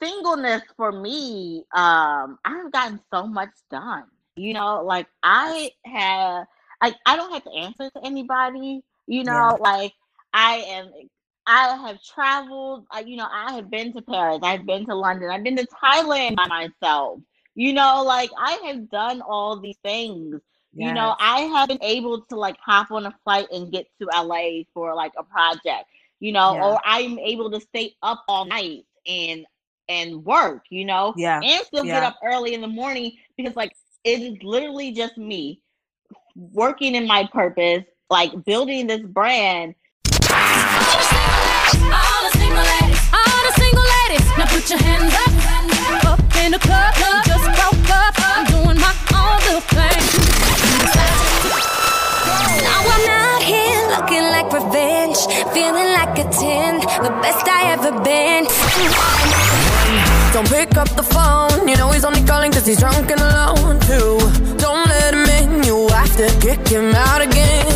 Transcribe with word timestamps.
singleness 0.00 0.62
for 0.76 0.92
me, 0.92 1.64
um, 1.74 2.38
I've 2.44 2.72
gotten 2.72 3.00
so 3.12 3.26
much 3.26 3.50
done. 3.70 4.04
You 4.36 4.54
know, 4.54 4.82
like 4.82 5.06
I 5.22 5.70
have, 5.84 6.46
I, 6.80 6.94
I 7.06 7.16
don't 7.16 7.32
have 7.32 7.44
to 7.44 7.52
answer 7.52 7.90
to 7.90 8.04
anybody. 8.04 8.82
You 9.06 9.24
know, 9.24 9.32
yeah. 9.32 9.56
like 9.60 9.92
I 10.32 10.56
am 10.68 10.90
I 11.46 11.76
have 11.76 12.02
traveled, 12.02 12.86
you 13.04 13.16
know, 13.16 13.28
I 13.30 13.52
have 13.54 13.70
been 13.70 13.92
to 13.92 14.02
Paris, 14.02 14.40
I've 14.42 14.66
been 14.66 14.84
to 14.86 14.94
London, 14.94 15.30
I've 15.30 15.44
been 15.44 15.56
to 15.56 15.66
Thailand 15.66 16.36
by 16.36 16.46
myself. 16.46 17.20
You 17.54 17.72
know, 17.72 18.02
like 18.04 18.30
I 18.38 18.52
have 18.66 18.90
done 18.90 19.22
all 19.22 19.58
these 19.58 19.78
things. 19.82 20.40
Yes. 20.74 20.88
You 20.88 20.94
know, 20.94 21.14
I 21.18 21.42
have 21.42 21.68
been 21.68 21.82
able 21.82 22.20
to 22.22 22.36
like 22.36 22.56
hop 22.58 22.90
on 22.90 23.06
a 23.06 23.14
flight 23.24 23.46
and 23.50 23.72
get 23.72 23.86
to 24.00 24.08
LA 24.14 24.64
for 24.74 24.94
like 24.94 25.12
a 25.16 25.22
project, 25.22 25.88
you 26.20 26.32
know, 26.32 26.54
yeah. 26.54 26.64
or 26.64 26.80
I'm 26.84 27.18
able 27.18 27.50
to 27.52 27.60
stay 27.60 27.94
up 28.02 28.24
all 28.28 28.44
night 28.44 28.84
and 29.06 29.46
and 29.88 30.24
work, 30.24 30.64
you 30.70 30.84
know, 30.84 31.14
yeah, 31.16 31.40
and 31.42 31.64
still 31.66 31.84
yeah. 31.84 32.00
get 32.00 32.02
up 32.04 32.18
early 32.24 32.54
in 32.54 32.60
the 32.60 32.68
morning 32.68 33.12
because 33.36 33.56
like 33.56 33.72
it 34.04 34.20
is 34.20 34.42
literally 34.42 34.92
just 34.92 35.16
me 35.16 35.60
working 36.34 36.94
in 36.94 37.06
my 37.06 37.28
purpose, 37.32 37.84
like 38.10 38.44
building 38.44 38.86
this 38.86 39.02
brand. 39.02 39.74
All 40.08 40.30
the 42.22 42.30
single 42.34 42.62
ladies, 42.62 43.00
all 43.12 43.42
the 43.44 43.52
single 43.56 43.86
ladies, 43.96 44.26
now 44.38 44.46
put 44.46 44.70
your 44.70 44.78
hands 44.78 45.14
up, 45.14 46.04
up 46.04 46.36
in 46.36 46.52
the 46.52 46.58
club. 46.58 46.96
Now 52.62 52.80
I'm 52.94 53.06
out 53.10 53.42
here 53.42 53.82
looking 53.96 54.26
like 54.34 54.52
revenge, 54.52 55.18
feeling 55.52 55.90
like 55.98 56.18
a 56.18 56.26
10, 56.28 56.80
the 57.02 57.12
best 57.22 57.46
I 57.48 57.72
ever 57.74 57.92
been. 58.02 58.44
Don't 60.32 60.48
pick 60.48 60.76
up 60.76 60.88
the 60.96 61.02
phone, 61.02 61.68
you 61.68 61.76
know 61.76 61.90
he's 61.90 62.04
only 62.04 62.22
calling 62.24 62.52
cause 62.52 62.66
he's 62.66 62.78
drunk 62.78 63.10
and 63.10 63.20
alone 63.20 63.80
too. 63.80 64.18
Don't 64.58 64.86
let 64.88 65.14
him 65.14 65.26
in, 65.38 65.64
you 65.64 65.88
have 65.88 66.14
to 66.16 66.28
kick 66.40 66.66
him 66.68 66.94
out 66.94 67.22
again 67.22 67.66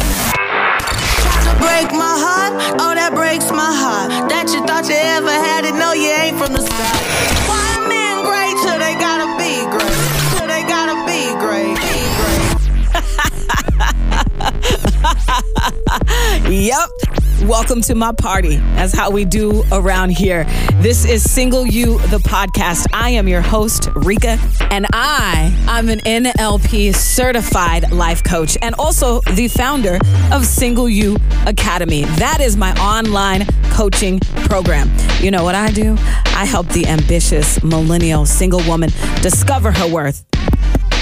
Tried 1.23 1.45
to 1.48 1.55
break 1.61 1.89
my 1.92 2.14
heart, 2.25 2.53
oh 2.81 2.95
that 2.95 3.12
breaks 3.14 3.51
my 3.51 3.73
heart. 3.83 4.28
That 4.31 4.48
you 4.53 4.61
thought 4.67 4.89
you 4.89 4.97
ever 4.97 5.31
had 5.31 5.64
it, 5.64 5.75
no 5.75 5.92
you 5.92 6.11
ain't 6.11 6.39
from 6.39 6.53
the 6.53 6.62
start. 6.62 7.00
yep. 16.48 16.88
Welcome 17.42 17.80
to 17.83 17.94
my 17.94 18.12
party. 18.12 18.56
That's 18.56 18.92
how 18.92 19.10
we 19.10 19.24
do 19.24 19.64
around 19.72 20.10
here. 20.10 20.44
This 20.80 21.05
is 21.05 21.28
Single 21.30 21.66
You, 21.66 21.98
the 22.08 22.19
podcast. 22.19 22.86
I 22.92 23.11
am 23.11 23.28
your 23.28 23.41
host, 23.41 23.88
Rika, 23.94 24.38
and 24.70 24.86
I, 24.92 25.55
I'm 25.66 25.88
an 25.88 26.00
NLP 26.00 26.94
certified 26.94 27.91
life 27.92 28.22
coach 28.22 28.58
and 28.61 28.74
also 28.78 29.20
the 29.33 29.48
founder 29.48 29.98
of 30.33 30.46
Single 30.46 30.88
You 30.88 31.16
Academy. 31.46 32.05
That 32.05 32.41
is 32.41 32.56
my 32.56 32.74
online 32.74 33.46
coaching 33.70 34.20
program. 34.44 34.91
You 35.20 35.30
know 35.30 35.44
what 35.44 35.55
I 35.55 35.70
do? 35.70 35.96
I 36.27 36.44
help 36.44 36.68
the 36.68 36.86
ambitious 36.86 37.62
millennial 37.62 38.27
single 38.27 38.62
woman 38.66 38.91
discover 39.22 39.72
her 39.72 39.91
worth 39.91 40.24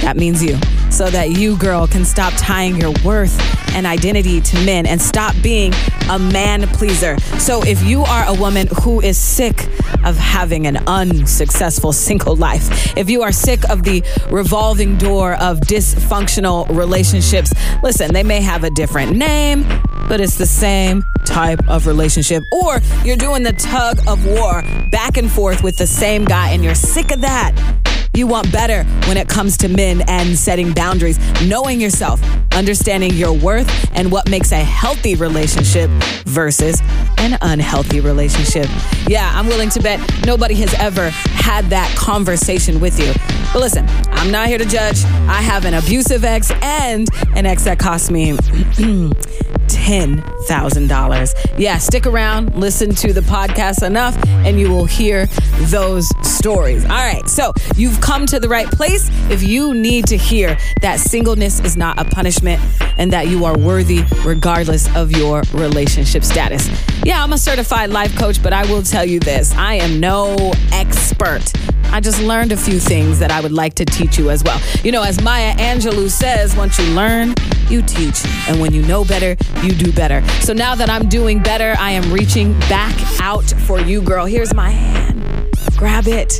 that 0.03 0.17
means 0.17 0.43
you. 0.43 0.59
So 0.91 1.11
that 1.11 1.31
you, 1.31 1.57
girl, 1.59 1.87
can 1.87 2.05
stop 2.05 2.33
tying 2.37 2.77
your 2.77 2.93
worth 3.05 3.39
and 3.75 3.87
identity 3.87 4.41
to 4.41 4.65
men 4.65 4.87
and 4.87 5.01
stop 5.01 5.35
being 5.43 5.73
a 6.11 6.19
man 6.19 6.63
pleaser. 6.69 7.19
So 7.39 7.63
if 7.63 7.83
you 7.83 8.03
are 8.03 8.25
a 8.27 8.35
woman 8.35 8.69
who 8.83 9.01
is 9.01 9.19
sick 9.19 9.69
of 10.05 10.17
having 10.17 10.67
an 10.67 10.79
unsuccessful 10.87 11.93
single 11.93 12.37
life, 12.37 12.97
if 12.97 13.11
you 13.11 13.23
are 13.23 13.33
sick 13.33 13.69
of 13.69 13.83
the 13.83 14.03
revolving 14.31 14.97
door 14.97 15.35
of 15.35 15.61
dysfunctional 15.61 16.69
relationships, 16.75 17.53
listen, 17.83 18.12
they 18.12 18.23
may 18.23 18.41
have 18.41 18.65
a 18.65 18.71
different 18.71 19.17
name, 19.17 19.65
but 20.09 20.21
it's 20.21 20.39
the 20.39 20.47
same 20.47 21.05
type 21.25 21.61
of 21.69 21.87
relationship. 21.87 22.43
Or 22.51 22.81
you're 23.05 23.17
doing 23.17 23.43
the 23.43 23.53
tug 23.53 23.99
of 24.09 24.25
war 24.27 24.62
back 24.91 25.19
and 25.19 25.31
forth 25.31 25.62
with 25.62 25.77
the 25.77 25.87
same 25.87 26.25
guy 26.25 26.51
and 26.51 26.65
you're 26.65 26.75
sick 26.75 27.12
of 27.12 27.21
that. 27.21 27.53
You 28.15 28.27
want 28.27 28.51
better 28.53 28.85
when 29.07 29.17
it 29.17 29.29
comes 29.29 29.57
to 29.59 29.69
men 29.69 30.03
and 30.09 30.37
setting 30.37 30.73
boundaries, 30.73 31.19
knowing 31.47 31.81
yourself, 31.81 32.21
understanding 32.53 33.13
your 33.15 33.33
worth, 33.33 33.69
and 33.97 34.11
what 34.11 34.29
makes 34.29 34.53
a 34.53 34.57
healthy 34.57 35.15
relationship 35.15 35.89
versus 36.25 36.81
an 37.19 37.39
unhealthy 37.43 38.01
relationship. 38.01 38.67
Yeah, 39.07 39.31
I'm 39.35 39.47
willing 39.47 39.71
to 39.71 39.81
bet 39.81 40.01
nobody 40.27 40.55
has 40.57 40.75
ever 40.75 41.11
had 41.11 41.67
that 41.67 41.95
conversation 41.97 42.81
with 42.81 42.99
you. 42.99 43.13
But 43.53 43.61
listen, 43.61 43.87
I'm 44.11 44.31
not 44.31 44.49
here 44.49 44.59
to 44.59 44.65
judge. 44.65 45.05
I 45.05 45.41
have 45.41 45.65
an 45.65 45.75
abusive 45.75 46.25
ex 46.25 46.51
and 46.63 47.09
an 47.37 47.47
ex 47.47 47.65
that 47.65 47.79
cost 47.79 48.11
me 48.11 48.33
$10,000. 49.88 51.59
Yeah, 51.59 51.78
stick 51.78 52.04
around, 52.04 52.54
listen 52.54 52.94
to 52.97 53.15
the 53.15 53.22
podcast 53.22 53.82
enough, 53.82 54.15
and 54.44 54.60
you 54.60 54.71
will 54.71 54.84
hear 54.84 55.25
those 55.71 56.06
stories. 56.22 56.84
All 56.84 56.91
right, 56.91 57.26
so 57.26 57.54
you've 57.75 57.98
come 58.03 58.27
to 58.27 58.38
the 58.38 58.50
right 58.50 58.66
place 58.66 59.09
if 59.31 59.43
you 59.43 59.72
need 59.72 60.06
to 60.09 60.19
hear 60.19 60.59
that 60.82 61.00
singleness 61.00 61.60
is 61.60 61.78
not 61.78 61.98
a 61.98 62.04
punishment 62.04 62.60
and 62.98 63.10
that 63.15 63.28
you 63.28 63.47
are 63.47 63.56
worthy 63.56 64.04
regardless 64.27 64.94
of 64.94 65.10
your 65.12 65.41
relationship 65.54 66.22
status. 66.22 66.69
Yeah, 67.03 67.25
I'm 67.25 67.32
a 67.32 67.38
certified 67.38 67.88
life 67.88 68.15
coach, 68.15 68.43
but 68.43 68.53
I 68.53 68.71
will 68.71 68.82
tell 68.82 69.06
you 69.06 69.21
this 69.21 69.54
I 69.54 69.75
am 69.77 70.00
no 70.00 70.53
expert. 70.71 71.50
I 71.91 72.00
just 72.00 72.21
learned 72.22 72.53
a 72.53 72.56
few 72.56 72.78
things 72.78 73.19
that 73.19 73.31
I 73.31 73.41
would 73.41 73.53
like 73.53 73.75
to 73.75 73.84
teach 73.84 74.19
you 74.19 74.31
as 74.31 74.44
well. 74.44 74.60
You 74.84 74.93
know, 74.93 75.03
as 75.03 75.22
Maya 75.22 75.54
Angelou 75.56 76.10
says, 76.10 76.54
once 76.56 76.78
you 76.78 76.84
learn, 76.94 77.34
you 77.69 77.82
teach. 77.82 78.25
And 78.49 78.60
when 78.60 78.72
you 78.72 78.82
know 78.82 79.04
better, 79.04 79.37
you 79.62 79.72
do 79.72 79.93
better. 79.93 80.27
So 80.41 80.53
now 80.53 80.75
that 80.75 80.91
I'm 80.91 81.09
doing 81.09 81.43
better, 81.43 81.75
I 81.78 81.91
am 81.93 82.12
reaching 82.12 82.59
back 82.60 82.94
out 83.21 83.44
for 83.44 83.81
you, 83.81 84.03
girl. 84.03 84.27
Here's 84.27 84.54
my 84.54 84.71
hand. 84.71 85.22
Grab 85.77 86.06
it. 86.06 86.38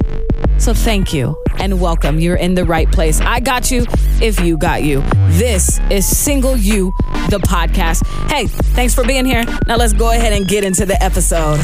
So 0.59 0.75
thank 0.75 1.13
you 1.13 1.37
and 1.59 1.81
welcome. 1.81 2.19
You're 2.19 2.37
in 2.37 2.55
the 2.55 2.65
right 2.65 2.91
place. 2.91 3.21
I 3.21 3.41
got 3.41 3.71
you 3.71 3.87
if 4.21 4.41
you 4.41 4.59
got 4.59 4.83
you. 4.83 5.03
This 5.29 5.81
is 5.91 6.07
Single 6.07 6.57
You, 6.57 6.93
the 7.31 7.39
podcast. 7.39 8.07
Hey, 8.31 8.47
thanks 8.47 8.95
for 8.95 9.05
being 9.05 9.25
here. 9.25 9.45
Now 9.67 9.77
let's 9.77 9.93
go 9.93 10.11
ahead 10.11 10.33
and 10.33 10.47
get 10.47 10.65
into 10.65 10.85
the 10.85 11.01
episode. 11.03 11.59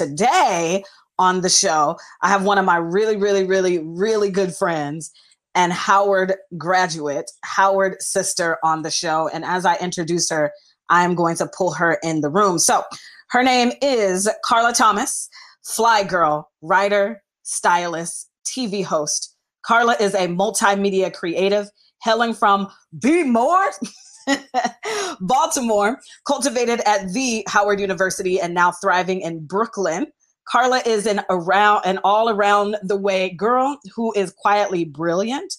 Today 0.00 0.82
on 1.18 1.42
the 1.42 1.50
show, 1.50 1.98
I 2.22 2.30
have 2.30 2.42
one 2.42 2.56
of 2.56 2.64
my 2.64 2.78
really, 2.78 3.18
really, 3.18 3.44
really, 3.44 3.80
really 3.80 4.30
good 4.30 4.54
friends 4.54 5.12
and 5.54 5.74
Howard 5.74 6.36
graduate, 6.56 7.30
Howard 7.44 8.00
sister 8.00 8.56
on 8.64 8.80
the 8.80 8.90
show. 8.90 9.28
And 9.28 9.44
as 9.44 9.66
I 9.66 9.76
introduce 9.76 10.30
her, 10.30 10.52
I 10.88 11.04
am 11.04 11.14
going 11.14 11.36
to 11.36 11.46
pull 11.54 11.72
her 11.74 11.98
in 12.02 12.22
the 12.22 12.30
room. 12.30 12.58
So 12.58 12.82
her 13.28 13.42
name 13.42 13.72
is 13.82 14.26
Carla 14.42 14.72
Thomas, 14.72 15.28
fly 15.66 16.02
girl, 16.02 16.50
writer, 16.62 17.22
stylist, 17.42 18.30
TV 18.46 18.82
host. 18.82 19.36
Carla 19.60 19.96
is 20.00 20.14
a 20.14 20.28
multimedia 20.28 21.12
creative 21.12 21.68
hailing 22.00 22.32
from 22.32 22.68
Be 23.02 23.22
More. 23.24 23.70
Baltimore, 25.20 26.00
cultivated 26.26 26.80
at 26.86 27.12
the 27.12 27.44
Howard 27.48 27.80
University 27.80 28.40
and 28.40 28.54
now 28.54 28.72
thriving 28.72 29.20
in 29.20 29.46
Brooklyn. 29.46 30.06
Carla 30.48 30.82
is 30.84 31.06
an 31.06 31.22
around 31.30 31.82
and 31.84 32.00
all 32.02 32.28
around 32.28 32.76
the 32.82 32.96
way 32.96 33.30
girl 33.30 33.78
who 33.94 34.12
is 34.14 34.32
quietly 34.32 34.84
brilliant. 34.84 35.54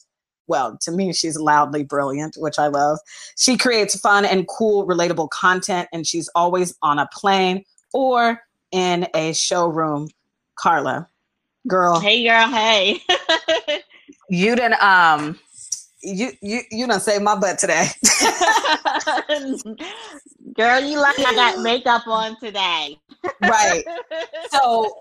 Well, 0.47 0.77
to 0.81 0.91
me, 0.91 1.13
she's 1.13 1.37
loudly 1.37 1.83
brilliant, 1.83 2.35
which 2.37 2.59
I 2.59 2.67
love. 2.67 2.99
She 3.37 3.57
creates 3.57 3.97
fun 3.97 4.25
and 4.25 4.47
cool, 4.47 4.85
relatable 4.85 5.29
content, 5.29 5.87
and 5.93 6.05
she's 6.05 6.29
always 6.35 6.75
on 6.81 6.99
a 6.99 7.07
plane 7.13 7.63
or 7.93 8.41
in 8.71 9.07
a 9.15 9.33
showroom. 9.33 10.09
Carla, 10.55 11.07
girl. 11.67 11.99
Hey, 11.99 12.23
girl. 12.23 12.47
Hey. 12.47 13.01
you 14.29 14.55
didn't 14.55 14.81
um 14.83 15.39
you 16.03 16.31
you 16.41 16.61
you 16.71 16.87
done 16.87 16.99
saved 16.99 17.23
my 17.23 17.35
butt 17.35 17.59
today. 17.59 17.87
Girl, 20.55 20.81
you 20.81 20.99
like 20.99 21.19
I 21.19 21.33
got 21.35 21.59
makeup 21.61 22.07
on 22.07 22.37
today. 22.39 22.99
right. 23.41 23.83
So 24.51 24.93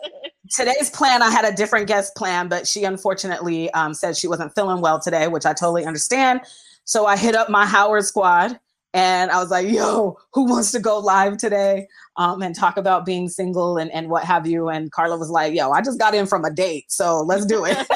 today's 0.48 0.90
plan, 0.90 1.22
I 1.22 1.30
had 1.30 1.44
a 1.44 1.52
different 1.52 1.88
guest 1.88 2.14
plan, 2.14 2.46
but 2.48 2.68
she 2.68 2.84
unfortunately 2.84 3.68
um, 3.72 3.94
said 3.94 4.16
she 4.16 4.28
wasn't 4.28 4.54
feeling 4.54 4.80
well 4.80 5.00
today, 5.00 5.26
which 5.26 5.44
I 5.44 5.52
totally 5.52 5.84
understand. 5.84 6.42
So 6.84 7.04
I 7.06 7.16
hit 7.16 7.34
up 7.34 7.50
my 7.50 7.66
Howard 7.66 8.04
squad 8.04 8.60
and 8.94 9.30
I 9.30 9.40
was 9.40 9.50
like, 9.50 9.68
yo, 9.68 10.18
who 10.32 10.44
wants 10.44 10.72
to 10.72 10.80
go 10.80 10.98
live 10.98 11.36
today 11.36 11.88
um, 12.16 12.42
and 12.42 12.54
talk 12.54 12.76
about 12.76 13.04
being 13.04 13.28
single 13.28 13.76
and, 13.76 13.90
and 13.92 14.08
what 14.08 14.24
have 14.24 14.46
you? 14.46 14.68
And 14.68 14.90
Carla 14.92 15.16
was 15.16 15.30
like, 15.30 15.54
yo, 15.54 15.70
I 15.70 15.80
just 15.80 15.98
got 15.98 16.14
in 16.14 16.26
from 16.26 16.44
a 16.44 16.50
date, 16.50 16.90
so 16.90 17.20
let's 17.22 17.46
do 17.46 17.64
it. 17.64 17.86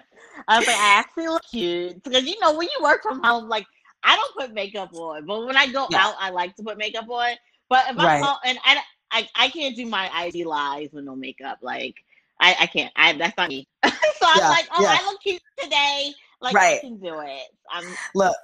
I 0.48 0.58
was 0.58 0.66
like, 0.66 0.76
I 0.76 0.98
actually 0.98 1.28
look 1.28 1.42
cute 1.50 2.02
because 2.02 2.24
you 2.24 2.38
know 2.40 2.56
when 2.56 2.68
you 2.68 2.84
work 2.84 3.02
from 3.02 3.22
home, 3.22 3.48
like 3.48 3.66
I 4.04 4.16
don't 4.16 4.34
put 4.36 4.54
makeup 4.54 4.94
on, 4.94 5.26
but 5.26 5.46
when 5.46 5.56
I 5.56 5.66
go 5.66 5.86
yeah. 5.90 6.06
out, 6.06 6.14
I 6.20 6.30
like 6.30 6.54
to 6.56 6.62
put 6.62 6.78
makeup 6.78 7.08
on. 7.10 7.34
But 7.68 7.84
if 7.90 7.96
right. 7.96 8.18
I'm 8.18 8.22
home, 8.22 8.36
and 8.44 8.58
I, 8.64 8.80
I 9.10 9.28
I 9.34 9.48
can't 9.48 9.74
do 9.74 9.86
my 9.86 10.08
IG 10.24 10.46
lives 10.46 10.92
with 10.92 11.04
no 11.04 11.16
makeup. 11.16 11.58
Like 11.62 11.94
I, 12.40 12.54
I 12.60 12.66
can't. 12.66 12.92
I 12.96 13.12
that's 13.14 13.36
not 13.36 13.48
me. 13.48 13.66
so 13.84 13.90
I'm 14.22 14.38
yeah, 14.38 14.48
like, 14.48 14.68
oh, 14.76 14.82
yeah. 14.82 14.98
I 15.00 15.06
look 15.06 15.20
cute 15.20 15.42
today. 15.58 16.12
Like 16.40 16.54
right. 16.54 16.78
I 16.78 16.80
can 16.80 16.98
do 16.98 17.20
it. 17.20 17.48
I'm 17.70 17.84
look, 18.14 18.36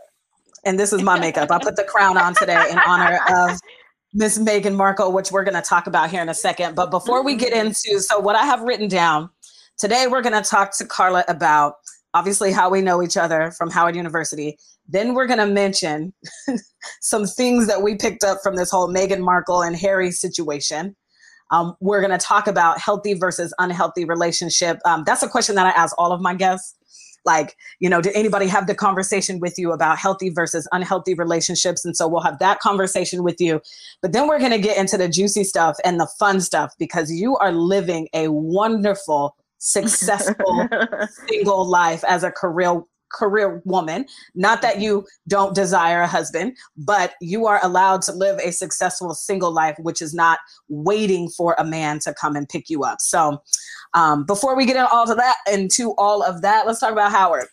and 0.65 0.79
this 0.79 0.93
is 0.93 1.03
my 1.03 1.19
makeup. 1.19 1.51
I 1.51 1.59
put 1.59 1.77
the 1.77 1.85
crown 1.89 2.17
on 2.17 2.35
today 2.35 2.61
in 2.71 2.79
honor 2.87 3.21
of 3.29 3.61
Miss 4.15 4.39
Meghan 4.39 4.75
Markle, 4.75 5.13
which 5.13 5.31
we're 5.31 5.45
going 5.45 5.55
to 5.55 5.63
talk 5.63 5.87
about 5.87 6.11
here 6.11 6.23
in 6.23 6.29
a 6.29 6.35
second. 6.35 6.75
But 6.75 6.91
before 6.91 7.23
we 7.23 7.37
get 7.37 7.53
mm-hmm. 7.53 7.69
into, 7.69 8.01
so 8.01 8.19
what 8.19 8.37
I 8.37 8.45
have 8.45 8.63
written 8.63 8.89
down 8.89 9.31
today, 9.79 10.07
we're 10.09 10.23
going 10.23 10.41
to 10.41 10.49
talk 10.49 10.77
to 10.79 10.87
Carla 10.87 11.25
about 11.29 11.75
obviously 12.15 12.53
how 12.53 12.71
we 12.71 12.83
know 12.83 13.03
each 13.03 13.17
other 13.17 13.51
from 13.53 13.71
Howard 13.71 13.97
University. 13.97 14.59
Then 14.89 15.15
we're 15.15 15.27
going 15.27 15.39
to 15.39 15.47
mention 15.47 16.13
some 17.01 17.27
things 17.27 17.67
that 17.67 17.83
we 17.83 17.97
picked 17.97 18.25
up 18.25 18.39
from 18.43 18.57
this 18.57 18.71
whole 18.71 18.89
Meghan 18.89 19.21
Markle 19.21 19.63
and 19.63 19.77
Harry 19.77 20.11
situation. 20.11 20.95
Um, 21.51 21.75
we're 21.81 22.01
going 22.01 22.19
to 22.19 22.25
talk 22.25 22.47
about 22.47 22.79
healthy 22.79 23.15
versus 23.15 23.55
unhealthy 23.59 24.05
relationship. 24.05 24.79
Um, 24.85 25.05
that's 25.05 25.23
a 25.23 25.29
question 25.29 25.55
that 25.57 25.67
I 25.67 25.71
ask 25.71 25.95
all 25.99 26.13
of 26.13 26.21
my 26.21 26.35
guests. 26.35 26.75
Like, 27.25 27.57
you 27.79 27.89
know, 27.89 28.01
did 28.01 28.17
anybody 28.17 28.47
have 28.47 28.67
the 28.67 28.75
conversation 28.75 29.39
with 29.39 29.57
you 29.57 29.71
about 29.71 29.99
healthy 29.99 30.31
versus 30.31 30.67
unhealthy 30.73 31.15
relationships? 31.15 31.85
And 31.85 31.97
so 31.97 32.09
we'll 32.09 32.23
have 32.23 32.41
that 32.41 32.59
conversation 32.59 33.23
with 33.23 33.41
you. 33.41 33.61
But 34.01 34.13
then 34.13 34.27
we're 34.27 34.41
going 34.41 34.51
to 34.51 34.59
get 34.59 34.77
into 34.77 34.97
the 34.97 35.09
juicy 35.09 35.45
stuff 35.45 35.77
and 35.85 36.01
the 36.01 36.09
fun 36.19 36.41
stuff 36.41 36.75
because 36.79 37.13
you 37.13 37.37
are 37.37 37.53
living 37.53 38.09
a 38.13 38.29
wonderful, 38.29 39.37
successful 39.63 40.69
single 41.29 41.65
life 41.65 42.03
as 42.05 42.25
a 42.25 42.31
career 42.31 42.83
career 43.13 43.63
woman. 43.65 44.07
Not 44.35 44.63
that 44.63 44.81
you 44.81 45.07
don't 45.29 45.55
desire 45.55 46.01
a 46.01 46.07
husband, 46.07 46.57
but 46.77 47.15
you 47.21 47.47
are 47.47 47.61
allowed 47.63 48.03
to 48.03 48.13
live 48.13 48.41
a 48.41 48.53
successful 48.53 49.15
single 49.15 49.53
life, 49.53 49.77
which 49.79 50.03
is 50.03 50.15
not 50.15 50.39
waiting 50.69 51.29
for 51.29 51.55
a 51.59 51.65
man 51.65 51.99
to 52.01 52.15
come 52.15 52.37
and 52.37 52.49
pick 52.49 52.71
you 52.71 52.85
up. 52.85 53.01
So, 53.01 53.43
um, 53.95 54.25
before 54.25 54.57
we 54.57 54.65
get 54.67 54.77
into 54.77 54.89
all 54.91 55.11
of 55.11 55.17
that, 55.19 55.37
into 55.53 55.95
all 55.99 56.23
of 56.23 56.43
that, 56.43 56.67
let's 56.67 56.81
talk 56.81 56.93
about 56.93 57.13
Howard. 57.13 57.47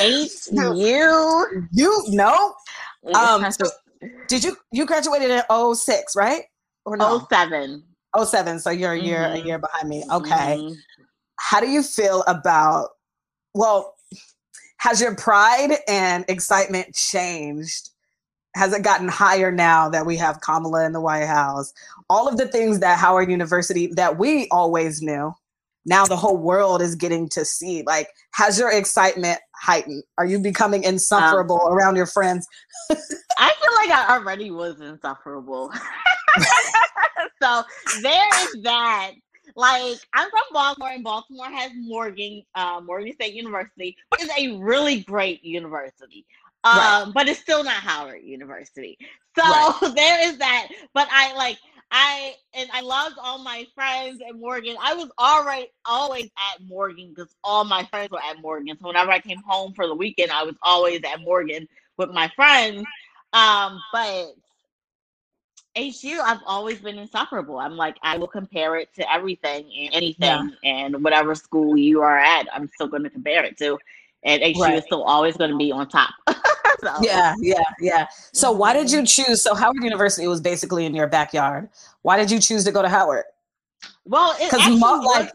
Ain't 0.00 0.30
you? 0.50 1.68
You 1.72 2.04
know? 2.08 2.54
Um, 3.14 3.50
so 3.52 3.66
did 4.28 4.42
you 4.42 4.56
you 4.72 4.86
graduated 4.86 5.30
in 5.30 5.74
06, 5.74 6.16
right? 6.16 6.44
Or 6.84 6.96
no? 6.96 7.26
07. 7.30 7.84
07. 8.24 8.60
So 8.60 8.70
you're 8.70 8.92
a 8.92 8.98
year 8.98 9.18
mm-hmm. 9.18 9.42
a 9.42 9.46
year 9.46 9.58
behind 9.58 9.88
me. 9.88 10.04
Okay. 10.10 10.56
Mm-hmm. 10.58 10.74
How 11.38 11.60
do 11.60 11.68
you 11.68 11.82
feel 11.82 12.22
about 12.26 12.90
well, 13.54 13.94
has 14.78 15.00
your 15.00 15.14
pride 15.14 15.78
and 15.88 16.24
excitement 16.28 16.94
changed? 16.94 17.90
Has 18.54 18.72
it 18.72 18.82
gotten 18.82 19.08
higher 19.08 19.50
now 19.50 19.88
that 19.88 20.06
we 20.06 20.16
have 20.16 20.40
Kamala 20.40 20.84
in 20.86 20.92
the 20.92 21.00
White 21.00 21.26
House? 21.26 21.72
All 22.08 22.28
of 22.28 22.36
the 22.36 22.46
things 22.46 22.80
that 22.80 22.98
Howard 22.98 23.30
University 23.30 23.88
that 23.88 24.18
we 24.18 24.48
always 24.50 25.02
knew, 25.02 25.34
now 25.86 26.04
the 26.04 26.16
whole 26.16 26.36
world 26.36 26.82
is 26.82 26.94
getting 26.94 27.28
to 27.30 27.44
see. 27.44 27.82
Like, 27.82 28.08
has 28.32 28.58
your 28.58 28.70
excitement 28.70 29.38
heightened? 29.54 30.04
Are 30.18 30.26
you 30.26 30.38
becoming 30.38 30.84
insufferable 30.84 31.60
um, 31.62 31.72
around 31.72 31.96
your 31.96 32.06
friends? 32.06 32.46
I 32.90 32.94
feel 32.94 33.74
like 33.76 33.90
I 33.90 34.16
already 34.16 34.50
was 34.50 34.80
insufferable. 34.80 35.72
so 37.42 37.62
there 38.02 38.28
is 38.42 38.62
that. 38.62 39.12
Like 39.54 39.98
I'm 40.12 40.28
from 40.28 40.42
Baltimore, 40.52 40.90
and 40.90 41.04
Baltimore 41.04 41.46
has 41.46 41.70
Morgan, 41.76 42.42
uh, 42.54 42.80
Morgan 42.84 43.12
State 43.14 43.32
University, 43.32 43.96
which 44.10 44.22
is 44.22 44.30
a 44.36 44.58
really 44.58 45.00
great 45.00 45.42
university. 45.42 46.26
Um, 46.64 46.76
right. 46.76 47.10
but 47.14 47.28
it's 47.28 47.40
still 47.40 47.62
not 47.62 47.74
Howard 47.74 48.22
University. 48.22 48.98
So 49.38 49.42
right. 49.42 49.78
there 49.94 50.28
is 50.28 50.36
that. 50.38 50.68
But 50.94 51.08
I 51.10 51.34
like 51.34 51.58
I 51.90 52.34
and 52.54 52.68
I 52.72 52.80
loved 52.80 53.16
all 53.22 53.38
my 53.38 53.66
friends 53.74 54.20
at 54.28 54.34
Morgan. 54.36 54.76
I 54.82 54.94
was 54.94 55.10
already 55.18 55.68
always 55.84 56.24
at 56.24 56.60
Morgan 56.66 57.12
because 57.14 57.34
all 57.44 57.64
my 57.64 57.84
friends 57.84 58.10
were 58.10 58.22
at 58.22 58.40
Morgan. 58.40 58.76
So 58.80 58.88
whenever 58.88 59.12
I 59.12 59.20
came 59.20 59.40
home 59.46 59.72
for 59.74 59.86
the 59.86 59.94
weekend, 59.94 60.32
I 60.32 60.42
was 60.42 60.56
always 60.62 61.00
at 61.04 61.20
Morgan 61.20 61.68
with 61.96 62.10
my 62.10 62.28
friends. 62.34 62.84
Um, 63.32 63.80
but 63.92 64.26
HU, 65.76 66.20
I've 66.22 66.40
always 66.46 66.80
been 66.80 66.98
insufferable. 66.98 67.58
I'm 67.58 67.76
like, 67.76 67.96
I 68.02 68.16
will 68.16 68.26
compare 68.26 68.76
it 68.76 68.94
to 68.94 69.12
everything 69.12 69.70
and 69.78 69.94
anything 69.94 70.52
yeah. 70.62 70.70
and 70.70 71.04
whatever 71.04 71.34
school 71.34 71.76
you 71.76 72.00
are 72.02 72.18
at, 72.18 72.46
I'm 72.52 72.68
still 72.74 72.88
going 72.88 73.02
to 73.02 73.10
compare 73.10 73.44
it 73.44 73.58
to. 73.58 73.78
And 74.24 74.42
HU 74.42 74.62
right. 74.62 74.78
is 74.78 74.84
still 74.84 75.02
always 75.02 75.36
going 75.36 75.50
to 75.50 75.56
be 75.56 75.70
on 75.70 75.88
top. 75.88 76.14
so. 76.28 76.94
Yeah, 77.02 77.34
yeah, 77.38 77.62
yeah. 77.80 78.06
So 78.32 78.50
why 78.50 78.72
did 78.72 78.90
you 78.90 78.98
mm-hmm. 78.98 79.24
choose? 79.24 79.42
So 79.42 79.54
Howard 79.54 79.82
University 79.82 80.26
was 80.26 80.40
basically 80.40 80.86
in 80.86 80.94
your 80.94 81.06
backyard. 81.06 81.68
Why 82.02 82.16
did 82.16 82.30
you 82.30 82.40
choose 82.40 82.64
to 82.64 82.72
go 82.72 82.82
to 82.82 82.88
Howard? 82.88 83.24
Well, 84.04 84.34
because 84.38 84.80
like 84.80 85.30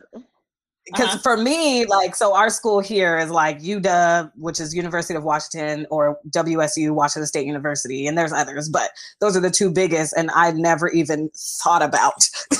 because 0.85 1.07
uh-huh. 1.07 1.17
for 1.19 1.37
me, 1.37 1.85
like, 1.85 2.15
so 2.15 2.35
our 2.35 2.49
school 2.49 2.79
here 2.79 3.17
is 3.17 3.29
like 3.29 3.59
UW, 3.59 4.31
which 4.35 4.59
is 4.59 4.75
University 4.75 5.15
of 5.15 5.23
Washington, 5.23 5.85
or 5.91 6.17
WSU, 6.29 6.91
Washington 6.91 7.27
State 7.27 7.45
University, 7.45 8.07
and 8.07 8.17
there's 8.17 8.33
others, 8.33 8.69
but 8.69 8.91
those 9.19 9.37
are 9.37 9.41
the 9.41 9.51
two 9.51 9.71
biggest. 9.71 10.13
And 10.17 10.31
I 10.31 10.51
never 10.51 10.89
even 10.89 11.29
thought 11.63 11.83
about 11.83 12.15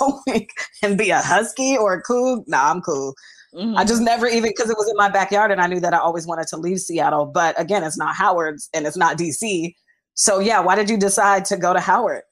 going 0.00 0.48
and 0.82 0.96
be 0.96 1.10
a 1.10 1.20
husky 1.20 1.76
or 1.76 1.94
a 1.94 2.02
Coug. 2.02 2.44
Nah, 2.46 2.70
I'm 2.70 2.80
cool. 2.80 3.14
Mm-hmm. 3.54 3.76
I 3.76 3.84
just 3.84 4.00
never 4.00 4.26
even 4.26 4.50
because 4.50 4.70
it 4.70 4.76
was 4.78 4.88
in 4.88 4.96
my 4.96 5.08
backyard, 5.08 5.50
and 5.50 5.60
I 5.60 5.66
knew 5.66 5.80
that 5.80 5.92
I 5.92 5.98
always 5.98 6.26
wanted 6.26 6.46
to 6.48 6.56
leave 6.56 6.80
Seattle. 6.80 7.26
But 7.26 7.60
again, 7.60 7.82
it's 7.82 7.98
not 7.98 8.14
Howard's, 8.14 8.70
and 8.72 8.86
it's 8.86 8.96
not 8.96 9.18
DC. 9.18 9.74
So 10.14 10.38
yeah, 10.38 10.60
why 10.60 10.76
did 10.76 10.88
you 10.88 10.96
decide 10.96 11.44
to 11.46 11.56
go 11.56 11.72
to 11.72 11.80
Howard? 11.80 12.22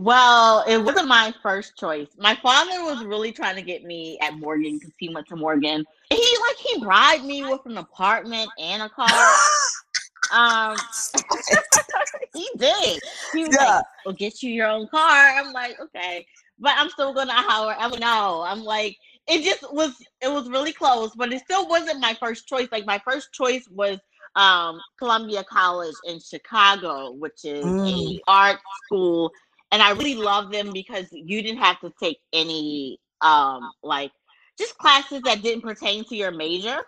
Well, 0.00 0.64
it 0.66 0.78
wasn't 0.82 1.08
my 1.08 1.34
first 1.42 1.76
choice. 1.76 2.08
My 2.16 2.34
father 2.36 2.82
was 2.84 3.04
really 3.04 3.32
trying 3.32 3.56
to 3.56 3.62
get 3.62 3.84
me 3.84 4.18
at 4.22 4.34
Morgan 4.38 4.78
because 4.78 4.94
he 4.98 5.10
went 5.10 5.28
to 5.28 5.36
Morgan. 5.36 5.84
He 6.08 6.16
like 6.16 6.56
he 6.56 6.80
bribed 6.80 7.24
me 7.24 7.42
with 7.42 7.60
an 7.66 7.76
apartment 7.76 8.48
and 8.58 8.82
a 8.82 8.88
car. 8.88 9.06
um, 10.32 10.74
he 12.34 12.48
did. 12.56 12.98
He 13.34 13.44
was 13.44 13.54
yeah. 13.54 13.76
like, 13.76 13.84
"We'll 14.06 14.14
get 14.14 14.42
you 14.42 14.50
your 14.50 14.68
own 14.68 14.88
car." 14.88 15.34
I'm 15.36 15.52
like, 15.52 15.78
"Okay," 15.78 16.24
but 16.58 16.72
I'm 16.78 16.88
still 16.88 17.12
gonna 17.12 17.34
Howard. 17.34 17.76
I'm 17.78 17.90
like, 17.90 18.00
no. 18.00 18.42
I'm 18.46 18.64
like, 18.64 18.96
it 19.28 19.42
just 19.44 19.70
was. 19.70 20.02
It 20.22 20.28
was 20.28 20.48
really 20.48 20.72
close, 20.72 21.10
but 21.14 21.30
it 21.30 21.42
still 21.42 21.68
wasn't 21.68 22.00
my 22.00 22.14
first 22.14 22.46
choice. 22.48 22.68
Like 22.72 22.86
my 22.86 23.02
first 23.04 23.34
choice 23.34 23.68
was 23.68 23.98
um 24.34 24.80
Columbia 24.98 25.44
College 25.44 25.96
in 26.06 26.20
Chicago, 26.20 27.12
which 27.12 27.44
is 27.44 27.66
mm. 27.66 28.16
a 28.16 28.20
art 28.26 28.60
school 28.86 29.30
and 29.72 29.82
I 29.82 29.92
really 29.92 30.14
love 30.14 30.50
them 30.50 30.72
because 30.72 31.06
you 31.12 31.42
didn't 31.42 31.60
have 31.60 31.80
to 31.80 31.92
take 32.00 32.18
any 32.32 32.98
um 33.20 33.70
like 33.82 34.12
just 34.58 34.76
classes 34.78 35.22
that 35.22 35.42
didn't 35.42 35.62
pertain 35.62 36.04
to 36.04 36.16
your 36.16 36.30
major. 36.30 36.78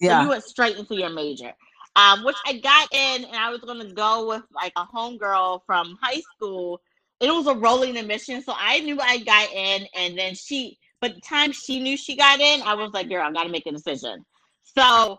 Yeah. 0.00 0.18
So 0.18 0.22
you 0.22 0.28
went 0.30 0.44
straight 0.44 0.76
into 0.76 0.94
your 0.96 1.10
major. 1.10 1.52
Um, 1.96 2.24
which 2.24 2.36
I 2.46 2.58
got 2.58 2.94
in 2.94 3.24
and 3.24 3.36
I 3.36 3.50
was 3.50 3.60
gonna 3.60 3.92
go 3.92 4.28
with 4.28 4.42
like 4.54 4.72
a 4.76 4.86
homegirl 4.86 5.60
from 5.66 5.98
high 6.00 6.20
school. 6.34 6.80
It 7.20 7.30
was 7.32 7.48
a 7.48 7.54
rolling 7.54 7.96
admission, 7.96 8.42
so 8.42 8.52
I 8.56 8.78
knew 8.80 9.00
I 9.00 9.18
got 9.18 9.50
in, 9.52 9.86
and 9.96 10.16
then 10.16 10.34
she 10.34 10.78
but 11.00 11.14
the 11.14 11.20
time 11.20 11.52
she 11.52 11.80
knew 11.80 11.96
she 11.96 12.16
got 12.16 12.40
in, 12.40 12.62
I 12.62 12.74
was 12.74 12.92
like, 12.92 13.08
girl, 13.08 13.22
I 13.22 13.32
gotta 13.32 13.48
make 13.48 13.66
a 13.66 13.72
decision. 13.72 14.24
So 14.62 14.82
um 14.82 15.18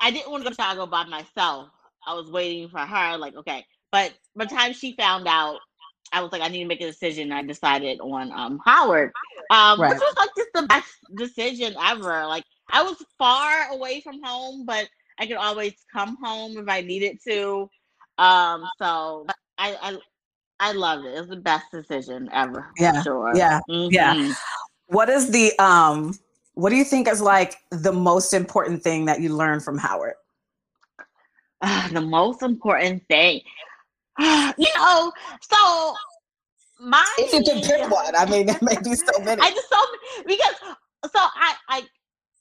I 0.00 0.10
didn't 0.10 0.30
want 0.30 0.42
to 0.42 0.50
go 0.50 0.50
to 0.50 0.54
Chicago 0.54 0.86
by 0.86 1.04
myself. 1.04 1.68
I 2.06 2.14
was 2.14 2.30
waiting 2.30 2.68
for 2.68 2.80
her, 2.80 3.16
like, 3.16 3.34
okay. 3.34 3.64
But 3.90 4.12
by 4.36 4.44
the 4.44 4.54
time 4.54 4.72
she 4.72 4.94
found 4.96 5.26
out, 5.26 5.58
I 6.12 6.20
was 6.20 6.32
like, 6.32 6.42
I 6.42 6.48
need 6.48 6.60
to 6.60 6.68
make 6.68 6.80
a 6.80 6.86
decision. 6.86 7.32
I 7.32 7.42
decided 7.42 8.00
on 8.00 8.30
um 8.32 8.60
Howard, 8.64 9.12
um, 9.50 9.80
right. 9.80 9.90
which 9.90 10.00
was 10.00 10.14
like 10.16 10.30
just 10.36 10.50
the 10.54 10.62
best 10.62 10.92
decision 11.16 11.74
ever. 11.82 12.26
Like 12.26 12.44
I 12.70 12.82
was 12.82 13.02
far 13.18 13.68
away 13.72 14.00
from 14.00 14.22
home, 14.22 14.64
but 14.64 14.88
I 15.18 15.26
could 15.26 15.36
always 15.36 15.74
come 15.92 16.16
home 16.22 16.56
if 16.58 16.68
I 16.68 16.80
needed 16.80 17.18
to. 17.28 17.68
Um, 18.18 18.64
so 18.78 19.26
I 19.58 19.76
I 19.80 19.98
I 20.60 20.72
loved 20.72 21.04
it. 21.04 21.14
It 21.14 21.20
was 21.20 21.28
the 21.28 21.36
best 21.36 21.70
decision 21.72 22.28
ever. 22.32 22.66
Yeah, 22.78 23.02
sure. 23.02 23.32
Yeah, 23.34 23.60
mm-hmm. 23.68 23.92
yeah. 23.92 24.32
What 24.86 25.08
is 25.08 25.30
the 25.30 25.52
um? 25.58 26.18
What 26.54 26.70
do 26.70 26.76
you 26.76 26.84
think 26.84 27.08
is 27.08 27.20
like 27.20 27.56
the 27.70 27.92
most 27.92 28.32
important 28.32 28.82
thing 28.82 29.06
that 29.06 29.20
you 29.20 29.34
learned 29.34 29.64
from 29.64 29.78
Howard? 29.78 30.14
Uh, 31.60 31.88
the 31.88 32.00
most 32.00 32.42
important 32.42 33.02
thing. 33.08 33.40
you 34.58 34.68
know, 34.76 35.12
so 35.40 35.94
my 36.80 37.04
if 37.18 37.32
you 37.32 37.42
can 37.42 37.62
pick 37.62 37.90
one, 37.90 38.14
I 38.16 38.26
mean, 38.26 38.46
there 38.46 38.58
may 38.62 38.76
be 38.82 38.94
so 38.94 39.18
many. 39.22 39.40
I 39.40 39.50
just 39.50 39.68
so 39.68 39.76
because 40.26 40.54
so 41.12 41.18
I 41.18 41.54
I 41.68 41.82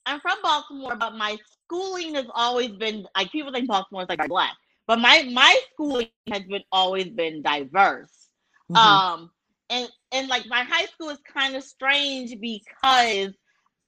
I'm 0.05 0.19
from 0.19 0.37
Baltimore, 0.43 0.95
but 0.95 1.15
my 1.15 1.37
schooling 1.63 2.15
has 2.15 2.25
always 2.33 2.71
been 2.71 3.05
like 3.15 3.31
people 3.31 3.51
think 3.51 3.67
Baltimore 3.67 4.03
is 4.03 4.09
like 4.09 4.27
black, 4.27 4.53
but 4.87 4.99
my 4.99 5.27
my 5.31 5.59
schooling 5.71 6.09
has 6.31 6.43
been 6.43 6.63
always 6.71 7.09
been 7.09 7.41
diverse. 7.41 8.29
Mm-hmm. 8.71 8.75
Um, 8.75 9.31
and 9.69 9.89
and 10.11 10.27
like 10.27 10.45
my 10.47 10.63
high 10.63 10.85
school 10.85 11.09
is 11.09 11.19
kind 11.31 11.55
of 11.55 11.63
strange 11.63 12.39
because 12.39 13.33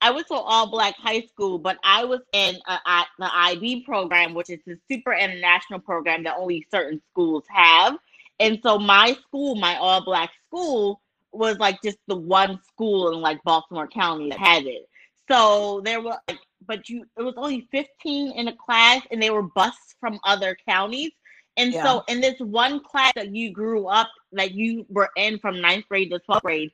I 0.05 0.11
went 0.11 0.27
to 0.27 0.35
all 0.35 0.69
black 0.69 0.95
high 0.99 1.21
school, 1.21 1.57
but 1.57 1.79
I 1.83 2.05
was 2.05 2.19
in 2.31 2.57
a, 2.67 3.03
the 3.17 3.35
IB 3.35 3.85
program, 3.85 4.35
which 4.35 4.51
is 4.51 4.59
a 4.67 4.75
super 4.87 5.13
international 5.13 5.79
program 5.79 6.23
that 6.25 6.35
only 6.37 6.63
certain 6.69 7.01
schools 7.09 7.43
have. 7.49 7.97
And 8.39 8.59
so 8.61 8.77
my 8.77 9.17
school, 9.25 9.55
my 9.55 9.77
all 9.77 10.05
black 10.05 10.29
school, 10.45 11.01
was 11.31 11.57
like 11.57 11.81
just 11.83 11.97
the 12.07 12.15
one 12.15 12.59
school 12.67 13.13
in 13.13 13.19
like 13.19 13.41
Baltimore 13.43 13.87
County 13.87 14.29
that 14.29 14.37
had 14.37 14.67
it. 14.67 14.87
So 15.27 15.81
there 15.83 15.99
were 15.99 16.17
like, 16.27 16.37
but 16.67 16.87
you, 16.87 17.05
it 17.17 17.23
was 17.23 17.33
only 17.35 17.67
15 17.71 18.33
in 18.33 18.47
a 18.47 18.55
class 18.55 19.01
and 19.09 19.19
they 19.19 19.31
were 19.31 19.41
bused 19.55 19.95
from 19.99 20.19
other 20.23 20.55
counties. 20.69 21.13
And 21.57 21.73
yeah. 21.73 21.83
so 21.83 22.03
in 22.07 22.21
this 22.21 22.39
one 22.39 22.79
class 22.83 23.13
that 23.15 23.33
you 23.33 23.51
grew 23.51 23.87
up, 23.87 24.09
that 24.33 24.53
you 24.53 24.85
were 24.87 25.09
in 25.17 25.39
from 25.39 25.59
ninth 25.59 25.85
grade 25.89 26.11
to 26.11 26.19
12th 26.29 26.41
grade, 26.41 26.71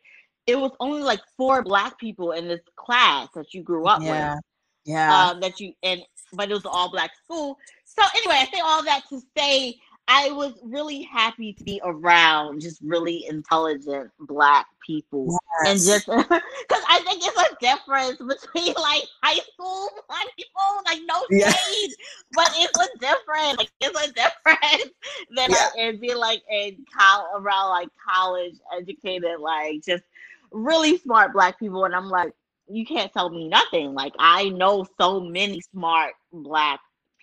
it 0.48 0.58
was 0.58 0.72
only 0.80 1.02
like 1.02 1.22
four 1.38 1.64
black 1.64 2.00
people 2.00 2.32
in 2.32 2.48
this 2.48 2.62
class 2.76 3.28
that 3.36 3.54
you 3.54 3.64
grew 3.64 3.86
up 3.86 4.02
yeah. 4.02 4.36
with. 4.36 4.44
Yeah. 4.86 5.28
Um, 5.28 5.40
that 5.42 5.60
you 5.60 5.74
and 5.84 6.02
but 6.34 6.50
it 6.50 6.54
was 6.54 6.66
all 6.66 6.90
black 6.90 7.12
school. 7.24 7.58
So 7.86 8.04
anyway, 8.16 8.36
I 8.40 8.46
say 8.52 8.62
all 8.64 8.84
that 8.84 9.04
to 9.10 9.22
say 9.38 9.76
I 10.08 10.32
was 10.32 10.54
really 10.64 11.04
happy 11.04 11.54
to 11.54 11.64
be 11.64 11.80
around 11.84 12.62
just 12.62 12.82
really 12.82 13.26
intelligent 13.28 14.12
black 14.20 14.68
people 14.86 15.40
yes. 15.64 15.70
and 15.70 15.80
just 15.80 16.06
because 16.30 16.84
I 16.90 17.00
think 17.06 17.24
it's 17.26 17.38
a 17.38 17.56
difference 17.62 18.18
between 18.18 18.74
like 18.74 19.04
high 19.22 19.40
school 19.54 19.90
black 20.10 20.26
people, 20.36 20.82
like 20.86 21.00
no 21.06 21.22
shade, 21.32 21.42
yeah. 21.42 21.94
but 22.34 22.52
it's 22.56 22.78
a 22.78 22.98
difference. 22.98 23.58
Like 23.58 23.72
it's 23.80 24.10
a 24.10 24.12
difference 24.12 24.92
than 25.36 25.52
yeah. 25.52 25.56
like, 25.56 25.72
and 25.78 26.02
be 26.02 26.14
like 26.14 26.42
in 26.50 26.84
college 26.98 27.28
around 27.36 27.70
like 27.70 27.90
college 28.06 28.56
educated, 28.76 29.40
like 29.40 29.82
just 29.84 30.04
really 30.52 30.98
smart 30.98 31.34
black 31.34 31.60
people, 31.60 31.86
and 31.86 31.96
I'm 31.96 32.10
like, 32.10 32.34
you 32.68 32.86
can't 32.86 33.12
tell 33.12 33.30
me 33.30 33.48
nothing. 33.48 33.94
Like 33.94 34.14
I 34.20 34.50
know 34.50 34.86
so 35.00 35.20
many 35.20 35.62
smart 35.62 36.14
black 36.32 36.80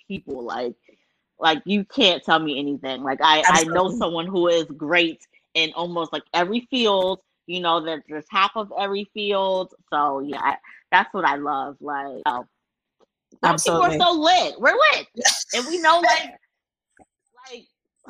people, 0.09 0.43
like 0.45 0.75
like 1.39 1.63
you 1.65 1.85
can't 1.85 2.23
tell 2.23 2.39
me 2.39 2.59
anything. 2.59 3.03
Like 3.03 3.21
I, 3.23 3.43
I 3.47 3.65
know 3.65 3.91
someone 3.91 4.27
who 4.27 4.49
is 4.49 4.65
great 4.65 5.27
in 5.55 5.73
almost 5.75 6.13
like 6.13 6.25
every 6.35 6.67
field. 6.71 7.21
You 7.47 7.61
know 7.61 7.81
that 7.85 8.03
there's 8.09 8.27
half 8.29 8.53
of 8.57 8.73
every 8.79 9.09
field. 9.15 9.75
So 9.93 10.21
yeah, 10.21 10.41
I, 10.41 10.57
that's 10.91 11.13
what 11.15 11.25
I 11.25 11.37
love. 11.37 11.77
Like 11.81 12.23
oh, 12.27 12.47
Absolutely. 13.43 13.99
we're 13.99 14.05
so 14.05 14.13
lit. 14.13 14.61
We're 14.61 14.77
lit, 14.95 15.07
and 15.55 15.67
we 15.67 15.81
know 15.81 16.01
like 16.01 16.35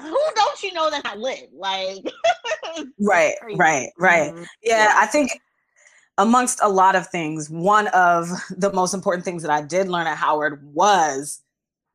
who 0.00 0.18
don't 0.34 0.62
you 0.62 0.72
know 0.72 0.90
that 0.90 1.04
I 1.04 1.16
lit? 1.16 1.50
Like 1.54 1.98
right, 3.00 3.34
right, 3.56 3.90
right. 3.98 4.32
Mm-hmm. 4.32 4.42
Yeah, 4.62 4.84
yeah, 4.84 4.92
I 4.96 5.06
think 5.06 5.32
amongst 6.18 6.60
a 6.62 6.68
lot 6.68 6.96
of 6.96 7.06
things, 7.08 7.48
one 7.48 7.88
of 7.88 8.28
the 8.50 8.72
most 8.72 8.94
important 8.94 9.24
things 9.24 9.42
that 9.42 9.50
I 9.50 9.62
did 9.62 9.88
learn 9.88 10.06
at 10.06 10.16
Howard 10.16 10.62
was 10.74 11.40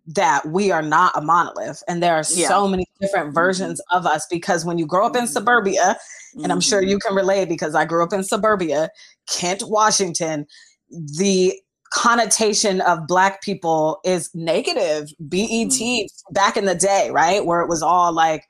that 0.06 0.46
we 0.46 0.72
are 0.72 0.82
not 0.82 1.14
a 1.16 1.22
monolith 1.22 1.82
and 1.88 2.04
there 2.04 2.14
are 2.14 2.24
yeah. 2.34 2.48
so 2.48 2.68
many 2.68 2.86
different 3.00 3.28
mm-hmm. 3.28 3.36
versions 3.36 3.80
mm-hmm. 3.80 3.98
of 3.98 4.06
us 4.06 4.28
because 4.30 4.66
when 4.66 4.78
you 4.78 4.86
grow 4.86 5.06
up 5.06 5.16
in 5.16 5.26
suburbia 5.26 5.96
mm-hmm. 5.96 6.44
and 6.44 6.52
i'm 6.52 6.60
sure 6.60 6.82
you 6.82 6.98
mm-hmm. 6.98 7.08
can 7.08 7.16
relate 7.16 7.48
because 7.48 7.74
i 7.74 7.86
grew 7.86 8.04
up 8.04 8.12
in 8.12 8.22
suburbia 8.22 8.90
kent 9.30 9.64
washington 9.68 10.46
the 10.90 11.54
connotation 11.94 12.82
of 12.82 13.06
black 13.08 13.42
people 13.44 14.00
is 14.04 14.30
negative 14.34 15.14
bet 15.20 15.48
mm-hmm. 15.48 16.34
back 16.34 16.58
in 16.58 16.66
the 16.66 16.74
day 16.74 17.10
right 17.12 17.46
where 17.46 17.62
it 17.62 17.70
was 17.70 17.84
all 17.84 18.12
like 18.12 18.46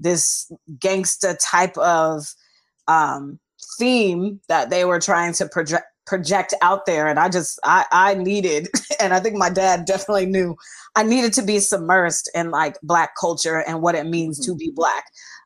this 0.00 0.50
gangsta 0.78 1.38
type 1.40 1.76
of 1.78 2.34
um, 2.88 3.38
theme 3.78 4.40
that 4.48 4.70
they 4.70 4.84
were 4.84 4.98
trying 4.98 5.32
to 5.32 5.46
project 5.48 5.84
project 6.06 6.54
out 6.62 6.86
there 6.86 7.06
and 7.06 7.18
i 7.18 7.28
just 7.28 7.60
i 7.64 7.84
i 7.92 8.14
needed 8.14 8.66
and 9.00 9.12
i 9.12 9.20
think 9.20 9.36
my 9.36 9.50
dad 9.50 9.84
definitely 9.84 10.24
knew 10.26 10.56
i 10.96 11.02
needed 11.02 11.34
to 11.34 11.42
be 11.42 11.56
submersed 11.56 12.26
in 12.34 12.50
like 12.50 12.76
black 12.82 13.10
culture 13.20 13.62
and 13.68 13.82
what 13.82 13.94
it 13.94 14.06
means 14.06 14.40
mm-hmm. 14.40 14.52
to 14.52 14.56
be 14.56 14.72
black 14.74 15.04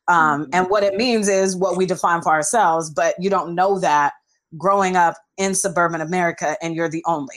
um, 0.09 0.43
mm-hmm. 0.43 0.51
and 0.53 0.71
what 0.71 0.85
it 0.85 0.95
means 0.95 1.29
is 1.29 1.57
what 1.57 1.77
we 1.77 1.85
define 1.85 2.23
for 2.23 2.31
ourselves 2.31 2.91
but 2.91 3.15
you 3.19 3.29
don't 3.29 3.55
know 3.57 3.81
that 3.81 4.13
growing 4.57 4.97
up 4.97 5.17
in 5.39 5.55
suburban 5.55 6.01
america 6.01 6.57
and 6.63 6.75
you're 6.75 6.89
the 6.89 7.03
only 7.07 7.37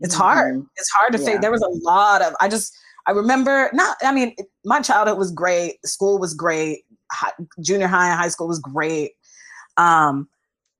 it's 0.00 0.14
mm-hmm. 0.14 0.22
hard 0.22 0.66
it's 0.76 0.90
hard 0.90 1.12
to 1.12 1.18
yeah. 1.18 1.24
figure 1.24 1.40
there 1.40 1.52
was 1.52 1.62
a 1.62 1.84
lot 1.84 2.22
of 2.22 2.34
i 2.40 2.48
just 2.48 2.76
i 3.06 3.10
remember 3.10 3.70
not 3.72 3.96
i 4.02 4.12
mean 4.12 4.34
my 4.64 4.80
childhood 4.80 5.18
was 5.18 5.30
great 5.30 5.74
school 5.84 6.18
was 6.18 6.34
great 6.34 6.84
high, 7.12 7.32
junior 7.60 7.86
high 7.86 8.08
and 8.08 8.18
high 8.18 8.28
school 8.28 8.48
was 8.48 8.58
great 8.58 9.12
um, 9.78 10.28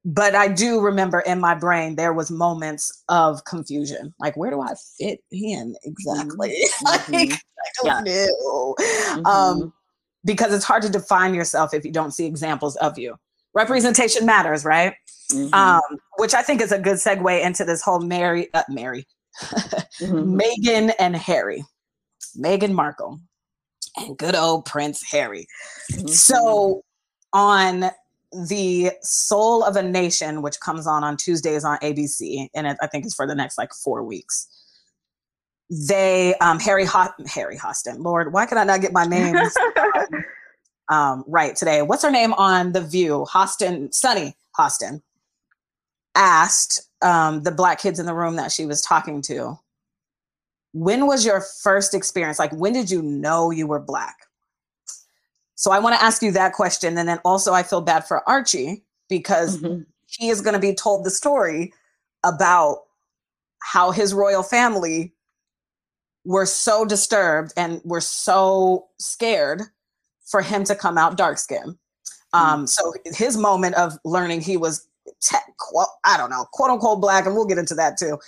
but 0.04 0.34
I 0.34 0.48
do 0.48 0.80
remember 0.80 1.20
in 1.20 1.40
my 1.40 1.54
brain 1.54 1.96
there 1.96 2.12
was 2.12 2.30
moments 2.30 3.04
of 3.08 3.44
confusion. 3.44 4.14
Like, 4.18 4.36
where 4.36 4.50
do 4.50 4.60
I 4.60 4.74
fit 4.98 5.20
in 5.30 5.76
exactly? 5.84 6.50
Mm-hmm. 6.50 7.12
like, 7.12 7.32
I 7.32 7.38
don't 7.82 8.06
yeah. 8.06 8.26
know. 8.26 8.74
Mm-hmm. 8.78 9.26
Um, 9.26 9.72
because 10.24 10.52
it's 10.52 10.64
hard 10.64 10.82
to 10.82 10.88
define 10.88 11.34
yourself 11.34 11.74
if 11.74 11.84
you 11.84 11.92
don't 11.92 12.12
see 12.12 12.26
examples 12.26 12.76
of 12.76 12.98
you. 12.98 13.16
Representation 13.58 14.24
matters, 14.24 14.64
right? 14.64 14.94
Mm-hmm. 15.32 15.52
Um, 15.52 15.98
which 16.18 16.32
I 16.32 16.42
think 16.42 16.60
is 16.60 16.70
a 16.70 16.78
good 16.78 16.96
segue 16.96 17.44
into 17.44 17.64
this 17.64 17.82
whole 17.82 17.98
Mary, 17.98 18.48
uh, 18.54 18.62
Mary, 18.68 19.04
mm-hmm. 19.42 20.40
Meghan 20.40 20.92
and 21.00 21.16
Harry, 21.16 21.64
Meghan 22.38 22.70
Markle, 22.70 23.18
and 23.96 24.16
good 24.16 24.36
old 24.36 24.64
Prince 24.64 25.02
Harry. 25.10 25.48
Mm-hmm. 25.90 26.06
So 26.06 26.82
on 27.32 27.90
the 28.46 28.92
Soul 29.02 29.64
of 29.64 29.74
a 29.74 29.82
Nation, 29.82 30.40
which 30.40 30.60
comes 30.60 30.86
on 30.86 31.02
on 31.02 31.16
Tuesdays 31.16 31.64
on 31.64 31.78
ABC, 31.78 32.46
and 32.54 32.68
it, 32.68 32.76
I 32.80 32.86
think 32.86 33.06
it's 33.06 33.14
for 33.16 33.26
the 33.26 33.34
next 33.34 33.58
like 33.58 33.72
four 33.74 34.04
weeks. 34.04 34.46
They, 35.68 36.36
um, 36.36 36.60
Harry, 36.60 36.84
Ho- 36.84 37.12
Harry 37.26 37.56
Hostin, 37.56 37.98
Lord, 38.04 38.32
why 38.32 38.46
can 38.46 38.56
I 38.56 38.62
not 38.62 38.82
get 38.82 38.92
my 38.92 39.04
names 39.06 39.52
um, 40.88 41.24
right 41.26 41.54
today? 41.54 41.82
What's 41.82 42.02
her 42.02 42.10
name 42.10 42.32
on 42.34 42.72
The 42.72 42.80
View? 42.80 43.26
Hostin, 43.30 43.92
Sunny 43.92 44.34
Hostin, 44.58 45.02
asked 46.14 46.88
um, 47.02 47.42
the 47.42 47.50
black 47.50 47.80
kids 47.80 47.98
in 47.98 48.06
the 48.06 48.14
room 48.14 48.36
that 48.36 48.52
she 48.52 48.66
was 48.66 48.80
talking 48.80 49.22
to, 49.22 49.58
when 50.72 51.06
was 51.06 51.24
your 51.24 51.40
first 51.62 51.94
experience? 51.94 52.38
Like, 52.38 52.52
when 52.52 52.72
did 52.72 52.90
you 52.90 53.02
know 53.02 53.50
you 53.50 53.66
were 53.66 53.80
black? 53.80 54.16
So 55.54 55.72
I 55.72 55.78
want 55.78 55.96
to 55.96 56.02
ask 56.02 56.22
you 56.22 56.30
that 56.32 56.52
question. 56.52 56.96
And 56.98 57.08
then 57.08 57.18
also, 57.24 57.52
I 57.52 57.62
feel 57.62 57.80
bad 57.80 58.06
for 58.06 58.28
Archie 58.28 58.84
because 59.08 59.58
mm-hmm. 59.58 59.82
he 60.06 60.28
is 60.28 60.40
going 60.40 60.54
to 60.54 60.60
be 60.60 60.74
told 60.74 61.04
the 61.04 61.10
story 61.10 61.72
about 62.24 62.82
how 63.60 63.90
his 63.90 64.14
royal 64.14 64.42
family 64.42 65.14
were 66.24 66.46
so 66.46 66.84
disturbed 66.84 67.52
and 67.56 67.80
were 67.84 68.00
so 68.00 68.86
scared 68.98 69.62
for 70.30 70.42
him 70.42 70.64
to 70.64 70.74
come 70.74 70.98
out 70.98 71.16
dark 71.16 71.38
skinned. 71.38 71.76
Um, 72.32 72.42
mm-hmm. 72.42 72.66
So 72.66 72.92
his 73.04 73.36
moment 73.36 73.74
of 73.76 73.98
learning 74.04 74.42
he 74.42 74.56
was, 74.56 74.86
te- 75.22 75.36
I 76.04 76.16
don't 76.16 76.30
know, 76.30 76.46
quote 76.52 76.70
unquote 76.70 77.00
black, 77.00 77.26
and 77.26 77.34
we'll 77.34 77.46
get 77.46 77.58
into 77.58 77.74
that 77.74 77.96
too, 77.98 78.18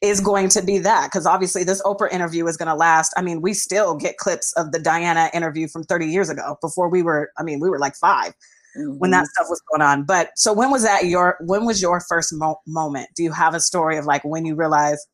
is 0.00 0.20
going 0.20 0.48
to 0.48 0.62
be 0.62 0.78
that 0.78 1.08
because 1.08 1.26
obviously 1.26 1.62
this 1.62 1.82
Oprah 1.82 2.10
interview 2.10 2.46
is 2.46 2.56
going 2.56 2.68
to 2.68 2.74
last. 2.74 3.12
I 3.16 3.22
mean, 3.22 3.42
we 3.42 3.52
still 3.52 3.94
get 3.94 4.16
clips 4.16 4.52
of 4.54 4.72
the 4.72 4.78
Diana 4.78 5.30
interview 5.34 5.68
from 5.68 5.84
30 5.84 6.06
years 6.06 6.30
ago 6.30 6.56
before 6.62 6.88
we 6.88 7.02
were, 7.02 7.30
I 7.38 7.42
mean, 7.42 7.60
we 7.60 7.68
were 7.68 7.78
like 7.78 7.94
5 7.96 8.32
mm-hmm. 8.32 8.98
when 8.98 9.10
that 9.10 9.18
mm-hmm. 9.18 9.26
stuff 9.26 9.46
was 9.50 9.62
going 9.70 9.82
on. 9.82 10.04
But 10.04 10.30
so 10.36 10.54
when 10.54 10.70
was 10.70 10.82
that 10.84 11.04
your, 11.04 11.36
when 11.40 11.66
was 11.66 11.82
your 11.82 12.00
first 12.00 12.32
mo- 12.32 12.60
moment? 12.66 13.08
Do 13.14 13.22
you 13.22 13.32
have 13.32 13.54
a 13.54 13.60
story 13.60 13.98
of 13.98 14.06
like 14.06 14.24
when 14.24 14.46
you 14.46 14.54
realized, 14.54 15.06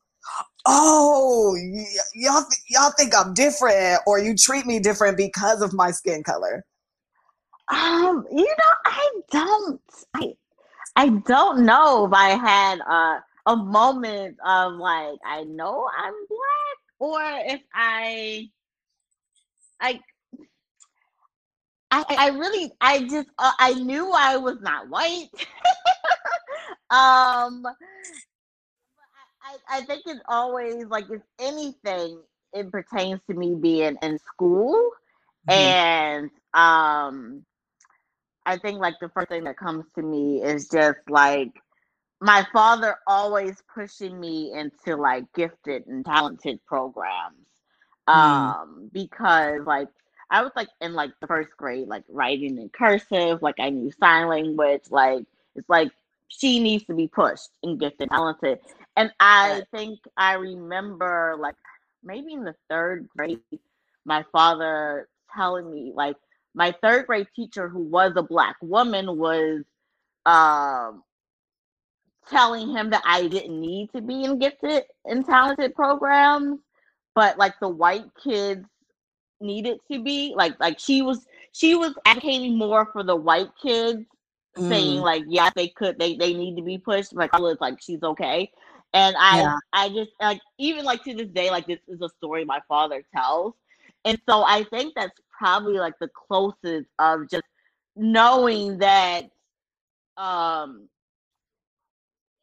oh, 0.65 1.55
y- 1.55 1.85
y'all, 2.15 2.41
th- 2.41 2.61
y'all 2.69 2.91
think 2.97 3.13
I'm 3.15 3.33
different 3.33 4.01
or 4.05 4.19
you 4.19 4.35
treat 4.35 4.65
me 4.65 4.79
different 4.79 5.17
because 5.17 5.61
of 5.61 5.73
my 5.73 5.91
skin 5.91 6.23
color? 6.23 6.65
Um, 7.69 8.25
you 8.31 8.45
know, 8.45 8.73
I 8.85 9.09
don't, 9.31 9.81
I, 10.13 10.33
I 10.95 11.09
don't 11.09 11.65
know 11.65 12.05
if 12.05 12.13
I 12.13 12.29
had, 12.29 12.79
uh, 12.87 13.19
a 13.47 13.55
moment 13.55 14.37
of 14.45 14.73
like 14.73 15.17
I 15.25 15.43
know 15.45 15.89
I'm 15.97 16.13
black 16.27 16.77
or 16.99 17.21
if 17.45 17.61
I 17.73 18.49
I 19.79 19.99
I, 21.89 22.03
I 22.09 22.27
really 22.29 22.71
I 22.81 23.03
just 23.03 23.29
uh, 23.39 23.53
I 23.57 23.73
knew 23.73 24.11
I 24.11 24.35
was 24.35 24.57
not 24.61 24.89
white. 24.89 25.29
um 26.89 27.65
I, 29.47 29.79
I 29.79 29.81
think 29.85 30.03
it's 30.05 30.21
always 30.27 30.85
like 30.85 31.09
if 31.09 31.21
anything 31.39 32.21
it 32.53 32.71
pertains 32.71 33.19
to 33.29 33.35
me 33.35 33.55
being 33.55 33.97
in 34.01 34.19
school 34.19 34.91
mm-hmm. 35.49 35.59
and 35.59 36.29
um 36.53 37.43
I 38.45 38.57
think 38.57 38.79
like 38.79 38.95
the 39.01 39.09
first 39.09 39.27
thing 39.27 39.43
that 39.43 39.57
comes 39.57 39.85
to 39.95 40.01
me 40.01 40.41
is 40.41 40.69
just 40.69 40.99
like 41.09 41.51
my 42.19 42.45
father 42.51 42.97
always 43.05 43.61
pushing 43.73 44.19
me 44.19 44.51
into 44.53 44.95
like 44.95 45.25
gifted 45.33 45.85
and 45.87 46.05
talented 46.05 46.59
programs 46.65 47.47
mm. 48.07 48.13
um 48.13 48.89
because 48.91 49.61
like 49.65 49.87
i 50.29 50.41
was 50.41 50.51
like 50.55 50.69
in 50.81 50.93
like 50.93 51.11
the 51.21 51.27
first 51.27 51.49
grade 51.57 51.87
like 51.87 52.03
writing 52.09 52.57
in 52.57 52.69
cursive 52.69 53.41
like 53.41 53.55
i 53.59 53.69
knew 53.69 53.91
sign 53.99 54.27
language 54.27 54.83
like 54.89 55.23
it's 55.55 55.69
like 55.69 55.91
she 56.27 56.59
needs 56.59 56.83
to 56.85 56.93
be 56.93 57.07
pushed 57.07 57.49
and 57.63 57.79
gifted 57.79 58.09
talented 58.09 58.59
and 58.97 59.11
i 59.21 59.63
think 59.73 59.99
i 60.17 60.33
remember 60.33 61.37
like 61.39 61.55
maybe 62.03 62.33
in 62.33 62.43
the 62.43 62.55
third 62.69 63.07
grade 63.15 63.39
my 64.05 64.23
father 64.33 65.07
telling 65.33 65.71
me 65.71 65.93
like 65.95 66.17
my 66.57 66.73
third 66.81 67.05
grade 67.05 67.27
teacher, 67.35 67.69
who 67.69 67.83
was 67.83 68.13
a 68.15 68.23
black 68.23 68.55
woman, 68.63 69.15
was 69.15 69.61
um, 70.25 71.03
telling 72.29 72.75
him 72.75 72.89
that 72.89 73.03
I 73.05 73.27
didn't 73.27 73.61
need 73.61 73.91
to 73.95 74.01
be 74.01 74.23
in 74.23 74.39
gifted 74.39 74.83
and 75.05 75.23
talented 75.23 75.75
programs, 75.75 76.59
but 77.13 77.37
like 77.37 77.53
the 77.61 77.69
white 77.69 78.07
kids 78.21 78.65
needed 79.39 79.77
to 79.91 80.03
be. 80.03 80.33
Like 80.35 80.59
like 80.59 80.79
she 80.79 81.03
was 81.03 81.27
she 81.51 81.75
was 81.75 81.93
advocating 82.05 82.57
more 82.57 82.87
for 82.91 83.03
the 83.03 83.15
white 83.15 83.51
kids, 83.61 84.03
mm. 84.57 84.67
saying 84.67 85.01
like 85.01 85.25
yeah 85.27 85.51
they 85.55 85.67
could 85.67 85.99
they 85.99 86.15
they 86.15 86.33
need 86.33 86.55
to 86.55 86.63
be 86.63 86.79
pushed. 86.79 87.13
But 87.13 87.29
was 87.39 87.57
like 87.61 87.79
she's 87.79 88.01
okay. 88.01 88.51
And 88.93 89.15
I 89.19 89.41
yeah. 89.41 89.55
I 89.73 89.89
just 89.89 90.11
like 90.21 90.41
even 90.57 90.85
like 90.85 91.03
to 91.03 91.13
this 91.13 91.27
day 91.27 91.51
like 91.51 91.67
this 91.67 91.79
is 91.87 92.01
a 92.01 92.09
story 92.17 92.45
my 92.45 92.61
father 92.67 93.03
tells. 93.15 93.53
And 94.05 94.19
so 94.27 94.43
I 94.43 94.63
think 94.71 94.93
that's 94.95 95.19
probably 95.37 95.77
like 95.77 95.93
the 95.99 96.09
closest 96.09 96.87
of 96.99 97.29
just 97.29 97.43
knowing 97.95 98.77
that 98.79 99.23
um 100.15 100.87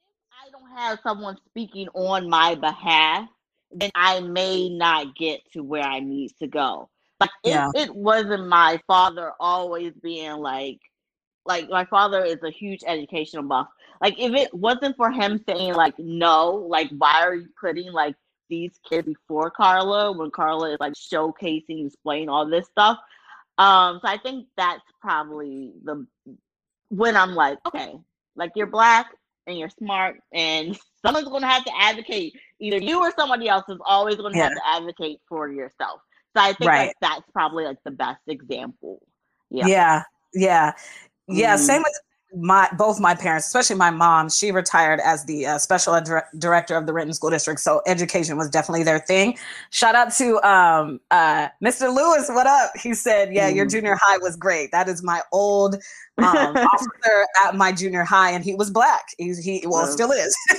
if 0.07 0.47
I 0.47 0.51
don't 0.51 0.77
have 0.77 0.99
someone 1.03 1.37
speaking 1.47 1.89
on 1.95 2.29
my 2.29 2.55
behalf, 2.55 3.29
then 3.73 3.91
I 3.95 4.21
may 4.21 4.69
not 4.69 5.17
get 5.17 5.41
to 5.53 5.63
where 5.63 5.83
I 5.83 6.01
need 6.01 6.33
to 6.41 6.47
go. 6.47 6.91
Like 7.21 7.31
yeah. 7.43 7.71
it, 7.75 7.89
it 7.89 7.95
wasn't 7.95 8.49
my 8.49 8.81
father 8.87 9.33
always 9.41 9.93
being 10.03 10.37
like 10.37 10.81
like 11.47 11.69
my 11.69 11.85
father 11.85 12.25
is 12.25 12.43
a 12.43 12.51
huge 12.51 12.81
educational 12.87 13.43
buff. 13.43 13.69
Like 14.01 14.19
if 14.19 14.33
it 14.35 14.53
wasn't 14.53 14.97
for 14.97 15.11
him 15.11 15.43
saying 15.49 15.75
like 15.75 15.99
no, 15.99 16.67
like 16.69 16.91
why 16.97 17.23
are 17.23 17.35
you 17.35 17.49
putting 17.61 17.93
like 17.93 18.17
these 18.49 18.79
kids 18.89 19.07
before 19.07 19.51
Carla 19.51 20.13
when 20.13 20.31
Carla 20.31 20.73
is 20.73 20.81
like 20.81 20.95
showcasing, 20.95 21.85
displaying 21.85 22.29
all 22.29 22.47
this 22.47 22.67
stuff. 22.67 22.99
Um, 23.59 24.01
so 24.03 24.09
I 24.09 24.19
think 24.19 24.47
that's 24.57 24.83
probably 25.01 25.73
the 25.85 26.07
when 26.89 27.17
I'm 27.17 27.35
like, 27.35 27.59
okay, 27.67 27.95
like 28.37 28.53
you're 28.55 28.67
black 28.67 29.07
and 29.47 29.59
you're 29.59 29.71
smart 29.71 30.21
and 30.33 30.79
someone's 31.05 31.29
gonna 31.29 31.47
have 31.47 31.65
to 31.65 31.73
advocate. 31.79 32.35
Either 32.61 32.79
you 32.79 33.01
or 33.01 33.13
somebody 33.17 33.49
else 33.49 33.65
is 33.69 33.79
always 33.85 34.17
gonna 34.17 34.37
yeah. 34.37 34.45
have 34.45 34.53
to 34.53 34.67
advocate 34.67 35.21
for 35.29 35.49
yourself. 35.49 36.01
So 36.37 36.43
I 36.43 36.53
think 36.55 36.69
right. 36.69 36.87
like 36.89 36.97
that's 37.01 37.31
probably 37.33 37.65
like 37.65 37.79
the 37.85 37.93
best 37.93 38.23
example. 38.27 39.01
Yeah. 39.51 39.67
Yeah. 39.67 40.03
Yeah. 40.35 40.73
Yeah. 41.29 41.55
Mm-hmm. 41.55 41.65
Same 41.65 41.83
with 41.83 42.01
my 42.37 42.69
both 42.77 43.01
my 43.01 43.15
parents, 43.15 43.47
especially 43.47 43.77
my 43.77 43.91
mom, 43.91 44.29
she 44.29 44.51
retired 44.51 45.01
as 45.01 45.25
the 45.25 45.47
uh, 45.47 45.59
special 45.59 45.95
ed- 45.95 46.09
director 46.39 46.77
of 46.77 46.87
the 46.87 46.93
Renton 46.93 47.15
School 47.15 47.31
District, 47.31 47.61
so 47.61 47.83
education 47.87 48.37
was 48.37 48.51
definitely 48.51 48.83
their 48.83 48.99
thing. 48.99 49.39
Shout 49.71 49.95
out 49.95 50.13
to 50.15 50.43
um, 50.47 51.01
uh, 51.11 51.49
Mr. 51.63 51.95
Lewis. 51.95 52.29
What 52.29 52.47
up? 52.47 52.71
He 52.81 52.95
said, 52.95 53.33
"Yeah, 53.33 53.51
mm. 53.51 53.57
your 53.57 53.67
junior 53.67 53.97
high 54.01 54.19
was 54.19 54.37
great. 54.37 54.73
That 54.73 54.89
is 54.89 55.03
my 55.03 55.23
old 55.33 55.77
um, 56.19 56.25
officer 56.57 57.27
at 57.47 57.55
my 57.55 57.73
junior 57.73 58.05
high, 58.05 58.31
and 58.31 58.45
he 58.45 58.55
was 58.55 58.71
black. 58.71 59.05
He's 59.19 59.39
he 59.39 59.65
well 59.67 59.87
still 59.87 60.11
is. 60.11 60.37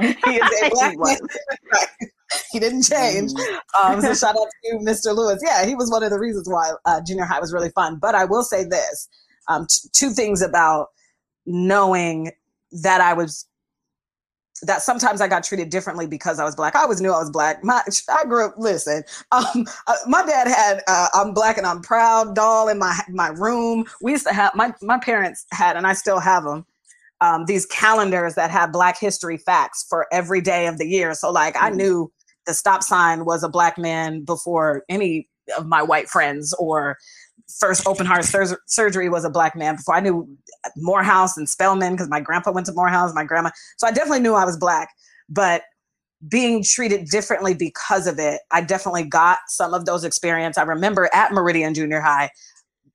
he 0.00 0.36
is 0.36 0.62
a 0.62 0.70
black 0.70 0.96
man. 0.98 1.18
he 2.52 2.60
didn't 2.60 2.82
change. 2.82 3.32
Um, 3.80 4.00
so 4.00 4.14
shout 4.14 4.36
out 4.36 4.46
to 4.46 4.68
you, 4.68 4.78
Mr. 4.78 5.14
Lewis. 5.14 5.42
Yeah, 5.44 5.66
he 5.66 5.74
was 5.74 5.90
one 5.90 6.02
of 6.02 6.10
the 6.10 6.18
reasons 6.18 6.48
why 6.48 6.72
uh, 6.84 7.00
junior 7.06 7.24
high 7.24 7.40
was 7.40 7.52
really 7.52 7.70
fun. 7.70 7.96
But 7.96 8.14
I 8.14 8.24
will 8.24 8.44
say 8.44 8.64
this: 8.64 9.08
um, 9.48 9.66
t- 9.68 9.88
two 9.92 10.10
things 10.10 10.42
about 10.42 10.88
knowing 11.46 12.32
that 12.82 13.00
I 13.00 13.12
was 13.12 13.46
that 14.62 14.80
sometimes 14.80 15.20
I 15.20 15.28
got 15.28 15.44
treated 15.44 15.68
differently 15.68 16.06
because 16.06 16.38
I 16.38 16.44
was 16.44 16.56
black. 16.56 16.74
I 16.74 16.82
always 16.82 17.00
knew 17.00 17.12
I 17.12 17.18
was 17.18 17.30
black. 17.30 17.62
My 17.62 17.82
I 18.08 18.24
grew 18.24 18.46
up. 18.46 18.54
Listen, 18.56 19.04
um, 19.32 19.66
uh, 19.86 19.94
my 20.06 20.24
dad 20.24 20.48
had 20.48 20.82
uh, 20.86 21.08
"I'm 21.14 21.34
black 21.34 21.58
and 21.58 21.66
I'm 21.66 21.82
proud" 21.82 22.34
doll 22.34 22.68
in 22.68 22.78
my 22.78 22.98
my 23.08 23.28
room. 23.28 23.84
We 24.00 24.12
used 24.12 24.26
to 24.26 24.32
have 24.32 24.54
my 24.54 24.72
my 24.82 24.98
parents 24.98 25.46
had, 25.52 25.76
and 25.76 25.86
I 25.86 25.92
still 25.92 26.20
have 26.20 26.44
them. 26.44 26.64
Um, 27.20 27.46
these 27.46 27.64
calendars 27.66 28.34
that 28.34 28.50
have 28.50 28.72
Black 28.72 28.98
History 28.98 29.38
facts 29.38 29.86
for 29.88 30.06
every 30.12 30.42
day 30.42 30.66
of 30.66 30.76
the 30.76 30.86
year. 30.86 31.14
So 31.14 31.30
like 31.30 31.54
mm. 31.54 31.62
I 31.62 31.70
knew 31.70 32.12
the 32.46 32.54
stop 32.54 32.82
sign 32.82 33.24
was 33.24 33.42
a 33.42 33.48
black 33.48 33.78
man 33.78 34.22
before 34.22 34.84
any 34.88 35.28
of 35.56 35.66
my 35.66 35.82
white 35.82 36.08
friends 36.08 36.54
or 36.58 36.98
first 37.48 37.86
open 37.86 38.06
heart 38.06 38.24
sur- 38.24 38.60
surgery 38.66 39.08
was 39.08 39.24
a 39.24 39.30
black 39.30 39.54
man 39.56 39.76
before 39.76 39.94
I 39.94 40.00
knew 40.00 40.28
Morehouse 40.76 41.36
and 41.36 41.48
Spelman 41.48 41.92
because 41.92 42.08
my 42.08 42.20
grandpa 42.20 42.52
went 42.52 42.66
to 42.66 42.72
Morehouse, 42.72 43.14
my 43.14 43.24
grandma. 43.24 43.50
So 43.76 43.86
I 43.86 43.92
definitely 43.92 44.20
knew 44.20 44.34
I 44.34 44.44
was 44.44 44.56
black, 44.56 44.90
but 45.28 45.62
being 46.28 46.62
treated 46.62 47.08
differently 47.08 47.54
because 47.54 48.06
of 48.06 48.18
it, 48.18 48.40
I 48.50 48.62
definitely 48.62 49.04
got 49.04 49.38
some 49.48 49.74
of 49.74 49.84
those 49.84 50.04
experience. 50.04 50.58
I 50.58 50.62
remember 50.62 51.08
at 51.12 51.32
Meridian 51.32 51.74
Junior 51.74 52.00
High, 52.00 52.30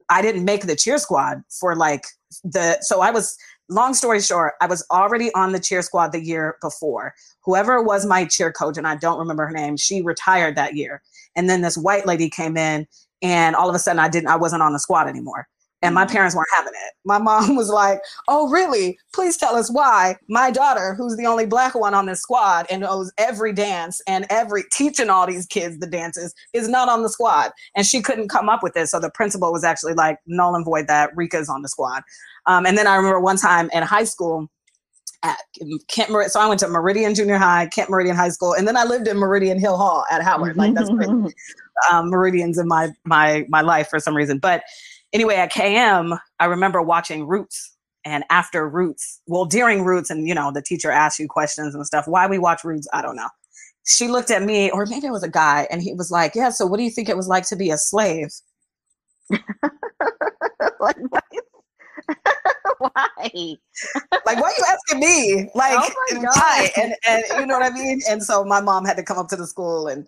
I 0.09 0.21
didn't 0.21 0.43
make 0.43 0.65
the 0.65 0.75
cheer 0.75 0.97
squad 0.97 1.41
for 1.49 1.75
like 1.75 2.05
the 2.43 2.77
so 2.81 3.01
I 3.01 3.11
was 3.11 3.37
long 3.69 3.93
story 3.93 4.21
short, 4.21 4.53
I 4.59 4.67
was 4.67 4.85
already 4.91 5.33
on 5.33 5.53
the 5.53 5.59
cheer 5.59 5.81
squad 5.81 6.11
the 6.11 6.23
year 6.23 6.57
before. 6.61 7.13
Whoever 7.45 7.81
was 7.81 8.05
my 8.05 8.25
cheer 8.25 8.51
coach, 8.51 8.77
and 8.77 8.87
I 8.87 8.95
don't 8.97 9.19
remember 9.19 9.45
her 9.45 9.53
name, 9.53 9.77
she 9.77 10.01
retired 10.01 10.55
that 10.55 10.75
year. 10.75 11.01
And 11.35 11.49
then 11.49 11.61
this 11.61 11.77
white 11.77 12.05
lady 12.05 12.29
came 12.29 12.57
in 12.57 12.87
and 13.21 13.55
all 13.55 13.69
of 13.69 13.75
a 13.75 13.79
sudden 13.79 13.99
I 13.99 14.09
didn't 14.09 14.29
I 14.29 14.35
wasn't 14.35 14.61
on 14.61 14.73
the 14.73 14.79
squad 14.79 15.07
anymore. 15.07 15.47
And 15.83 15.95
my 15.95 16.05
mm-hmm. 16.05 16.13
parents 16.13 16.35
weren't 16.35 16.47
having 16.55 16.73
it. 16.73 16.93
My 17.05 17.17
mom 17.17 17.55
was 17.55 17.69
like, 17.69 17.99
Oh, 18.27 18.49
really? 18.49 18.97
Please 19.13 19.37
tell 19.37 19.55
us 19.55 19.71
why 19.71 20.15
my 20.27 20.51
daughter, 20.51 20.93
who's 20.93 21.17
the 21.17 21.25
only 21.25 21.45
black 21.45 21.75
one 21.75 21.93
on 21.93 22.05
this 22.05 22.21
squad 22.21 22.67
and 22.69 22.81
knows 22.81 23.11
every 23.17 23.53
dance 23.53 24.01
and 24.07 24.25
every 24.29 24.63
teaching 24.71 25.09
all 25.09 25.27
these 25.27 25.47
kids 25.47 25.79
the 25.79 25.87
dances, 25.87 26.33
is 26.53 26.67
not 26.67 26.89
on 26.89 27.01
the 27.01 27.09
squad. 27.09 27.51
And 27.75 27.85
she 27.85 28.01
couldn't 28.01 28.29
come 28.29 28.49
up 28.49 28.61
with 28.63 28.77
it. 28.77 28.87
So 28.87 28.99
the 28.99 29.11
principal 29.11 29.51
was 29.51 29.63
actually 29.63 29.93
like, 29.93 30.19
null 30.27 30.55
and 30.55 30.65
void 30.65 30.87
that 30.87 31.15
Rika's 31.15 31.49
on 31.49 31.61
the 31.61 31.69
squad. 31.69 32.03
Um, 32.45 32.65
and 32.65 32.77
then 32.77 32.87
I 32.87 32.95
remember 32.95 33.19
one 33.19 33.37
time 33.37 33.69
in 33.73 33.83
high 33.83 34.03
school, 34.03 34.47
at 35.23 35.39
Kent 35.87 36.09
Meridian. 36.09 36.29
So 36.29 36.39
I 36.39 36.47
went 36.47 36.59
to 36.61 36.67
Meridian 36.67 37.13
Junior 37.13 37.37
High, 37.37 37.67
Kent 37.67 37.89
Meridian 37.89 38.15
High 38.15 38.29
School, 38.29 38.53
and 38.53 38.67
then 38.67 38.75
I 38.75 38.83
lived 38.83 39.07
in 39.07 39.17
Meridian 39.17 39.59
Hill 39.59 39.77
Hall 39.77 40.05
at 40.09 40.23
Howard. 40.23 40.57
Like 40.57 40.73
that's 40.73 40.89
um, 41.91 42.09
Meridians 42.09 42.57
in 42.57 42.67
my 42.67 42.89
my 43.05 43.45
my 43.49 43.61
life 43.61 43.87
for 43.89 43.99
some 43.99 44.15
reason. 44.15 44.39
But 44.39 44.63
anyway, 45.13 45.35
at 45.35 45.51
KM, 45.51 46.17
I 46.39 46.45
remember 46.45 46.81
watching 46.81 47.27
Roots. 47.27 47.75
And 48.03 48.23
after 48.31 48.67
Roots, 48.67 49.21
well, 49.27 49.45
during 49.45 49.83
Roots, 49.83 50.09
and 50.09 50.27
you 50.27 50.33
know, 50.33 50.51
the 50.51 50.63
teacher 50.63 50.89
asked 50.89 51.19
you 51.19 51.27
questions 51.27 51.75
and 51.75 51.85
stuff. 51.85 52.07
Why 52.07 52.25
we 52.25 52.39
watch 52.39 52.63
Roots, 52.63 52.87
I 52.93 53.03
don't 53.03 53.15
know. 53.15 53.29
She 53.85 54.07
looked 54.07 54.31
at 54.31 54.41
me, 54.41 54.71
or 54.71 54.87
maybe 54.87 55.05
it 55.05 55.11
was 55.11 55.23
a 55.23 55.29
guy, 55.29 55.67
and 55.69 55.83
he 55.83 55.93
was 55.93 56.09
like, 56.09 56.33
"Yeah, 56.33 56.49
so 56.49 56.65
what 56.65 56.77
do 56.77 56.83
you 56.83 56.89
think 56.89 57.09
it 57.09 57.17
was 57.17 57.27
like 57.27 57.47
to 57.49 57.55
be 57.55 57.69
a 57.69 57.77
slave?" 57.77 58.29
like, 60.79 60.97
why? 62.81 63.57
like, 64.25 64.39
why 64.39 64.41
are 64.41 64.53
you 64.57 64.65
asking 64.67 64.99
me? 64.99 65.49
Like, 65.55 65.77
oh 65.77 66.19
why? 66.33 66.69
And, 66.77 66.93
and 67.07 67.23
you 67.39 67.45
know 67.45 67.59
what 67.59 67.71
I 67.71 67.73
mean? 67.73 68.01
And 68.09 68.23
so 68.23 68.43
my 68.43 68.61
mom 68.61 68.85
had 68.85 68.97
to 68.97 69.03
come 69.03 69.17
up 69.17 69.27
to 69.29 69.35
the 69.35 69.47
school 69.47 69.87
and, 69.87 70.07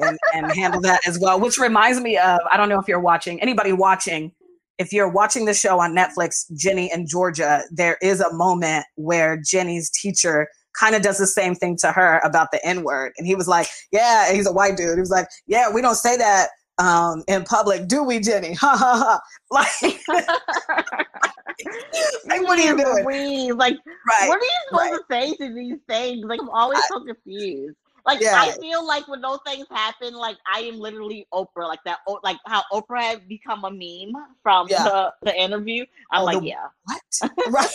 and, 0.00 0.18
and 0.34 0.52
handle 0.52 0.80
that 0.82 1.00
as 1.06 1.18
well, 1.18 1.40
which 1.40 1.58
reminds 1.58 2.00
me 2.00 2.16
of, 2.16 2.40
I 2.50 2.56
don't 2.56 2.68
know 2.68 2.78
if 2.78 2.88
you're 2.88 3.00
watching, 3.00 3.40
anybody 3.40 3.72
watching, 3.72 4.32
if 4.78 4.92
you're 4.92 5.08
watching 5.08 5.44
the 5.44 5.54
show 5.54 5.78
on 5.80 5.94
Netflix, 5.94 6.52
Ginny 6.56 6.90
and 6.90 7.08
Georgia, 7.08 7.62
there 7.70 7.98
is 8.02 8.20
a 8.20 8.32
moment 8.32 8.84
where 8.96 9.36
Ginny's 9.36 9.90
teacher 9.90 10.48
kind 10.78 10.94
of 10.94 11.02
does 11.02 11.18
the 11.18 11.26
same 11.26 11.54
thing 11.54 11.76
to 11.76 11.92
her 11.92 12.20
about 12.24 12.50
the 12.50 12.64
N 12.66 12.82
word. 12.82 13.12
And 13.16 13.26
he 13.26 13.34
was 13.34 13.46
like, 13.46 13.68
Yeah, 13.92 14.32
he's 14.32 14.46
a 14.46 14.52
white 14.52 14.76
dude. 14.76 14.94
He 14.94 15.00
was 15.00 15.10
like, 15.10 15.28
Yeah, 15.46 15.72
we 15.72 15.80
don't 15.80 15.94
say 15.94 16.16
that 16.16 16.48
um, 16.78 17.22
in 17.28 17.44
public, 17.44 17.86
do 17.88 18.02
we, 18.02 18.20
Ginny? 18.20 18.54
Ha 18.60 18.76
ha 18.76 18.98
ha. 18.98 19.20
Like, 19.50 19.68
like 22.26 22.42
what 22.42 22.58
are 22.58 22.62
you 22.62 22.76
doing? 22.76 23.04
We, 23.04 23.52
like, 23.52 23.76
right, 23.84 24.28
what 24.28 24.38
are 24.38 24.44
you 24.44 24.50
supposed 24.68 25.02
right. 25.10 25.30
to 25.30 25.36
say 25.38 25.46
to 25.46 25.54
these 25.54 25.78
things? 25.88 26.24
Like, 26.24 26.40
I'm 26.40 26.50
always 26.50 26.78
I, 26.78 26.82
so 26.88 27.04
confused. 27.04 27.76
Like, 28.06 28.20
yeah. 28.20 28.34
I 28.36 28.52
feel 28.52 28.86
like 28.86 29.08
when 29.08 29.22
those 29.22 29.38
things 29.46 29.66
happen, 29.70 30.12
like, 30.14 30.36
I 30.52 30.60
am 30.60 30.78
literally 30.78 31.26
Oprah, 31.32 31.66
like 31.68 31.82
that, 31.84 32.00
like 32.22 32.36
how 32.46 32.62
Oprah 32.72 33.00
had 33.00 33.26
become 33.28 33.64
a 33.64 33.70
meme 33.70 34.14
from 34.42 34.68
yeah. 34.68 34.84
the, 34.84 35.14
the 35.22 35.34
interview. 35.40 35.86
I'm 36.10 36.20
oh, 36.22 36.24
like, 36.24 36.40
the, 36.40 36.48
yeah. 36.48 36.68
What? 36.84 37.00
Right. 37.48 37.70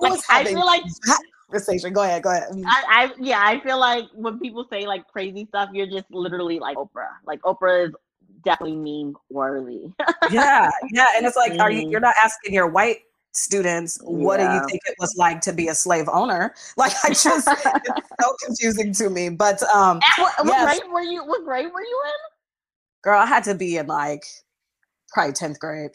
like, 0.00 0.20
I 0.28 0.44
feel 0.44 0.66
like 0.66 0.82
conversation. 1.54 1.92
Go 1.92 2.02
ahead, 2.02 2.22
go 2.22 2.30
ahead. 2.30 2.50
Mm. 2.50 2.64
I, 2.66 2.84
I 2.88 3.12
yeah, 3.18 3.42
I 3.44 3.60
feel 3.60 3.78
like 3.78 4.04
when 4.14 4.38
people 4.38 4.66
say 4.70 4.86
like 4.86 5.06
crazy 5.08 5.46
stuff, 5.46 5.70
you're 5.72 5.86
just 5.86 6.10
literally 6.10 6.58
like 6.58 6.76
Oprah. 6.76 7.14
Like 7.26 7.40
Oprah 7.42 7.88
is 7.88 7.94
definitely 8.44 8.76
meme 8.76 9.16
worthy. 9.30 9.92
yeah, 10.30 10.70
yeah, 10.90 11.06
and 11.16 11.26
it's 11.26 11.36
like, 11.36 11.52
mm. 11.52 11.60
are 11.60 11.70
you? 11.70 11.88
You're 11.88 12.00
not 12.00 12.14
asking 12.22 12.54
your 12.54 12.68
white 12.68 13.00
students 13.34 13.98
what 14.02 14.38
yeah. 14.38 14.48
do 14.48 14.54
you 14.54 14.66
think 14.68 14.80
it 14.86 14.94
was 14.98 15.14
like 15.16 15.40
to 15.40 15.52
be 15.52 15.68
a 15.68 15.74
slave 15.74 16.08
owner 16.08 16.54
like 16.76 16.92
i 17.02 17.08
just 17.08 17.26
it's 17.48 18.08
so 18.20 18.36
confusing 18.44 18.92
to 18.92 19.10
me 19.10 19.28
but 19.28 19.62
um 19.64 20.00
what, 20.18 20.32
what 20.38 20.46
yes. 20.46 20.78
grade 20.78 20.92
were 20.92 21.02
you 21.02 21.24
what 21.24 21.44
grade 21.44 21.66
were 21.72 21.82
you 21.82 22.02
in 22.06 22.12
girl 23.02 23.18
i 23.18 23.26
had 23.26 23.42
to 23.42 23.54
be 23.54 23.76
in 23.76 23.86
like 23.88 24.24
probably 25.12 25.32
10th 25.32 25.58
grade 25.58 25.90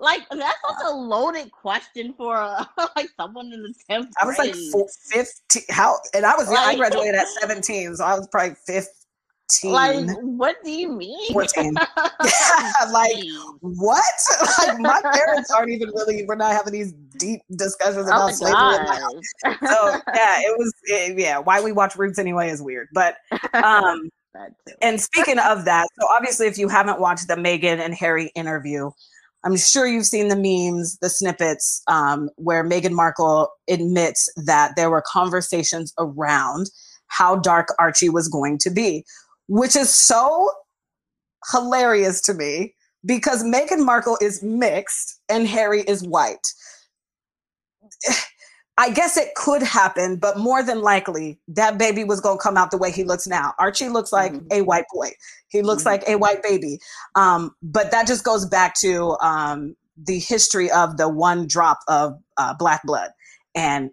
like 0.00 0.22
that's 0.30 0.58
such 0.66 0.86
a 0.86 0.90
loaded 0.90 1.52
question 1.52 2.14
for 2.16 2.36
uh, 2.36 2.64
like 2.96 3.08
someone 3.16 3.52
in 3.52 3.62
the 3.62 3.74
10th 3.88 4.08
i 4.20 4.26
was 4.26 4.38
like 4.38 4.54
15 5.12 5.62
how 5.70 5.96
and 6.14 6.26
i 6.26 6.34
was 6.36 6.48
like, 6.48 6.58
i 6.58 6.74
graduated 6.74 7.14
at 7.14 7.28
17 7.28 7.96
so 7.96 8.04
i 8.04 8.18
was 8.18 8.26
probably 8.28 8.56
15 8.66 8.84
Like, 9.64 10.06
what 10.22 10.56
do 10.64 10.70
you 10.70 10.90
mean? 10.90 11.32
14. 11.32 11.74
like, 12.92 13.16
what? 13.60 14.04
like, 14.58 14.78
my 14.78 15.00
parents 15.02 15.50
aren't 15.50 15.70
even 15.70 15.88
really, 15.90 16.24
we're 16.26 16.36
not 16.36 16.52
having 16.52 16.72
these 16.72 16.92
deep 17.18 17.40
discussions 17.56 18.08
oh 18.10 18.14
about 18.14 18.30
oh 18.30 18.32
slavery. 18.32 19.58
So, 19.66 20.00
yeah, 20.14 20.38
it 20.40 20.58
was, 20.58 20.72
it, 20.84 21.18
yeah, 21.18 21.38
why 21.38 21.60
we 21.60 21.72
watch 21.72 21.96
Roots 21.96 22.18
anyway 22.18 22.50
is 22.50 22.62
weird. 22.62 22.88
But, 22.92 23.16
um, 23.52 24.10
and 24.80 25.00
speaking 25.00 25.38
of 25.38 25.64
that, 25.64 25.88
so 26.00 26.06
obviously, 26.08 26.46
if 26.46 26.56
you 26.56 26.68
haven't 26.68 27.00
watched 27.00 27.28
the 27.28 27.34
Meghan 27.34 27.80
and 27.80 27.94
Harry 27.94 28.30
interview, 28.34 28.90
I'm 29.42 29.56
sure 29.56 29.86
you've 29.86 30.06
seen 30.06 30.28
the 30.28 30.36
memes, 30.36 30.98
the 30.98 31.08
snippets 31.08 31.82
um, 31.86 32.28
where 32.36 32.62
Meghan 32.62 32.92
Markle 32.92 33.48
admits 33.68 34.30
that 34.36 34.76
there 34.76 34.90
were 34.90 35.02
conversations 35.04 35.94
around 35.98 36.70
how 37.06 37.36
dark 37.36 37.68
Archie 37.78 38.08
was 38.08 38.28
going 38.28 38.58
to 38.58 38.70
be, 38.70 39.04
which 39.50 39.74
is 39.74 39.92
so 39.92 40.48
hilarious 41.52 42.20
to 42.20 42.32
me 42.32 42.72
because 43.04 43.42
Meghan 43.42 43.84
Markle 43.84 44.16
is 44.22 44.44
mixed 44.44 45.20
and 45.28 45.46
Harry 45.48 45.80
is 45.82 46.06
white. 46.06 46.46
I 48.78 48.90
guess 48.90 49.18
it 49.18 49.34
could 49.34 49.62
happen, 49.62 50.16
but 50.16 50.38
more 50.38 50.62
than 50.62 50.80
likely, 50.80 51.38
that 51.48 51.76
baby 51.76 52.02
was 52.02 52.20
going 52.20 52.38
to 52.38 52.42
come 52.42 52.56
out 52.56 52.70
the 52.70 52.78
way 52.78 52.90
he 52.90 53.04
looks 53.04 53.26
now. 53.26 53.52
Archie 53.58 53.90
looks 53.90 54.10
like 54.10 54.32
mm-hmm. 54.32 54.46
a 54.52 54.62
white 54.62 54.86
boy. 54.94 55.10
He 55.48 55.60
looks 55.60 55.82
mm-hmm. 55.82 55.90
like 55.90 56.08
a 56.08 56.16
white 56.16 56.42
baby. 56.42 56.78
Um, 57.14 57.54
but 57.60 57.90
that 57.90 58.06
just 58.06 58.24
goes 58.24 58.46
back 58.46 58.74
to 58.76 59.18
um, 59.20 59.76
the 59.98 60.18
history 60.18 60.70
of 60.70 60.96
the 60.96 61.10
one 61.10 61.46
drop 61.46 61.80
of 61.88 62.18
uh, 62.38 62.54
black 62.54 62.82
blood. 62.84 63.10
And 63.54 63.90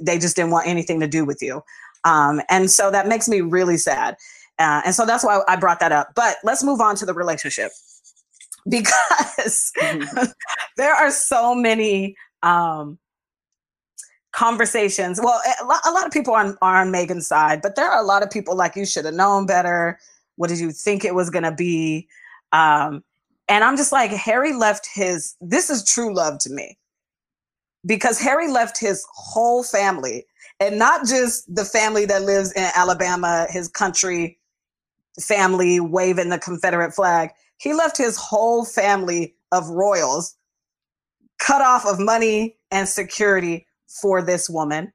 they 0.00 0.18
just 0.18 0.36
didn't 0.36 0.52
want 0.52 0.68
anything 0.68 1.00
to 1.00 1.08
do 1.08 1.26
with 1.26 1.42
you. 1.42 1.62
Um, 2.04 2.40
and 2.48 2.70
so 2.70 2.90
that 2.90 3.08
makes 3.08 3.28
me 3.28 3.42
really 3.42 3.76
sad. 3.76 4.16
Uh, 4.60 4.82
and 4.84 4.94
so 4.94 5.06
that's 5.06 5.24
why 5.24 5.40
I 5.48 5.56
brought 5.56 5.80
that 5.80 5.90
up. 5.90 6.12
But 6.14 6.36
let's 6.44 6.62
move 6.62 6.82
on 6.82 6.94
to 6.96 7.06
the 7.06 7.14
relationship 7.14 7.72
because 8.68 9.72
mm-hmm. 9.78 10.26
there 10.76 10.94
are 10.94 11.10
so 11.10 11.54
many 11.54 12.14
um, 12.42 12.98
conversations. 14.32 15.18
Well, 15.22 15.40
a 15.62 15.90
lot, 15.90 16.06
of 16.06 16.12
people 16.12 16.34
are, 16.34 16.56
are 16.60 16.82
on 16.82 16.92
Meghan's 16.92 17.26
side, 17.26 17.62
but 17.62 17.74
there 17.74 17.90
are 17.90 18.02
a 18.02 18.06
lot 18.06 18.22
of 18.22 18.30
people 18.30 18.54
like 18.54 18.76
you 18.76 18.84
should 18.84 19.06
have 19.06 19.14
known 19.14 19.46
better. 19.46 19.98
What 20.36 20.50
did 20.50 20.60
you 20.60 20.72
think 20.72 21.06
it 21.06 21.14
was 21.14 21.30
going 21.30 21.44
to 21.44 21.52
be? 21.52 22.06
Um, 22.52 23.02
and 23.48 23.64
I'm 23.64 23.78
just 23.78 23.92
like, 23.92 24.10
Harry 24.10 24.52
left 24.52 24.86
his, 24.92 25.36
this 25.40 25.70
is 25.70 25.84
true 25.84 26.14
love 26.14 26.38
to 26.40 26.50
me 26.50 26.76
because 27.86 28.20
Harry 28.20 28.50
left 28.50 28.78
his 28.78 29.06
whole 29.14 29.62
family 29.62 30.26
and 30.60 30.78
not 30.78 31.06
just 31.06 31.52
the 31.52 31.64
family 31.64 32.04
that 32.04 32.22
lives 32.22 32.52
in 32.52 32.68
Alabama, 32.76 33.46
his 33.48 33.66
country 33.66 34.38
family 35.20 35.80
waving 35.80 36.28
the 36.28 36.38
Confederate 36.38 36.94
flag. 36.94 37.30
He 37.58 37.74
left 37.74 37.96
his 37.96 38.16
whole 38.16 38.64
family 38.64 39.34
of 39.52 39.68
royals 39.68 40.36
cut 41.38 41.62
off 41.62 41.86
of 41.86 41.98
money 41.98 42.56
and 42.70 42.88
security 42.88 43.66
for 43.88 44.22
this 44.22 44.48
woman 44.48 44.92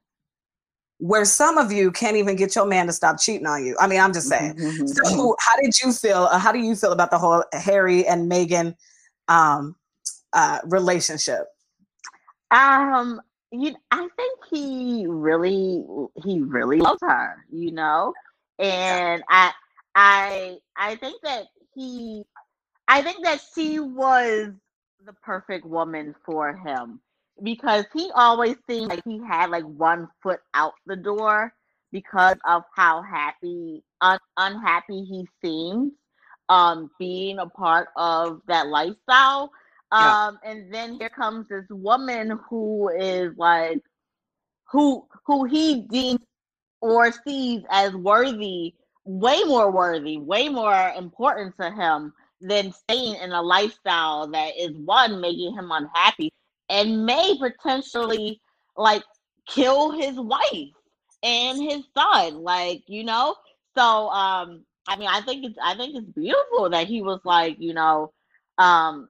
where 0.98 1.24
some 1.26 1.58
of 1.58 1.70
you 1.70 1.92
can't 1.92 2.16
even 2.16 2.36
get 2.36 2.56
your 2.56 2.66
man 2.66 2.86
to 2.86 2.92
stop 2.92 3.20
cheating 3.20 3.46
on 3.46 3.64
you. 3.66 3.76
I 3.78 3.86
mean, 3.86 4.00
I'm 4.00 4.12
just 4.12 4.28
saying. 4.28 4.54
Mm-hmm. 4.54 4.84
mm-hmm. 4.84 4.86
So, 4.86 5.36
how 5.38 5.60
did 5.60 5.78
you 5.80 5.92
feel? 5.92 6.28
Uh, 6.30 6.38
how 6.38 6.52
do 6.52 6.58
you 6.58 6.74
feel 6.74 6.92
about 6.92 7.10
the 7.10 7.18
whole 7.18 7.44
Harry 7.52 8.06
and 8.06 8.30
Meghan 8.30 8.74
um, 9.28 9.76
uh, 10.32 10.60
relationship? 10.64 11.46
Um, 12.50 13.20
you, 13.50 13.74
I 13.90 14.08
think 14.16 14.40
he 14.50 15.04
really, 15.06 15.84
he 16.24 16.40
really 16.40 16.78
loves 16.78 17.00
her. 17.02 17.44
You 17.50 17.72
know, 17.72 18.14
and 18.58 19.22
I, 19.28 19.52
I, 19.96 20.58
I 20.76 20.96
think 20.96 21.22
that 21.24 21.46
he, 21.74 22.24
I 22.88 23.02
think 23.02 23.24
that 23.24 23.40
she 23.54 23.80
was 23.80 24.50
the 25.04 25.14
perfect 25.22 25.66
woman 25.66 26.14
for 26.24 26.56
him 26.56 27.00
because 27.42 27.86
he 27.94 28.10
always 28.14 28.56
seemed 28.68 28.88
like 28.88 29.04
he 29.04 29.20
had 29.26 29.50
like 29.50 29.64
one 29.64 30.08
foot 30.22 30.40
out 30.54 30.74
the 30.86 30.96
door 30.96 31.54
because 31.92 32.36
of 32.46 32.64
how 32.76 33.02
happy 33.02 33.84
un- 34.02 34.18
unhappy 34.36 35.04
he 35.04 35.26
seemed 35.42 35.92
um 36.48 36.90
being 36.98 37.38
a 37.38 37.46
part 37.46 37.88
of 37.96 38.40
that 38.48 38.68
lifestyle 38.68 39.50
um 39.92 39.92
yeah. 39.96 40.16
and 40.44 40.72
then 40.74 40.94
here 40.98 41.10
comes 41.10 41.48
this 41.48 41.66
woman 41.70 42.38
who 42.50 42.88
is 42.90 43.32
like 43.38 43.80
who 44.70 45.06
who 45.26 45.44
he 45.44 45.82
deems 45.90 46.20
or 46.80 47.12
sees 47.26 47.62
as 47.70 47.94
worthy 47.94 48.74
way 49.06 49.42
more 49.44 49.70
worthy 49.70 50.18
way 50.18 50.48
more 50.48 50.92
important 50.96 51.54
to 51.60 51.70
him 51.70 52.12
than 52.40 52.72
staying 52.72 53.14
in 53.22 53.32
a 53.32 53.40
lifestyle 53.40 54.26
that 54.26 54.52
is 54.58 54.72
one 54.84 55.20
making 55.20 55.54
him 55.54 55.70
unhappy 55.70 56.32
and 56.68 57.06
may 57.06 57.38
potentially 57.38 58.40
like 58.76 59.02
kill 59.48 59.92
his 59.92 60.16
wife 60.18 60.74
and 61.22 61.62
his 61.62 61.84
son 61.96 62.42
like 62.42 62.82
you 62.88 63.04
know 63.04 63.34
so 63.76 64.08
um 64.10 64.64
i 64.88 64.96
mean 64.96 65.08
i 65.08 65.20
think 65.20 65.44
it's 65.44 65.58
i 65.62 65.74
think 65.76 65.94
it's 65.94 66.10
beautiful 66.10 66.68
that 66.68 66.88
he 66.88 67.00
was 67.00 67.20
like 67.24 67.56
you 67.60 67.72
know 67.72 68.12
um 68.58 69.08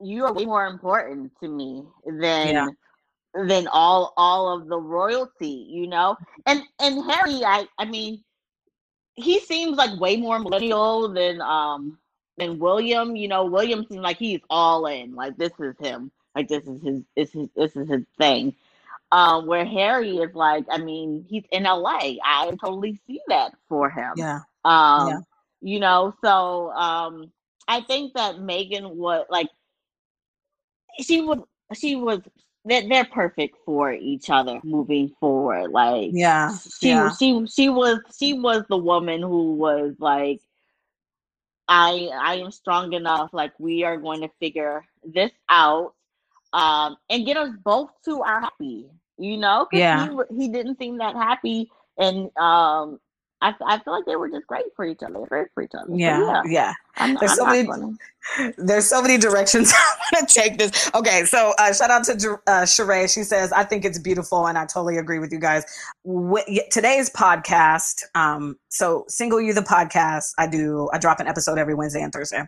you 0.00 0.24
are 0.24 0.32
way 0.32 0.44
more 0.44 0.66
important 0.66 1.32
to 1.40 1.48
me 1.48 1.82
than 2.20 2.54
yeah. 2.54 2.68
than 3.46 3.66
all 3.68 4.12
all 4.16 4.56
of 4.56 4.68
the 4.68 4.78
royalty 4.78 5.66
you 5.68 5.88
know 5.88 6.16
and 6.46 6.62
and 6.80 7.04
harry 7.10 7.44
i 7.44 7.66
i 7.78 7.84
mean 7.84 8.22
he 9.14 9.40
seems 9.40 9.76
like 9.76 9.98
way 10.00 10.16
more 10.16 10.38
millennial 10.38 11.08
than 11.08 11.40
um 11.40 11.98
than 12.36 12.58
william 12.58 13.16
you 13.16 13.28
know 13.28 13.44
william 13.44 13.86
seems 13.88 14.02
like 14.02 14.18
he's 14.18 14.40
all 14.50 14.86
in 14.86 15.14
like 15.14 15.36
this 15.36 15.52
is 15.60 15.74
him 15.78 16.10
like 16.34 16.48
this 16.48 16.64
is 16.66 16.82
his 16.82 17.02
this 17.16 17.34
is 17.34 17.48
this 17.54 17.76
is 17.76 17.88
his 17.88 18.02
thing. 18.18 18.54
Um, 19.12 19.46
where 19.46 19.64
Harry 19.64 20.16
is 20.16 20.34
like, 20.34 20.64
I 20.68 20.78
mean, 20.78 21.24
he's 21.28 21.44
in 21.52 21.62
LA. 21.62 22.16
I 22.24 22.50
totally 22.60 23.00
see 23.06 23.20
that 23.28 23.52
for 23.68 23.88
him. 23.88 24.14
Yeah. 24.16 24.40
Um, 24.64 25.08
yeah. 25.08 25.20
you 25.60 25.78
know, 25.78 26.14
so 26.24 26.72
um 26.72 27.30
I 27.68 27.80
think 27.82 28.14
that 28.14 28.36
Meghan 28.36 28.94
was 28.94 29.24
like 29.30 29.48
she 31.00 31.20
was 31.20 31.38
she 31.74 31.94
was 31.96 32.20
they're, 32.64 32.88
they're 32.88 33.04
perfect 33.04 33.56
for 33.64 33.92
each 33.92 34.30
other 34.30 34.60
moving 34.64 35.14
forward. 35.20 35.70
Like 35.70 36.10
yeah, 36.12 36.56
she 36.78 36.88
yeah. 36.88 37.10
she 37.10 37.46
she 37.46 37.68
was 37.68 38.00
she 38.18 38.32
was 38.32 38.64
the 38.68 38.76
woman 38.76 39.20
who 39.20 39.54
was 39.54 39.94
like 39.98 40.40
I 41.68 42.08
I 42.14 42.36
am 42.36 42.50
strong 42.50 42.92
enough. 42.92 43.30
Like 43.32 43.52
we 43.58 43.84
are 43.84 43.96
going 43.96 44.22
to 44.22 44.30
figure 44.40 44.84
this 45.04 45.32
out 45.48 45.94
um, 46.52 46.96
and 47.10 47.26
get 47.26 47.36
us 47.36 47.50
both 47.64 47.90
to 48.06 48.22
our 48.22 48.40
happy. 48.40 48.86
You 49.18 49.36
know, 49.36 49.66
yeah, 49.72 50.08
he, 50.08 50.36
he 50.36 50.48
didn't 50.48 50.78
seem 50.78 50.98
that 50.98 51.14
happy, 51.14 51.70
and 51.98 52.36
um, 52.36 52.98
I, 53.44 53.52
I 53.66 53.78
feel 53.80 53.92
like 53.92 54.06
they 54.06 54.16
were 54.16 54.30
just 54.30 54.46
great 54.46 54.64
for 54.74 54.86
each 54.86 55.02
other. 55.02 55.12
They're 55.12 55.26
great 55.26 55.48
for 55.52 55.62
each 55.62 55.72
other. 55.74 55.94
Yeah, 55.94 56.18
so, 56.18 56.26
yeah. 56.26 56.42
yeah. 56.46 56.72
I'm, 56.96 57.14
there's 57.20 57.32
I'm 57.32 57.36
so 57.36 57.46
many. 57.46 57.66
Funny. 57.66 57.96
There's 58.56 58.86
so 58.86 59.02
many 59.02 59.18
directions 59.18 59.70
I 59.76 59.96
want 60.14 60.28
to 60.30 60.34
take 60.34 60.56
this. 60.56 60.90
Okay, 60.94 61.26
so 61.26 61.52
uh, 61.58 61.74
shout 61.74 61.90
out 61.90 62.04
to 62.04 62.12
uh, 62.46 62.62
Sheree. 62.62 63.12
She 63.12 63.22
says 63.22 63.52
I 63.52 63.64
think 63.64 63.84
it's 63.84 63.98
beautiful, 63.98 64.46
and 64.46 64.56
I 64.56 64.64
totally 64.64 64.96
agree 64.96 65.18
with 65.18 65.30
you 65.30 65.38
guys. 65.38 65.64
today's 66.70 67.10
podcast. 67.10 68.02
Um, 68.14 68.56
so 68.70 69.04
single 69.08 69.42
you 69.42 69.52
the 69.52 69.60
podcast. 69.60 70.32
I 70.38 70.46
do. 70.46 70.88
I 70.94 70.98
drop 70.98 71.20
an 71.20 71.26
episode 71.26 71.58
every 71.58 71.74
Wednesday 71.74 72.00
and 72.00 72.14
Thursday. 72.14 72.44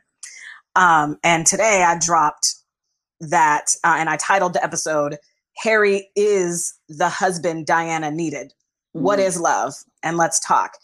Um, 0.77 1.19
and 1.23 1.47
today 1.47 1.85
I 1.87 1.99
dropped 1.99 2.55
that, 3.21 3.67
uh, 3.85 3.97
and 3.99 4.09
I 4.09 4.17
titled 4.17 4.55
the 4.55 4.65
episode, 4.65 5.19
Harry 5.59 6.09
is 6.17 6.73
the 6.89 7.11
husband 7.11 7.67
Diana 7.67 8.11
needed. 8.11 8.55
Mm-hmm. 8.97 9.05
What 9.05 9.19
is 9.19 9.39
love? 9.39 9.75
And 10.03 10.17
let's 10.17 10.41
talk. 10.41 10.77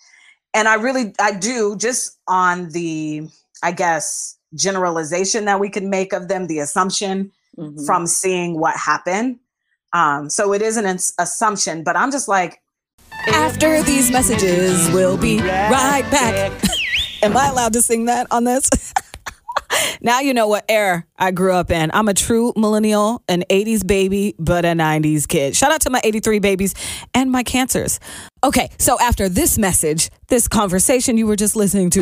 And 0.54 0.68
I 0.68 0.74
really, 0.74 1.14
I 1.18 1.32
do 1.32 1.76
just 1.76 2.18
on 2.28 2.70
the, 2.70 3.28
I 3.62 3.72
guess, 3.72 4.36
generalization 4.54 5.46
that 5.46 5.60
we 5.60 5.70
can 5.70 5.88
make 5.88 6.12
of 6.12 6.28
them, 6.28 6.46
the 6.46 6.58
assumption 6.58 7.32
mm-hmm. 7.56 7.84
from 7.84 8.06
seeing 8.06 8.58
what 8.58 8.76
happened. 8.76 9.38
Um, 9.92 10.30
so 10.30 10.52
it 10.52 10.62
is 10.62 10.76
an 10.76 10.86
ins- 10.86 11.14
assumption, 11.18 11.84
but 11.84 11.96
I'm 11.96 12.10
just 12.10 12.28
like, 12.28 12.60
after 13.28 13.82
these 13.82 14.10
messages, 14.10 14.90
we'll 14.92 15.18
be 15.18 15.38
right 15.38 16.08
back. 16.10 16.52
Am 17.22 17.36
I 17.36 17.48
allowed 17.48 17.72
to 17.74 17.82
sing 17.82 18.06
that 18.06 18.26
on 18.30 18.44
this? 18.44 18.68
now 20.00 20.20
you 20.20 20.34
know 20.34 20.48
what 20.48 20.64
era 20.68 21.04
I 21.18 21.30
grew 21.30 21.52
up 21.52 21.70
in. 21.70 21.90
I'm 21.94 22.08
a 22.08 22.14
true 22.14 22.52
millennial, 22.56 23.22
an 23.28 23.44
80s 23.48 23.86
baby, 23.86 24.34
but 24.38 24.64
a 24.64 24.68
90s 24.68 25.26
kid. 25.28 25.56
Shout 25.56 25.72
out 25.72 25.80
to 25.82 25.90
my 25.90 26.00
83 26.02 26.38
babies 26.38 26.74
and 27.14 27.30
my 27.30 27.42
cancers. 27.42 28.00
Okay, 28.44 28.70
so 28.78 28.98
after 29.00 29.28
this 29.28 29.58
message, 29.58 30.10
this 30.28 30.48
conversation 30.48 31.16
you 31.16 31.26
were 31.26 31.36
just 31.36 31.56
listening 31.56 31.90
to, 31.90 32.00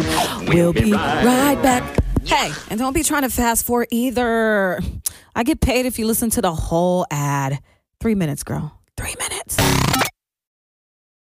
we'll 0.49 0.73
be 0.73 0.93
right 0.93 1.59
back. 1.63 1.99
Hey, 2.25 2.53
and 2.69 2.79
don't 2.79 2.93
be 2.93 3.03
trying 3.03 3.23
to 3.23 3.31
fast 3.31 3.65
forward 3.65 3.89
either. 3.91 4.81
I 5.35 5.43
get 5.43 5.61
paid 5.61 5.87
if 5.87 5.99
you 5.99 6.07
listen 6.07 6.31
to 6.31 6.43
the 6.43 6.55
whole 6.55 7.07
ad. 7.11 7.61
Three 8.01 8.15
minutes, 8.15 8.43
girl. 8.43 8.79
Three 8.97 9.15
minutes. 9.19 9.57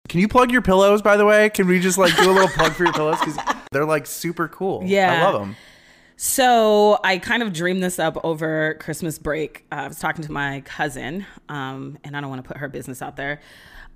Can 0.10 0.20
you 0.20 0.28
plug 0.28 0.52
your 0.52 0.62
pillows, 0.62 1.02
by 1.02 1.18
the 1.18 1.26
way? 1.26 1.50
Can 1.50 1.68
we 1.68 1.80
just 1.80 1.98
like 1.98 2.16
do 2.16 2.30
a 2.30 2.34
little 2.34 2.48
plug 2.50 2.74
for 2.74 2.84
your 2.84 2.94
pillows? 2.94 3.18
Because 3.20 3.38
they're 3.72 3.86
like 3.86 4.06
super 4.06 4.48
cool. 4.48 4.84
Yeah. 4.86 5.12
I 5.12 5.24
love 5.24 5.42
them. 5.42 5.56
So 6.26 7.02
I 7.04 7.18
kind 7.18 7.44
of 7.44 7.52
dreamed 7.52 7.84
this 7.84 8.00
up 8.00 8.18
over 8.24 8.76
Christmas 8.76 9.20
break. 9.20 9.66
Uh, 9.70 9.76
I 9.76 9.88
was 9.90 10.00
talking 10.00 10.24
to 10.24 10.32
my 10.32 10.62
cousin, 10.62 11.26
um, 11.50 11.98
and 12.06 12.16
I 12.16 12.22
don't 12.22 12.30
want 12.30 12.42
to 12.42 12.48
put 12.48 12.56
her 12.56 12.70
business 12.70 13.02
out 13.02 13.18
there, 13.18 13.42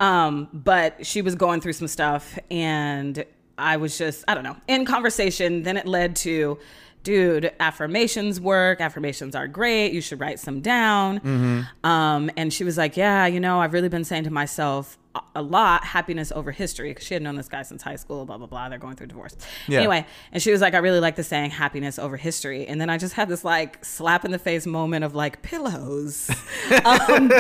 um, 0.02 0.50
but 0.52 1.06
she 1.06 1.22
was 1.22 1.36
going 1.36 1.62
through 1.62 1.72
some 1.72 1.88
stuff, 1.88 2.38
and 2.52 3.24
I 3.58 3.78
was 3.78 3.98
just, 3.98 4.26
I 4.28 4.34
don't 4.34 4.44
know, 4.44 4.58
in 4.68 4.84
conversation. 4.84 5.64
Then 5.64 5.78
it 5.78 5.88
led 5.88 6.18
to, 6.18 6.60
dude, 7.04 7.54
affirmations 7.62 8.42
work. 8.42 8.82
Affirmations 8.82 9.34
are 9.34 9.48
great. 9.48 9.94
You 9.94 10.02
should 10.02 10.20
write 10.20 10.42
some 10.42 10.60
down. 10.60 11.22
Mm-hmm. 11.22 11.90
Um, 11.90 12.30
and 12.36 12.52
she 12.52 12.66
was 12.66 12.78
like, 12.78 12.98
yeah, 12.98 13.26
you 13.26 13.40
know, 13.40 13.62
I've 13.62 13.72
really 13.72 13.88
been 13.88 14.04
saying 14.04 14.26
to 14.26 14.32
myself 14.32 14.98
a- 15.36 15.42
lot, 15.42 15.84
happiness 15.84 16.32
over 16.32 16.52
history, 16.52 16.90
because 16.92 17.06
she 17.06 17.14
had 17.14 17.24
known 17.24 17.36
this 17.36 17.48
guy 17.48 17.64
since 17.64 17.82
high 17.82 17.96
school, 17.96 18.26
blah, 18.26 18.38
blah, 18.38 18.48
blah. 18.48 18.70
They're 18.70 18.78
going 18.78 18.96
through 18.96 19.08
divorce. 19.08 19.36
Yeah. 19.68 19.80
Anyway, 19.80 20.06
and 20.32 20.42
she 20.42 20.52
was 20.52 20.62
like, 20.62 20.74
I 20.74 20.80
really 20.80 21.00
like 21.00 21.16
the 21.16 21.24
saying 21.24 21.52
happiness 21.52 21.98
over 22.00 22.18
history. 22.18 22.68
And 22.68 22.80
then 22.80 22.90
I 22.90 22.98
just 22.98 23.14
had 23.14 23.30
this 23.30 23.44
like 23.44 23.84
slap 23.84 24.26
in 24.26 24.32
the 24.32 24.40
face 24.40 24.66
moment 24.66 25.06
of 25.06 25.16
like 25.16 25.42
pillows. 25.42 26.30
um, 26.86 27.32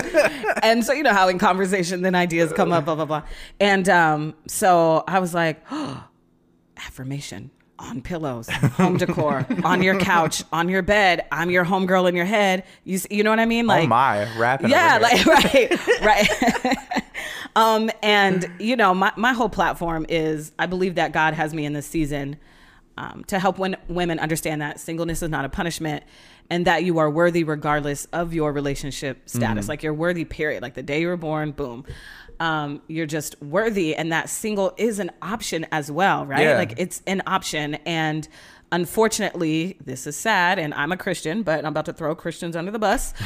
and 0.63 0.85
so, 0.85 0.93
you 0.93 1.03
know 1.03 1.13
how 1.13 1.27
in 1.27 1.39
conversation, 1.39 2.01
then 2.01 2.15
ideas 2.15 2.53
come 2.53 2.71
up, 2.71 2.85
blah, 2.85 2.95
blah, 2.95 3.05
blah. 3.05 3.23
And 3.59 3.87
um, 3.89 4.35
so 4.47 5.03
I 5.07 5.19
was 5.19 5.33
like, 5.33 5.61
oh, 5.71 6.05
affirmation 6.77 7.51
on 7.79 8.01
pillows, 8.01 8.49
home 8.49 8.97
decor, 8.97 9.45
on 9.63 9.81
your 9.81 9.99
couch, 9.99 10.43
on 10.51 10.69
your 10.69 10.81
bed. 10.81 11.25
I'm 11.31 11.49
your 11.49 11.65
homegirl 11.65 12.09
in 12.09 12.15
your 12.15 12.25
head. 12.25 12.63
You, 12.83 12.99
you 13.09 13.23
know 13.23 13.29
what 13.29 13.39
I 13.39 13.45
mean? 13.45 13.67
Like 13.67 13.85
oh 13.85 13.87
my, 13.87 14.39
rapping. 14.39 14.69
Yeah, 14.69 14.97
like 15.01 15.25
right, 15.25 16.01
right. 16.01 17.03
um, 17.55 17.89
and 18.01 18.45
you 18.59 18.75
know, 18.75 18.93
my 18.93 19.11
my 19.15 19.33
whole 19.33 19.49
platform 19.49 20.05
is 20.09 20.51
I 20.57 20.65
believe 20.65 20.95
that 20.95 21.11
God 21.11 21.33
has 21.33 21.53
me 21.53 21.65
in 21.65 21.73
this 21.73 21.85
season 21.85 22.37
um, 22.97 23.23
to 23.27 23.39
help 23.39 23.59
when, 23.59 23.77
women 23.87 24.19
understand 24.19 24.61
that 24.61 24.79
singleness 24.79 25.21
is 25.21 25.29
not 25.29 25.45
a 25.45 25.49
punishment 25.49 26.03
and 26.49 26.65
that 26.65 26.83
you 26.83 26.97
are 26.97 27.09
worthy 27.09 27.43
regardless 27.43 28.05
of 28.05 28.33
your 28.33 28.51
relationship 28.51 29.29
status. 29.29 29.67
Like 29.67 29.83
you're 29.83 29.93
worthy, 29.93 30.25
period. 30.25 30.61
Like 30.61 30.73
the 30.73 30.83
day 30.83 31.01
you 31.01 31.07
were 31.07 31.17
born, 31.17 31.51
boom. 31.51 31.85
Um, 32.39 32.81
you're 32.87 33.07
just 33.07 33.41
worthy, 33.41 33.95
and 33.95 34.11
that 34.11 34.29
single 34.29 34.73
is 34.77 34.99
an 34.99 35.11
option 35.21 35.65
as 35.71 35.91
well, 35.91 36.25
right? 36.25 36.43
Yeah. 36.43 36.57
Like 36.57 36.73
it's 36.77 37.01
an 37.07 37.23
option, 37.25 37.75
and 37.85 38.27
unfortunately, 38.71 39.77
this 39.83 40.07
is 40.07 40.15
sad, 40.15 40.59
and 40.59 40.73
I'm 40.73 40.91
a 40.91 40.97
Christian, 40.97 41.43
but 41.43 41.59
I'm 41.59 41.71
about 41.71 41.85
to 41.85 41.93
throw 41.93 42.13
Christians 42.15 42.55
under 42.55 42.71
the 42.71 42.79
bus. 42.79 43.13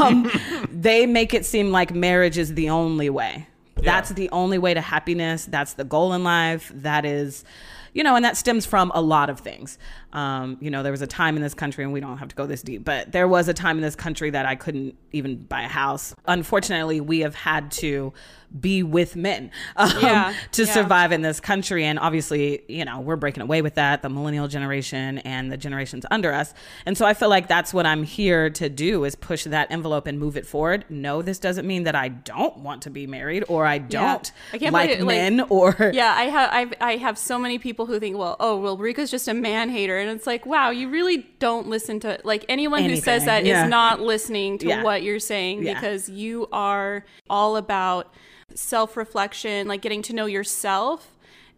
Um, 0.00 0.30
they 0.70 1.06
make 1.06 1.34
it 1.34 1.44
seem 1.44 1.70
like 1.70 1.94
marriage 1.94 2.38
is 2.38 2.54
the 2.54 2.70
only 2.70 3.10
way. 3.10 3.46
That's 3.76 4.10
the 4.10 4.30
only 4.30 4.58
way 4.58 4.74
to 4.74 4.80
happiness. 4.80 5.46
That's 5.46 5.74
the 5.74 5.84
goal 5.84 6.12
in 6.12 6.24
life. 6.24 6.72
That 6.74 7.04
is, 7.04 7.44
you 7.92 8.02
know, 8.02 8.16
and 8.16 8.24
that 8.24 8.36
stems 8.36 8.64
from 8.66 8.90
a 8.94 9.02
lot 9.02 9.30
of 9.30 9.40
things. 9.40 9.78
Um, 10.14 10.56
you 10.60 10.70
know, 10.70 10.82
there 10.82 10.92
was 10.92 11.02
a 11.02 11.06
time 11.06 11.36
in 11.36 11.42
this 11.42 11.54
country, 11.54 11.84
and 11.84 11.92
we 11.92 12.00
don't 12.00 12.18
have 12.18 12.28
to 12.28 12.36
go 12.36 12.46
this 12.46 12.62
deep, 12.62 12.84
but 12.84 13.12
there 13.12 13.28
was 13.28 13.48
a 13.48 13.54
time 13.54 13.76
in 13.76 13.82
this 13.82 13.96
country 13.96 14.30
that 14.30 14.46
I 14.46 14.54
couldn't 14.54 14.96
even 15.12 15.36
buy 15.44 15.62
a 15.62 15.68
house. 15.68 16.14
Unfortunately, 16.26 17.00
we 17.00 17.20
have 17.20 17.34
had 17.34 17.70
to 17.72 18.12
be 18.60 18.84
with 18.84 19.16
men 19.16 19.50
um, 19.76 19.90
Yeah, 20.00 20.32
to 20.52 20.64
yeah. 20.64 20.72
survive 20.72 21.10
in 21.10 21.22
this 21.22 21.40
country. 21.40 21.84
And 21.84 21.98
obviously, 21.98 22.62
you 22.68 22.84
know, 22.84 23.00
we're 23.00 23.16
breaking 23.16 23.42
away 23.42 23.62
with 23.62 23.74
that, 23.74 24.02
the 24.02 24.08
millennial 24.08 24.46
generation 24.46 25.18
and 25.18 25.50
the 25.50 25.56
generations 25.56 26.06
under 26.10 26.32
us. 26.32 26.54
And 26.86 26.96
so 26.96 27.04
I 27.04 27.14
feel 27.14 27.28
like 27.28 27.48
that's 27.48 27.74
what 27.74 27.84
I'm 27.84 28.04
here 28.04 28.50
to 28.50 28.68
do 28.68 29.02
is 29.02 29.16
push 29.16 29.42
that 29.42 29.72
envelope 29.72 30.06
and 30.06 30.20
move 30.20 30.36
it 30.36 30.46
forward. 30.46 30.84
No, 30.88 31.20
this 31.20 31.40
doesn't 31.40 31.66
mean 31.66 31.82
that 31.82 31.96
I 31.96 32.08
don't 32.08 32.58
want 32.58 32.82
to 32.82 32.90
be 32.90 33.08
married 33.08 33.44
or 33.48 33.66
I 33.66 33.78
don't 33.78 34.30
I 34.52 34.58
can't 34.58 34.72
like 34.72 34.90
it, 34.90 35.00
like- 35.00 35.06
men 35.08 35.40
or 35.48 35.90
Yeah, 35.92 36.14
I 36.16 36.24
have 36.24 36.50
I've, 36.52 36.74
I 36.80 36.96
have 36.98 37.18
so 37.18 37.38
many 37.40 37.58
people 37.58 37.86
who 37.86 37.98
think, 37.98 38.16
well, 38.16 38.36
oh, 38.38 38.56
well, 38.60 38.76
Rika's 38.78 39.10
just 39.10 39.26
a 39.26 39.34
man 39.34 39.68
hater, 39.68 39.98
and 40.08 40.16
it's 40.16 40.26
like, 40.26 40.46
wow, 40.46 40.70
you 40.70 40.88
really 40.88 41.26
don't 41.38 41.68
listen 41.68 42.00
to 42.00 42.20
like 42.24 42.44
anyone 42.48 42.82
who 42.84 42.96
says 42.96 43.22
Anything, 43.22 43.26
that 43.26 43.42
is 43.42 43.48
yeah. 43.48 43.66
not 43.66 44.00
listening 44.00 44.58
to 44.58 44.66
Yeah. 44.68 44.82
what 44.82 45.02
you're 45.02 45.18
saying 45.18 45.62
Yeah. 45.62 45.74
because 45.74 46.08
you 46.08 46.48
are 46.52 47.04
all 47.30 47.56
about 47.56 48.12
self 48.54 48.96
reflection, 48.96 49.66
like 49.68 49.80
getting 49.82 50.02
to 50.02 50.12
know 50.12 50.26
yourself. 50.26 51.10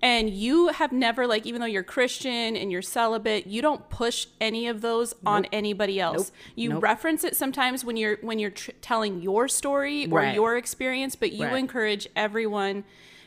And 0.03 0.29
you 0.29 0.69
have 0.69 0.93
never 0.93 1.27
like 1.27 1.47
even 1.47 1.61
though 1.61 1.67
you're 1.67 1.83
Christian 1.83 2.55
and 2.55 2.71
you're 2.71 2.83
celibate, 2.83 3.47
you 3.47 3.63
don't 3.63 3.89
push 3.89 4.27
any 4.43 4.69
of 4.69 4.83
those 4.83 5.15
on 5.25 5.47
anybody 5.47 5.99
else. 5.99 6.33
You 6.55 6.69
Nope. 6.71 6.83
reference 6.83 7.25
it 7.25 7.35
sometimes 7.35 7.83
when 7.83 7.97
you're 7.97 8.19
when 8.21 8.39
you're 8.39 8.51
tr- 8.51 8.73
telling 8.83 9.23
your 9.23 9.49
story 9.49 10.05
or 10.07 10.19
Right. 10.19 10.35
your 10.35 10.57
experience, 10.59 11.17
but 11.17 11.33
you 11.33 11.47
Right. 11.47 11.57
encourage 11.57 12.07
everyone 12.15 12.85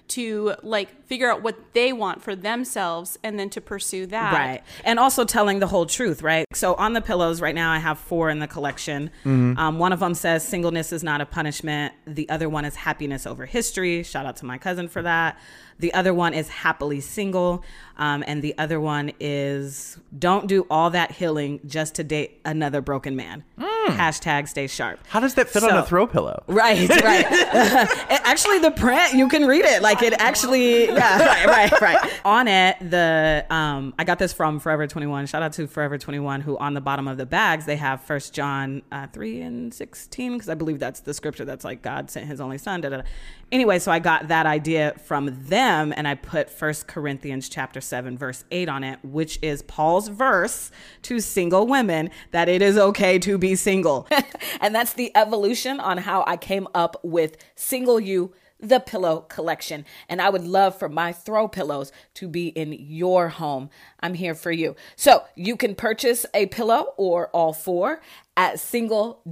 to 0.09 0.55
like 0.63 1.05
figure 1.05 1.31
out 1.31 1.41
what 1.41 1.73
they 1.73 1.93
want 1.93 2.21
for 2.21 2.35
themselves 2.35 3.17
and 3.23 3.39
then 3.39 3.49
to 3.51 3.61
pursue 3.61 4.05
that. 4.07 4.33
Right. 4.33 4.61
And 4.83 4.99
also 4.99 5.25
telling 5.25 5.59
the 5.59 5.67
whole 5.67 5.85
truth, 5.85 6.21
right? 6.21 6.45
So 6.53 6.75
on 6.75 6.93
the 6.93 7.01
pillows 7.01 7.41
right 7.41 7.55
now, 7.55 7.71
I 7.71 7.79
have 7.79 7.97
four 7.97 8.29
in 8.29 8.39
the 8.39 8.47
collection. 8.47 9.11
Um, 9.25 9.79
one 9.79 9.93
of 9.93 9.99
them 9.99 10.13
says 10.13 10.47
singleness 10.47 10.91
is 10.91 11.03
not 11.03 11.21
a 11.21 11.25
punishment. 11.25 11.93
The 12.05 12.29
other 12.29 12.49
one 12.49 12.65
is 12.65 12.75
happiness 12.75 13.25
over 13.25 13.45
history. 13.45 14.03
Shout 14.03 14.25
out 14.25 14.37
to 14.37 14.45
my 14.45 14.57
cousin 14.57 14.87
for 14.87 15.01
that. 15.01 15.39
The 15.79 15.93
other 15.93 16.13
one 16.13 16.33
is 16.33 16.49
happily 16.49 16.99
single. 16.99 17.63
Um, 17.97 18.23
and 18.27 18.41
the 18.41 18.57
other 18.57 18.79
one 18.79 19.11
is 19.19 19.97
don't 20.17 20.47
do 20.47 20.65
all 20.69 20.89
that 20.91 21.11
healing 21.11 21.59
just 21.65 21.95
to 21.95 22.03
date 22.03 22.39
another 22.45 22.81
broken 22.81 23.15
man. 23.15 23.43
Hashtag 23.89 24.47
stay 24.47 24.67
sharp. 24.67 24.99
How 25.07 25.19
does 25.19 25.33
that 25.33 25.49
fit 25.49 25.63
on 25.63 25.75
a 25.75 25.85
throw 25.85 26.07
pillow? 26.07 26.43
Right, 26.47 26.87
right. 27.03 27.25
Actually, 28.09 28.59
the 28.59 28.71
print 28.71 29.13
you 29.13 29.27
can 29.27 29.45
read 29.45 29.65
it. 29.65 29.81
Like 29.81 30.01
it 30.01 30.13
actually, 30.13 30.85
yeah, 30.85 31.45
right, 31.45 31.71
right, 31.71 31.81
right. 31.81 32.21
On 32.23 32.47
it, 32.47 32.77
the 32.79 33.45
um, 33.49 33.93
I 33.97 34.03
got 34.03 34.19
this 34.19 34.31
from 34.31 34.59
Forever 34.59 34.87
Twenty 34.87 35.07
One. 35.07 35.25
Shout 35.25 35.41
out 35.41 35.53
to 35.53 35.67
Forever 35.67 35.97
Twenty 35.97 36.19
One, 36.19 36.41
who 36.41 36.57
on 36.57 36.73
the 36.75 36.81
bottom 36.81 37.07
of 37.07 37.17
the 37.17 37.25
bags 37.25 37.65
they 37.65 37.75
have 37.75 38.01
First 38.01 38.33
John 38.33 38.81
uh, 38.91 39.07
three 39.07 39.41
and 39.41 39.73
sixteen 39.73 40.33
because 40.33 40.49
I 40.49 40.53
believe 40.53 40.79
that's 40.79 41.01
the 41.01 41.13
scripture 41.13 41.45
that's 41.45 41.65
like 41.65 41.81
God 41.81 42.11
sent 42.11 42.27
His 42.27 42.39
only 42.39 42.59
Son. 42.59 42.81
Da, 42.81 42.89
da, 42.89 42.97
da. 42.97 43.03
Anyway, 43.51 43.79
so 43.79 43.91
I 43.91 43.97
got 43.99 44.27
that 44.27 44.45
idea 44.45 44.93
from 45.05 45.45
them, 45.45 45.91
and 45.97 46.07
I 46.07 46.13
put 46.13 46.49
First 46.49 46.87
Corinthians 46.87 47.49
chapter 47.49 47.81
seven 47.81 48.17
verse 48.17 48.45
eight 48.51 48.69
on 48.69 48.83
it, 48.83 48.99
which 49.03 49.39
is 49.41 49.63
Paul's 49.63 50.07
verse 50.07 50.69
to 51.03 51.19
single 51.19 51.65
women 51.65 52.11
that 52.31 52.47
it 52.47 52.61
is 52.61 52.77
okay 52.77 53.17
to 53.19 53.37
be 53.37 53.55
single, 53.55 54.07
and 54.61 54.75
that's 54.75 54.93
the 54.93 55.11
evolution 55.15 55.79
on 55.79 55.97
how 55.97 56.23
I 56.27 56.37
came 56.37 56.67
up 56.75 56.99
with 57.03 57.37
Single 57.55 57.99
You 57.99 58.33
the 58.59 58.79
pillow 58.79 59.21
collection. 59.21 59.85
And 60.07 60.21
I 60.21 60.29
would 60.29 60.45
love 60.45 60.77
for 60.77 60.89
my 60.89 61.11
throw 61.11 61.47
pillows 61.47 61.91
to 62.15 62.27
be 62.27 62.49
in 62.49 62.73
your 62.73 63.29
home. 63.29 63.69
I'm 63.99 64.13
here 64.15 64.35
for 64.35 64.51
you. 64.51 64.75
So 64.95 65.23
you 65.35 65.55
can 65.55 65.75
purchase 65.75 66.25
a 66.33 66.47
pillow 66.47 66.93
or 66.97 67.29
all 67.29 67.53
four 67.53 68.01
at 68.35 68.59
single-u.com 68.59 69.27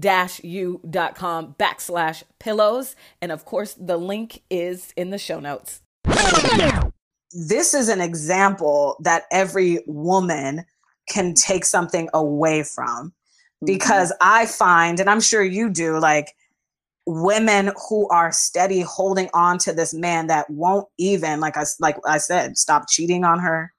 backslash 1.59 2.23
pillows. 2.39 2.95
And 3.21 3.31
of 3.31 3.45
course, 3.45 3.73
the 3.73 3.97
link 3.97 4.43
is 4.49 4.93
in 4.95 5.09
the 5.09 5.17
show 5.17 5.39
notes. 5.39 5.81
This 7.33 7.73
is 7.73 7.89
an 7.89 7.99
example 8.01 8.95
that 9.03 9.23
every 9.31 9.79
woman 9.85 10.65
can 11.09 11.33
take 11.33 11.65
something 11.65 12.09
away 12.13 12.63
from 12.63 13.09
mm-hmm. 13.09 13.65
because 13.65 14.13
I 14.21 14.45
find, 14.45 14.99
and 14.99 15.09
I'm 15.09 15.21
sure 15.21 15.43
you 15.43 15.69
do, 15.69 15.99
like 15.99 16.33
women 17.07 17.71
who 17.87 18.07
are 18.09 18.31
steady 18.33 18.81
holding 18.81 19.29
on 19.33 19.57
to 19.59 19.71
this 19.71 19.93
man 19.93 20.27
that 20.27 20.49
won't 20.49 20.87
even, 20.97 21.39
like 21.39 21.55
I 21.57 21.63
like 21.79 21.95
I 22.05 22.17
said, 22.17 22.57
stop 22.57 22.89
cheating 22.89 23.23
on 23.23 23.39
her, 23.39 23.73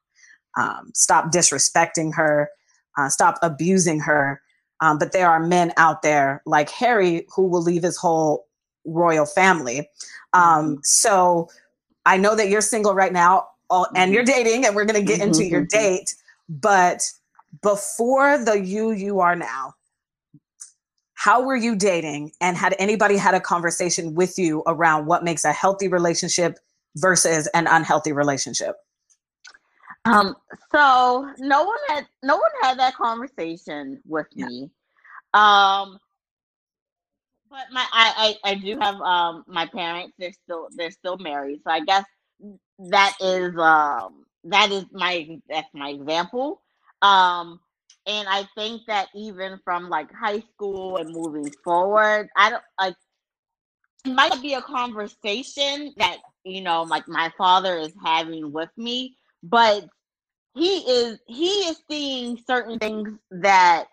um, 0.57 0.91
stop 0.95 1.31
disrespecting 1.31 2.15
her, 2.15 2.49
uh, 2.97 3.11
stop 3.11 3.39
abusing 3.43 4.01
her. 4.01 4.41
Um, 4.81 4.99
but 4.99 5.13
there 5.13 5.29
are 5.29 5.41
men 5.41 5.73
out 5.77 6.03
there 6.03 6.43
like 6.47 6.71
Harry 6.71 7.27
who 7.35 7.47
will 7.47 7.63
leave 7.63 7.83
his 7.83 7.99
whole 7.99 8.47
royal 8.87 9.27
family. 9.27 9.91
Um, 10.33 10.79
so 10.83 11.51
I 12.07 12.17
know 12.17 12.35
that 12.35 12.49
you're 12.49 12.63
single 12.63 12.95
right 12.95 13.13
now, 13.13 13.49
all, 13.69 13.89
and 13.95 14.13
you're 14.15 14.25
dating, 14.25 14.65
and 14.65 14.75
we're 14.75 14.87
going 14.87 14.99
to 14.99 15.05
get 15.07 15.21
into 15.21 15.45
your 15.45 15.63
Mhm. 15.63 15.69
date. 15.69 16.15
But 16.49 17.03
before 17.61 18.39
the 18.39 18.59
you 18.59 18.93
you 18.93 19.21
are 19.21 19.37
now, 19.37 19.75
how 21.19 21.43
were 21.43 21.57
you 21.57 21.77
dating 21.77 22.33
and 22.41 22.57
had 22.57 22.77
anybody 22.81 23.19
had 23.19 23.35
a 23.35 23.41
conversation 23.41 24.15
with 24.15 24.39
you 24.39 24.65
around 24.69 25.07
what 25.07 25.25
makes 25.25 25.45
a 25.45 25.53
healthy 25.53 25.89
relationship 25.89 26.59
versus 26.97 27.49
an 27.55 27.67
unhealthy 27.69 28.13
relationship 28.13 28.77
Um, 30.05 30.37
so 30.73 31.33
no 31.39 31.65
one 31.65 31.79
had 31.89 32.07
no 32.23 32.37
one 32.37 32.53
had 32.63 32.79
that 32.81 32.97
conversation 32.97 34.01
with 34.07 34.27
Yeah. 34.35 34.49
me. 34.49 34.71
Um, 35.35 35.99
but 37.51 37.67
my 37.73 37.87
I, 37.93 38.37
I 38.45 38.51
I 38.53 38.55
do 38.57 38.79
have 38.81 38.97
um 39.03 39.45
my 39.49 39.67
parents. 39.67 40.15
They're 40.19 40.33
still 40.33 40.69
they're 40.77 40.91
still 40.93 41.19
married. 41.19 41.61
So 41.65 41.71
I 41.73 41.81
guess 41.81 42.05
that 42.91 43.15
is 43.21 43.57
um 43.59 44.27
that 44.45 44.73
is 44.73 44.87
my 44.93 45.41
that's 45.49 45.69
my 45.75 45.91
example. 45.91 46.63
Um, 47.03 47.61
and 48.09 48.29
I 48.29 48.49
think 48.57 48.83
that 48.89 49.09
even 49.15 49.61
from 49.65 49.91
like 49.91 50.13
high 50.13 50.41
school 50.41 50.99
and 50.99 51.13
moving 51.13 51.53
forward, 51.65 52.31
I 52.37 52.51
don't 52.51 52.65
like 52.81 52.97
it 54.07 54.11
might 54.13 54.41
be 54.43 54.55
a 54.55 54.63
conversation 54.63 55.95
that 55.99 56.19
you 56.45 56.63
know, 56.63 56.83
like 56.85 57.09
my 57.09 57.33
father 57.39 57.77
is 57.79 57.93
having 58.05 58.53
with 58.53 58.71
me, 58.77 59.17
but 59.43 59.85
he 60.55 60.79
is 60.79 61.19
he 61.27 61.49
is 61.69 61.83
seeing 61.91 62.39
certain 62.47 62.79
things 62.79 63.11
that 63.31 63.87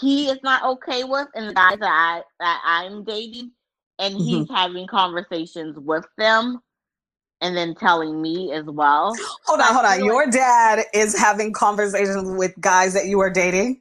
he 0.00 0.28
is 0.28 0.38
not 0.42 0.64
okay 0.64 1.04
with 1.04 1.28
in 1.34 1.48
the 1.48 1.54
guys 1.54 1.78
that 1.80 1.90
I 1.90 2.22
that 2.40 2.62
I'm 2.64 3.04
dating, 3.04 3.52
and 3.98 4.14
Mm-hmm. 4.18 4.42
he's 4.42 4.48
having 4.48 4.86
conversations 4.86 5.76
with 5.78 6.06
them, 6.18 6.60
and 7.42 7.56
then 7.56 7.74
telling 7.76 8.22
me 8.22 8.52
as 8.54 8.64
well. 8.66 9.22
Hold 9.46 9.60
on, 9.60 9.74
hold 9.74 9.86
on. 9.86 10.04
Your 10.04 10.26
dad 10.30 10.84
is 10.94 11.18
having 11.18 11.52
conversations 11.52 12.30
with 12.38 12.58
guys 12.60 12.94
that 12.94 13.06
you 13.06 13.20
are 13.20 13.30
dating. 13.30 13.80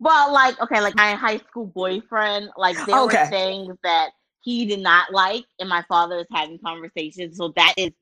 Well, 0.00 0.32
like 0.32 0.60
okay, 0.60 0.80
like 0.80 0.96
my 0.96 1.14
high 1.14 1.38
school 1.38 1.66
boyfriend, 1.66 2.50
like 2.56 2.84
there 2.86 3.04
Okay. 3.04 3.06
were 3.06 3.18
things 3.30 3.76
that 3.84 4.10
he 4.42 4.66
did 4.66 4.80
not 4.80 5.12
like, 5.12 5.44
and 5.58 5.68
my 5.68 5.84
father 5.88 6.18
is 6.18 6.26
having 6.32 6.58
conversations. 6.58 7.36
So 7.38 7.52
that 7.56 7.74
is 7.78 7.92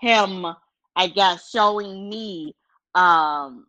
him, 0.00 0.46
I 0.96 1.08
guess, 1.08 1.50
showing 1.50 2.08
me 2.10 2.54
um 2.94 3.66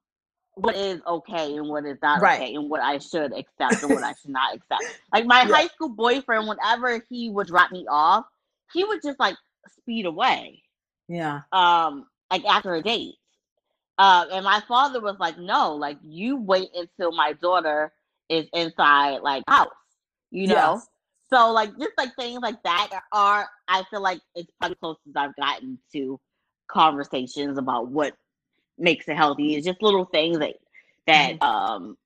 what 0.55 0.75
is 0.75 1.01
okay 1.07 1.55
and 1.57 1.69
what 1.69 1.85
is 1.85 1.97
not 2.01 2.21
Right. 2.21 2.33
okay, 2.33 2.55
and 2.55 2.69
what 2.69 2.81
I 2.81 2.99
should 2.99 3.33
accept 3.33 3.83
and 3.83 3.91
what 3.91 4.03
I 4.03 4.13
should 4.21 4.31
not 4.31 4.55
accept. 4.55 4.83
Like 5.13 5.25
my 5.25 5.43
Yeah. 5.43 5.53
high 5.53 5.67
school 5.67 5.89
boyfriend, 5.89 6.47
whenever 6.47 7.03
he 7.09 7.29
would 7.29 7.47
drop 7.47 7.71
me 7.71 7.85
off, 7.89 8.25
he 8.73 8.83
would 8.83 9.01
just 9.03 9.19
like 9.19 9.37
speed 9.69 10.05
away 10.05 10.61
Yeah. 11.07 11.41
um 11.51 12.05
like 12.31 12.45
after 12.45 12.75
a 12.75 12.81
date. 12.81 13.15
Uh 13.97 14.25
and 14.31 14.43
my 14.45 14.61
father 14.67 14.99
was 15.01 15.17
like, 15.19 15.37
No, 15.37 15.73
like 15.75 15.97
you 16.03 16.37
wait 16.37 16.69
until 16.75 17.11
my 17.11 17.33
daughter 17.33 17.93
is 18.29 18.47
inside 18.53 19.19
like 19.21 19.43
house, 19.47 19.69
you 20.31 20.47
know? 20.47 20.81
Yes. 20.81 20.87
So 21.29 21.51
like 21.51 21.77
just 21.79 21.93
like 21.97 22.15
things 22.15 22.39
like 22.41 22.61
that 22.63 22.89
are 23.11 23.47
I 23.67 23.83
feel 23.89 24.01
like 24.01 24.19
it's 24.35 24.51
probably 24.59 24.75
closest 24.77 25.15
I've 25.15 25.35
gotten 25.35 25.79
to 25.93 26.19
conversations 26.67 27.57
about 27.57 27.89
what 27.89 28.13
makes 28.77 29.07
it 29.07 29.17
healthy. 29.17 29.55
It's 29.55 29.65
just 29.65 29.81
little 29.81 30.05
things 30.05 30.39
that 30.39 30.55
that 31.07 31.33
Mm-hmm. 31.33 31.41
um 31.41 31.97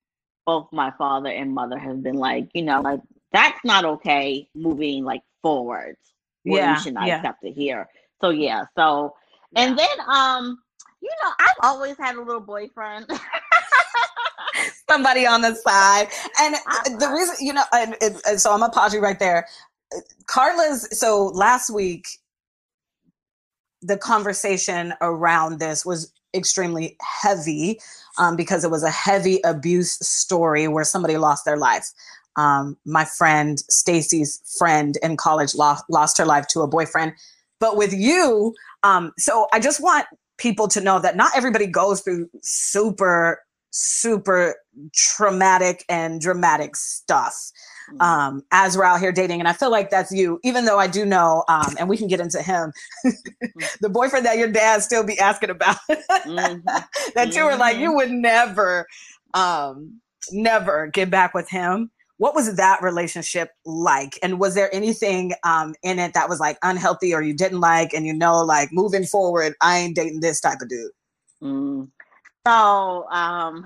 both 0.45 0.67
my 0.71 0.91
father 0.97 1.30
and 1.30 1.54
mother 1.54 1.78
have 1.78 2.04
been 2.04 2.15
like, 2.15 2.50
you 2.54 2.63
know, 2.63 2.82
like 2.82 3.02
that's 3.32 3.60
not 3.63 3.86
okay 3.86 4.47
moving 4.56 5.04
like 5.04 5.21
forward. 5.41 5.95
Yeah, 6.43 6.75
you 6.75 6.82
should 6.82 6.93
not 6.93 7.08
yeah. 7.08 7.17
accept 7.17 7.43
it 7.43 7.54
here. 7.54 7.88
So 8.19 8.30
yeah, 8.30 8.65
so 8.75 9.15
and 9.56 9.77
then 9.77 9.88
um, 10.08 10.60
you 11.01 11.10
know, 11.23 11.32
I've 11.39 11.56
always 11.63 11.97
had 11.97 12.15
a 12.15 12.21
little 12.21 12.41
boyfriend. 12.41 13.08
Somebody 14.89 15.25
on 15.25 15.41
the 15.41 15.56
side. 15.56 16.08
And 16.39 16.56
I- 16.67 16.89
the 16.99 17.10
reason, 17.10 17.36
you 17.39 17.54
know, 17.54 17.63
and, 17.73 17.95
and, 18.01 18.39
so 18.39 18.54
I'm 18.54 18.60
to 18.60 18.69
pause 18.69 18.93
you 18.93 18.99
right 18.99 19.17
there. 19.19 19.47
Carla's, 20.27 20.88
so 20.97 21.25
last 21.27 21.69
week, 21.69 22.06
the 23.82 23.97
conversation 23.97 24.93
around 25.01 25.60
this 25.60 25.86
was 25.86 26.13
extremely 26.36 26.97
heavy 27.01 27.80
um, 28.17 28.36
because 28.36 28.63
it 28.63 28.69
was 28.69 28.84
a 28.84 28.91
heavy 28.91 29.39
abuse 29.43 29.93
story 29.93 30.67
where 30.67 30.84
somebody 30.84 31.17
lost 31.17 31.45
their 31.45 31.58
life. 31.58 31.89
Um, 32.37 32.77
my 32.85 33.05
friend 33.05 33.59
Stacy's 33.69 34.41
friend 34.57 34.97
in 35.03 35.17
college 35.17 35.53
lost, 35.55 35.83
lost 35.89 36.17
her 36.17 36.25
life 36.25 36.47
to 36.47 36.61
a 36.61 36.67
boyfriend. 36.67 37.13
But 37.59 37.77
with 37.77 37.93
you, 37.93 38.53
um, 38.83 39.11
so 39.17 39.47
I 39.53 39.59
just 39.59 39.81
want 39.81 40.05
people 40.37 40.67
to 40.69 40.81
know 40.81 40.99
that 40.99 41.15
not 41.15 41.31
everybody 41.35 41.67
goes 41.67 42.01
through 42.01 42.29
super, 42.41 43.43
super 43.69 44.55
traumatic 44.95 45.85
and 45.89 46.19
dramatic 46.19 46.75
stuff 46.75 47.51
Mm. 47.91 48.01
um, 48.01 48.43
as 48.51 48.77
we're 48.77 48.83
out 48.83 48.99
here 48.99 49.11
dating. 49.11 49.39
And 49.39 49.47
I 49.47 49.53
feel 49.53 49.71
like 49.71 49.89
that's 49.89 50.11
you, 50.11 50.39
even 50.43 50.65
though 50.65 50.77
I 50.79 50.87
do 50.87 51.03
know, 51.05 51.43
um, 51.49 51.75
and 51.79 51.89
we 51.89 51.97
can 51.97 52.07
get 52.07 52.19
into 52.19 52.41
him, 52.41 52.71
the 53.81 53.89
boyfriend 53.89 54.25
that 54.27 54.37
your 54.37 54.49
dad 54.51 54.83
still 54.83 55.03
be 55.03 55.19
asking 55.19 55.49
about, 55.49 55.77
Mhm. 55.89 56.63
that 57.15 57.35
you 57.35 57.43
were 57.43 57.55
like, 57.57 57.77
you 57.77 57.91
would 57.93 58.11
never, 58.11 58.85
um, 59.33 59.99
never 60.31 60.87
get 60.87 61.09
back 61.09 61.33
with 61.33 61.49
him. 61.49 61.89
What 62.21 62.36
was 62.36 62.55
that 62.57 62.84
relationship 62.84 63.49
like? 63.65 64.19
And 64.21 64.39
was 64.39 64.53
there 64.53 64.69
anything 64.71 65.34
um, 65.43 65.73
in 65.81 65.97
it 65.97 66.13
that 66.13 66.29
was 66.29 66.39
like 66.39 66.55
unhealthy 66.62 67.15
or 67.15 67.23
you 67.23 67.34
didn't 67.34 67.62
like? 67.62 67.93
And 67.95 68.05
you 68.05 68.13
know, 68.13 68.41
like 68.45 68.69
moving 68.71 69.05
forward, 69.05 69.55
I 69.60 69.79
ain't 69.79 69.95
dating 69.95 70.19
this 70.19 70.39
type 70.39 70.62
of 70.62 70.69
dude. 70.69 70.91
Mm. 71.41 71.88
So, 72.45 73.07
um, 73.10 73.65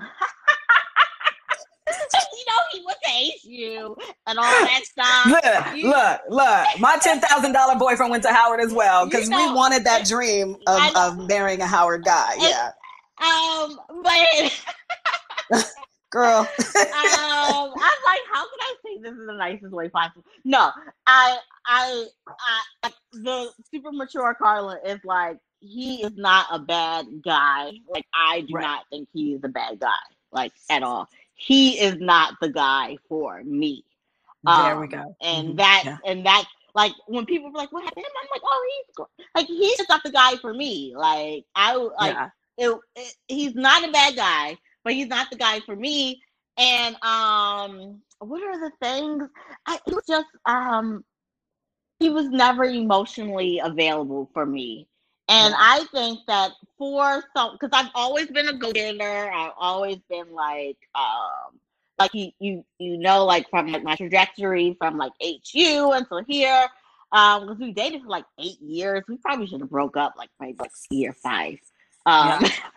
you 1.86 2.44
know, 2.48 2.58
he 2.72 2.82
went 2.86 2.98
to 3.04 3.10
HU 3.46 3.96
and 4.26 4.38
all 4.38 4.44
that 4.44 4.80
stuff. 4.84 5.26
Look, 5.26 5.76
You- 5.76 5.90
look, 5.90 6.20
look. 6.30 6.66
My 6.80 6.96
ten 7.02 7.20
thousand 7.20 7.52
dollar 7.52 7.74
boyfriend 7.78 8.10
went 8.10 8.22
to 8.22 8.32
Howard 8.32 8.60
as 8.60 8.72
well 8.72 9.04
You 9.04 9.10
because 9.10 9.28
we 9.28 9.52
wanted 9.52 9.84
that 9.84 10.06
dream 10.06 10.56
of, 10.66 10.94
know. 10.94 11.08
of 11.08 11.28
marrying 11.28 11.60
a 11.60 11.66
Howard 11.66 12.04
guy. 12.06 12.32
And- 12.32 12.42
Yeah, 12.42 12.70
Um, 13.20 13.78
but 15.50 15.66
girl. 16.10 16.48
um, 16.92 17.70
I'm 17.72 18.00
like, 18.06 18.22
how 18.32 18.42
can 18.42 18.60
I 18.60 18.74
say 18.84 19.00
this 19.02 19.12
in 19.12 19.26
the 19.26 19.34
nicest 19.34 19.72
way 19.72 19.88
possible? 19.88 20.24
No, 20.44 20.70
I, 21.06 21.38
I, 21.66 22.04
I, 22.82 22.90
the 23.12 23.50
super 23.70 23.92
mature 23.92 24.34
Carla 24.34 24.78
is 24.84 25.00
like, 25.04 25.38
he 25.60 26.02
is 26.02 26.12
not 26.16 26.46
a 26.52 26.58
bad 26.58 27.06
guy. 27.24 27.72
Like, 27.88 28.06
I 28.14 28.42
do 28.42 28.54
Right. 28.54 28.60
not 28.60 28.84
think 28.90 29.08
he 29.12 29.32
is 29.34 29.40
a 29.44 29.48
bad 29.48 29.80
guy, 29.80 29.88
like 30.32 30.52
at 30.70 30.82
all. 30.82 31.08
He 31.34 31.78
is 31.80 31.96
not 32.00 32.34
the 32.40 32.48
guy 32.50 32.96
for 33.08 33.42
me. 33.44 33.84
there 34.44 34.78
we 34.78 34.86
Um, 34.86 34.88
go. 34.88 35.16
And 35.20 35.56
Mhm. 35.56 35.58
that, 35.58 35.84
Yeah. 35.84 35.98
and 36.04 36.24
that, 36.26 36.44
like, 36.74 36.92
when 37.06 37.26
people 37.26 37.48
are 37.48 37.52
like, 37.52 37.72
"What 37.72 37.84
happened?" 37.84 38.04
I'm 38.22 38.28
like, 38.32 38.42
"Oh, 38.44 38.68
he's 38.86 38.94
go-" 38.96 39.08
like, 39.34 39.46
he's 39.46 39.76
just 39.76 39.88
not 39.88 40.02
the 40.04 40.10
guy 40.10 40.36
for 40.36 40.52
me." 40.52 40.94
Like, 40.96 41.44
I 41.54 41.74
like 41.76 42.16
yeah. 42.16 42.30
it, 42.58 42.78
it, 42.96 43.14
he's 43.28 43.54
not 43.54 43.88
a 43.88 43.92
bad 43.92 44.16
guy, 44.16 44.56
but 44.86 44.94
he's 44.94 45.08
not 45.08 45.28
the 45.30 45.36
guy 45.36 45.58
for 45.60 45.74
me. 45.74 46.22
And 46.56 46.94
um, 47.02 48.00
what 48.20 48.40
are 48.42 48.58
the 48.60 48.70
things? 48.80 49.28
I 49.66 49.80
it 49.84 49.94
was 49.94 50.04
just 50.08 50.28
um, 50.46 51.04
he 51.98 52.08
was 52.08 52.28
never 52.28 52.64
emotionally 52.64 53.58
available 53.58 54.30
for 54.32 54.46
me. 54.46 54.86
And 55.28 55.52
Yeah. 55.52 55.58
I 55.58 55.84
think 55.92 56.20
that 56.28 56.52
for 56.78 57.24
some, 57.36 57.58
because 57.58 57.70
I've 57.72 57.90
always 57.96 58.28
been 58.28 58.48
a 58.48 58.52
go-getter, 58.52 59.32
I've 59.32 59.52
always 59.58 59.98
been 60.08 60.32
like, 60.32 60.78
um, 60.94 61.58
like 61.98 62.14
you, 62.14 62.30
you, 62.38 62.64
you 62.78 62.96
know, 62.96 63.24
like 63.24 63.50
from 63.50 63.72
like 63.72 63.82
my 63.82 63.96
trajectory 63.96 64.76
from 64.78 64.98
like 64.98 65.12
HU 65.20 65.90
until 65.92 66.22
here, 66.28 66.68
um, 67.10 67.42
because 67.42 67.58
we 67.58 67.72
dated 67.72 68.02
for 68.02 68.08
like 68.08 68.24
eight 68.38 68.60
years. 68.60 69.02
We 69.08 69.16
probably 69.16 69.48
should 69.48 69.60
have 69.62 69.70
broke 69.70 69.96
up 69.96 70.14
like 70.16 70.30
maybe 70.38 70.58
like 70.60 70.70
year 70.90 71.12
five. 71.12 71.58
Um, 72.06 72.44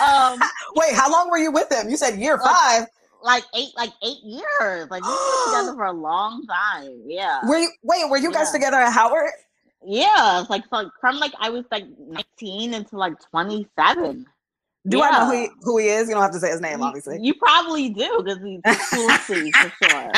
um, 0.00 0.38
Wait, 0.74 0.92
how 0.94 1.10
long 1.10 1.30
were 1.30 1.38
you 1.38 1.50
with 1.50 1.70
him? 1.70 1.88
You 1.88 1.96
said 1.96 2.18
year 2.18 2.36
Like- 2.36 2.50
five. 2.54 2.86
like 3.22 3.44
eight, 3.54 3.70
like 3.76 3.90
eight 4.04 4.22
years. 4.22 4.88
Like 4.90 5.02
we've 5.02 5.18
been 5.18 5.46
together 5.52 5.74
for 5.76 5.84
a 5.86 5.92
long 5.92 6.46
time. 6.46 7.02
Yeah, 7.06 7.40
Were 7.48 7.58
you 7.58 7.70
wait? 7.82 8.08
Were 8.10 8.18
you 8.18 8.32
guys 8.32 8.48
Yeah. 8.48 8.52
together 8.58 8.76
at 8.78 8.92
Howard? 8.92 9.30
yeah. 9.84 10.44
Like 10.48 10.64
so 10.72 10.90
from 11.00 11.18
like 11.18 11.32
I 11.40 11.50
was 11.50 11.64
like 11.70 11.84
nineteen 11.98 12.74
until 12.74 12.98
like 12.98 13.14
twenty 13.30 13.66
seven. 13.78 14.26
Do 14.88 15.02
I 15.02 15.10
know 15.10 15.26
who 15.26 15.32
he, 15.32 15.48
who 15.62 15.78
he 15.78 15.88
is? 15.88 16.06
You 16.08 16.14
don't 16.14 16.22
have 16.22 16.30
to 16.32 16.38
say 16.38 16.48
his 16.50 16.60
name, 16.60 16.80
obviously. 16.80 17.18
you 17.20 17.34
probably 17.34 17.88
do 17.88 18.22
because 18.22 18.38
he's 18.38 18.60
cool 18.92 19.08
see 19.26 19.50
for 19.60 19.72
sure. 19.82 20.12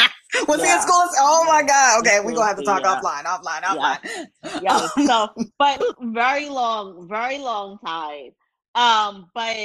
Was 0.46 0.62
he 0.62 0.70
in 0.70 0.78
school? 0.82 1.04
Oh 1.20 1.44
my 1.48 1.62
God. 1.62 2.00
Okay, 2.00 2.20
we're 2.22 2.32
gonna 2.34 2.48
have 2.48 2.58
to 2.58 2.62
talk 2.64 2.82
yeah. 2.82 3.00
offline, 3.00 3.24
offline, 3.24 3.62
offline. 3.62 4.26
Yeah. 4.62 4.86
So, 5.06 5.28
but 5.58 5.82
very 6.02 6.50
long, 6.50 7.08
very 7.08 7.38
long 7.38 7.78
time. 7.78 8.32
Um, 8.78 9.30
but 9.34 9.56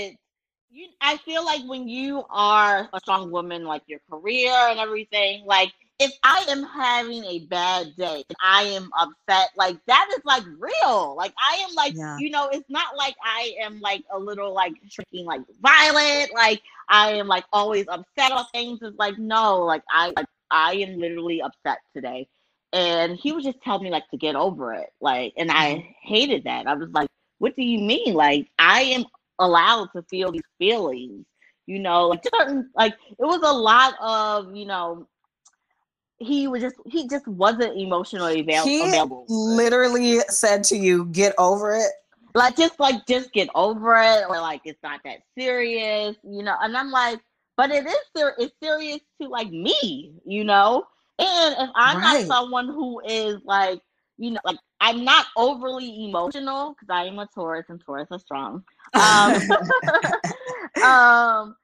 you, 0.71 0.87
I 1.01 1.17
feel 1.17 1.45
like 1.45 1.61
when 1.67 1.87
you 1.87 2.23
are 2.29 2.89
a 2.93 2.99
strong 2.99 3.31
woman, 3.31 3.63
like 3.65 3.83
your 3.87 3.99
career 4.09 4.51
and 4.51 4.79
everything, 4.79 5.45
like 5.45 5.71
if 5.99 6.11
I 6.23 6.45
am 6.49 6.63
having 6.63 7.23
a 7.25 7.39
bad 7.45 7.95
day 7.95 8.23
and 8.27 8.37
I 8.43 8.63
am 8.63 8.89
upset, 8.99 9.49
like 9.55 9.77
that 9.87 10.09
is 10.15 10.21
like 10.25 10.43
real. 10.59 11.15
Like 11.15 11.33
I 11.39 11.57
am 11.57 11.75
like, 11.75 11.95
Yeah. 11.95 12.17
you 12.17 12.29
know, 12.31 12.49
it's 12.51 12.69
not 12.69 12.97
like 12.97 13.15
I 13.23 13.53
am 13.61 13.79
like 13.81 14.03
a 14.11 14.19
little 14.19 14.53
like 14.53 14.73
shrinking 14.89 15.25
like 15.25 15.41
violent, 15.61 16.33
like 16.33 16.61
I 16.89 17.13
am 17.13 17.27
like 17.27 17.45
always 17.53 17.85
upset 17.87 18.31
about 18.31 18.51
things. 18.51 18.79
It's 18.81 18.97
like 18.97 19.17
no, 19.19 19.59
like 19.59 19.83
I 19.89 20.11
like 20.15 20.27
I 20.51 20.73
am 20.75 20.99
literally 20.99 21.41
upset 21.41 21.79
today. 21.95 22.27
And 22.73 23.17
he 23.17 23.31
would 23.31 23.43
just 23.43 23.61
tell 23.61 23.79
me 23.79 23.91
like 23.91 24.09
to 24.09 24.17
get 24.17 24.35
over 24.35 24.73
it. 24.73 24.89
Like 25.01 25.33
and 25.37 25.51
I 25.51 25.95
hated 26.03 26.45
that. 26.45 26.67
I 26.67 26.73
was 26.75 26.89
like, 26.91 27.09
what 27.39 27.55
do 27.55 27.63
you 27.63 27.79
mean? 27.79 28.13
Like 28.13 28.49
I 28.59 28.81
am 28.81 29.05
allowed 29.39 29.89
to 29.95 30.03
feel 30.03 30.31
these 30.31 30.41
feelings. 30.59 31.25
You 31.65 31.79
know, 31.79 32.07
like 32.09 32.23
certain 32.33 32.69
like 32.75 32.93
it 33.09 33.23
was 33.25 33.41
a 33.43 33.53
lot 33.53 33.93
of, 34.01 34.55
you 34.55 34.65
know, 34.65 35.07
he 36.17 36.47
was 36.47 36.61
just 36.61 36.75
he 36.85 37.07
just 37.07 37.27
wasn't 37.27 37.77
emotionally 37.77 38.41
avail- 38.41 38.65
He 38.65 38.81
available. 38.81 39.25
literally 39.27 40.19
said 40.29 40.63
to 40.65 40.77
you, 40.77 41.05
"Get 41.05 41.33
over 41.37 41.75
it." 41.75 41.91
like 42.35 42.55
just 42.57 42.79
like 42.79 43.05
just 43.07 43.31
get 43.33 43.47
over 43.55 43.95
it 43.95 44.25
or 44.27 44.39
like 44.39 44.61
it's 44.65 44.81
not 44.83 44.99
that 45.05 45.19
serious 45.37 46.15
you 46.23 46.41
know 46.43 46.55
and 46.61 46.75
i'm 46.75 46.89
like 46.91 47.19
but 47.57 47.69
it 47.69 47.85
is 47.85 47.95
ser- 48.15 48.35
it's 48.39 48.53
serious 48.61 48.99
to 49.21 49.27
like 49.27 49.51
me 49.51 50.13
you 50.25 50.43
know 50.43 50.83
and 51.19 51.55
if 51.59 51.69
i'm 51.75 51.97
Right. 51.97 52.01
not 52.01 52.25
someone 52.25 52.67
who 52.67 52.99
is 53.05 53.37
like 53.45 53.79
you 54.17 54.31
know 54.31 54.39
like 54.45 54.57
I'm 54.85 55.05
not 55.05 55.27
overly 55.37 56.05
emotional 56.09 56.73
because 56.73 56.89
I 56.93 57.05
am 57.05 57.17
a 57.17 57.25
Taurus 57.33 57.65
and 57.69 57.79
Taurus 57.79 58.09
are 58.11 58.19
strong. 58.19 58.63
Um, 58.93 59.33
um, 60.83 61.55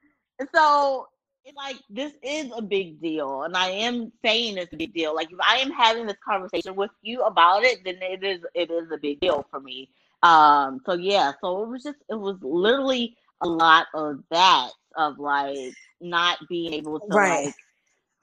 so 0.54 1.06
it's 1.44 1.56
like 1.56 1.76
this 1.90 2.12
is 2.22 2.50
a 2.56 2.62
big 2.62 3.00
deal, 3.00 3.42
and 3.42 3.56
I 3.56 3.68
am 3.68 4.10
saying 4.24 4.56
it's 4.56 4.72
a 4.72 4.76
big 4.76 4.94
deal. 4.94 5.14
Like 5.14 5.30
if 5.30 5.38
I 5.46 5.56
am 5.58 5.70
having 5.70 6.06
this 6.06 6.16
conversation 6.26 6.74
with 6.76 6.90
you 7.02 7.20
about 7.22 7.62
it, 7.62 7.84
then 7.84 7.96
it 8.00 8.24
is 8.24 8.40
it 8.54 8.70
is 8.70 8.90
a 8.90 8.96
big 8.98 9.20
deal 9.20 9.46
for 9.50 9.60
me. 9.60 9.90
Um, 10.22 10.80
so 10.86 10.94
yeah, 10.94 11.32
so 11.42 11.62
it 11.62 11.68
was 11.68 11.82
just 11.82 11.98
it 12.08 12.18
was 12.18 12.36
literally 12.42 13.16
a 13.42 13.46
lot 13.48 13.86
of 13.94 14.22
that 14.30 14.70
of 14.96 15.18
like 15.18 15.74
not 16.00 16.38
being 16.48 16.72
able 16.72 16.98
to 17.00 17.06
Right. 17.08 17.46
like 17.46 17.54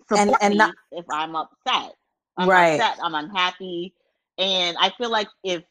support 0.10 0.20
And- 0.20 0.36
and 0.42 0.52
me 0.54 0.58
not- 0.58 0.76
if 0.92 1.06
I'm 1.12 1.36
upset. 1.36 1.94
I'm 2.38 2.50
Right. 2.50 2.80
upset. 2.80 3.00
I'm 3.02 3.16
unhappy, 3.16 3.94
and 4.38 4.78
I 4.80 4.92
feel 4.98 5.12
like 5.12 5.28
if 5.44 5.64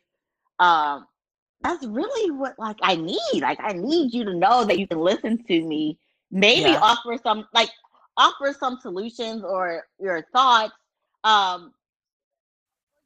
um 0.59 1.07
that's 1.63 1.85
really 1.87 2.31
what 2.31 2.59
like 2.59 2.79
I 2.83 2.97
need. 2.97 3.41
Like 3.41 3.59
I 3.61 3.73
need 3.73 4.15
you 4.15 4.25
to 4.25 4.35
know 4.35 4.65
that 4.65 4.79
you 4.79 4.87
can 4.87 4.99
listen 4.99 5.43
to 5.45 5.63
me. 5.63 5.99
Maybe 6.31 6.63
Yeah. 6.63 6.81
offer 6.81 7.19
some 7.23 7.47
like 7.55 7.71
offer 8.17 8.55
some 8.59 8.79
solutions 8.81 9.43
or 9.45 9.85
your 10.01 10.25
thoughts. 10.33 10.75
Um 11.25 11.73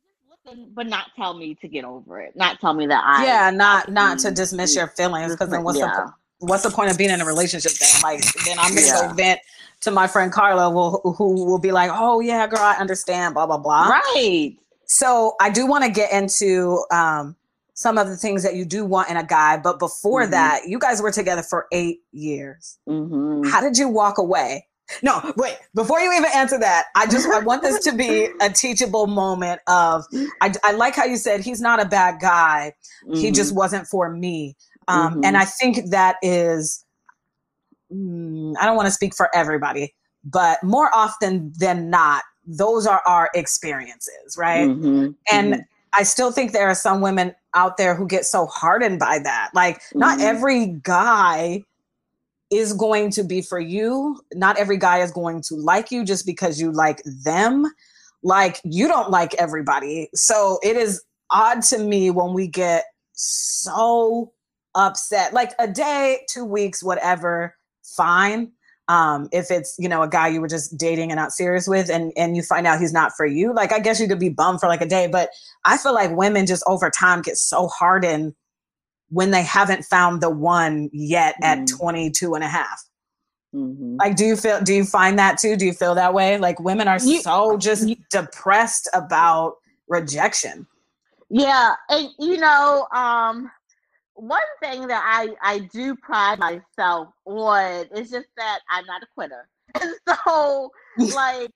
just 0.05 0.45
listen, 0.47 0.73
but 0.75 0.87
not 0.87 1.07
tell 1.17 1.35
me 1.35 1.55
to 1.57 1.69
get 1.69 1.85
over 1.85 2.21
it. 2.21 2.37
Not 2.37 2.61
tell 2.61 2.75
me 2.75 2.87
that 2.89 3.03
I 3.07 3.25
yeah, 3.25 3.51
not 3.51 3.91
not 3.91 4.19
to 4.21 4.31
dismiss 4.31 4.77
your 4.77 4.89
feelings 4.89 5.33
because 5.33 5.51
then 5.51 5.65
what's 5.65 5.79
the 5.81 5.87
yeah. 5.87 5.95
po- 6.05 6.13
what's 6.41 6.63
the 6.65 6.71
point 6.71 6.91
of 6.91 6.99
being 6.99 7.11
in 7.11 7.21
a 7.21 7.27
relationship 7.27 7.73
then? 7.73 8.01
Like 8.03 8.23
then 8.45 8.59
I'm 8.59 8.75
gonna 8.75 8.87
Yeah. 8.87 9.09
go 9.09 9.15
vent 9.15 9.41
to 9.83 9.91
my 9.91 10.07
friend 10.07 10.33
Carla 10.33 10.71
who, 10.71 11.13
who 11.13 11.45
will 11.47 11.59
be 11.59 11.73
like, 11.73 11.91
oh 11.95 12.21
yeah, 12.21 12.47
girl, 12.47 12.61
I 12.61 12.77
understand, 12.77 13.35
blah 13.35 13.47
blah 13.47 13.59
blah. 13.59 13.89
Right. 13.89 14.57
So 14.91 15.37
I 15.41 15.51
do 15.51 15.67
want 15.67 15.85
to 15.85 15.91
get 15.91 16.13
into 16.13 16.85
um, 16.91 17.37
some 17.75 17.97
of 17.97 18.09
the 18.09 18.17
things 18.17 18.43
that 18.43 18.57
you 18.57 18.65
do 18.65 18.85
want 18.85 19.09
in 19.09 19.17
a 19.17 19.23
guy, 19.25 19.57
but 19.57 19.79
before 19.79 20.27
Mhm. 20.27 20.31
that, 20.33 20.63
you 20.67 20.81
guys 20.81 21.01
were 21.01 21.13
together 21.13 21.45
for 21.45 21.67
eight 21.73 22.01
years. 22.11 22.77
hmm 22.89 23.43
How 23.45 23.61
did 23.61 23.79
you 23.79 23.89
walk 23.89 24.19
away? 24.19 24.67
No, 25.03 25.33
wait. 25.37 25.57
Before 25.77 26.01
you 26.01 26.13
even 26.13 26.29
answer 26.35 26.59
that, 26.59 26.87
I 26.97 27.07
just 27.07 27.29
I 27.33 27.39
want 27.39 27.63
this 27.63 27.79
to 27.85 27.93
be 27.93 28.29
a 28.41 28.51
teachable 28.53 29.07
moment. 29.07 29.61
Of 29.69 30.05
I, 30.41 30.53
I 30.65 30.73
like 30.73 30.97
how 30.97 31.05
you 31.05 31.17
said 31.17 31.41
he's 31.41 31.61
not 31.61 31.81
a 31.81 31.85
bad 31.87 32.21
guy. 32.21 32.75
He 33.13 33.29
Mm-hmm. 33.29 33.35
just 33.35 33.53
wasn't 33.55 33.87
for 33.87 34.11
me. 34.11 34.57
Um, 34.89 35.21
And 35.23 35.37
I 35.37 35.45
think 35.45 35.91
that 35.91 36.17
is, 36.23 36.85
mm, 37.93 38.55
I 38.61 38.67
don't 38.67 38.77
want 38.77 38.87
to 38.87 38.93
speak 38.93 39.15
for 39.15 39.31
everybody, 39.35 39.95
but 40.25 40.61
more 40.65 40.91
often 40.93 41.53
than 41.57 41.91
not, 41.91 42.25
those 42.47 42.87
are 42.87 43.03
our 43.07 43.31
experiences, 43.35 44.37
right? 44.37 44.69
Mhm, 44.69 45.15
And 45.31 45.55
mhm. 45.55 45.65
I 45.93 46.03
still 46.05 46.33
think 46.33 46.53
there 46.53 46.69
are 46.69 46.75
some 46.75 47.01
women 47.01 47.35
out 47.55 47.77
there 47.77 47.95
who 47.95 48.07
get 48.07 48.25
so 48.25 48.47
hardened 48.47 48.99
by 48.99 49.19
that. 49.19 49.51
Like, 49.55 49.83
not 49.95 50.19
Mhm. 50.19 50.23
every 50.23 50.67
guy 50.83 51.63
is 52.51 52.73
going 52.73 53.11
to 53.13 53.23
be 53.25 53.43
for 53.43 53.61
you. 53.61 54.21
Not 54.35 54.57
every 54.57 54.77
guy 54.77 54.99
is 54.99 55.13
going 55.13 55.43
to 55.43 55.55
like 55.57 55.91
you 55.91 56.05
just 56.05 56.27
because 56.27 56.61
you 56.61 56.73
like 56.73 57.03
them. 57.25 57.73
Like, 58.23 58.61
you 58.65 58.89
don't 58.89 59.11
like 59.11 59.35
everybody. 59.35 60.11
So 60.15 60.59
it 60.63 60.77
is 60.77 61.03
odd 61.31 61.63
to 61.63 61.79
me 61.79 62.11
when 62.11 62.35
we 62.35 62.49
get 62.49 62.85
so 63.13 64.33
upset. 64.75 65.33
Like 65.33 65.53
a 65.59 65.67
day, 65.69 66.25
two 66.29 66.45
weeks, 66.45 66.83
whatever, 66.83 67.57
fine. 67.83 68.53
Um, 68.91 69.29
if 69.31 69.51
it's 69.53 69.77
you 69.79 69.89
know 69.89 70.03
a 70.03 70.09
guy 70.09 70.27
you 70.29 70.41
were 70.41 70.49
just 70.49 70.77
dating 70.77 71.11
and 71.13 71.17
not 71.19 71.31
serious 71.33 71.69
with, 71.69 71.89
and 71.91 72.13
and 72.17 72.37
you 72.37 72.43
find 72.43 72.67
out 72.67 72.81
he's 72.81 72.93
not 72.93 73.13
for 73.17 73.25
you, 73.25 73.55
like 73.55 73.73
I 73.73 73.79
guess 73.79 74.01
you 74.01 74.09
could 74.09 74.19
be 74.19 74.31
bummed 74.31 74.59
for 74.61 74.67
like 74.67 74.81
a 74.81 74.87
day. 74.87 75.07
But 75.07 75.31
I 75.65 75.77
feel 75.77 75.95
like 75.95 76.11
women 76.17 76.45
just 76.47 76.65
over 76.67 76.91
time 76.91 77.23
get 77.23 77.37
so 77.37 77.69
hardened 77.69 78.35
when 79.11 79.31
they 79.31 79.43
haven't 79.43 79.85
found 79.85 80.21
the 80.21 80.31
one 80.31 80.91
yet 80.93 81.35
at 81.43 81.59
Mm. 81.59 81.79
22 81.79 82.35
and 82.35 82.43
a 82.45 82.49
half. 82.49 82.83
Mhm. 83.55 83.97
Like, 83.99 84.15
do 84.17 84.25
you 84.25 84.37
feel, 84.37 84.61
do 84.61 84.73
you 84.73 84.85
find 84.85 85.19
that 85.19 85.37
too? 85.39 85.57
Do 85.57 85.67
you 85.67 85.73
feel 85.73 85.95
that 85.97 86.15
way? 86.15 86.39
Like 86.39 86.59
women 86.61 86.87
are 86.89 86.99
You- 87.01 87.21
so 87.21 87.57
just 87.59 87.89
depressed 88.11 88.89
about 88.95 89.55
rejection. 89.89 90.67
Yeah, 91.29 91.75
and 91.89 92.09
you 92.19 92.39
know, 92.39 92.87
um, 92.93 93.51
one 94.21 94.41
thing 94.63 94.87
that 94.89 95.03
I 95.05 95.35
I 95.43 95.61
do 95.73 95.97
pride 95.97 96.39
myself 96.39 97.09
on 97.25 97.87
is 97.97 98.11
just 98.11 98.29
that 98.37 98.61
I'm 98.71 98.85
not 98.87 99.03
a 99.03 99.07
quitter, 99.15 99.49
and 99.81 99.95
so 100.07 100.71
like, 101.15 101.51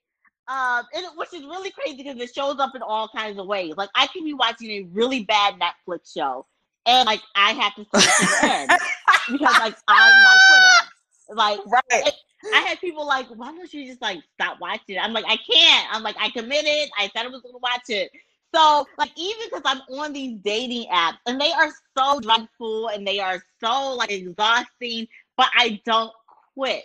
um, 0.49 0.85
and 0.95 1.05
it, 1.05 1.11
which 1.17 1.35
is 1.35 1.43
really 1.43 1.71
crazy 1.71 1.99
because 2.03 2.21
it 2.21 2.35
shows 2.35 2.59
up 2.59 2.75
in 2.75 2.83
all 2.83 3.09
kinds 3.15 3.39
of 3.39 3.47
ways. 3.47 3.75
Like 3.77 3.91
I 3.95 4.07
can 4.09 4.25
be 4.25 4.35
watching 4.35 4.71
a 4.71 4.83
really 4.93 5.25
bad 5.25 5.55
Netflix 5.61 6.12
show, 6.15 6.47
and 6.87 7.07
like 7.07 7.21
I 7.35 7.53
have 7.53 7.75
to 7.77 7.85
to 7.85 7.91
the 7.93 8.39
end 8.43 8.71
because 9.33 9.59
like 9.59 9.77
I'm 9.89 10.23
not 10.23 10.37
a 10.37 10.41
quitter. 10.49 10.91
Like 11.37 11.61
Right. 11.67 12.12
I 12.55 12.61
had 12.61 12.79
people 12.81 13.07
like, 13.07 13.27
why 13.29 13.53
don't 13.53 13.73
you 13.73 13.87
just 13.87 14.03
like 14.03 14.19
stop 14.35 14.59
watching? 14.61 14.99
I'm 14.99 15.12
like, 15.12 15.25
I 15.27 15.37
can't. 15.37 15.89
I'm 15.91 16.03
like, 16.03 16.17
I 16.21 16.31
committed. 16.31 16.91
I 16.99 17.09
said 17.15 17.25
I 17.25 17.29
was 17.29 17.43
gonna 17.43 17.59
watch 17.59 17.89
it. 17.89 18.11
So 18.55 18.87
like 18.99 19.11
even 19.17 19.47
because 19.51 19.63
I'm 19.65 19.81
on 19.99 20.13
these 20.13 20.39
dating 20.45 20.89
apps 20.93 21.19
and 21.27 21.41
they 21.41 21.51
are 21.53 21.71
so 21.99 22.21
dreadful 22.21 22.89
and 22.89 23.07
they 23.07 23.19
are 23.19 23.43
so 23.63 23.95
like 23.97 24.13
exhausting, 24.13 25.09
but 25.37 25.49
I 25.59 25.81
don't 25.85 26.13
quit. 26.55 26.85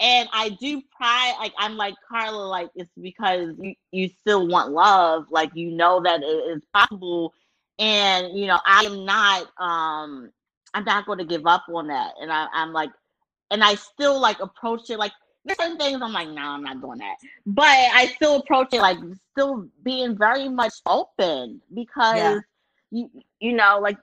And 0.00 0.28
I 0.32 0.50
do 0.50 0.80
pride 0.96 1.34
like 1.40 1.52
I'm 1.58 1.76
like 1.76 1.94
Carla, 2.08 2.46
like 2.46 2.70
it's 2.76 2.90
because 3.00 3.50
you, 3.60 3.74
you 3.90 4.08
still 4.20 4.46
want 4.46 4.72
love, 4.72 5.26
like 5.30 5.50
you 5.54 5.72
know 5.72 6.00
that 6.04 6.22
it 6.22 6.26
is 6.26 6.62
possible. 6.72 7.34
And 7.80 8.38
you 8.38 8.46
know, 8.46 8.60
I 8.64 8.84
am 8.84 9.04
not 9.04 9.42
um 9.58 10.30
I'm 10.74 10.84
not 10.84 11.06
gonna 11.06 11.24
give 11.24 11.46
up 11.46 11.64
on 11.68 11.88
that. 11.88 12.12
And 12.20 12.32
I, 12.32 12.46
I'm 12.52 12.72
like 12.72 12.90
and 13.50 13.64
I 13.64 13.74
still 13.74 14.20
like 14.20 14.40
approach 14.40 14.90
it 14.90 14.98
like 14.98 15.12
there's 15.48 15.58
certain 15.58 15.78
things 15.78 16.00
I'm 16.02 16.12
like, 16.12 16.28
no, 16.28 16.34
nah, 16.34 16.54
I'm 16.54 16.62
not 16.64 16.80
doing 16.80 16.98
that. 16.98 17.16
But 17.46 17.64
I 17.66 18.06
still 18.16 18.36
approach 18.36 18.68
it 18.72 18.80
like 18.80 18.98
still 19.32 19.68
being 19.82 20.16
very 20.16 20.48
much 20.48 20.74
open 20.86 21.62
because 21.74 22.16
Yeah. 22.16 22.40
you 22.90 23.10
you 23.40 23.52
know, 23.54 23.80
like 23.82 23.98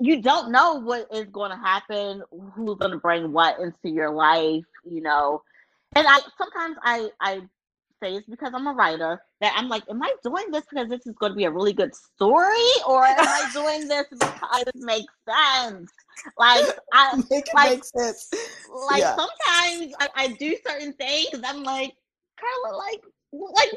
you 0.00 0.22
don't 0.22 0.52
know 0.52 0.80
what 0.80 1.08
is 1.12 1.26
gonna 1.32 1.58
happen, 1.58 2.22
who's 2.54 2.78
gonna 2.78 2.98
bring 2.98 3.32
what 3.32 3.58
into 3.60 3.88
your 3.94 4.10
life, 4.10 4.64
you 4.84 5.02
know. 5.02 5.42
And 5.96 6.06
I 6.08 6.20
sometimes 6.38 6.76
I 6.82 7.10
I 7.20 7.42
say 8.02 8.14
it's 8.16 8.28
because 8.28 8.52
I'm 8.54 8.66
a 8.66 8.72
writer 8.72 9.22
that 9.40 9.54
I'm 9.56 9.68
like, 9.68 9.84
am 9.90 10.02
I 10.02 10.14
doing 10.22 10.50
this 10.50 10.64
because 10.70 10.88
this 10.88 11.06
is 11.06 11.14
going 11.18 11.32
to 11.32 11.36
be 11.36 11.44
a 11.44 11.50
really 11.50 11.72
good 11.72 11.94
story, 11.94 12.68
or 12.88 13.04
am 13.04 13.26
I 13.28 13.48
doing 13.52 13.88
this 13.88 14.06
because 14.10 14.64
it 14.66 14.74
makes 14.76 15.12
sense? 15.28 15.90
Like 16.38 16.64
I 16.92 17.16
Make 17.30 17.46
it 17.46 17.54
like- 17.54 17.70
make 17.70 17.84
sense. 17.84 18.30
like 18.90 19.00
Yeah. 19.00 19.16
sometimes 19.16 19.94
I, 20.00 20.08
I 20.16 20.28
do 20.38 20.56
certain 20.66 20.92
things. 20.94 21.28
I'm 21.44 21.62
like, 21.62 21.92
Carla, 22.38 22.76
like, 22.76 23.02
like, 23.32 23.72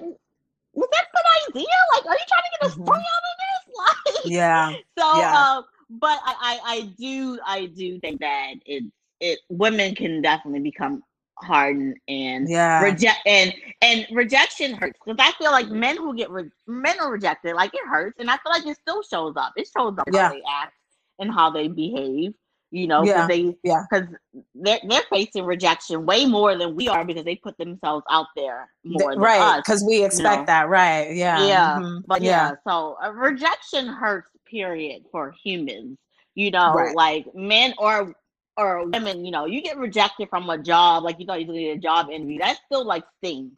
was 0.74 0.90
that 0.92 1.04
a 1.04 1.52
good 1.52 1.56
idea? 1.56 1.68
Like, 1.94 2.06
are 2.06 2.14
you 2.14 2.26
trying 2.28 2.44
to 2.44 2.58
get 2.62 2.70
a 2.70 2.72
story 2.72 2.88
Mhm. 2.88 2.92
out 2.92 3.24
of 3.32 3.36
this? 3.44 4.16
Like, 4.16 4.26
Yeah. 4.32 4.74
so, 4.98 5.20
Yeah. 5.20 5.42
um, 5.58 5.66
but 5.90 6.20
I, 6.26 6.36
I, 6.40 6.60
I 6.76 6.82
do, 6.98 7.40
I 7.46 7.66
do 7.68 8.00
think 8.00 8.20
that 8.22 8.54
it, 8.66 8.84
it, 9.20 9.40
women 9.50 9.96
can 9.96 10.22
definitely 10.22 10.62
become 10.62 11.04
hardened 11.40 11.98
and 12.08 12.50
Yeah. 12.50 12.82
reject 12.82 13.20
and 13.26 13.54
and 13.82 14.08
rejection 14.12 14.74
hurts 14.76 14.98
because 15.06 15.18
I 15.20 15.32
feel 15.38 15.52
like 15.52 15.68
men 15.68 15.98
who 15.98 16.16
get 16.16 16.30
re- 16.30 16.50
men 16.66 16.98
are 17.02 17.12
rejected, 17.12 17.56
like 17.56 17.74
it 17.74 17.86
hurts, 17.88 18.16
and 18.20 18.32
I 18.32 18.38
feel 18.38 18.52
like 18.54 18.66
it 18.66 18.78
still 18.78 19.04
shows 19.04 19.34
up. 19.36 19.52
It 19.58 19.68
shows 19.78 19.96
up 19.98 20.08
Yeah. 20.14 20.30
how 20.30 20.34
they 20.34 20.42
act 20.50 20.74
and 21.20 21.32
how 21.32 21.50
they 21.50 21.68
behave. 21.68 22.34
You 22.72 22.88
know, 22.88 23.04
Yeah. 23.04 23.26
because 23.26 23.28
they 23.28 23.58
Yeah. 23.64 23.84
because 23.90 24.08
they're 24.56 24.80
they're 24.88 25.04
facing 25.10 25.46
rejection 25.46 26.06
way 26.06 26.26
more 26.26 26.58
than 26.58 26.76
we 26.76 26.88
are 26.90 27.06
because 27.06 27.24
they 27.24 27.36
put 27.36 27.58
themselves 27.58 28.04
out 28.10 28.28
there 28.36 28.70
more 28.84 29.12
than 29.12 29.20
right. 29.20 29.58
Because 29.58 29.84
we 29.88 30.04
expect 30.04 30.42
know. 30.42 30.46
that. 30.48 30.68
Right. 30.70 31.16
Yeah. 31.16 31.46
Yeah, 31.46 31.80
Mhm. 31.80 32.04
but 32.08 32.22
yeah, 32.22 32.54
so 32.68 32.98
uh, 33.04 33.12
rejection 33.12 33.88
hurts. 33.88 34.30
Period 34.46 35.04
for 35.12 35.34
humans. 35.44 35.98
You 36.36 36.52
know, 36.52 36.74
Right. 36.74 36.96
like 36.96 37.34
men 37.34 37.74
or 37.80 38.14
or 38.58 38.86
women. 38.88 39.26
You 39.26 39.32
know, 39.32 39.46
you 39.46 39.62
get 39.62 39.78
rejected 39.78 40.30
from 40.30 40.50
a 40.50 40.58
job, 40.58 41.04
like 41.04 41.20
you 41.20 41.26
thought 41.26 41.40
you 41.42 41.48
did 41.48 41.78
a 41.78 41.82
job 41.82 42.10
interview. 42.12 42.38
That 42.40 42.58
still 42.66 42.86
like 42.86 43.04
stings. 43.18 43.54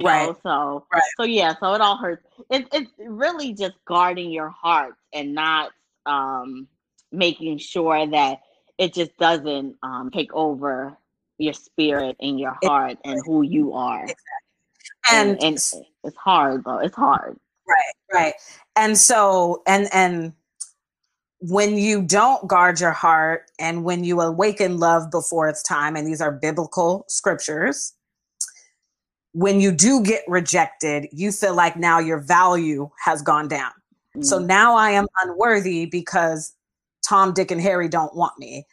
Right. 0.00 0.28
Know? 0.28 0.36
So 0.42 0.86
Right. 0.92 1.02
so 1.16 1.24
yeah, 1.24 1.54
so 1.58 1.74
it 1.74 1.80
all 1.80 1.96
hurts. 1.96 2.24
It's 2.50 2.68
it's 2.72 2.92
really 2.98 3.52
just 3.52 3.74
guarding 3.84 4.30
your 4.30 4.48
heart 4.50 4.94
and 5.12 5.34
not 5.34 5.72
um 6.06 6.68
making 7.12 7.58
sure 7.58 8.06
that 8.06 8.40
it 8.78 8.94
just 8.94 9.16
doesn't 9.18 9.76
um 9.82 10.10
take 10.10 10.32
over 10.32 10.96
your 11.38 11.52
spirit 11.52 12.16
and 12.20 12.38
your 12.38 12.56
heart 12.64 12.98
and 13.04 13.20
who 13.24 13.42
you 13.42 13.72
are. 13.72 14.06
And, 15.10 15.30
and, 15.30 15.42
and 15.42 15.54
it's 16.04 16.16
hard 16.16 16.64
though. 16.64 16.78
It's 16.78 16.96
hard. 16.96 17.38
right. 17.66 17.94
Right. 18.12 18.34
And 18.76 18.98
so 18.98 19.62
and 19.66 19.88
and 19.92 20.32
when 21.40 21.78
you 21.78 22.02
don't 22.02 22.48
guard 22.48 22.80
your 22.80 22.92
heart 22.92 23.50
and 23.58 23.84
when 23.84 24.02
you 24.02 24.20
awaken 24.20 24.78
love 24.78 25.10
before 25.10 25.48
it's 25.48 25.62
time, 25.62 25.94
and 25.94 26.06
these 26.06 26.20
are 26.20 26.32
biblical 26.32 27.04
scriptures, 27.08 27.94
when 29.32 29.60
you 29.60 29.70
do 29.70 30.02
get 30.02 30.24
rejected, 30.26 31.06
you 31.12 31.30
feel 31.30 31.54
like 31.54 31.76
now 31.76 32.00
your 32.00 32.18
value 32.18 32.90
has 33.04 33.22
gone 33.22 33.46
down. 33.46 33.70
So 34.20 34.40
now 34.40 34.74
I 34.74 34.90
am 34.90 35.06
unworthy 35.22 35.86
because 35.86 36.52
Tom, 37.08 37.32
Dick, 37.32 37.50
and 37.50 37.60
Harry 37.60 37.88
don't 37.88 38.14
want 38.14 38.32
me. 38.38 38.66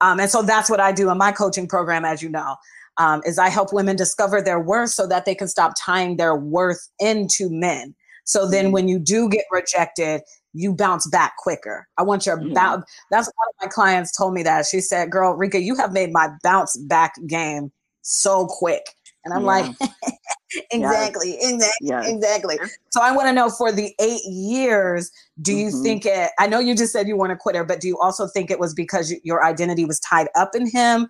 Um, 0.00 0.18
and 0.18 0.30
so 0.30 0.42
that's 0.42 0.70
what 0.70 0.80
I 0.80 0.92
do 0.92 1.10
in 1.10 1.18
my 1.18 1.30
coaching 1.32 1.68
program, 1.68 2.04
as 2.04 2.22
you 2.22 2.28
know, 2.28 2.56
um, 2.98 3.22
is 3.24 3.38
I 3.38 3.48
help 3.48 3.72
women 3.72 3.96
discover 3.96 4.40
their 4.42 4.58
worth 4.60 4.90
so 4.90 5.06
that 5.06 5.24
they 5.24 5.34
can 5.34 5.48
stop 5.48 5.74
tying 5.80 6.16
their 6.16 6.34
worth 6.34 6.88
into 6.98 7.48
men. 7.50 7.94
So 8.24 8.48
then 8.48 8.72
when 8.72 8.88
you 8.88 8.98
do 8.98 9.28
get 9.28 9.44
rejected, 9.50 10.22
you 10.54 10.74
bounce 10.74 11.06
back 11.08 11.36
quicker. 11.38 11.88
I 11.98 12.02
want 12.02 12.26
your 12.26 12.38
Mhm. 12.38 12.54
bounce. 12.54 12.84
That's 13.10 13.26
one 13.26 13.48
of 13.48 13.54
my 13.62 13.68
clients 13.68 14.16
told 14.16 14.34
me 14.34 14.42
that. 14.42 14.66
She 14.66 14.80
said, 14.80 15.10
Girl, 15.10 15.34
Rika, 15.34 15.60
you 15.60 15.74
have 15.76 15.92
made 15.92 16.12
my 16.12 16.28
bounce 16.42 16.76
back 16.76 17.14
game 17.26 17.72
so 18.02 18.46
quick. 18.46 18.84
And 19.24 19.32
I'm 19.32 19.44
like, 19.44 19.66
exactly, 20.70 21.36
exactly, 21.40 21.88
Yes. 21.88 22.08
exactly. 22.08 22.58
So 22.90 23.00
I 23.00 23.12
want 23.12 23.28
to 23.28 23.32
know 23.32 23.50
for 23.50 23.72
the 23.72 23.94
eight 24.00 24.22
years, 24.24 25.10
do 25.40 25.54
you 25.54 25.68
Mhm. 25.70 25.82
think 25.82 26.06
it? 26.06 26.30
I 26.38 26.46
know 26.46 26.58
you 26.58 26.74
just 26.74 26.92
said 26.92 27.08
you 27.08 27.16
weren't 27.16 27.32
a 27.32 27.36
quitter, 27.36 27.64
but 27.64 27.80
do 27.80 27.88
you 27.88 27.98
also 27.98 28.26
think 28.26 28.50
it 28.50 28.58
was 28.58 28.74
because 28.74 29.10
y- 29.10 29.20
your 29.24 29.44
identity 29.44 29.84
was 29.84 29.98
tied 30.00 30.28
up 30.34 30.54
in 30.54 30.68
him, 30.70 31.08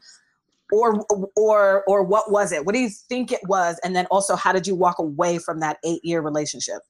or 0.72 1.04
or 1.36 1.84
or 1.86 2.02
what 2.02 2.30
was 2.30 2.52
it? 2.52 2.64
What 2.64 2.74
do 2.74 2.80
you 2.80 2.88
think 2.88 3.32
it 3.32 3.40
was? 3.46 3.78
And 3.84 3.94
then 3.96 4.06
also, 4.06 4.36
how 4.36 4.52
did 4.52 4.66
you 4.66 4.74
walk 4.74 4.98
away 4.98 5.38
from 5.38 5.60
that 5.60 5.78
eight 5.84 6.04
year 6.04 6.20
relationship? 6.20 6.82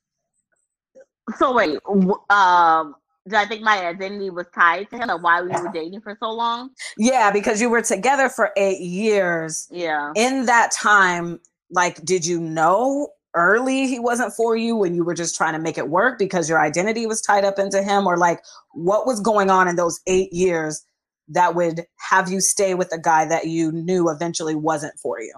So 1.36 1.52
wait, 1.54 1.78
w- 1.84 2.20
um, 2.30 2.94
do 3.28 3.36
I 3.36 3.46
think 3.46 3.62
my 3.62 3.86
identity 3.86 4.30
was 4.30 4.46
tied 4.54 4.90
to 4.90 4.98
him? 4.98 5.10
Or 5.10 5.16
why 5.18 5.40
we 5.40 5.48
were 5.48 5.70
dating 5.72 6.00
for 6.00 6.16
so 6.20 6.30
long? 6.30 6.70
Yeah, 6.96 7.30
because 7.30 7.60
you 7.60 7.70
were 7.70 7.82
together 7.82 8.28
for 8.28 8.50
eight 8.56 8.80
years. 8.80 9.68
Yeah. 9.70 10.12
In 10.16 10.46
that 10.46 10.72
time, 10.72 11.40
like, 11.72 12.04
did 12.04 12.26
you 12.26 12.40
know 12.40 13.10
early 13.34 13.88
he 13.88 13.98
wasn't 14.00 14.34
for 14.34 14.56
you 14.56 14.76
when 14.76 14.94
you 14.94 15.04
were 15.04 15.14
just 15.14 15.36
trying 15.36 15.54
to 15.54 15.60
make 15.60 15.78
it 15.78 15.88
work 15.90 16.18
because 16.18 16.48
your 16.50 16.60
identity 16.60 17.06
was 17.06 17.22
tied 17.22 17.44
up 17.44 17.58
into 17.58 17.82
him, 17.82 18.06
or 18.06 18.18
like, 18.18 18.42
what 18.74 19.06
was 19.06 19.20
going 19.20 19.50
on 19.50 19.68
in 19.68 19.76
those 19.76 20.00
eight 20.08 20.32
years 20.32 20.84
that 21.28 21.54
would 21.56 21.86
have 22.10 22.30
you 22.30 22.40
stay 22.40 22.74
with 22.74 22.92
a 22.94 23.00
guy 23.00 23.26
that 23.26 23.46
you 23.48 23.72
knew 23.72 24.10
eventually 24.10 24.56
wasn't 24.56 24.94
for 25.00 25.20
you? 25.20 25.34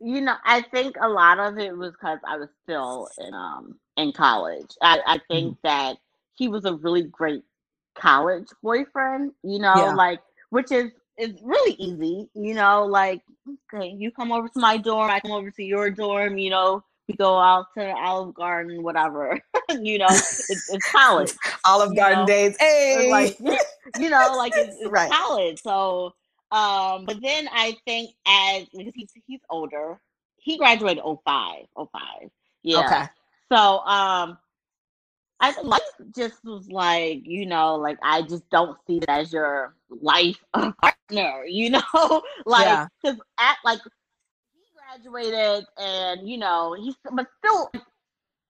You 0.00 0.20
know, 0.20 0.34
I 0.44 0.62
think 0.62 0.96
a 1.00 1.08
lot 1.08 1.38
of 1.38 1.58
it 1.58 1.76
was 1.76 1.92
because 1.92 2.18
I 2.26 2.36
was 2.36 2.48
still 2.64 3.08
in 3.18 3.34
um 3.34 3.78
in 3.96 4.12
college. 4.12 4.70
I, 4.82 5.00
I 5.06 5.20
think 5.28 5.54
Mm-hmm. 5.54 5.64
that 5.64 5.96
he 6.34 6.48
was 6.48 6.66
a 6.66 6.74
really 6.74 7.02
great 7.04 7.44
college 7.98 8.48
boyfriend, 8.62 9.32
you 9.42 9.58
know, 9.58 9.88
Yeah. 9.88 9.94
like 9.94 10.20
which 10.50 10.70
is 10.70 10.90
is 11.18 11.34
really 11.42 11.72
easy, 11.74 12.28
you 12.34 12.54
know, 12.54 12.84
like 12.84 13.22
okay, 13.72 13.88
you 13.88 14.10
come 14.10 14.32
over 14.32 14.48
to 14.48 14.60
my 14.60 14.76
dorm, 14.76 15.10
I 15.10 15.20
come 15.20 15.32
over 15.32 15.50
to 15.50 15.62
your 15.62 15.90
dorm, 15.90 16.38
you 16.38 16.50
know, 16.50 16.82
we 17.08 17.14
go 17.14 17.38
out 17.38 17.66
to 17.78 17.92
Olive 17.92 18.34
Garden, 18.34 18.82
whatever. 18.82 19.40
you 19.80 19.98
know, 19.98 20.06
it's, 20.08 20.48
it's 20.48 20.90
college. 20.90 21.32
Olive 21.64 21.96
Garden 21.96 22.20
know, 22.20 22.26
days. 22.26 22.56
Hey, 22.58 23.10
like 23.10 23.38
you 23.98 24.10
know 24.10 24.34
like 24.36 24.52
it's, 24.56 24.76
it's 24.80 24.90
Right. 24.90 25.10
college 25.10 25.60
so 25.62 26.14
um 26.52 27.04
but 27.04 27.20
then 27.22 27.48
i 27.52 27.76
think 27.86 28.10
as 28.26 28.64
because 28.72 28.92
he's 28.94 29.10
he's 29.26 29.40
older 29.50 30.00
he 30.36 30.56
graduated 30.58 31.02
05 31.02 31.64
05 31.76 32.30
yeah 32.62 32.86
okay. 32.86 33.08
so 33.50 33.78
um 33.80 34.38
I 35.40 35.60
life 35.62 35.80
just 36.14 36.44
was 36.44 36.68
like, 36.70 37.20
you 37.24 37.46
know, 37.46 37.76
like 37.76 37.98
I 38.02 38.22
just 38.22 38.48
don't 38.50 38.78
see 38.86 38.98
it 38.98 39.08
as 39.08 39.32
your 39.32 39.74
life 39.90 40.42
partner, 40.54 41.44
you 41.46 41.70
know, 41.70 42.22
like 42.46 42.66
Yeah. 42.66 42.88
because 43.02 43.18
at 43.38 43.56
like 43.64 43.80
he 44.54 44.62
graduated 44.76 45.64
and 45.78 46.28
you 46.28 46.38
know 46.38 46.74
he's 46.78 46.96
but 47.12 47.26
still 47.38 47.70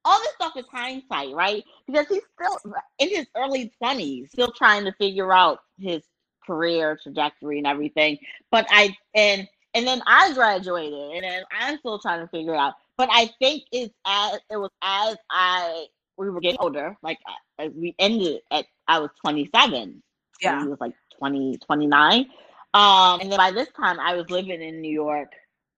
all 0.05 0.18
this 0.20 0.32
stuff 0.34 0.57
is 0.57 0.66
hindsight, 0.70 1.34
right? 1.34 1.64
Because 1.87 2.07
he's 2.09 2.22
still 2.41 2.59
in 2.99 3.09
his 3.11 3.26
early 3.37 3.72
twenties, 3.78 4.30
still 4.30 4.53
trying 4.57 4.84
to 4.84 4.93
figure 4.93 5.32
out 5.32 5.61
his 5.78 6.03
career 6.47 6.99
trajectory 7.03 7.59
and 7.59 7.66
everything. 7.66 8.18
But 8.51 8.66
I 8.70 8.95
and 9.14 9.49
and 9.74 9.87
then 9.87 10.03
I 10.07 10.32
graduated, 10.34 11.12
and 11.14 11.24
then 11.24 11.43
I'm 11.53 11.78
still 11.78 11.99
trying 11.99 12.20
to 12.20 12.28
figure 12.28 12.55
it 12.55 12.59
out. 12.59 12.74
But 12.97 13.09
I 13.12 13.30
think 13.41 13.64
it's 13.72 13.95
as 14.07 14.39
it 14.51 14.57
was 14.57 14.70
as 14.82 15.16
I 15.30 15.87
we 16.17 16.31
were 16.31 16.41
getting 16.41 16.61
older, 16.61 16.97
like 17.03 17.19
I- 17.59 17.69
we 17.69 17.95
ended 17.99 18.41
at 18.51 18.67
I 18.89 18.99
was 18.99 19.11
27. 19.21 20.03
Yeah. 20.41 20.62
he 20.62 20.69
was 20.69 20.81
like 20.81 20.93
20, 21.19 21.59
29. 21.59 22.27
Um, 22.75 23.21
and 23.21 23.31
then 23.31 23.39
by 23.39 23.51
this 23.51 23.69
time 23.77 23.99
I 23.99 24.14
was 24.14 24.29
living 24.31 24.62
in 24.62 24.81
New 24.81 24.93
York. 24.93 25.33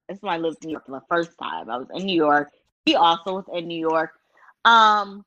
This 0.09 0.16
is 0.16 0.22
when 0.22 0.32
I 0.32 0.39
lived 0.39 0.64
in 0.64 0.68
New 0.68 0.72
York 0.72 0.86
for 0.86 0.93
the 0.93 1.07
first 1.09 1.36
time. 1.39 1.70
I 1.70 1.76
was 1.76 1.86
in 1.95 2.07
New 2.07 2.16
York. 2.16 2.51
He 2.86 2.95
also 2.95 3.34
was 3.34 3.45
in 3.53 3.68
New 3.68 3.78
York. 3.78 4.12
Um, 4.64 5.24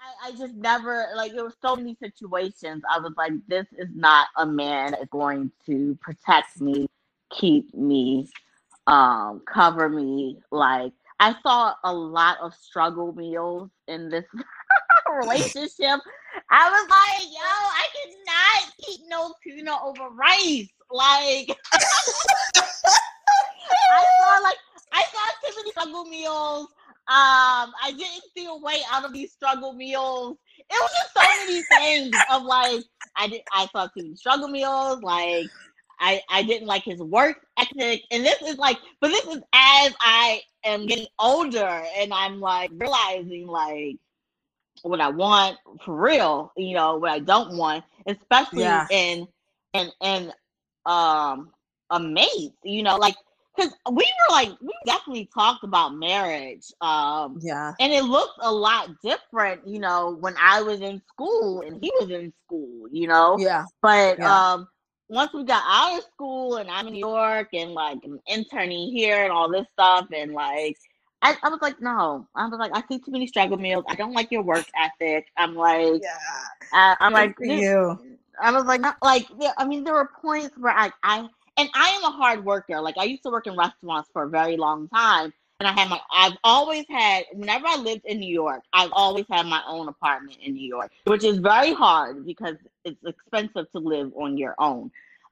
I, 0.00 0.28
I 0.28 0.32
just 0.32 0.54
never 0.54 1.06
like 1.16 1.32
there 1.32 1.44
were 1.44 1.54
so 1.62 1.74
many 1.76 1.96
situations. 2.02 2.82
I 2.90 2.98
was 2.98 3.12
like, 3.16 3.32
this 3.48 3.66
is 3.76 3.88
not 3.94 4.28
a 4.36 4.46
man 4.46 4.92
that's 4.92 5.06
going 5.10 5.50
to 5.66 5.98
protect 6.00 6.60
me, 6.60 6.86
keep 7.30 7.74
me, 7.74 8.28
um, 8.86 9.42
cover 9.52 9.88
me. 9.88 10.38
Like 10.50 10.92
I 11.20 11.34
saw 11.42 11.74
a 11.84 11.92
lot 11.92 12.38
of 12.40 12.54
struggle 12.54 13.12
meals 13.12 13.70
in 13.88 14.08
this 14.08 14.24
relationship. 15.20 16.00
I 16.50 16.70
was 16.70 16.88
like, 16.88 17.26
yo, 17.28 17.40
I 17.42 17.86
cannot 17.96 18.72
eat 18.88 19.00
no 19.08 19.34
tuna 19.42 19.76
over 19.84 20.14
rice. 20.14 20.68
Like 20.90 21.56
I 23.90 24.04
saw 24.20 24.38
like 24.42 24.56
I 24.92 25.02
saw 25.02 25.48
too 25.48 25.54
many 25.56 25.70
struggle 25.72 26.04
meals. 26.04 26.68
Um, 27.08 27.72
I 27.82 27.90
didn't 27.96 28.24
see 28.36 28.46
a 28.46 28.54
way 28.54 28.82
out 28.90 29.04
of 29.04 29.12
these 29.12 29.32
struggle 29.32 29.72
meals. 29.72 30.36
It 30.58 30.74
was 30.80 30.90
just 30.90 31.14
so 31.14 31.22
many 31.46 31.62
things 31.62 32.16
of 32.30 32.42
like 32.44 32.84
I 33.16 33.28
did 33.28 33.42
I 33.52 33.66
saw 33.72 33.86
too 33.86 34.02
many 34.02 34.14
struggle 34.14 34.48
meals, 34.48 35.02
like 35.02 35.46
I 36.00 36.22
I 36.30 36.42
didn't 36.42 36.68
like 36.68 36.84
his 36.84 37.00
work 37.00 37.38
ethic. 37.58 38.02
And 38.10 38.24
this 38.24 38.40
is 38.42 38.56
like 38.56 38.78
but 39.00 39.08
this 39.08 39.26
is 39.26 39.42
as 39.52 39.94
I 40.00 40.42
am 40.64 40.86
getting 40.86 41.06
older 41.18 41.82
and 41.98 42.12
I'm 42.12 42.40
like 42.40 42.70
realizing 42.72 43.46
like 43.46 43.96
what 44.82 45.00
I 45.00 45.08
want 45.08 45.56
for 45.84 46.00
real, 46.00 46.52
you 46.56 46.74
know, 46.74 46.96
what 46.96 47.10
I 47.10 47.18
don't 47.20 47.56
want, 47.56 47.84
especially 48.06 48.84
Yeah. 48.84 48.88
in 48.88 49.26
and 49.74 49.90
in 50.02 50.32
um 50.86 51.50
a 51.90 52.00
mate, 52.00 52.52
you 52.64 52.82
know, 52.82 52.96
like 52.96 53.16
because 53.56 53.72
we 53.90 54.04
were 54.04 54.32
like 54.34 54.50
we 54.60 54.72
definitely 54.86 55.28
talked 55.34 55.64
about 55.64 55.94
marriage. 55.94 56.64
Um 56.80 57.42
Yeah. 57.42 57.74
and 57.80 57.92
it 57.92 58.04
looked 58.04 58.38
a 58.40 58.52
lot 58.52 58.88
different, 59.02 59.66
you 59.66 59.78
know, 59.80 60.16
when 60.20 60.34
I 60.40 60.62
was 60.62 60.80
in 60.80 61.00
school 61.12 61.62
and 61.62 61.78
he 61.82 61.90
was 62.00 62.10
in 62.10 62.32
school, 62.46 62.88
you 62.90 63.08
know. 63.08 63.40
Yeah. 63.40 63.66
But 63.82 64.18
Yeah. 64.18 64.26
um 64.26 64.68
once 65.08 65.32
we 65.32 65.44
got 65.44 65.62
out 65.66 65.98
of 65.98 66.04
school 66.04 66.56
and 66.56 66.70
I'm 66.70 66.86
in 66.86 66.94
New 66.94 67.00
York 67.00 67.48
and 67.52 67.72
like 67.72 67.98
I'm 68.04 68.20
interning 68.26 68.92
here 68.92 69.22
and 69.22 69.32
all 69.32 69.50
this 69.50 69.66
stuff 69.72 70.06
and 70.14 70.32
like 70.32 70.76
I, 71.22 71.36
I 71.42 71.48
was 71.48 71.58
like, 71.60 71.80
no. 71.80 72.28
I 72.34 72.46
was 72.46 72.58
like, 72.58 72.70
I 72.74 72.82
see 72.88 73.00
too 73.00 73.10
many 73.10 73.26
struggle 73.26 73.56
meals. 73.56 73.84
I 73.88 73.96
don't 73.96 74.12
like 74.12 74.30
your 74.30 74.42
work 74.42 74.66
ethic. 74.80 75.26
I'm 75.36 75.54
like, 75.54 76.00
Yeah. 76.02 76.16
I, 76.72 76.96
I'm 77.00 77.12
like, 77.12 77.36
for 77.36 77.44
you. 77.44 77.98
I 78.40 78.52
was 78.52 78.64
like, 78.66 78.82
like, 79.02 79.26
yeah, 79.40 79.52
I 79.58 79.64
mean, 79.64 79.82
there 79.82 79.94
were 79.94 80.10
points 80.22 80.56
where 80.56 80.72
I, 80.72 80.92
I, 81.02 81.28
and 81.56 81.68
I 81.74 81.88
am 81.88 82.04
a 82.04 82.10
hard 82.10 82.44
worker. 82.44 82.80
Like, 82.80 82.96
I 82.96 83.04
used 83.04 83.24
to 83.24 83.30
work 83.30 83.48
in 83.48 83.56
restaurants 83.56 84.08
for 84.12 84.22
a 84.22 84.28
very 84.28 84.56
long 84.56 84.88
time, 84.88 85.32
and 85.58 85.66
I 85.66 85.72
had 85.72 85.90
my, 85.90 86.00
I've 86.12 86.36
always 86.44 86.84
had, 86.88 87.24
whenever 87.32 87.66
I 87.66 87.76
lived 87.78 88.04
in 88.04 88.20
New 88.20 88.32
York, 88.32 88.62
I've 88.72 88.92
always 88.92 89.24
had 89.28 89.46
my 89.46 89.60
own 89.66 89.88
apartment 89.88 90.38
in 90.40 90.54
New 90.54 90.66
York, 90.68 90.92
which 91.04 91.24
is 91.24 91.38
very 91.38 91.72
hard 91.72 92.24
because 92.24 92.54
it's 92.88 93.04
expensive 93.06 93.70
to 93.72 93.78
live 93.78 94.12
on 94.16 94.36
your 94.38 94.54
own, 94.58 94.90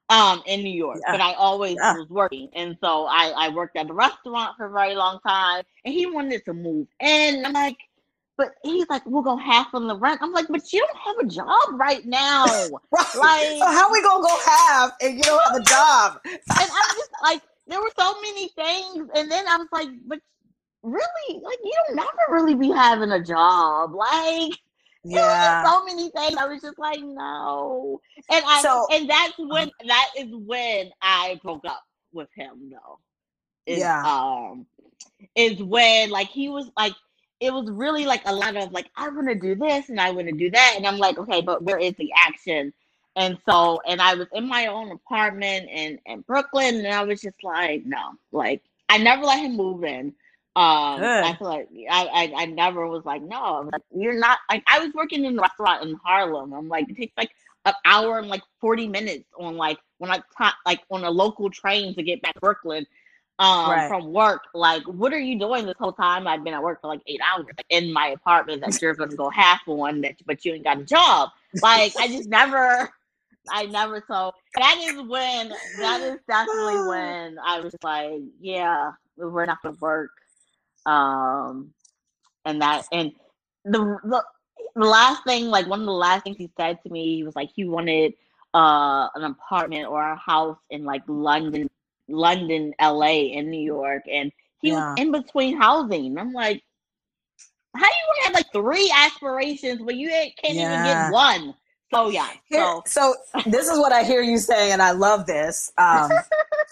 um, 0.09 0.43
in 0.47 0.63
New 0.63 0.71
York. 0.77 0.99
Yeah. 1.07 1.13
But 1.13 1.21
I 1.21 1.33
always 1.35 1.77
Yeah. 1.81 1.95
was 1.97 2.09
working, 2.09 2.49
and 2.55 2.77
so 2.81 3.07
I, 3.07 3.33
I 3.37 3.49
worked 3.51 3.77
at 3.77 3.91
a 3.91 3.93
restaurant 3.93 4.57
for 4.57 4.67
a 4.67 4.71
very 4.71 4.95
long 4.95 5.19
time, 5.27 5.65
and 5.85 5.93
he 5.95 6.07
wanted 6.07 6.45
to 6.47 6.53
move 6.55 6.87
in. 7.01 7.45
I'm 7.45 7.53
like. 7.53 7.77
But 8.39 8.49
he's 8.63 8.87
like, 8.91 9.01
we'll 9.07 9.23
go 9.23 9.39
half 9.39 9.69
on 9.73 9.87
the 9.89 9.97
rent. 9.97 10.21
I'm 10.23 10.31
like, 10.31 10.47
but 10.51 10.71
you 10.71 10.81
don't 10.87 10.99
have 10.99 11.27
a 11.27 11.27
job 11.27 11.81
right 11.81 12.05
now. 12.05 12.45
Right. 12.93 13.15
Like- 13.19 13.59
so 13.59 13.65
how 13.65 13.91
we 13.91 14.03
gonna 14.03 14.23
go 14.23 14.37
half 14.45 14.93
and 15.01 15.17
you 15.17 15.23
don't 15.23 15.43
have 15.47 15.57
a 15.57 15.65
job? 15.65 16.21
and 16.27 16.39
I'm 16.51 16.97
just 16.99 17.11
like, 17.23 17.41
there 17.67 17.81
were 17.81 17.91
so 17.99 18.13
many 18.21 18.49
things, 18.49 19.09
and 19.15 19.31
then 19.33 19.49
I 19.49 19.57
was 19.57 19.69
like, 19.73 19.89
but 20.07 20.19
really, 20.83 21.41
like, 21.43 21.59
you 21.65 21.73
don't 21.87 21.97
never 21.97 22.11
really 22.29 22.55
be 22.55 22.71
having 22.71 23.11
a 23.11 23.23
job, 23.25 23.95
like. 23.95 24.53
Yeah. 25.15 25.65
so 25.65 25.85
many 25.85 26.11
things. 26.11 26.37
I 26.37 26.47
was 26.47 26.63
just 26.63 26.79
like, 26.79 27.01
no, 27.01 28.01
and 28.31 28.45
I 28.47 28.63
So- 28.63 28.87
and 28.93 29.09
that's 29.09 29.35
when 29.39 29.71
that 29.87 30.11
is 30.17 30.29
when 30.35 30.91
I 31.03 31.41
broke 31.43 31.65
up 31.67 31.85
with 32.13 32.29
him, 32.35 32.71
though. 32.71 32.99
Is, 33.67 33.79
Yeah. 33.81 34.03
Um, 34.05 34.67
is 35.35 35.63
when 35.63 36.11
like 36.11 36.29
he 36.29 36.49
was 36.49 36.71
like, 36.77 36.95
it 37.41 37.53
was 37.53 37.71
really 37.71 38.07
like 38.07 38.23
a 38.27 38.35
lot 38.35 38.57
of 38.57 38.73
like, 38.73 38.91
I 38.97 39.09
want 39.09 39.29
to 39.29 39.35
do 39.35 39.55
this 39.55 39.89
and 39.91 40.01
I 40.01 40.11
want 40.11 40.29
to 40.29 40.35
do 40.35 40.51
that, 40.51 40.75
and 40.77 40.87
I'm 40.87 40.99
like, 40.99 41.19
okay, 41.19 41.41
but 41.43 41.63
where 41.63 41.79
is 41.79 41.95
the 41.97 42.11
action? 42.17 42.73
And 43.17 43.39
so, 43.49 43.81
and 43.89 44.01
I 44.01 44.15
was 44.15 44.29
in 44.35 44.47
my 44.47 44.67
own 44.67 44.91
apartment 44.93 45.69
in 45.71 45.99
in 46.07 46.21
Brooklyn, 46.23 46.77
and 46.85 46.89
I 46.95 47.03
was 47.05 47.21
just 47.23 47.43
like, 47.43 47.85
no, 47.87 48.13
like 48.33 48.63
I 48.89 48.99
never 48.99 49.25
let 49.25 49.41
him 49.41 49.57
move 49.57 49.85
in. 49.85 50.15
Um, 50.57 51.03
I 51.03 51.37
feel 51.39 51.49
like 51.49 51.69
I, 51.91 52.07
I, 52.07 52.43
I 52.43 52.47
never 52.47 52.87
was 52.87 53.05
like, 53.05 53.21
no, 53.21 53.37
I'm 53.37 53.67
like, 53.67 53.83
you're 53.95 54.19
not 54.19 54.39
like 54.51 54.65
I 54.67 54.79
was 54.79 54.91
working 54.95 55.27
in 55.27 55.39
a 55.39 55.43
restaurant 55.43 55.87
in 55.87 55.95
Harlem. 56.03 56.55
I'm 56.55 56.69
like, 56.69 56.89
it 56.89 56.97
takes 56.97 57.13
like 57.19 57.31
an 57.67 57.75
hour 57.85 58.19
and 58.19 58.29
like 58.29 58.43
40 58.63 58.89
minutes 58.89 59.27
on 59.39 59.59
like 59.59 59.79
when 59.99 60.11
I 60.11 60.23
ta- 60.39 60.57
like 60.65 60.81
on 60.91 61.05
a 61.05 61.11
local 61.11 61.51
train 61.51 61.95
to 61.95 62.03
get 62.03 62.23
back 62.23 62.35
to 62.35 62.41
Brooklyn 62.41 62.87
um 63.39 63.69
Right. 63.69 63.89
from 63.89 64.15
work. 64.15 64.45
Like, 64.55 64.83
what 64.85 65.13
are 65.13 65.19
you 65.19 65.39
doing 65.39 65.67
this 65.67 65.77
whole 65.79 65.93
time? 65.93 66.27
I've 66.27 66.43
been 66.43 66.55
at 66.55 66.63
work 66.63 66.81
for 66.81 66.87
like 66.87 67.03
eight 67.07 67.21
hours 67.21 67.45
like, 67.55 67.67
in 67.69 67.93
my 67.93 68.09
apartment 68.09 68.63
that 68.63 68.81
you're 68.81 68.95
gonna 68.95 69.15
go 69.15 69.29
half 69.29 69.61
on 69.67 70.01
that 70.01 70.17
but 70.25 70.43
you 70.47 70.55
ain't 70.55 70.65
got 70.65 70.79
a 70.79 70.85
job. 70.85 71.33
Like 71.61 71.93
I 71.99 72.09
just 72.09 72.31
never 72.31 72.91
I 73.51 73.67
never 73.67 74.03
so 74.09 74.33
that 74.55 74.79
is 74.83 75.07
when 75.07 75.53
that 75.81 76.01
is 76.01 76.19
definitely 76.27 76.81
when 76.89 77.39
I 77.45 77.61
was 77.61 77.75
like, 77.83 78.23
yeah, 78.41 78.93
we're 79.19 79.45
not 79.45 79.61
gonna 79.63 79.77
work. 79.81 80.13
Um 80.87 81.73
and 82.45 82.63
that 82.63 82.87
and 82.93 83.13
the, 83.65 83.81
the 84.05 84.25
the 84.75 84.85
last 84.87 85.25
thing, 85.25 85.47
like 85.47 85.67
one 85.67 85.81
of 85.81 85.87
the 85.87 85.93
last 85.93 86.25
things 86.25 86.37
he 86.39 86.51
said 86.57 86.79
to 86.83 86.91
me, 86.91 87.17
he 87.17 87.25
was 87.25 87.35
like 87.37 87.51
he 87.55 87.65
wanted 87.65 88.15
uh 88.55 89.09
an 89.15 89.25
apartment 89.25 89.87
or 89.89 90.03
a 90.03 90.17
house 90.17 90.59
in 90.71 90.85
like 90.85 91.03
London, 91.09 91.69
London, 92.09 92.73
LA, 92.81 93.33
and 93.37 93.51
New 93.51 93.61
York, 93.61 94.03
and 94.11 94.33
he 94.63 94.71
Yeah. 94.71 94.93
was 94.93 95.01
in 95.01 95.13
between 95.13 95.57
housing. 95.59 96.17
I'm 96.19 96.33
like, 96.33 96.63
how 97.77 97.87
you 97.87 97.93
gonna 98.15 98.25
have 98.25 98.35
like 98.35 98.53
three 98.53 98.93
aspirations 98.97 99.81
when 99.83 99.99
you 99.99 100.09
can't 100.09 100.37
even 100.45 100.83
get 100.85 101.11
one? 101.11 101.55
So 101.93 102.09
yeah, 102.09 102.29
Here- 102.47 102.61
so 102.61 102.83
so 102.87 103.15
this 103.47 103.69
is 103.69 103.79
what 103.79 103.93
I 103.93 104.03
hear 104.05 104.23
you 104.23 104.39
saying, 104.39 104.73
and 104.73 104.83
I 104.83 104.93
love 104.93 105.27
this. 105.27 105.73
Um, 105.79 106.11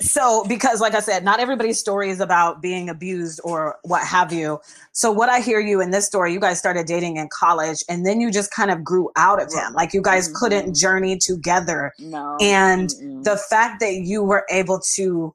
so 0.00 0.44
because, 0.48 0.80
like 0.80 0.94
I 0.94 1.00
said, 1.00 1.24
not 1.24 1.40
everybody's 1.40 1.78
story 1.78 2.10
is 2.10 2.20
about 2.20 2.62
being 2.62 2.88
abused 2.88 3.40
or 3.44 3.76
what 3.82 4.06
have 4.06 4.32
you. 4.32 4.60
So 4.92 5.10
what 5.10 5.28
I 5.28 5.40
hear 5.40 5.60
you 5.60 5.80
in 5.80 5.90
this 5.90 6.06
story, 6.06 6.32
you 6.32 6.40
guys 6.40 6.58
started 6.58 6.86
dating 6.86 7.16
in 7.16 7.28
college, 7.32 7.84
and 7.88 8.06
then 8.06 8.20
you 8.20 8.30
just 8.30 8.50
kind 8.52 8.70
of 8.70 8.84
grew 8.84 9.10
out 9.16 9.40
of 9.42 9.52
him. 9.52 9.72
Like 9.74 9.92
you 9.92 10.02
guys 10.02 10.28
couldn't 10.34 10.70
Mhm. 10.70 10.78
journey 10.78 11.18
together, 11.18 11.92
no, 11.98 12.36
and 12.40 12.88
mm-mm. 12.90 13.24
the 13.24 13.36
fact 13.36 13.80
that 13.80 13.94
you 13.94 14.22
were 14.22 14.46
able 14.50 14.80
to 14.94 15.34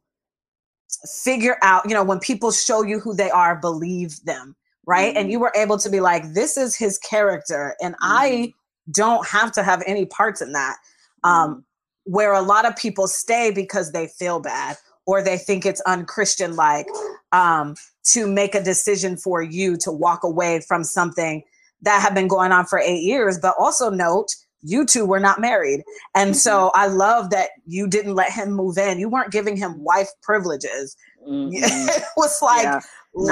figure 1.23 1.57
out, 1.61 1.87
you 1.87 1.93
know, 1.93 2.03
when 2.03 2.19
people 2.19 2.51
show 2.51 2.81
you 2.81 2.99
who 2.99 3.13
they 3.13 3.29
are, 3.29 3.55
believe 3.55 4.23
them, 4.23 4.55
right? 4.85 5.15
And 5.15 5.27
Mhm. 5.27 5.31
you 5.31 5.39
were 5.39 5.51
able 5.55 5.77
to 5.77 5.89
be 5.89 5.99
like, 5.99 6.33
this 6.33 6.57
is 6.57 6.75
his 6.75 6.97
character, 6.97 7.75
and 7.81 7.95
I 8.01 8.53
don't 8.91 9.27
have 9.27 9.51
to 9.51 9.63
have 9.63 9.83
any 9.85 10.05
parts 10.05 10.41
in 10.41 10.53
that. 10.53 10.77
Um, 11.23 11.65
where 12.07 12.33
a 12.33 12.41
lot 12.41 12.65
of 12.65 12.75
people 12.75 13.07
stay 13.07 13.51
because 13.51 13.91
they 13.91 14.07
feel 14.07 14.39
bad 14.39 14.77
or 15.05 15.21
they 15.21 15.37
think 15.37 15.65
it's 15.65 15.81
unchristian 15.81 16.55
like 16.55 16.87
um, 17.31 17.75
to 18.03 18.27
make 18.27 18.55
a 18.55 18.63
decision 18.63 19.17
for 19.17 19.41
you 19.41 19.77
to 19.77 19.91
walk 19.91 20.23
away 20.23 20.61
from 20.67 20.83
something 20.83 21.43
that 21.81 22.01
had 22.01 22.15
been 22.15 22.27
going 22.27 22.51
on 22.51 22.65
for 22.65 22.79
eight 22.79 23.03
years. 23.03 23.37
But 23.39 23.55
also 23.59 23.89
note, 23.89 24.27
you 24.61 24.85
two 24.85 25.05
were 25.05 25.19
not 25.19 25.39
married. 25.39 25.83
And 26.15 26.35
so 26.35 26.71
I 26.73 26.87
love 26.87 27.29
that 27.29 27.49
you 27.65 27.87
didn't 27.87 28.15
let 28.15 28.31
him 28.31 28.51
move 28.51 28.77
in. 28.77 28.99
You 28.99 29.07
weren't 29.09 29.31
giving 29.31 29.55
him 29.55 29.81
wife 29.83 30.09
privileges. 30.23 30.95
Mm-mm. 31.27 31.51
it 31.53 32.03
was 32.15 32.41
like, 32.41 32.63
Yeah. 32.63 32.79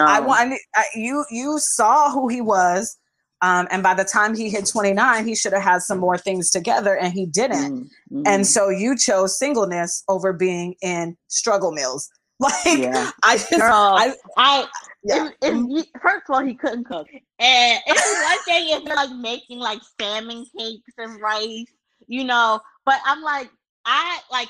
I 0.06 0.20
No. 0.20 0.28
want 0.28 0.54
I, 0.76 0.84
you 0.96 1.26
you 1.32 1.60
saw 1.60 2.12
who 2.12 2.28
he 2.28 2.42
was. 2.42 2.98
Um, 3.46 3.68
and 3.70 3.84
by 3.84 3.94
the 3.94 4.04
time 4.04 4.36
he 4.36 4.50
hit 4.50 4.66
29, 4.66 5.28
he 5.28 5.36
should 5.36 5.54
have 5.54 5.62
had 5.62 5.82
some 5.84 6.00
more 6.00 6.18
things 6.18 6.50
together 6.50 6.98
and 6.98 7.14
he 7.14 7.28
didn't. 7.28 7.92
Mm, 8.12 8.24
And 8.26 8.44
mm. 8.44 8.46
so 8.46 8.70
you 8.70 8.98
chose 8.98 9.38
singleness 9.38 10.04
over 10.08 10.34
being 10.34 10.74
in 10.82 11.16
struggle 11.28 11.72
mills. 11.72 12.10
Like 12.38 12.80
yeah. 12.80 13.12
I 13.24 13.38
just 13.38 13.52
Girl, 13.52 13.72
I 13.72 14.14
I 14.36 14.68
yeah. 15.06 15.30
If, 15.42 15.54
if 15.54 15.56
you, 15.70 15.84
first 16.02 16.26
of 16.28 16.36
all, 16.36 16.44
he 16.44 16.54
couldn't 16.54 16.84
cook, 16.84 17.08
and 17.40 17.80
it's 17.88 18.24
one 18.30 18.44
thing 18.44 18.76
if 18.76 18.84
you're 18.84 18.94
like 18.94 19.12
making 19.12 19.60
like 19.60 19.80
salmon 19.98 20.46
cakes 20.58 20.94
and 20.98 21.22
rice, 21.22 21.64
you 22.08 22.26
know. 22.26 22.60
But 22.86 23.00
I'm 23.06 23.22
like, 23.22 23.50
I 23.86 24.20
like. 24.30 24.50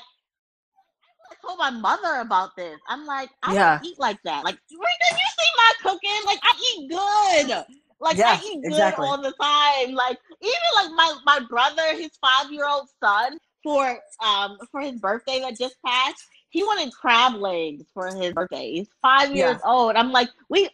I 1.30 1.34
told 1.46 1.60
my 1.60 1.70
mother 1.70 2.20
about 2.22 2.56
this. 2.56 2.76
I'm 2.88 3.06
like, 3.06 3.30
I 3.44 3.54
Yeah. 3.54 3.78
don't 3.78 3.86
eat 3.86 4.00
like 4.00 4.18
that. 4.24 4.42
Like, 4.44 4.58
Rita, 4.68 5.08
you 5.12 5.28
see 5.38 5.50
my 5.56 5.72
cooking? 5.84 6.22
Like, 6.26 6.40
I 6.42 6.52
eat 6.74 6.90
good. 6.90 7.64
Like, 8.00 8.18
Yeah, 8.18 8.38
I 8.40 8.40
eat 8.44 8.62
good 8.62 8.72
exactly. 8.72 9.06
all 9.06 9.18
the 9.20 9.32
time. 9.40 9.94
Like, 9.94 10.18
even 10.42 10.70
like 10.74 10.90
my 10.94 11.14
my 11.24 11.40
brother, 11.48 11.96
his 11.96 12.10
five 12.20 12.52
year 12.52 12.66
old 12.68 12.88
son, 13.02 13.38
for 13.62 13.98
um 14.24 14.58
for 14.70 14.80
his 14.80 14.98
birthday 15.00 15.40
that 15.40 15.58
just 15.58 15.76
passed, 15.84 16.22
he 16.50 16.62
wanted 16.62 16.92
crab 16.92 17.34
legs 17.34 17.84
for 17.92 18.14
his 18.14 18.32
birthday. 18.32 18.72
He's 18.72 18.88
five 19.02 19.34
Yeah. 19.34 19.50
years 19.50 19.60
old. 19.64 19.96
I'm 19.96 20.12
like, 20.12 20.28
we 20.48 20.68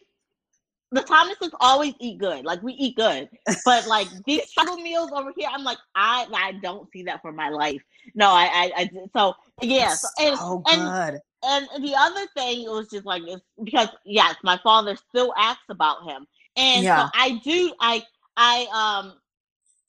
the 0.91 1.01
Thomases 1.01 1.49
always 1.59 1.95
eat 1.99 2.19
good. 2.19 2.45
Like 2.45 2.61
we 2.61 2.73
eat 2.73 2.95
good. 2.95 3.29
But 3.65 3.87
like 3.87 4.07
these 4.25 4.47
struggle 4.49 4.77
meals 4.77 5.11
over 5.11 5.31
here, 5.35 5.49
I'm 5.51 5.63
like, 5.63 5.79
I 5.95 6.27
I 6.33 6.51
don't 6.61 6.87
see 6.91 7.03
that 7.03 7.21
for 7.21 7.31
my 7.31 7.49
life. 7.49 7.81
No, 8.15 8.29
I 8.29 8.45
I, 8.45 8.71
I 8.77 8.89
so 9.15 9.33
yeah. 9.61 9.95
So, 9.95 10.07
and, 10.19 10.37
so 10.37 10.63
and 10.67 10.81
good. 11.13 11.19
and 11.43 11.83
the 11.83 11.95
other 11.97 12.27
thing 12.35 12.63
it 12.63 12.69
was 12.69 12.89
just 12.89 13.05
like 13.05 13.23
it's 13.25 13.41
because 13.63 13.89
yes, 14.05 14.35
my 14.43 14.59
father 14.63 14.95
still 14.95 15.33
asks 15.35 15.63
about 15.69 16.03
him, 16.03 16.27
and 16.55 16.83
Yeah. 16.83 17.05
so 17.05 17.09
I 17.13 17.41
do. 17.43 17.73
I 17.79 18.03
I 18.37 19.01
um, 19.03 19.13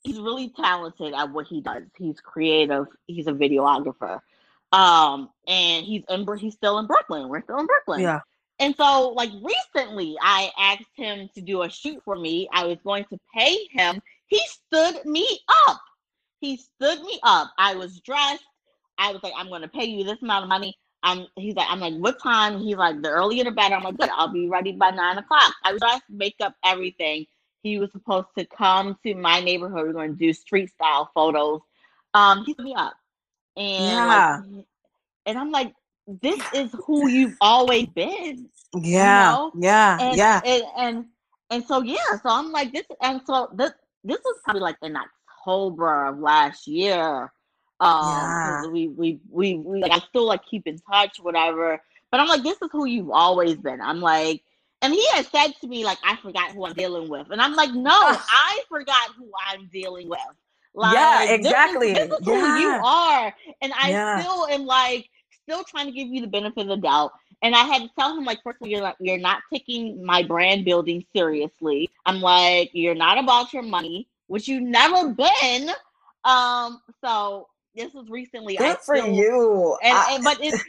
he's 0.03 0.19
really 0.19 0.49
talented 0.49 1.13
at 1.13 1.31
what 1.31 1.47
he 1.47 1.61
does. 1.61 1.83
He's 1.97 2.19
creative. 2.19 2.87
He's 3.07 3.27
a 3.27 3.33
videographer, 3.33 4.19
um, 4.71 5.29
and 5.47 5.85
he's 5.85 6.03
in 6.09 6.25
he's 6.37 6.53
still 6.53 6.79
in 6.79 6.87
Brooklyn. 6.87 7.29
We're 7.29 7.41
still 7.43 7.59
in 7.59 7.65
Brooklyn. 7.65 8.01
Yeah. 8.01 8.21
And 8.59 8.73
so, 8.77 9.09
like 9.09 9.31
recently, 9.43 10.15
I 10.21 10.49
asked 10.57 10.89
him 10.95 11.29
to 11.35 11.41
do 11.41 11.63
a 11.63 11.69
shoot 11.69 12.01
for 12.05 12.15
me. 12.15 12.47
I 12.53 12.65
was 12.65 12.77
going 12.85 13.05
to 13.05 13.19
pay 13.35 13.67
him. 13.71 14.01
He 14.27 14.39
stood 14.47 15.05
me 15.05 15.27
up. 15.67 15.81
He 16.39 16.57
stood 16.57 17.01
me 17.01 17.19
up. 17.23 17.51
I 17.57 17.75
was 17.75 17.99
dressed. 17.99 18.43
I 18.97 19.11
was 19.11 19.21
like, 19.23 19.33
I'm 19.35 19.49
going 19.49 19.61
to 19.63 19.67
pay 19.67 19.85
you 19.85 20.05
this 20.05 20.21
amount 20.21 20.43
of 20.43 20.49
money. 20.49 20.77
I'm. 21.05 21.27
He's 21.37 21.55
like, 21.55 21.67
I'm 21.69 21.79
like, 21.79 21.93
what 21.95 22.21
time? 22.21 22.59
He's 22.59 22.75
like, 22.77 23.01
the 23.01 23.09
earlier 23.09 23.45
the 23.45 23.51
better. 23.51 23.75
I'm 23.75 23.83
like, 23.83 23.97
good. 23.97 24.09
I'll 24.13 24.27
be 24.33 24.49
ready 24.49 24.73
by 24.73 24.89
nine 24.91 25.17
o'clock. 25.17 25.53
I 25.63 25.71
was 25.73 25.81
dressed, 25.81 26.03
makeup, 26.09 26.55
everything. 26.65 27.25
He 27.63 27.79
was 27.79 27.91
supposed 27.93 28.27
to 28.37 28.45
come 28.45 28.97
to 29.05 29.15
my 29.15 29.39
neighborhood. 29.39 29.87
We're 29.87 29.93
going 29.93 30.11
to 30.13 30.17
do 30.19 30.33
street 30.33 30.69
style 30.71 31.09
photos. 31.15 31.61
Um, 32.13 32.43
he 32.45 32.55
me 32.59 32.73
up, 32.75 32.95
and 33.57 33.85
Yeah. 33.85 34.39
like, 34.41 34.65
and 35.25 35.37
I'm 35.37 35.51
like, 35.51 35.73
this 36.07 36.39
is 36.53 36.75
who 36.85 37.07
you've 37.07 37.37
always 37.41 37.87
been 37.87 38.49
Yeah. 38.81 39.31
know? 39.31 39.51
Yeah. 39.57 39.97
and, 40.01 40.17
yeah. 40.17 40.41
and 40.45 40.63
and 40.77 41.05
and 41.49 41.65
so 41.65 41.81
yeah 41.81 41.95
so 42.21 42.29
i'm 42.29 42.51
like 42.51 42.71
this 42.73 42.85
and 43.01 43.21
so 43.25 43.49
this 43.53 43.71
this 44.03 44.19
was 44.23 44.39
probably 44.43 44.61
like 44.61 44.77
in 44.83 44.95
october 44.95 46.05
of 46.07 46.19
last 46.19 46.67
year 46.67 47.31
um 47.79 48.39
Yeah. 48.45 48.61
we, 48.71 48.87
we 48.87 49.19
we 49.29 49.55
we 49.55 49.81
like 49.81 49.91
i 49.91 49.99
still 49.99 50.25
like 50.25 50.41
keep 50.49 50.65
in 50.67 50.77
touch 50.91 51.17
whatever 51.19 51.81
but 52.11 52.19
i'm 52.19 52.27
like 52.27 52.43
this 52.43 52.61
is 52.61 52.69
who 52.71 52.85
you've 52.85 53.09
always 53.11 53.55
been 53.57 53.81
i'm 53.81 53.99
like 54.01 54.41
and 54.81 54.93
he 54.93 55.05
had 55.13 55.25
said 55.25 55.47
to 55.61 55.67
me 55.67 55.83
like 55.83 55.97
i 56.03 56.15
forgot 56.17 56.51
who 56.51 56.65
i'm 56.65 56.73
dealing 56.73 57.09
with 57.09 57.27
and 57.31 57.41
i'm 57.41 57.55
like 57.55 57.71
no 57.73 57.91
i 57.91 58.61
forgot 58.69 59.09
who 59.17 59.29
i'm 59.47 59.67
dealing 59.71 60.09
with 60.09 60.19
like 60.73 60.93
Yeah, 60.93 61.19
this 61.19 61.29
is- 61.31 61.41
exactly. 61.41 61.93
this 61.93 62.09
is, 62.09 62.17
who 62.25 62.45
you 62.47 62.77
are 62.83 63.33
and 63.61 63.73
i 63.75 63.91
Yeah. 63.91 64.19
still 64.19 64.47
am 64.47 64.65
like 64.65 65.09
still 65.43 65.63
trying 65.63 65.85
to 65.85 65.91
give 65.91 66.07
you 66.07 66.21
the 66.21 66.27
benefit 66.27 66.61
of 66.61 66.67
the 66.67 66.77
doubt 66.77 67.11
and 67.41 67.53
I 67.53 67.63
had 67.65 67.83
to 67.83 67.89
tell 67.99 68.17
him, 68.17 68.23
like, 68.23 68.39
first 68.43 68.57
of 68.57 68.63
all, 68.63 68.69
you're 68.69 68.81
not, 68.81 68.95
you're 68.99 69.17
not 69.17 69.41
taking 69.53 70.03
my 70.03 70.23
brand 70.23 70.65
building 70.65 71.05
seriously. 71.15 71.89
I'm 72.05 72.21
like, 72.21 72.71
you're 72.73 72.95
not 72.95 73.17
about 73.19 73.53
your 73.53 73.61
money, 73.61 74.07
which 74.27 74.47
you've 74.47 74.63
never 74.63 75.09
been. 75.13 75.69
Um, 76.23 76.81
so 77.03 77.47
this 77.75 77.93
was 77.93 78.09
recently. 78.09 78.57
I 78.59 78.69
Good 78.73 78.77
for 78.79 78.95
still- 78.97 79.13
you. 79.13 79.77
And, 79.83 79.97
I- 79.97 80.15
and 80.15 80.23
but 80.23 80.37
it's 80.41 80.63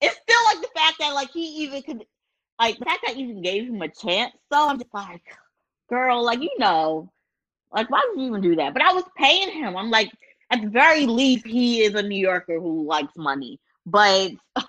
it's 0.00 0.16
still 0.16 0.44
like 0.46 0.60
the 0.60 0.68
fact 0.74 0.96
that 1.00 1.14
like 1.14 1.30
he 1.30 1.64
even 1.64 1.82
could, 1.82 2.04
like 2.60 2.78
the 2.78 2.84
fact 2.84 3.00
that 3.06 3.14
I 3.16 3.18
even 3.18 3.42
gave 3.42 3.68
him 3.68 3.80
a 3.82 3.88
chance. 3.88 4.32
So 4.52 4.68
I'm 4.68 4.78
just 4.78 4.92
like, 4.94 5.22
girl, 5.88 6.22
like 6.24 6.40
you 6.42 6.50
know, 6.58 7.10
like 7.72 7.90
why 7.90 8.06
would 8.08 8.20
you 8.20 8.28
even 8.28 8.40
do 8.40 8.56
that? 8.56 8.72
But 8.72 8.82
I 8.82 8.92
was 8.92 9.04
paying 9.16 9.50
him. 9.50 9.76
I'm 9.76 9.90
like, 9.90 10.10
at 10.50 10.60
the 10.62 10.68
very 10.68 11.06
least, 11.06 11.46
he 11.46 11.82
is 11.82 11.94
a 11.94 12.02
New 12.02 12.18
Yorker 12.18 12.60
who 12.60 12.86
likes 12.86 13.16
money, 13.16 13.60
but. 13.86 14.32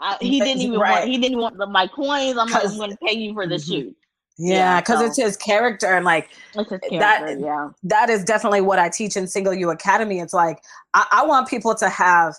Uh, 0.00 0.16
he 0.20 0.40
didn't 0.40 0.60
even 0.60 0.78
right. 0.78 0.98
want. 0.98 1.08
He 1.08 1.18
didn't 1.18 1.38
want 1.38 1.56
the, 1.56 1.66
my 1.66 1.86
coins. 1.86 2.36
I'm 2.36 2.50
like, 2.50 2.64
I'm 2.66 2.76
going 2.76 2.90
to 2.90 2.96
pay 2.96 3.14
you 3.14 3.32
for 3.32 3.46
the 3.46 3.58
shoot. 3.60 3.96
Yeah, 4.36 4.56
yeah, 4.56 4.80
because 4.80 5.00
so- 5.00 5.06
it's 5.06 5.16
his 5.16 5.36
character 5.36 5.86
and 5.86 6.04
like 6.04 6.30
his 6.54 7.00
that. 7.00 7.38
Yeah, 7.40 7.68
that 7.84 8.10
is 8.10 8.24
definitely 8.24 8.60
what 8.60 8.78
I 8.78 8.88
teach 8.88 9.16
in 9.16 9.26
Single 9.26 9.54
You 9.54 9.70
Academy. 9.70 10.20
It's 10.20 10.34
like 10.34 10.62
I, 10.94 11.06
I 11.12 11.26
want 11.26 11.48
people 11.48 11.74
to 11.76 11.88
have 11.88 12.34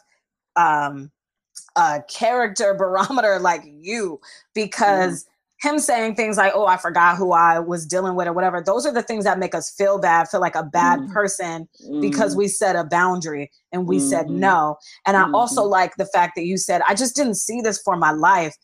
um 0.55 1.11
a 1.77 2.01
character 2.09 2.73
barometer 2.77 3.39
like 3.39 3.63
you 3.65 4.19
because 4.53 5.25
him 5.61 5.79
saying 5.79 6.15
things 6.15 6.35
like, 6.37 6.51
Oh, 6.53 6.65
I 6.65 6.77
forgot 6.77 7.17
who 7.17 7.31
I 7.31 7.59
was 7.59 7.85
dealing 7.85 8.15
with 8.15 8.27
or 8.27 8.33
whatever, 8.33 8.61
those 8.61 8.85
are 8.85 8.93
the 8.93 9.01
things 9.01 9.23
that 9.23 9.39
make 9.39 9.55
us 9.55 9.71
feel 9.71 9.97
bad, 9.97 10.27
feel 10.29 10.41
like 10.41 10.55
a 10.55 10.63
bad 10.63 10.99
Mhm. 10.99 11.11
person 11.11 11.67
because 12.01 12.33
Mm, 12.35 12.37
we 12.39 12.47
set 12.49 12.75
a 12.75 12.83
boundary 12.83 13.49
and 13.71 13.87
we 13.87 13.99
said 13.99 14.27
Mhm. 14.27 14.31
no. 14.39 14.77
And 15.07 15.15
I 15.15 15.27
also 15.33 15.63
like 15.63 15.95
the 15.95 16.05
fact 16.05 16.33
that 16.35 16.45
you 16.45 16.57
said, 16.57 16.81
I 16.87 16.93
just 16.93 17.15
didn't 17.15 17.35
see 17.35 17.61
this 17.61 17.79
for 17.81 17.95
my 17.95 18.11
life. 18.11 18.55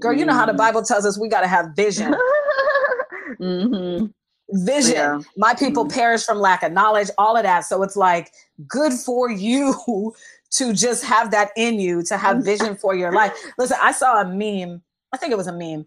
Girl, 0.00 0.12
you 0.12 0.24
know 0.26 0.34
how 0.34 0.44
the. 0.46 0.54
Bible 0.54 0.82
tells 0.82 1.06
us 1.06 1.18
we 1.18 1.28
got 1.28 1.42
to 1.42 1.46
have 1.48 1.68
vision. 1.76 2.14
hmm 3.38 4.06
Vision. 4.52 4.94
Yeah. 4.94 5.20
My 5.36 5.54
people 5.54 5.84
Mhm. 5.86 5.92
perish 5.94 6.24
from 6.24 6.38
lack 6.40 6.64
of 6.64 6.72
knowledge, 6.72 7.08
all 7.18 7.36
of 7.36 7.44
that. 7.44 7.60
So 7.66 7.84
it's 7.84 7.94
like 7.96 8.32
good 8.66 8.92
for 8.92 9.30
you 9.30 10.12
to 10.52 10.72
just 10.72 11.04
have 11.04 11.30
that 11.30 11.50
in 11.56 11.78
you, 11.78 12.02
to 12.04 12.16
have 12.16 12.38
vision 12.44 12.74
for 12.76 12.94
your 12.96 13.12
life. 13.12 13.32
Listen, 13.58 13.76
I 13.80 13.92
saw 13.92 14.20
a 14.20 14.24
meme, 14.24 14.82
I 15.12 15.16
think 15.18 15.30
it 15.30 15.36
was 15.36 15.46
a 15.46 15.52
meme, 15.52 15.86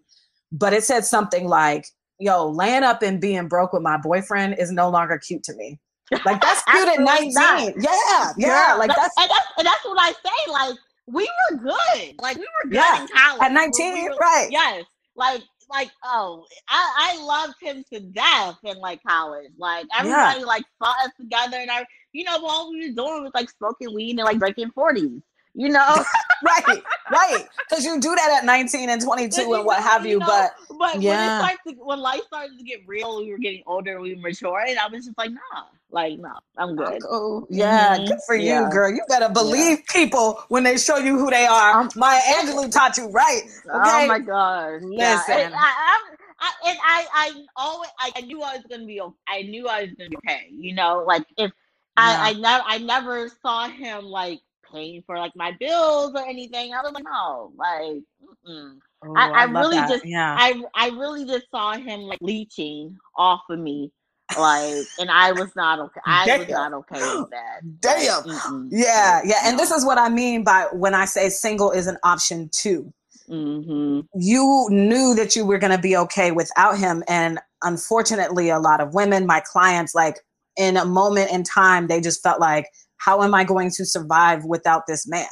but 0.50 0.72
it 0.72 0.82
said 0.82 1.04
something 1.04 1.46
like, 1.46 1.86
yo, 2.18 2.48
laying 2.48 2.84
up 2.84 3.02
and 3.02 3.20
being 3.20 3.48
broke 3.48 3.74
with 3.74 3.82
my 3.82 3.98
boyfriend 3.98 4.56
is 4.58 4.72
no 4.72 4.88
longer 4.88 5.18
cute 5.18 5.42
to 5.42 5.54
me. 5.56 5.78
Like 6.24 6.40
that's 6.40 6.62
cute 6.70 6.88
at 6.88 6.98
Absolutely 7.00 7.32
19. 7.32 7.34
not. 7.34 7.74
Yeah, 7.82 8.32
yeah. 8.38 8.68
Girl, 8.70 8.78
Like 8.78 8.96
that's 8.96 9.14
and 9.18 9.28
that's 9.30 9.46
and 9.58 9.66
that's 9.66 9.84
what 9.84 9.98
I 10.00 10.12
say. 10.12 10.50
Like 10.52 10.78
we 11.06 11.28
were 11.50 11.58
good. 11.58 12.14
Like 12.22 12.36
we 12.38 12.42
were 12.64 12.70
good 12.70 12.76
Yeah, 12.76 13.02
in 13.02 13.08
college 13.08 13.42
at 13.42 13.52
19, 13.52 13.92
we 13.94 14.08
were- 14.08 14.16
right. 14.16 14.48
Yes. 14.50 14.84
Like 15.16 15.42
like 15.70 15.90
oh, 16.04 16.44
I 16.68 17.14
I 17.18 17.24
loved 17.24 17.54
him 17.60 17.84
to 17.92 18.00
death 18.00 18.58
in 18.64 18.78
like 18.78 19.02
college. 19.06 19.50
Like 19.58 19.86
everybody 19.96 20.44
like 20.44 20.64
fought 20.78 20.96
us 21.04 21.12
together, 21.18 21.58
and 21.58 21.70
I 21.70 21.84
you 22.12 22.24
know 22.24 22.38
all 22.46 22.70
we 22.70 22.88
were 22.88 22.94
doing 22.94 23.22
was 23.22 23.32
like 23.34 23.50
smoking 23.50 23.94
weed 23.94 24.18
and 24.18 24.24
like 24.24 24.38
drinking 24.38 24.70
forties. 24.70 25.20
You 25.54 25.68
know, 25.68 26.04
right, 26.44 26.82
right. 27.12 27.44
Because 27.68 27.84
you 27.84 28.00
do 28.00 28.14
that 28.14 28.38
at 28.38 28.44
19 28.44 28.90
and 28.90 29.00
22 29.00 29.54
and 29.54 29.64
what 29.64 29.80
have 29.80 30.04
you, 30.04 30.18
know, 30.18 30.26
but 30.26 30.52
but 30.78 31.00
yeah. 31.00 31.38
when 31.38 31.50
it 31.50 31.58
to, 31.76 31.84
when 31.84 32.00
life 32.00 32.22
started 32.26 32.58
to 32.58 32.64
get 32.64 32.80
real, 32.86 33.22
we 33.22 33.30
were 33.30 33.38
getting 33.38 33.62
older, 33.66 34.00
we 34.00 34.14
were 34.14 34.20
mature, 34.20 34.64
and 34.66 34.78
I 34.78 34.88
was 34.88 35.04
just 35.04 35.16
like, 35.16 35.30
nah, 35.30 35.62
like 35.90 36.18
no, 36.18 36.32
I'm 36.58 36.74
good. 36.74 37.02
Oh, 37.08 37.46
yeah, 37.50 37.98
Mhm. 37.98 38.06
good 38.08 38.18
for 38.26 38.34
you, 38.34 38.46
Yeah. 38.46 38.68
girl. 38.68 38.90
You 38.90 39.02
better 39.08 39.28
believe 39.28 39.86
people 39.86 40.42
when 40.48 40.64
they 40.64 40.76
show 40.76 40.96
you 40.96 41.18
who 41.18 41.30
they 41.30 41.46
are. 41.46 41.80
Um, 41.80 41.88
Maya 41.94 42.20
Angelou 42.20 42.70
taught 42.70 42.96
you 42.98 43.08
right. 43.10 43.42
Oh 43.72 44.06
my 44.06 44.18
god! 44.18 44.82
Yeah, 44.90 45.20
Listen. 45.20 45.34
and 45.40 45.54
I, 45.54 45.58
I, 45.60 46.00
I, 46.40 46.70
and 46.70 46.78
I, 46.82 47.06
I 47.14 47.46
always, 47.56 47.90
I, 48.00 48.12
I 48.16 48.20
knew 48.22 48.42
I 48.42 48.56
was 48.56 48.64
gonna 48.68 48.86
be, 48.86 49.00
okay. 49.00 49.14
I 49.28 49.42
knew 49.42 49.68
I 49.68 49.82
was 49.82 49.90
gonna 49.96 50.10
be 50.10 50.16
okay. 50.16 50.48
You 50.50 50.74
know, 50.74 51.04
like 51.06 51.24
if 51.38 51.52
I, 51.96 52.30
I 52.30 52.32
never, 52.34 52.64
I 52.66 52.78
never 52.78 53.28
saw 53.40 53.68
him 53.68 54.04
like 54.04 54.40
paying 54.74 55.02
for 55.06 55.16
like 55.18 55.32
my 55.36 55.52
bills 55.60 56.12
or 56.14 56.26
anything. 56.26 56.72
I 56.74 56.82
was 56.82 56.92
like, 56.92 57.04
no, 57.04 57.52
like, 57.56 58.02
mm-mm. 58.48 58.78
Oh, 59.06 59.14
I- 59.16 59.30
I 59.34 59.44
love 59.46 59.64
really 59.64 59.76
that. 59.76 59.88
just- 59.90 60.06
yeah. 60.06 60.36
I, 60.38 60.62
I 60.74 60.88
really 60.88 61.24
just 61.24 61.50
saw 61.50 61.74
him 61.74 62.00
like 62.02 62.18
leeching 62.22 62.96
off 63.16 63.42
of 63.50 63.58
me, 63.58 63.92
like, 64.38 64.86
and 64.98 65.10
I 65.10 65.32
was 65.32 65.50
not 65.54 65.78
okay. 65.80 66.00
I 66.06 66.38
was 66.38 66.48
not 66.48 66.72
okay 66.72 67.00
with 67.00 67.30
that. 67.30 67.80
Damn. 67.80 68.22
Mm-mm. 68.24 68.68
Yeah, 68.70 69.20
yeah. 69.24 69.40
And 69.44 69.58
this 69.58 69.70
is 69.70 69.84
what 69.84 69.98
I 69.98 70.08
mean 70.08 70.42
by 70.44 70.66
when 70.72 70.94
I 70.94 71.04
say 71.04 71.28
single 71.28 71.70
is 71.70 71.86
an 71.86 71.98
option 72.02 72.48
too. 72.50 72.92
hmm 73.28 74.00
You 74.14 74.66
knew 74.70 75.14
that 75.14 75.36
you 75.36 75.44
were 75.46 75.58
going 75.58 75.72
to 75.76 75.78
be 75.82 75.96
okay 75.98 76.30
without 76.32 76.78
him. 76.78 77.04
And 77.08 77.38
unfortunately, 77.62 78.48
a 78.50 78.58
lot 78.58 78.80
of 78.80 78.94
women, 78.94 79.26
my 79.26 79.40
clients, 79.40 79.94
like 79.94 80.18
in 80.56 80.76
a 80.76 80.84
moment 80.84 81.30
in 81.30 81.42
time, 81.42 81.86
they 81.88 82.00
just 82.00 82.22
felt 82.22 82.40
like, 82.40 82.66
how 82.98 83.22
am 83.22 83.34
I 83.34 83.44
going 83.44 83.70
to 83.72 83.84
survive 83.84 84.44
without 84.44 84.86
this 84.86 85.06
man? 85.06 85.26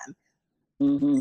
Mm-hmm. 0.81 1.21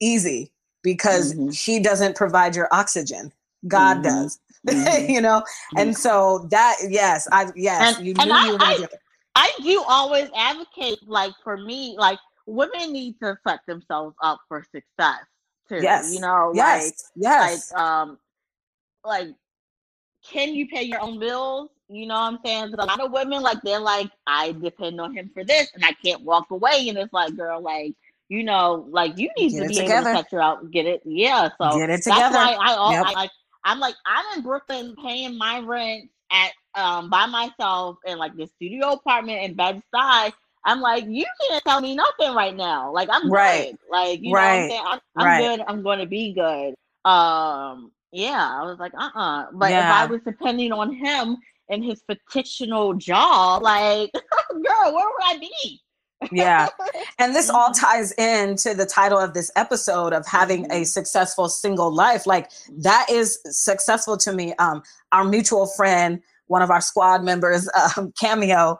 Easy, 0.00 0.52
because 0.82 1.34
Mhm. 1.34 1.54
he 1.64 1.80
doesn't 1.80 2.16
provide 2.16 2.54
your 2.56 2.68
oxygen. 2.72 3.32
God 3.66 3.98
Mhm. 3.98 4.02
does. 4.04 4.38
Mhm. 4.66 5.08
you 5.08 5.20
know? 5.20 5.42
And 5.76 5.96
so 5.96 6.46
that, 6.50 6.76
yes, 6.88 7.28
I, 7.32 7.50
yes, 7.54 7.96
And- 7.96 8.06
you 8.06 8.14
knew 8.14 8.32
I- 8.32 8.46
you 8.46 8.52
were 8.52 8.58
I- 8.60 8.88
I 9.36 9.52
do 9.62 9.82
always 9.86 10.28
advocate, 10.34 10.98
like 11.06 11.32
for 11.44 11.56
me, 11.56 11.94
like 11.96 12.18
women 12.46 12.92
need 12.92 13.18
to 13.20 13.38
set 13.46 13.60
themselves 13.66 14.16
up 14.22 14.40
for 14.48 14.64
success 14.74 15.20
too. 15.68 15.80
Yes. 15.80 16.12
You 16.12 16.20
know, 16.20 16.50
Yes, 16.54 16.82
like 16.84 16.94
yes. 17.16 17.72
like 17.72 17.80
um 17.80 18.18
like 19.04 19.28
can 20.24 20.54
you 20.54 20.66
pay 20.66 20.82
your 20.82 21.00
own 21.00 21.18
bills? 21.20 21.70
You 21.88 22.06
know 22.06 22.14
what 22.14 22.32
I'm 22.34 22.38
saying? 22.44 22.70
'Cause 22.70 22.76
a 22.78 22.86
lot 22.86 23.00
of 23.00 23.12
women 23.12 23.42
like 23.42 23.60
they're 23.62 23.80
like, 23.80 24.10
I 24.26 24.52
depend 24.52 25.00
on 25.00 25.14
him 25.14 25.30
for 25.34 25.44
this 25.44 25.70
and 25.74 25.84
I 25.84 25.92
can't 25.92 26.22
walk 26.22 26.50
away. 26.50 26.88
And 26.88 26.98
it's 26.98 27.12
like, 27.12 27.36
girl, 27.36 27.60
like, 27.60 27.94
you 28.28 28.44
know, 28.44 28.86
like 28.90 29.18
you 29.18 29.30
need 29.38 29.56
Get 29.56 29.58
to 29.58 29.66
be 29.66 29.80
together. 29.80 29.82
able 29.82 30.02
to 30.02 30.06
cut 30.06 30.26
her 30.30 30.40
out 30.40 30.70
get 30.70 30.86
it. 30.86 31.02
Yeah. 31.04 31.48
So 31.58 31.84
Get 31.84 31.90
it 31.90 32.02
together. 32.02 32.08
that's 32.08 32.30
why 32.30 32.52
I, 32.52 32.74
Yep. 32.84 33.08
I 33.08 33.12
like 33.12 33.30
I'm 33.64 33.80
like 33.80 33.94
I'm 34.06 34.24
in 34.38 34.42
Brooklyn 34.44 34.96
paying 35.02 35.36
my 35.38 35.60
rent 35.60 36.10
at 36.30 36.52
um 36.74 37.10
by 37.10 37.26
myself 37.26 37.98
in 38.06 38.18
like 38.18 38.36
this 38.36 38.50
studio 38.56 38.92
apartment 38.92 39.42
in 39.44 39.54
Bed 39.54 39.82
Stuy. 39.94 40.32
I'm 40.64 40.80
like, 40.80 41.04
you 41.06 41.24
can't 41.48 41.64
tell 41.64 41.80
me 41.80 41.94
nothing 41.94 42.34
right 42.34 42.54
now. 42.56 42.92
Like 42.92 43.08
I'm 43.10 43.32
Right. 43.32 43.68
good. 43.68 43.78
Like 43.90 44.20
you 44.22 44.34
know 44.34 44.42
what 44.42 44.54
I'm 44.56 44.64
saying? 44.68 44.82
I'm, 44.84 45.00
I'm 45.16 45.36
Right. 45.36 45.36
good. 45.36 45.60
I'm 45.66 45.82
going 45.82 46.00
to 46.00 46.06
be 46.06 46.34
good. 46.34 46.74
Um, 47.08 47.92
yeah. 48.12 48.58
I 48.60 48.64
was 48.64 48.78
like, 48.78 48.92
uh, 48.98 49.10
uh 49.14 49.46
But 49.52 49.74
Yeah. 49.74 49.78
if 49.78 49.88
I 49.90 50.06
was 50.06 50.20
depending 50.26 50.72
on 50.72 50.92
him 50.94 51.38
and 51.70 51.84
his 51.84 52.02
fictional 52.30 52.94
job, 52.94 53.62
like, 53.62 54.10
girl, 54.50 54.94
where 54.94 55.06
would 55.06 55.24
I 55.24 55.38
be? 55.38 55.80
yeah. 56.32 56.68
And 57.20 57.34
this 57.34 57.48
all 57.50 57.70
Mhm. 57.70 57.80
ties 57.80 58.12
into 58.12 58.74
the 58.74 58.86
title 58.86 59.18
of 59.18 59.34
this 59.34 59.50
episode 59.56 60.12
of 60.12 60.26
having 60.26 60.64
a 60.66 60.82
Mhm. 60.82 60.86
successful 60.86 61.48
single 61.48 61.92
life. 61.94 62.26
Like 62.26 62.50
that 62.78 63.06
is 63.10 63.38
successful 63.50 64.16
to 64.18 64.32
me. 64.32 64.52
Um, 64.54 64.82
our 65.12 65.24
mutual 65.24 65.66
friend, 65.66 66.20
one 66.46 66.62
of 66.62 66.70
our 66.70 66.80
squad 66.80 67.22
members, 67.22 67.68
um, 67.96 68.12
Cameo, 68.20 68.78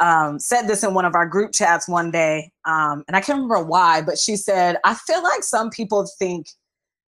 um, 0.00 0.38
said 0.38 0.68
this 0.68 0.84
in 0.84 0.94
one 0.94 1.04
of 1.04 1.14
our 1.14 1.26
group 1.26 1.52
chats 1.52 1.88
one 1.88 2.10
day. 2.10 2.52
Um, 2.66 3.02
and 3.08 3.16
I 3.16 3.20
can't 3.20 3.36
remember 3.40 3.62
why, 3.64 4.02
but 4.02 4.18
she 4.18 4.36
said, 4.36 4.78
I 4.84 4.94
feel 4.94 5.22
like 5.22 5.42
some 5.42 5.70
people 5.70 6.06
think 6.18 6.48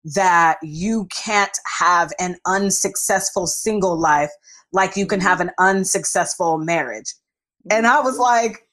that 0.04 0.58
you 0.62 1.06
can't 1.06 1.56
have 1.78 2.12
an 2.18 2.36
unsuccessful 2.46 3.46
single 3.46 3.98
life 3.98 4.30
like 4.72 4.96
you 4.96 5.06
can 5.06 5.20
have 5.20 5.40
an 5.40 5.50
unsuccessful 5.58 6.58
marriage. 6.58 7.14
And 7.70 7.86
I 7.86 8.00
was 8.00 8.18
like, 8.18 8.66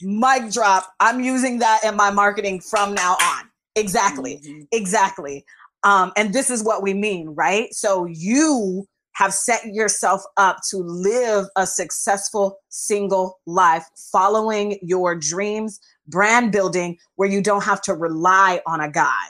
mic 0.00 0.50
drop. 0.52 0.92
I'm 1.00 1.20
using 1.20 1.58
that 1.58 1.80
in 1.84 1.96
my 1.96 2.10
marketing 2.10 2.60
from 2.60 2.94
now 2.94 3.16
on. 3.20 3.50
Exactly. 3.76 4.40
Mhm. 4.44 4.66
Exactly. 4.72 5.44
Um, 5.82 6.12
and 6.16 6.32
this 6.32 6.50
is 6.50 6.62
what 6.62 6.82
we 6.82 6.94
mean, 6.94 7.30
right? 7.30 7.72
So 7.74 8.04
you 8.06 8.86
have 9.14 9.34
set 9.34 9.66
yourself 9.66 10.22
up 10.36 10.58
to 10.70 10.78
live 10.78 11.46
a 11.56 11.66
successful 11.66 12.58
single 12.68 13.38
life, 13.46 13.84
following 14.12 14.78
your 14.82 15.14
dreams, 15.14 15.80
brand 16.06 16.52
building, 16.52 16.98
where 17.16 17.28
you 17.28 17.42
don't 17.42 17.64
have 17.64 17.82
to 17.82 17.94
rely 17.94 18.62
on 18.66 18.80
a 18.80 18.90
guy. 18.90 19.26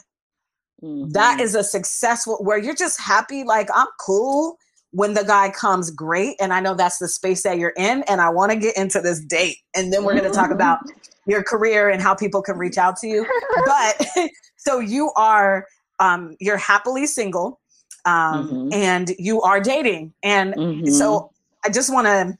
That 0.82 1.38
Mhm. 1.38 1.42
is 1.42 1.54
a 1.54 1.62
successful 1.64 2.38
where 2.40 2.58
you're 2.58 2.74
just 2.74 3.00
happy, 3.00 3.44
like 3.44 3.68
I'm 3.74 3.86
cool 4.00 4.56
when 4.92 5.14
the 5.14 5.22
guy 5.24 5.50
comes 5.50 5.90
great. 5.90 6.36
And 6.40 6.52
I 6.52 6.60
know 6.60 6.74
that's 6.74 6.98
the 6.98 7.06
space 7.08 7.42
that 7.44 7.58
you're 7.58 7.74
in. 7.76 8.02
And 8.04 8.20
I 8.20 8.28
want 8.30 8.50
to 8.52 8.58
get 8.58 8.76
into 8.76 9.00
this 9.00 9.20
date. 9.20 9.58
And 9.76 9.92
then 9.92 10.04
we're 10.04 10.16
going 10.18 10.28
to 10.30 10.36
talk 10.36 10.50
about 10.50 10.80
your 11.26 11.42
career 11.44 11.88
and 11.90 12.02
how 12.02 12.14
people 12.14 12.42
can 12.42 12.58
reach 12.58 12.76
out 12.78 12.96
to 12.96 13.06
you. 13.06 13.24
But 13.66 14.06
so 14.56 14.78
you 14.80 15.12
are 15.16 15.66
um 16.00 16.34
you're 16.40 16.56
happily 16.56 17.06
single 17.06 17.60
um 18.04 18.48
Mhm. 18.50 18.74
and 18.74 19.10
you 19.18 19.42
are 19.42 19.60
dating. 19.60 20.12
And 20.22 20.54
so 20.96 21.30
I 21.64 21.68
just 21.68 21.92
want 21.92 22.06
to 22.06 22.36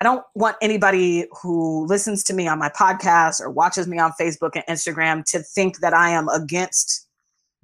I 0.00 0.04
don't 0.04 0.24
want 0.34 0.56
anybody 0.60 1.26
who 1.40 1.86
listens 1.86 2.24
to 2.24 2.34
me 2.34 2.48
on 2.48 2.58
my 2.58 2.68
podcast 2.68 3.40
or 3.40 3.50
watches 3.50 3.86
me 3.86 3.98
on 4.00 4.12
Facebook 4.20 4.50
and 4.56 4.64
Instagram 4.68 5.24
to 5.26 5.38
think 5.40 5.78
that 5.78 5.94
I 5.94 6.10
am 6.10 6.28
against 6.28 7.01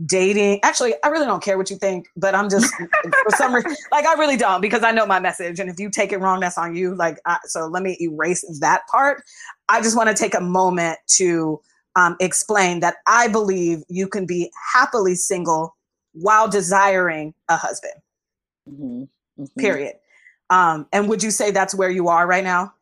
dating. 0.06 0.60
Actually, 0.62 0.94
I 1.02 1.08
really 1.08 1.26
don't 1.26 1.42
care 1.42 1.58
what 1.58 1.70
you 1.70 1.76
think, 1.76 2.08
but 2.16 2.34
I'm 2.34 2.48
just 2.48 2.72
for 3.02 3.30
some 3.36 3.54
reason 3.54 3.74
like 3.90 4.06
I 4.06 4.14
really 4.14 4.36
don't 4.36 4.60
because 4.60 4.82
I 4.82 4.92
know 4.92 5.06
my 5.06 5.20
message 5.20 5.58
and 5.58 5.68
if 5.68 5.78
you 5.80 5.90
take 5.90 6.12
it 6.12 6.18
wrong 6.18 6.40
that's 6.40 6.58
on 6.58 6.74
you. 6.74 6.94
Like 6.94 7.18
I, 7.26 7.38
so 7.44 7.66
let 7.66 7.82
me 7.82 7.96
erase 8.00 8.44
that 8.60 8.86
part. 8.88 9.22
I 9.68 9.80
just 9.80 9.96
want 9.96 10.08
to 10.08 10.14
take 10.14 10.34
a 10.34 10.40
moment 10.40 10.98
to 11.16 11.60
um, 11.96 12.16
explain 12.20 12.80
that 12.80 12.96
I 13.06 13.28
believe 13.28 13.82
you 13.88 14.06
can 14.06 14.24
be 14.24 14.50
happily 14.72 15.14
single 15.14 15.74
while 16.12 16.48
desiring 16.48 17.34
a 17.48 17.56
husband. 17.56 17.94
Mhm. 18.68 19.08
Mhm. 19.38 19.56
Period. 19.56 19.94
Um, 20.50 20.86
and 20.92 21.08
would 21.08 21.22
you 21.22 21.30
say 21.30 21.50
that's 21.50 21.74
where 21.74 21.90
you 21.90 22.08
are 22.08 22.26
right 22.26 22.44
now? 22.44 22.72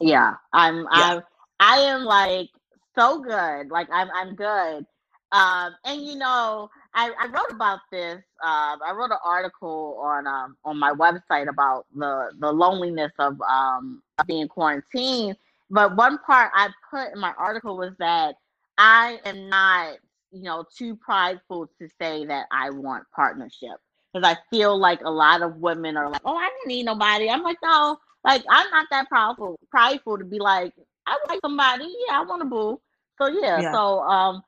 Yeah, 0.00 0.34
I'm. 0.52 0.78
Yeah. 0.78 0.86
I'm. 0.92 1.22
I 1.60 1.76
am 1.78 2.04
like 2.04 2.48
so 2.96 3.20
good. 3.20 3.70
Like 3.70 3.88
I'm. 3.92 4.08
I'm 4.14 4.34
good. 4.34 4.86
Um, 5.34 5.74
and 5.84 6.02
you 6.02 6.16
know, 6.16 6.70
I, 6.94 7.10
I 7.20 7.26
wrote 7.26 7.50
about 7.52 7.80
this. 7.92 8.18
Um, 8.44 8.80
I 8.86 8.92
wrote 8.96 9.10
an 9.10 9.18
article 9.24 9.98
on 10.02 10.26
um 10.26 10.56
on 10.64 10.78
my 10.78 10.92
website 10.92 11.48
about 11.48 11.86
the 11.94 12.30
the 12.40 12.52
loneliness 12.52 13.12
of 13.18 13.40
um 13.42 14.02
being 14.26 14.48
quarantined. 14.48 15.36
But 15.70 15.96
one 15.96 16.18
part 16.26 16.52
I 16.54 16.68
put 16.90 17.12
in 17.14 17.20
my 17.20 17.32
article 17.38 17.76
was 17.78 17.92
that 17.98 18.36
I 18.78 19.20
am 19.24 19.48
not, 19.50 19.96
you 20.32 20.42
know, 20.42 20.64
too 20.76 20.96
prideful 20.96 21.68
to 21.78 21.88
say 22.00 22.26
that 22.26 22.46
I 22.52 22.70
want 22.70 23.04
partnership 23.14 23.78
because 24.12 24.28
I 24.28 24.38
feel 24.50 24.78
like 24.78 25.00
a 25.04 25.10
lot 25.10 25.42
of 25.42 25.56
women 25.56 25.96
are 25.96 26.10
like, 26.10 26.22
"Oh, 26.24 26.36
I 26.36 26.48
don't 26.48 26.68
need 26.68 26.84
nobody." 26.84 27.30
I'm 27.30 27.42
like, 27.42 27.58
no, 27.62 27.98
like 28.24 28.44
I'm 28.50 28.70
not 28.70 28.86
that 28.90 29.08
prideful, 29.08 29.58
prideful 29.70 30.18
to 30.18 30.24
be 30.24 30.38
like, 30.38 30.72
I 31.06 31.18
like 31.28 31.40
somebody. 31.44 31.92
Yeah, 32.08 32.20
I 32.20 32.24
want 32.24 32.42
a 32.42 32.46
boo. 32.46 32.80
So 33.20 33.26
yeah, 33.28 33.62
Yeah. 33.62 33.72
so 33.72 34.00
um, 34.02 34.42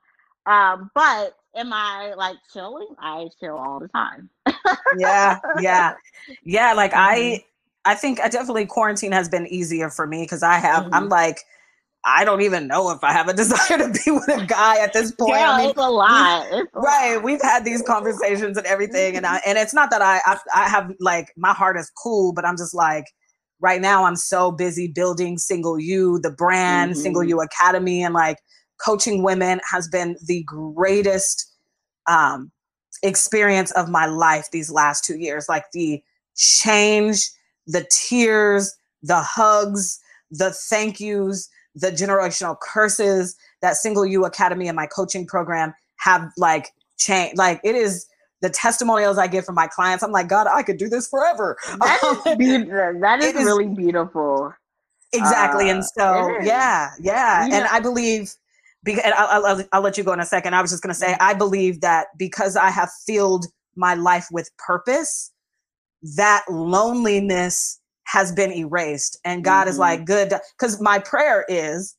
um, 0.46 0.90
but 0.94 1.36
am 1.54 1.72
I 1.72 2.14
like 2.16 2.36
chilling? 2.52 2.88
I 2.98 3.28
chill 3.40 3.56
all 3.56 3.80
the 3.80 3.88
time. 3.88 4.30
yeah, 4.98 5.40
yeah, 5.60 5.94
yeah. 6.44 6.72
Like. 6.72 6.92
I, 6.94 7.44
I 7.84 7.94
think 7.94 8.20
I 8.20 8.28
definitely 8.28 8.66
quarantine 8.66 9.12
has 9.12 9.28
been 9.28 9.46
easier 9.46 9.90
for 9.90 10.06
me 10.08 10.22
because 10.24 10.42
I 10.42 10.54
have. 10.58 10.88
I'm 10.92 11.06
Mhm. 11.06 11.10
like, 11.10 11.38
I 12.04 12.24
don't 12.24 12.40
even 12.42 12.66
know 12.66 12.90
if 12.90 13.04
I 13.04 13.12
have 13.12 13.28
a 13.28 13.32
desire 13.42 13.78
to 13.78 13.92
be 14.04 14.10
with 14.10 14.28
a 14.28 14.44
guy 14.44 14.78
at 14.82 14.92
this 14.92 15.12
point. 15.12 15.40
I 15.40 15.56
mean, 15.56 15.70
it's 15.70 15.78
a 15.78 15.88
lot. 15.88 16.46
It's 16.52 16.70
a 16.74 16.80
right 16.80 17.14
lot. 17.14 17.24
we've 17.24 17.42
had 17.42 17.64
these 17.64 17.82
conversations 17.82 18.56
and 18.56 18.66
everything 18.66 19.16
and 19.16 19.26
I, 19.26 19.40
and 19.46 19.58
it's 19.58 19.74
not 19.74 19.90
that 19.90 20.02
I, 20.02 20.20
I 20.26 20.38
i 20.54 20.68
have 20.68 20.92
like 21.00 21.32
my 21.36 21.52
heart 21.52 21.76
is 21.78 21.90
cool 22.02 22.32
but 22.32 22.44
i'm 22.44 22.56
just 22.56 22.74
like 22.74 23.04
right 23.60 23.80
now 23.80 24.04
i'm 24.04 24.16
so 24.16 24.50
busy 24.52 24.88
building 24.88 25.38
single 25.38 25.78
you 25.78 26.18
the 26.20 26.30
brand 26.30 26.96
single 26.98 27.22
Mhm. 27.22 27.28
you 27.28 27.40
academy 27.40 28.02
and 28.04 28.14
like 28.14 28.38
coaching 28.78 29.22
women 29.22 29.60
has 29.70 29.88
been 29.88 30.16
the 30.26 30.42
greatest 30.44 31.52
um 32.06 32.50
experience 33.02 33.70
of 33.72 33.88
my 33.88 34.06
life 34.06 34.48
these 34.52 34.70
last 34.70 35.04
two 35.04 35.16
years 35.18 35.48
like 35.48 35.64
the 35.72 36.02
change 36.34 37.28
the 37.66 37.86
tears 37.90 38.76
the 39.02 39.20
hugs 39.20 40.00
the 40.30 40.50
thank 40.50 40.98
yous 41.00 41.48
the 41.74 41.90
generational 41.90 42.58
curses 42.60 43.36
that 43.60 43.76
single 43.76 44.06
you 44.06 44.24
academy 44.24 44.66
and 44.68 44.76
my 44.76 44.86
coaching 44.86 45.26
program 45.26 45.74
have 45.98 46.30
like 46.38 46.68
changed 46.98 47.36
like 47.36 47.60
it 47.64 47.74
is 47.74 48.06
the 48.40 48.48
testimonials 48.50 49.18
i 49.18 49.26
get 49.26 49.44
from 49.44 49.54
my 49.54 49.66
clients 49.66 50.02
i'm 50.02 50.12
like 50.12 50.28
god 50.28 50.46
i 50.52 50.62
could 50.62 50.76
do 50.78 50.88
this 50.88 51.06
forever 51.08 51.56
That 51.78 52.22
is 52.26 52.36
beautiful. 52.38 53.00
That 53.00 53.20
is, 53.20 53.26
It 53.26 53.36
is- 53.36 53.44
really 53.44 53.68
beautiful. 53.68 54.52
exactly 55.12 55.68
Uh, 55.70 55.74
and 55.74 55.84
so 55.84 56.34
yeah 56.42 56.90
yeah 57.00 57.46
You 57.46 57.52
and 57.54 57.66
i 57.66 57.78
believe 57.80 58.34
because 58.86 59.12
I'll, 59.16 59.44
I'll, 59.46 59.64
I'll 59.72 59.82
let 59.82 59.98
you 59.98 60.04
go 60.04 60.14
in 60.14 60.20
a 60.20 60.26
second 60.26 60.54
i 60.54 60.62
was 60.62 60.72
just 60.72 60.82
going 60.84 60.94
to 60.94 61.00
say 61.00 61.12
Mm-hmm. 61.14 61.22
i 61.22 61.34
believe 61.34 61.82
that 61.82 62.08
because 62.18 62.56
i 62.56 62.70
have 62.70 62.90
filled 63.06 63.46
my 63.76 63.94
life 63.94 64.28
with 64.32 64.50
purpose 64.58 65.32
that 66.16 66.44
loneliness 66.50 67.80
has 68.06 68.32
been 68.32 68.52
erased 68.52 69.18
and 69.24 69.44
god 69.44 69.68
is 69.68 69.76
Mhm. 69.76 69.80
like 69.80 70.06
good 70.06 70.32
because 70.58 70.80
my 70.80 70.98
prayer 71.00 71.44
is 71.48 71.96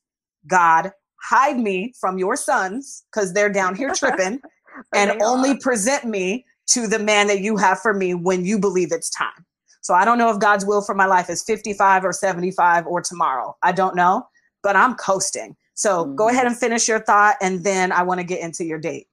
god 0.48 0.92
hide 1.22 1.58
me 1.58 1.92
from 2.00 2.18
your 2.18 2.36
sons 2.36 3.04
because 3.12 3.34
they're 3.34 3.52
down 3.52 3.74
here 3.76 3.92
tripping 3.92 4.40
and 4.94 5.12
only 5.20 5.52
are. 5.52 5.58
present 5.60 6.04
me 6.04 6.46
to 6.68 6.86
the 6.86 6.98
man 6.98 7.28
that 7.28 7.40
you 7.40 7.56
have 7.58 7.80
for 7.80 7.94
me 7.94 8.14
when 8.14 8.44
you 8.44 8.58
believe 8.58 8.92
it's 8.92 9.10
time. 9.10 9.44
So 9.82 9.94
I 9.94 10.04
don't 10.04 10.18
know 10.18 10.30
if 10.30 10.38
God's 10.38 10.66
will 10.66 10.82
for 10.82 10.94
my 10.94 11.06
life 11.06 11.30
is 11.30 11.42
55 11.44 12.04
or 12.04 12.12
75 12.12 12.86
or 12.86 13.00
tomorrow. 13.02 13.56
I 13.62 13.72
don't 13.72 13.96
know, 13.96 14.26
but 14.62 14.76
I'm 14.76 14.94
coasting. 14.96 15.56
So 15.78 16.06
go 16.06 16.26
Mhm. 16.26 16.30
ahead 16.32 16.46
and 16.46 16.58
finish 16.58 16.88
your 16.88 16.98
thought 16.98 17.36
and 17.40 17.62
then 17.62 17.92
I 17.92 18.02
want 18.02 18.18
to 18.18 18.24
get 18.24 18.40
into 18.40 18.64
your 18.64 18.80
date. 18.80 19.06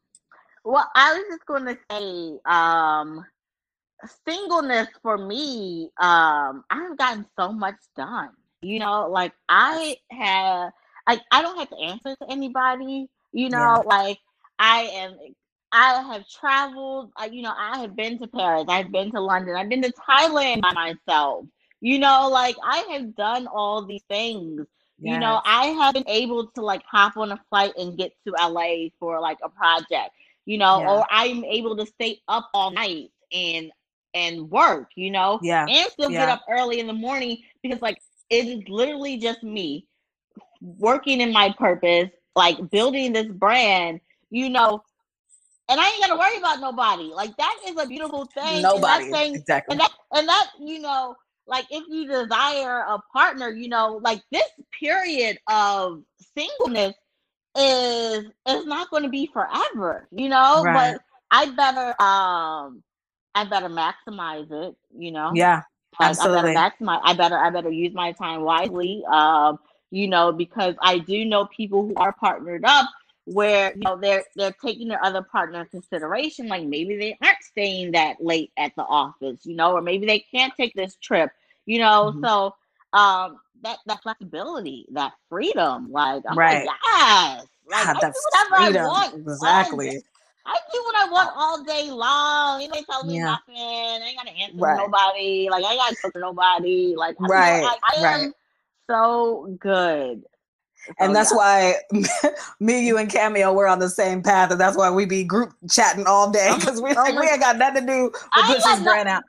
Well, 0.64 0.90
I 0.96 1.14
was 1.14 1.24
just 1.30 1.46
going 1.46 1.66
to 1.66 1.78
say, 1.92 2.40
um, 2.46 3.24
singleness 4.28 4.88
for 5.04 5.18
me, 5.18 5.92
um, 6.00 6.64
I've 6.72 6.98
gotten 6.98 7.26
so 7.40 7.52
much 7.52 7.76
done. 7.96 8.32
You 8.62 8.80
know, 8.80 9.08
like 9.10 9.34
I 9.48 9.98
have, 10.10 10.72
like 11.08 11.22
I 11.32 11.44
don't 11.44 11.60
have 11.60 11.70
to 11.70 11.78
answer 11.78 12.16
to 12.16 12.32
anybody. 12.32 13.10
You 13.32 13.50
know, 13.50 13.84
like 13.86 14.18
I 14.58 14.82
am. 14.94 15.18
I 15.72 16.02
have 16.02 16.28
traveled. 16.30 17.12
You 17.32 17.44
know, 17.44 17.54
I 17.56 17.80
have 17.80 17.96
been 17.96 18.18
to 18.20 18.28
Paris. 18.28 18.66
I've 18.68 18.92
been 18.92 19.12
to 19.12 19.22
London. 19.22 19.56
I've 19.56 19.70
been 19.70 19.84
to 19.84 19.94
Thailand 20.10 20.62
by 20.62 20.74
myself. 20.74 21.46
You 21.82 22.00
know, 22.00 22.30
like 22.30 22.56
I 22.64 22.78
have 22.94 23.16
done 23.16 23.48
all 23.48 23.86
these 23.86 24.04
things. 24.10 24.66
You 25.00 25.20
know, 25.20 25.42
I 25.46 25.68
have 25.68 25.94
been 25.94 26.08
able 26.08 26.48
to 26.48 26.62
like 26.62 26.84
hop 26.90 27.18
on 27.18 27.32
a 27.32 27.40
flight 27.50 27.74
and 27.78 27.98
get 27.98 28.14
to 28.26 28.34
LA 28.42 28.90
for 29.00 29.20
like 29.20 29.38
a 29.44 29.50
project 29.50 30.12
you 30.46 30.58
know, 30.58 30.80
Yeah. 30.80 30.92
or 30.92 31.06
I'm 31.10 31.44
able 31.44 31.76
to 31.78 31.86
stay 31.86 32.22
up 32.28 32.50
all 32.54 32.72
night 32.72 33.12
and 33.34 33.72
and 34.14 34.50
work, 34.50 34.92
you 34.96 35.12
know, 35.12 35.40
Yeah. 35.42 35.66
and 35.68 35.92
still 35.92 36.10
get 36.10 36.30
up 36.30 36.42
early 36.50 36.80
in 36.80 36.88
the 36.88 36.94
morning 36.94 37.38
because 37.62 37.82
like 37.82 38.00
it 38.30 38.46
is 38.48 38.64
literally 38.70 39.18
just 39.18 39.44
me 39.44 39.88
working 40.62 41.20
in 41.20 41.34
my 41.34 41.54
purpose, 41.58 42.10
like 42.36 42.70
building 42.70 43.12
this 43.12 43.28
brand, 43.28 44.00
you 44.30 44.50
know, 44.50 44.82
and 45.68 45.80
I 45.80 45.90
ain't 45.90 46.02
gotta 46.02 46.18
worry 46.18 46.38
about 46.38 46.62
nobody. 46.62 47.06
Like 47.14 47.36
that 47.38 47.58
is 47.68 47.76
a 47.78 47.88
beautiful 47.88 48.26
thing. 48.26 48.62
Nobody. 48.62 49.06
And 49.06 49.14
that 49.14 49.20
thing 49.20 49.36
exactly. 49.36 49.74
and 49.74 49.80
that 49.82 49.92
and 50.14 50.28
that 50.30 50.52
you 50.60 50.80
know 50.80 51.16
like 51.48 51.66
if 51.70 51.84
you 51.90 52.08
desire 52.08 52.80
a 52.80 53.00
partner 53.14 53.50
you 53.50 53.70
know 53.70 54.00
like 54.04 54.22
this 54.32 54.50
period 54.80 55.38
of 55.50 56.02
singleness 56.38 56.94
is 57.58 58.26
is 58.48 58.66
not 58.66 58.90
going 58.90 59.04
to 59.04 59.10
be 59.10 59.30
forever 59.32 60.08
you 60.12 60.30
know 60.30 60.64
Right. 60.64 60.96
but 60.96 61.02
i 61.32 61.46
better 61.52 61.90
um 62.02 62.84
i 63.34 63.44
better 63.50 63.70
maximize 63.70 64.52
it 64.52 64.76
you 64.98 65.12
know 65.12 65.32
yeah. 65.34 65.62
like, 66.00 66.10
absolutely. 66.10 66.52
i 66.52 66.54
better 66.54 66.76
maximize 66.86 67.02
i 67.04 67.14
better 67.14 67.38
i 67.38 67.50
better 67.50 67.70
use 67.72 67.94
my 67.94 68.12
time 68.14 68.42
wisely 68.42 69.04
um 69.12 69.58
you 69.92 70.08
know 70.08 70.32
because 70.32 70.76
i 70.82 70.98
do 71.00 71.26
know 71.26 71.46
people 71.46 71.84
who 71.86 71.94
are 71.96 72.14
partnered 72.14 72.64
up 72.66 72.88
where 73.26 73.74
you 73.76 73.82
know 73.82 73.98
they're 73.98 74.24
they're 74.36 74.56
taking 74.64 74.88
their 74.88 75.04
other 75.04 75.22
partner 75.22 75.62
in 75.62 75.68
consideration 75.68 76.48
like 76.48 76.66
maybe 76.66 76.98
they 76.98 77.18
aren't 77.24 77.42
staying 77.44 77.92
that 77.92 78.16
late 78.20 78.52
at 78.58 78.72
the 78.76 78.84
office 78.84 79.46
you 79.46 79.56
know 79.56 79.74
or 79.74 79.82
maybe 79.82 80.06
they 80.06 80.20
can't 80.20 80.54
take 80.56 80.74
this 80.76 80.96
trip 80.98 81.30
you 81.66 81.80
know 81.80 82.14
Mhm. 82.14 82.22
so 82.22 82.54
um 82.94 83.40
that 83.62 83.78
that 83.86 84.02
flexibility 84.04 84.86
that 84.92 85.14
freedom 85.30 85.92
like 85.92 86.24
I'm 86.30 86.38
Right. 86.38 86.64
like 86.64 86.68
yes 86.86 87.46
like 87.70 87.88
God, 87.88 87.96
I 87.96 88.04
do 88.14 88.20
whatever 88.32 88.56
I 88.56 88.72
want 88.82 89.14
Exactly. 89.16 90.04
I 90.46 90.58
do 90.74 90.82
what 90.86 90.96
I 90.96 91.12
want 91.12 91.30
all 91.36 91.64
day 91.64 91.90
long. 91.92 92.62
You 92.62 92.70
ain't 92.76 92.86
tell 92.88 93.06
me 93.06 93.20
Yeah. 93.20 93.24
nothing. 93.24 93.56
I 93.58 94.02
ain't 94.08 94.18
gotta 94.18 94.32
answer 94.38 94.62
to 94.64 94.72
Right. 94.72 94.74
nobody. 94.74 95.48
Like 95.50 95.64
I 95.64 95.72
ain't 95.72 95.80
gotta 95.80 95.96
cook 96.02 96.14
for 96.14 96.22
nobody. 96.22 96.96
Like 96.96 97.18
I, 97.24 97.30
Right, 97.30 97.64
I, 97.64 97.78
I 97.84 97.94
right. 97.96 98.26
am 98.26 98.34
so 98.90 99.56
good. 99.60 100.24
And 101.00 101.12
oh, 101.12 101.14
that's 101.14 101.32
yeah. 101.32 101.38
why 101.38 101.76
me, 102.60 102.86
you, 102.86 102.98
and 102.98 103.10
Cameo 103.10 103.54
we're 103.54 103.68
on 103.68 103.80
the 103.80 103.90
same 103.90 104.22
path, 104.22 104.52
and 104.52 104.60
that's 104.60 104.78
why 104.78 104.90
we 104.90 105.06
be 105.06 105.24
group 105.24 105.54
chatting 105.70 106.06
all 106.06 106.32
day 106.32 106.50
oh, 106.52 106.60
because 106.60 106.82
we 106.82 106.92
Oh 106.92 107.02
like 107.02 107.18
we 107.18 107.28
ain't 107.28 107.42
got 107.42 107.58
nothing 107.58 107.86
to 107.86 107.94
do 107.94 108.12
but 108.34 108.48
got 108.48 108.64
this 108.64 108.84
brand 108.84 109.10
out. 109.10 109.24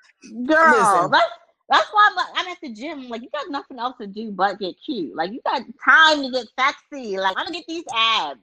girl. 0.47 0.71
Listen. 0.71 1.11
That's 1.11 1.31
that's 1.69 1.89
why 1.93 2.11
I'm, 2.13 2.27
I'm 2.37 2.53
at 2.53 2.59
the 2.63 2.73
gym. 2.73 3.09
Like 3.09 3.23
you 3.23 3.29
got 3.31 3.51
nothing 3.51 3.79
else 3.79 3.97
to 4.01 4.07
do 4.07 4.31
but 4.31 4.59
get 4.59 4.77
cute. 4.85 5.17
Like 5.17 5.33
you 5.33 5.41
got 5.45 5.63
time 5.85 6.23
to 6.23 6.31
get 6.31 6.47
sexy. 6.59 7.19
Like 7.19 7.37
I'm 7.37 7.47
gonna 7.47 7.57
get 7.57 7.67
these 7.67 7.85
abs. 7.95 8.41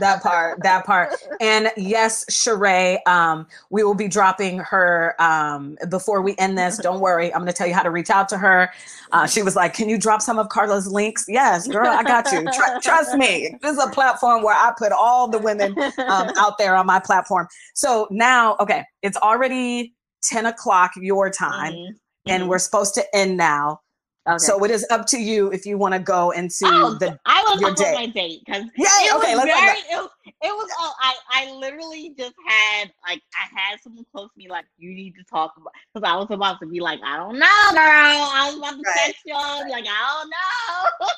That 0.00 0.22
part, 0.22 0.62
that 0.62 0.84
part. 0.84 1.14
And 1.40 1.70
yes, 1.76 2.24
Sheree, 2.30 2.98
um, 3.06 3.46
we 3.70 3.82
will 3.84 3.94
be 3.94 4.08
dropping 4.08 4.58
her 4.58 5.14
um, 5.20 5.76
before 5.88 6.22
we 6.22 6.34
end 6.38 6.56
this. 6.58 6.78
Don't 6.78 7.00
worry, 7.00 7.32
I'm 7.32 7.40
going 7.40 7.52
to 7.52 7.56
tell 7.56 7.66
you 7.66 7.74
how 7.74 7.82
to 7.82 7.90
reach 7.90 8.10
out 8.10 8.28
to 8.30 8.38
her. 8.38 8.70
Uh, 9.12 9.26
she 9.26 9.42
was 9.42 9.56
like, 9.56 9.74
"Can 9.74 9.88
you 9.88 9.98
drop 9.98 10.20
some 10.22 10.38
of 10.38 10.48
Carla's 10.48 10.86
links?" 10.86 11.24
Yes, 11.28 11.66
girl, 11.68 11.86
I 11.86 12.02
got 12.02 12.30
you. 12.32 12.42
Tr- 12.44 12.80
trust 12.82 13.14
me, 13.16 13.56
this 13.62 13.76
is 13.76 13.82
a 13.82 13.88
platform 13.90 14.42
where 14.42 14.54
I 14.56 14.72
put 14.76 14.92
all 14.92 15.28
the 15.28 15.38
women 15.38 15.74
um, 15.78 16.30
out 16.38 16.58
there 16.58 16.74
on 16.76 16.86
my 16.86 16.98
platform. 16.98 17.46
So 17.74 18.08
now, 18.10 18.56
okay, 18.60 18.84
it's 19.02 19.16
already 19.18 19.94
10 20.24 20.46
o'clock 20.46 20.92
your 20.96 21.30
time, 21.30 21.72
Mhm. 21.72 21.88
and 22.26 22.42
Mhm. 22.44 22.48
we're 22.48 22.58
supposed 22.58 22.94
to 22.94 23.16
end 23.16 23.36
now. 23.36 23.80
Okay. 24.26 24.38
So 24.38 24.62
it 24.64 24.70
is 24.70 24.86
up 24.90 25.06
to 25.06 25.18
you 25.20 25.52
if 25.52 25.66
you 25.66 25.76
want 25.78 25.94
to 25.94 26.00
go 26.00 26.30
into 26.30 26.64
Oh, 26.66 26.96
the. 26.98 27.18
I 27.26 27.42
was 27.48 27.60
your 27.60 27.74
date. 27.74 27.94
my 27.94 28.06
date 28.06 28.40
because 28.44 28.62
Yay! 28.76 28.84
it 28.86 29.14
Okay, 29.16 29.34
was 29.34 29.44
very, 29.44 29.78
it, 29.78 29.96
was- 29.96 30.10
it 30.26 30.48
was 30.48 30.70
all 30.80 30.94
I 31.00 31.14
I 31.30 31.50
literally 31.52 32.14
just 32.18 32.34
had 32.46 32.90
like 33.06 33.22
I 33.34 33.58
had 33.60 33.80
someone 33.82 34.04
close 34.14 34.28
to 34.32 34.38
me 34.38 34.48
like 34.48 34.64
you 34.78 34.94
need 34.94 35.14
to 35.16 35.24
talk 35.24 35.52
about 35.56 35.72
because 35.92 36.08
I 36.08 36.16
was 36.16 36.30
about 36.30 36.60
to 36.60 36.66
be 36.66 36.80
like 36.80 37.00
I 37.04 37.16
don't 37.16 37.38
know 37.38 37.46
girl 37.72 37.80
I 37.80 38.46
was 38.48 38.56
about 38.58 38.70
to 38.76 38.82
Right. 38.84 38.94
text 39.06 39.22
y'all 39.26 39.68
like 39.70 39.84
I 39.88 40.20
don't 40.20 40.30
know. 40.30 41.06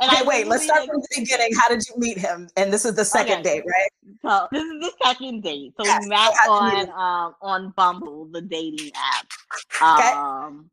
Okay, 0.00 0.20
I 0.20 0.22
wait. 0.22 0.46
Let's 0.46 0.62
start 0.62 0.86
from 0.86 1.00
the 1.00 1.08
beginning. 1.18 1.50
How 1.56 1.68
did 1.68 1.82
you 1.88 1.94
meet 1.98 2.18
him? 2.18 2.48
And 2.56 2.72
this 2.72 2.84
is 2.84 2.94
the 2.94 3.04
second 3.04 3.40
Okay. 3.40 3.42
date, 3.42 3.64
right? 3.66 3.90
So 4.22 4.46
this 4.52 4.62
is 4.62 4.80
the 4.80 4.92
second 5.04 5.42
date. 5.42 5.72
So 5.76 5.84
Yes, 5.86 6.02
we 6.04 6.08
met 6.08 6.18
so 6.24 6.32
how'd 6.36 6.70
you 6.72 6.78
meet 6.78 6.88
on 6.88 7.26
um 7.26 7.34
on 7.42 7.70
Bumble, 7.76 8.26
the 8.32 8.40
dating 8.42 8.92
app. 8.94 9.98
Okay. 9.98 10.12
Um 10.12 10.70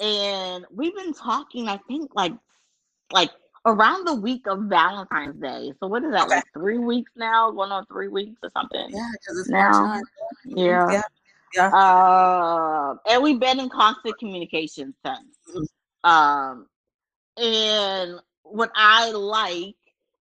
and 0.00 0.64
we've 0.70 0.94
been 0.94 1.14
talking, 1.14 1.68
I 1.68 1.78
think 1.88 2.10
like 2.14 2.32
like 3.12 3.30
around 3.66 4.06
the 4.06 4.14
week 4.14 4.46
of 4.46 4.60
Valentine's 4.64 5.40
Day. 5.40 5.72
So 5.80 5.86
what 5.88 6.04
is 6.04 6.12
that, 6.12 6.26
Okay. 6.26 6.36
like 6.36 6.44
three 6.52 6.78
weeks 6.78 7.10
now? 7.16 7.50
Going 7.50 7.72
on 7.72 7.84
three 7.86 8.08
weeks 8.08 8.38
or 8.42 8.50
something. 8.56 8.88
Yeah, 8.90 9.10
because 9.12 9.38
it's 9.40 9.48
Now, 9.48 9.70
March 9.70 10.02
9th. 10.44 10.56
Yeah. 10.56 10.90
Yeah. 10.92 11.02
Yeah. 11.54 11.70
Um 12.90 13.00
and 13.08 13.22
we've 13.22 13.40
been 13.40 13.60
in 13.60 13.68
constant 13.70 14.18
communication 14.18 14.94
since. 15.04 15.36
Mhm. 16.04 16.08
Um 16.08 16.66
and 17.36 18.20
what 18.42 18.70
I 18.74 19.10
like 19.10 19.74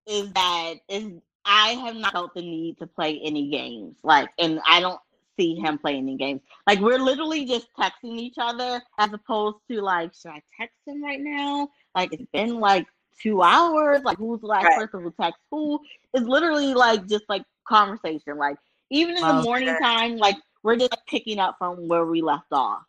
is 0.07 0.31
that 0.33 0.73
is 0.87 1.11
I 1.45 1.69
have 1.73 1.95
not 1.95 2.11
felt 2.11 2.33
the 2.33 2.41
need 2.41 2.77
to 2.79 2.87
play 2.87 3.19
any 3.23 3.49
games. 3.49 3.95
Like, 4.03 4.29
and 4.39 4.59
I 4.65 4.79
don't 4.79 4.99
see 5.37 5.55
him 5.55 5.77
playing 5.77 6.03
any 6.03 6.17
games. 6.17 6.41
Like, 6.67 6.79
we're 6.79 6.99
literally 6.99 7.45
just 7.45 7.67
texting 7.77 8.17
each 8.19 8.35
other 8.39 8.81
as 8.99 9.13
opposed 9.13 9.57
to 9.71 9.81
like, 9.81 10.13
should 10.15 10.31
I 10.31 10.41
text 10.59 10.77
him 10.85 11.03
right 11.03 11.19
now? 11.21 11.69
Like, 11.95 12.13
it's 12.13 12.25
been 12.33 12.59
like 12.59 12.85
two 13.21 13.41
hours. 13.41 14.01
Like, 14.03 14.17
who's 14.17 14.41
the 14.41 14.47
last 14.47 14.69
Right. 14.69 14.75
person 14.75 15.01
who 15.03 15.13
text 15.19 15.39
who? 15.51 15.79
It's 16.13 16.27
literally 16.27 16.73
like 16.73 17.07
just 17.07 17.25
like 17.29 17.43
conversation. 17.67 18.37
Like, 18.37 18.57
even 18.91 19.17
in 19.17 19.27
the 19.27 19.33
morning 19.33 19.75
Okay. 19.75 19.81
time, 19.81 20.17
like 20.17 20.35
we're 20.63 20.77
just 20.77 20.95
picking 21.09 21.39
up 21.39 21.55
from 21.57 21.87
where 21.87 22.05
we 22.05 22.21
left 22.21 22.51
off. 22.51 22.81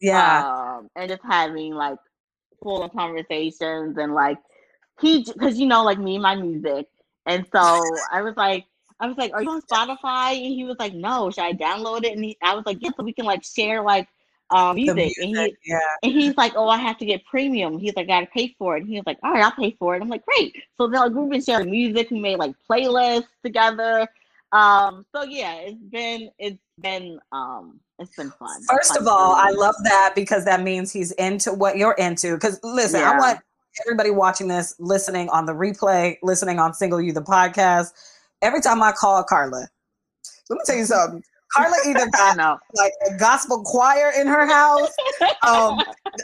Yeah. 0.00 0.44
um, 0.50 0.88
and 0.96 1.08
just 1.08 1.22
having 1.24 1.74
like 1.74 1.98
full 2.62 2.82
of 2.82 2.92
conversations 2.92 3.96
and 3.98 4.14
like 4.14 4.38
he 5.00 5.24
because 5.24 5.58
you 5.58 5.66
know 5.66 5.82
like 5.84 5.98
me 5.98 6.14
and 6.16 6.22
my 6.22 6.34
music 6.34 6.86
and 7.26 7.46
so 7.52 8.02
i 8.12 8.22
was 8.22 8.34
like 8.36 8.64
i 9.00 9.06
was 9.06 9.16
like 9.16 9.32
are 9.32 9.42
you 9.42 9.50
on 9.50 9.62
spotify? 9.62 10.32
And 10.32 10.54
he 10.54 10.64
was 10.64 10.76
like 10.78 10.94
no 10.94 11.30
should 11.30 11.44
i 11.44 11.52
download 11.52 12.04
it? 12.04 12.12
And 12.12 12.24
he, 12.24 12.36
i 12.42 12.54
was 12.54 12.64
like 12.66 12.78
yeah 12.80 12.90
so 12.96 13.02
we 13.02 13.12
can 13.12 13.24
like 13.24 13.44
share 13.44 13.82
like 13.82 14.08
um 14.50 14.76
The 14.76 14.94
music, 14.94 15.12
and 15.18 15.36
he 15.36 15.56
yeah. 15.64 15.78
and 16.02 16.12
he's 16.12 16.36
like 16.36 16.52
oh 16.56 16.68
i 16.68 16.76
have 16.76 16.98
to 16.98 17.04
get 17.04 17.24
premium. 17.24 17.78
He's 17.78 17.94
like 17.96 18.04
i 18.04 18.20
gotta 18.20 18.26
pay 18.26 18.54
for 18.58 18.76
it. 18.76 18.80
And 18.80 18.88
he 18.88 18.96
was 18.96 19.06
like 19.06 19.18
all 19.22 19.32
right 19.32 19.44
i'll 19.44 19.52
pay 19.52 19.76
for 19.78 19.96
it. 19.96 20.02
I'm 20.02 20.08
like 20.08 20.24
great. 20.24 20.56
So 20.76 20.88
then 20.88 21.00
like 21.00 21.12
we've 21.12 21.30
been 21.30 21.42
sharing 21.42 21.70
music. 21.70 22.10
We 22.10 22.20
made 22.20 22.38
like 22.38 22.54
playlists 22.68 23.28
together. 23.44 24.08
Um 24.52 25.06
so 25.14 25.22
yeah 25.22 25.54
it's 25.54 25.82
been 25.90 26.30
it's 26.38 26.58
been 26.80 27.20
um 27.32 27.80
it's 28.00 28.16
been 28.16 28.30
fun. 28.30 28.62
First 28.62 28.94
Fun 28.94 29.02
of 29.02 29.08
all, 29.08 29.34
I 29.34 29.50
love 29.50 29.74
that 29.84 30.14
because 30.14 30.46
that 30.46 30.62
means 30.62 30.90
he's 30.90 31.12
into 31.12 31.52
what 31.52 31.76
you're 31.76 31.92
into. 31.92 32.34
Because 32.34 32.58
listen, 32.64 33.02
I 33.02 33.18
want 33.18 33.40
everybody 33.84 34.10
watching 34.10 34.48
this, 34.48 34.74
listening 34.78 35.28
on 35.28 35.44
the 35.44 35.52
replay, 35.52 36.16
listening 36.22 36.58
on 36.58 36.72
Single 36.72 37.00
You 37.00 37.12
the 37.12 37.22
podcast. 37.22 37.92
Every 38.42 38.60
time 38.60 38.82
I 38.82 38.92
call 38.92 39.22
Carla, 39.24 39.68
let 40.48 40.56
me 40.56 40.60
tell 40.64 40.76
you 40.76 40.84
something. 40.84 41.22
Carla 41.52 41.76
either 41.86 42.06
got 42.16 42.60
like 42.74 42.92
a 43.08 43.18
gospel 43.18 43.62
choir 43.64 44.12
in 44.18 44.26
her 44.26 44.46
house, 44.46 44.90
um, 45.46 45.78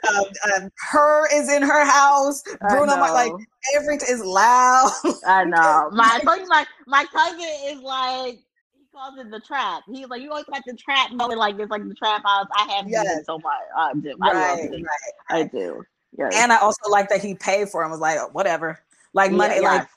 uh, 0.08 0.24
uh, 0.54 0.60
her 0.92 1.28
is 1.34 1.50
in 1.52 1.62
her 1.62 1.84
house, 1.84 2.42
Bruno, 2.60 2.96
Mars, 2.96 3.12
like 3.12 3.32
everything 3.74 4.08
is 4.08 4.20
loud. 4.20 4.92
I 5.26 5.44
know. 5.44 5.90
My 5.92 6.20
my 6.24 6.66
my 6.86 7.04
cousin 7.06 7.40
is 7.66 7.80
like 7.80 8.38
he 8.74 8.86
calls 8.94 9.18
it 9.18 9.30
the 9.30 9.40
trap. 9.40 9.82
He's 9.86 10.06
like 10.06 10.22
you 10.22 10.30
always 10.30 10.44
got 10.46 10.62
the 10.66 10.74
trap 10.74 11.10
going 11.16 11.36
like 11.36 11.58
it's 11.58 11.70
like 11.70 11.86
the 11.86 11.94
trap 11.94 12.22
house. 12.24 12.46
I 12.56 12.72
have 12.72 12.86
Yes. 12.88 13.26
so 13.26 13.38
much. 13.38 13.52
I 13.76 13.92
do. 13.94 14.14
I 14.22 14.32
love 14.32 14.58
it. 14.60 14.82
right. 14.82 15.12
I 15.28 15.42
do. 15.44 15.84
Yes. 16.18 16.32
And 16.34 16.52
I 16.52 16.58
also 16.58 16.88
like 16.88 17.08
that 17.10 17.20
he 17.20 17.34
paid 17.34 17.68
for 17.68 17.82
him. 17.82 17.90
Was 17.90 18.00
like 18.00 18.32
whatever, 18.34 18.78
like 19.12 19.30
Yeah, 19.32 19.36
money, 19.38 19.60
like 19.60 19.82
yes. 19.82 19.88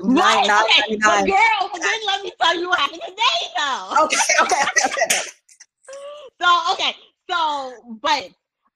Right, 0.00 0.46
nine 0.46 0.50
okay, 0.50 0.96
nine. 0.96 1.26
girl, 1.26 1.70
then 1.74 2.00
let 2.06 2.22
me 2.22 2.32
tell 2.40 2.58
you 2.58 2.68
what 2.68 2.78
happened 2.78 3.02
today 3.06 3.40
though. 3.56 3.94
Okay, 4.04 4.16
okay, 4.42 4.62
okay, 4.66 4.86
okay. 4.86 5.20
So 6.40 6.72
okay, 6.72 6.94
so 7.30 7.72
but 8.02 8.28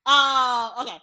uh 0.06 0.70
okay. 0.80 0.98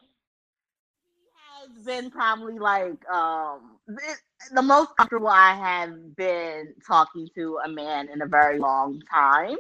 He 1.16 1.76
has 1.76 1.86
been 1.86 2.10
probably 2.10 2.58
like 2.60 3.08
um 3.10 3.78
th- 3.88 4.18
the 4.54 4.62
most 4.62 4.96
comfortable 4.98 5.28
I 5.28 5.54
have 5.56 6.16
been 6.16 6.74
talking 6.86 7.28
to 7.36 7.60
a 7.66 7.70
man 7.70 8.10
in 8.10 8.22
a 8.22 8.26
very 8.28 8.60
long 8.60 9.02
time. 9.12 9.58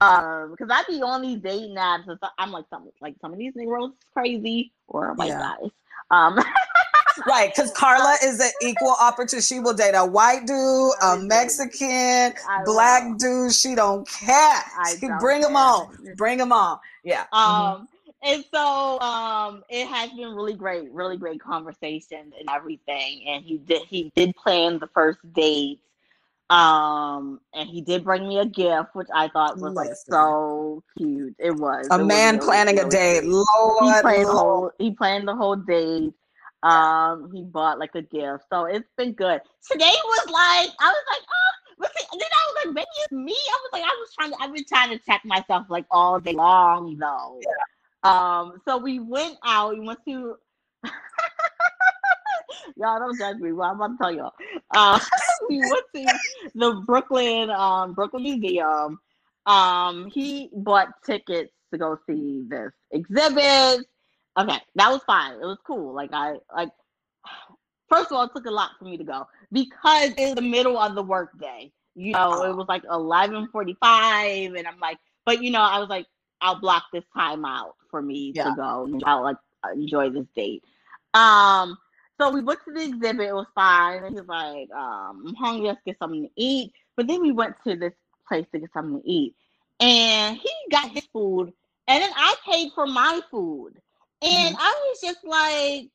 Um, 0.00 0.52
because 0.52 0.68
I 0.70 0.84
be 0.88 1.02
on 1.02 1.22
these 1.22 1.40
dating 1.40 1.74
apps 1.76 2.06
and 2.06 2.18
so 2.22 2.28
I'm 2.38 2.52
like 2.52 2.66
some 2.70 2.88
like 3.00 3.16
some 3.20 3.32
of 3.32 3.38
these 3.38 3.54
niggas 3.54 3.88
is 3.88 3.94
crazy 4.12 4.72
or 4.86 5.12
white 5.14 5.28
Yeah. 5.28 5.54
guys. 5.60 5.70
Um 6.10 6.38
Right, 7.26 7.52
because 7.54 7.70
Carla 7.72 8.16
is 8.22 8.40
an 8.40 8.50
equal 8.62 8.94
opportunity. 9.00 9.40
She 9.44 9.60
will 9.60 9.74
date 9.74 9.94
a 9.94 10.04
white 10.06 10.46
dude, 10.46 10.92
a. 11.02 11.18
Mexican, 11.18 12.34
black 12.64 13.16
dude. 13.18 13.52
She 13.52 13.74
don't 13.74 14.08
care. 14.08 14.30
I 14.78 14.94
She 14.98 15.06
don't 15.08 15.18
bring 15.18 15.40
them 15.40 15.52
care. 15.52 15.60
on. 15.60 16.14
Bring 16.16 16.38
them 16.38 16.52
on. 16.52 16.78
Yeah. 17.04 17.24
Um, 17.32 17.88
and 18.22 18.44
so 18.52 18.98
um, 19.00 19.62
it 19.68 19.86
has 19.86 20.10
been 20.10 20.34
really 20.34 20.54
great, 20.54 20.90
really 20.92 21.16
great 21.16 21.40
conversation 21.40 22.32
and 22.38 22.48
everything. 22.50 23.22
And 23.28 23.44
he 23.44 23.58
did 23.58 23.82
he 23.82 24.12
did 24.16 24.34
plan 24.36 24.78
the 24.78 24.88
first 24.88 25.18
date. 25.32 25.80
Um, 26.50 27.40
and 27.52 27.68
he 27.68 27.82
did 27.82 28.04
bring 28.04 28.26
me 28.26 28.38
a 28.38 28.46
gift, 28.46 28.94
which 28.94 29.08
I 29.14 29.28
thought 29.28 29.58
was 29.58 29.74
like 29.74 29.90
Listen. 29.90 30.12
so 30.12 30.82
cute. 30.96 31.34
It 31.38 31.50
was 31.54 31.86
a 31.90 31.94
It 31.94 31.98
was 31.98 32.06
man 32.06 32.34
really, 32.36 32.46
planning 32.46 32.78
a 32.78 32.88
date. 32.88 33.24
Lord, 33.24 33.46
He 33.82 34.00
planned 34.00 34.24
the 34.24 34.32
Lord. 34.32 34.36
whole 34.36 34.70
he 34.78 34.90
planned 34.92 35.28
the 35.28 35.36
whole 35.36 35.56
date. 35.56 36.14
Um, 36.62 37.30
he 37.32 37.44
bought 37.44 37.78
like 37.78 37.94
a 37.94 38.02
gift, 38.02 38.44
so 38.52 38.64
it's 38.64 38.88
been 38.96 39.12
good. 39.12 39.40
Today 39.70 39.94
was 40.04 40.26
like 40.26 40.70
I 40.80 40.88
was 40.88 41.04
like, 41.12 41.22
oh, 41.22 41.58
but 41.78 41.90
see, 41.96 42.06
then 42.12 42.28
I 42.32 42.46
was 42.46 42.66
like, 42.66 42.74
maybe 42.74 42.86
it's 43.04 43.12
me. 43.12 43.32
I 43.32 43.58
was 43.62 43.70
like, 43.72 43.82
I 43.82 43.96
was 43.98 44.10
trying 44.14 44.32
to, 44.32 44.36
I've 44.40 44.54
been 44.54 44.64
trying 44.64 44.90
to 44.90 45.04
check 45.04 45.22
myself 45.24 45.66
like 45.68 45.86
all 45.90 46.18
day 46.18 46.32
long 46.32 46.96
though. 46.98 47.40
Um, 48.02 48.60
so 48.66 48.78
we 48.78 48.98
went 48.98 49.36
out. 49.44 49.74
We 49.74 49.80
went 49.86 50.00
to. 50.08 50.36
y'all 52.76 52.98
don't 52.98 53.18
judge 53.18 53.38
me. 53.38 53.52
Well, 53.52 53.70
I'm 53.70 53.76
about 53.76 53.88
to 53.88 53.96
tell 53.98 54.12
y'all. 54.12 54.32
Uh, 54.74 54.98
we 55.48 55.58
went 55.58 55.84
to 55.94 56.18
the 56.54 56.82
Brooklyn 56.86 57.50
um 57.50 57.94
Brooklyn 57.94 58.22
Museum. 58.24 58.98
Um, 59.46 60.10
he 60.12 60.50
bought 60.52 60.88
tickets 61.04 61.52
to 61.72 61.78
go 61.78 61.98
see 62.06 62.44
this 62.48 62.72
exhibit. 62.90 63.86
Okay, 64.38 64.58
that 64.76 64.90
was 64.90 65.00
fine. 65.06 65.32
It 65.34 65.44
was 65.46 65.58
cool. 65.66 65.92
Like 65.94 66.10
I 66.12 66.36
like. 66.54 66.70
First 67.88 68.10
of 68.10 68.18
all, 68.18 68.24
it 68.24 68.30
took 68.34 68.44
a 68.44 68.50
lot 68.50 68.72
for 68.78 68.84
me 68.84 68.98
to 68.98 69.04
go 69.04 69.26
because 69.50 70.10
it's 70.18 70.34
the 70.34 70.42
middle 70.42 70.76
of 70.78 70.94
the 70.94 71.02
workday. 71.02 71.72
You 71.94 72.12
know, 72.12 72.44
it 72.44 72.54
was 72.54 72.66
like 72.68 72.82
eleven 72.90 73.48
forty-five, 73.50 74.52
and 74.54 74.66
I'm 74.66 74.78
like, 74.78 74.98
but 75.24 75.42
you 75.42 75.50
know, 75.50 75.62
I 75.62 75.78
was 75.78 75.88
like, 75.88 76.06
I'll 76.42 76.60
block 76.60 76.84
this 76.92 77.04
time 77.16 77.44
out 77.46 77.76
for 77.90 78.02
me 78.02 78.32
Yeah. 78.34 78.44
to 78.44 78.54
go. 78.56 78.84
and 78.84 79.02
I'll 79.06 79.22
like 79.22 79.38
enjoy 79.74 80.10
this 80.10 80.26
date. 80.36 80.62
Um, 81.14 81.78
so 82.20 82.30
we 82.30 82.42
went 82.42 82.60
to 82.66 82.72
the 82.74 82.84
exhibit. 82.84 83.28
It 83.28 83.34
was 83.34 83.46
fine. 83.54 84.04
And 84.04 84.14
he 84.14 84.20
was 84.20 84.28
like, 84.28 84.70
um, 84.70 85.24
I'm 85.26 85.34
hungry. 85.34 85.68
Let's 85.68 85.80
get 85.86 85.98
something 85.98 86.24
to 86.24 86.30
eat. 86.36 86.72
But 86.96 87.06
then 87.06 87.22
we 87.22 87.32
went 87.32 87.56
to 87.66 87.74
this 87.74 87.94
place 88.28 88.46
to 88.52 88.58
get 88.58 88.72
something 88.74 89.00
to 89.00 89.08
eat, 89.08 89.34
and 89.80 90.36
he 90.36 90.50
got 90.70 90.90
his 90.90 91.06
food, 91.12 91.52
and 91.88 92.02
then 92.02 92.10
I 92.14 92.34
paid 92.44 92.70
for 92.74 92.86
my 92.86 93.20
food, 93.30 93.80
and 94.22 94.56
I 94.58 94.90
was 94.90 95.00
just 95.00 95.24
like. 95.24 95.88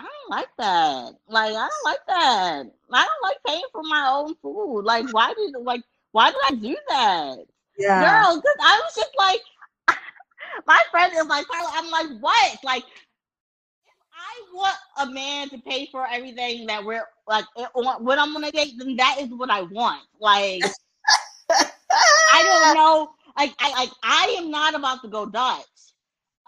I 0.00 0.04
don't 0.04 0.30
like 0.30 0.48
that. 0.58 1.14
Like 1.28 1.54
I 1.54 1.68
don't 1.68 1.84
like 1.84 2.06
that. 2.06 2.66
I 2.92 3.04
don't 3.04 3.22
like 3.22 3.36
paying 3.44 3.64
for 3.72 3.82
my 3.82 4.08
own 4.08 4.36
food. 4.36 4.82
Like 4.84 5.12
why 5.12 5.34
did 5.34 5.60
like 5.60 5.82
why 6.12 6.30
did 6.30 6.38
I 6.48 6.54
do 6.54 6.76
that? 6.88 7.38
Yeah. 7.78 8.00
Girl, 8.00 8.36
because 8.36 8.56
I 8.60 8.80
was 8.84 8.94
just 8.94 9.10
like 9.18 9.40
my 10.66 10.80
friend 10.90 11.12
is 11.16 11.26
like 11.26 11.46
I'm 11.50 11.90
like, 11.90 12.20
what? 12.20 12.58
Like 12.62 12.84
if 12.84 13.94
I 14.12 14.54
want 14.54 14.76
a 15.00 15.06
man 15.12 15.48
to 15.50 15.58
pay 15.58 15.88
for 15.90 16.06
everything 16.06 16.66
that 16.66 16.84
we're 16.84 17.04
like 17.26 17.44
eh, 17.56 17.66
when 17.74 18.18
I'm 18.18 18.36
on 18.36 18.44
a 18.44 18.52
date, 18.52 18.74
then 18.78 18.96
that 18.96 19.16
is 19.20 19.30
what 19.30 19.50
I 19.50 19.62
want. 19.62 20.02
Like 20.20 20.62
I 22.32 22.42
don't 22.42 22.76
know. 22.76 23.10
Like 23.36 23.54
I 23.58 23.70
like 23.70 23.90
I 24.02 24.36
am 24.38 24.50
not 24.50 24.74
about 24.74 25.02
to 25.02 25.08
go 25.08 25.26
Dutch. 25.26 25.64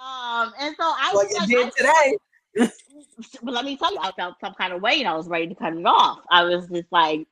Um 0.00 0.52
and 0.58 0.74
so 0.78 0.84
I 0.84 1.10
Well, 1.14 1.24
was 1.24 1.38
like, 1.38 1.48
did 1.48 1.86
I 1.86 2.12
today. 2.56 2.70
but 3.42 3.54
let 3.54 3.64
me 3.64 3.76
tell 3.76 3.92
you, 3.92 3.98
I 4.00 4.12
felt 4.12 4.34
some 4.40 4.54
kind 4.54 4.72
of 4.72 4.82
way 4.82 4.98
and 5.00 5.08
I 5.08 5.14
was 5.14 5.28
ready 5.28 5.46
to 5.48 5.54
cut 5.54 5.74
it 5.76 5.86
off. 5.86 6.20
I 6.30 6.44
was 6.44 6.66
just 6.68 6.90
like, 6.90 7.26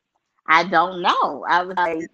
I 0.47 0.65
don't 0.65 1.03
know. 1.03 1.45
I 1.49 1.63
was 1.63 1.77
like, 1.77 2.09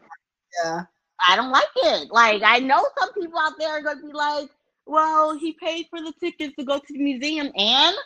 Yeah. 0.65 0.85
I 1.29 1.37
don't 1.37 1.51
like 1.51 1.65
it. 1.77 2.11
Like, 2.11 2.43
I 2.45 2.59
know 2.59 2.85
some 2.99 3.13
people 3.15 3.39
out 3.39 3.55
there 3.59 3.71
are 3.71 3.83
going 3.83 4.01
to 4.01 4.07
be 4.07 4.13
like, 4.13 4.49
well, 4.87 5.37
he 5.37 5.53
paid 5.53 5.87
for 5.89 6.01
the 6.01 6.13
tickets 6.21 6.55
to 6.59 6.65
go 6.65 6.79
to 6.79 6.93
the 6.93 6.99
museum 6.99 7.51
and, 7.57 7.97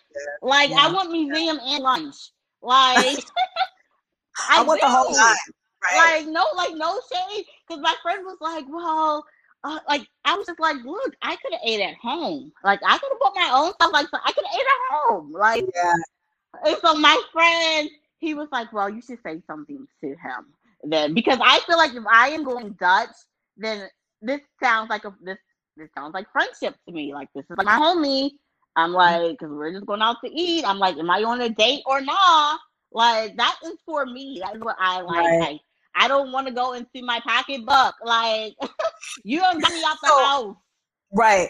like, 0.43 0.71
I 0.71 0.93
want 0.93 1.11
museum 1.11 1.59
and 1.61 1.83
lunch. 1.83 2.15
Like, 2.63 3.19
I, 4.51 4.63
want 4.63 4.81
the 4.81 4.89
whole 4.89 5.11
do. 5.11 5.17
line. 5.17 5.37
Right. 5.83 6.19
Like, 6.25 6.29
no, 6.29 6.45
like, 6.57 6.75
no 6.75 7.01
shade. 7.13 7.45
Because 7.67 7.83
my 7.83 7.95
friend 8.03 8.25
was 8.25 8.39
like, 8.41 8.65
well, 8.69 9.25
uh, 9.65 9.79
like, 9.89 10.07
I 10.25 10.37
was 10.37 10.47
just 10.47 10.61
like, 10.61 10.77
look, 10.85 11.15
I 11.23 11.37
could 11.37 11.53
have 11.53 11.63
ate 11.65 11.81
at 11.81 11.97
home. 11.97 12.53
Like, 12.65 12.81
I 12.87 12.99
could 12.99 13.11
have 13.11 13.21
bought 13.21 13.35
my 13.35 13.51
own 13.53 13.73
stuff. 13.75 13.93
Like, 13.93 14.09
so 14.09 14.19
I 14.25 14.33
could 14.33 14.45
have 14.45 14.55
ate 14.55 14.67
at 14.67 14.97
home. 14.97 15.33
Like, 15.33 15.65
yeah. 15.75 15.95
and 16.67 16.77
so 16.81 16.95
my 16.95 17.21
friend, 17.33 17.91
he 18.19 18.35
was 18.35 18.49
like, 18.51 18.73
"Well, 18.73 18.91
you 18.91 19.01
should 19.01 19.19
say 19.25 19.41
something 19.47 19.87
to 20.01 20.09
him 20.09 20.47
then, 20.85 21.15
because 21.15 21.39
I 21.43 21.61
feel 21.61 21.77
like 21.77 21.95
if 21.95 22.05
I 22.07 22.29
am 22.31 22.45
going 22.45 22.77
Dutch, 22.79 23.15
then 23.57 23.89
this 24.23 24.41
sounds 24.63 24.91
like 24.91 25.05
a 25.05 25.15
this 25.23 25.39
this 25.77 25.89
sounds 25.97 26.15
like 26.15 26.31
friendship 26.33 26.77
to 26.87 26.95
me. 26.95 27.13
Like 27.15 27.29
this 27.35 27.45
is 27.45 27.57
like 27.57 27.67
my 27.67 27.79
homie. 27.79 28.31
I'm 28.77 28.93
like, 28.93 29.33
because 29.33 29.51
we're 29.51 29.73
just 29.73 29.87
going 29.87 30.03
out 30.03 30.19
to 30.25 30.31
eat. 30.31 30.65
I'm 30.65 30.79
like, 30.79 30.97
am 30.97 31.11
I 31.11 31.23
on 31.25 31.41
a 31.41 31.49
date 31.49 31.83
or 31.87 32.01
not? 32.01 32.61
Like 32.93 33.37
that 33.37 33.57
is 33.65 33.77
for 33.85 34.07
me. 34.07 34.41
That 34.43 34.57
is 34.57 34.63
what 34.63 34.77
I 34.79 35.01
like. 35.01 35.41
Right. 35.41 35.61
I 35.99 36.09
don't 36.09 36.33
want 36.33 36.47
to 36.47 36.53
go 36.53 36.73
into 36.75 37.03
my 37.03 37.21
pocketbook. 37.21 37.95
Like 38.05 38.55
you 39.25 39.41
don't 39.41 39.61
get 39.61 39.73
me 39.73 39.83
out 39.87 39.97
the 40.03 40.09
So- 40.09 40.25
house. 40.25 40.57
Right. 41.13 41.49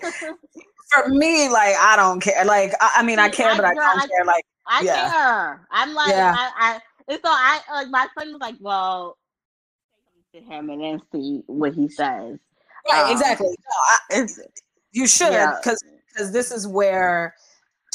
For 0.90 1.08
me, 1.08 1.48
like 1.48 1.74
I 1.76 1.96
don't 1.96 2.20
care. 2.20 2.44
Like 2.44 2.72
I, 2.80 2.92
I 2.98 3.02
mean, 3.02 3.18
I 3.18 3.28
care, 3.28 3.50
I- 3.50 3.56
but 3.56 3.64
I 3.64 3.74
girl, 3.74 3.84
don't 3.94 4.02
I- 4.02 4.06
care. 4.06 4.24
Like 4.24 4.44
I 4.66 4.82
Yeah. 4.82 5.10
care. 5.10 5.66
I'm 5.70 5.94
like, 5.94 6.10
Yeah. 6.10 6.34
I, 6.36 6.50
I, 6.56 6.80
and 7.12 7.20
so 7.24 7.30
I, 7.30 7.60
like, 7.72 7.88
my 7.88 8.06
friend 8.14 8.30
was 8.32 8.40
like, 8.40 8.56
well, 8.60 9.16
to 10.34 10.40
him 10.40 10.68
and 10.70 10.82
then 10.82 11.00
see 11.12 11.42
what 11.46 11.74
he 11.74 11.88
says. 11.88 12.38
right, 12.90 13.04
Um, 13.06 13.10
exactly. 13.12 13.48
No, 13.48 14.16
I, 14.18 14.26
you 14.92 15.06
should 15.06 15.32
Yeah. 15.32 15.56
because 15.62 15.82
because 16.12 16.32
this 16.32 16.50
is 16.52 16.66
where 16.66 17.34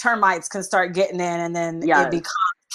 termites 0.01 0.47
can 0.49 0.63
start 0.63 0.93
getting 0.93 1.19
in, 1.19 1.39
and 1.39 1.55
then 1.55 1.81
Yes. 1.81 2.07
it 2.07 2.11
becomes 2.11 2.27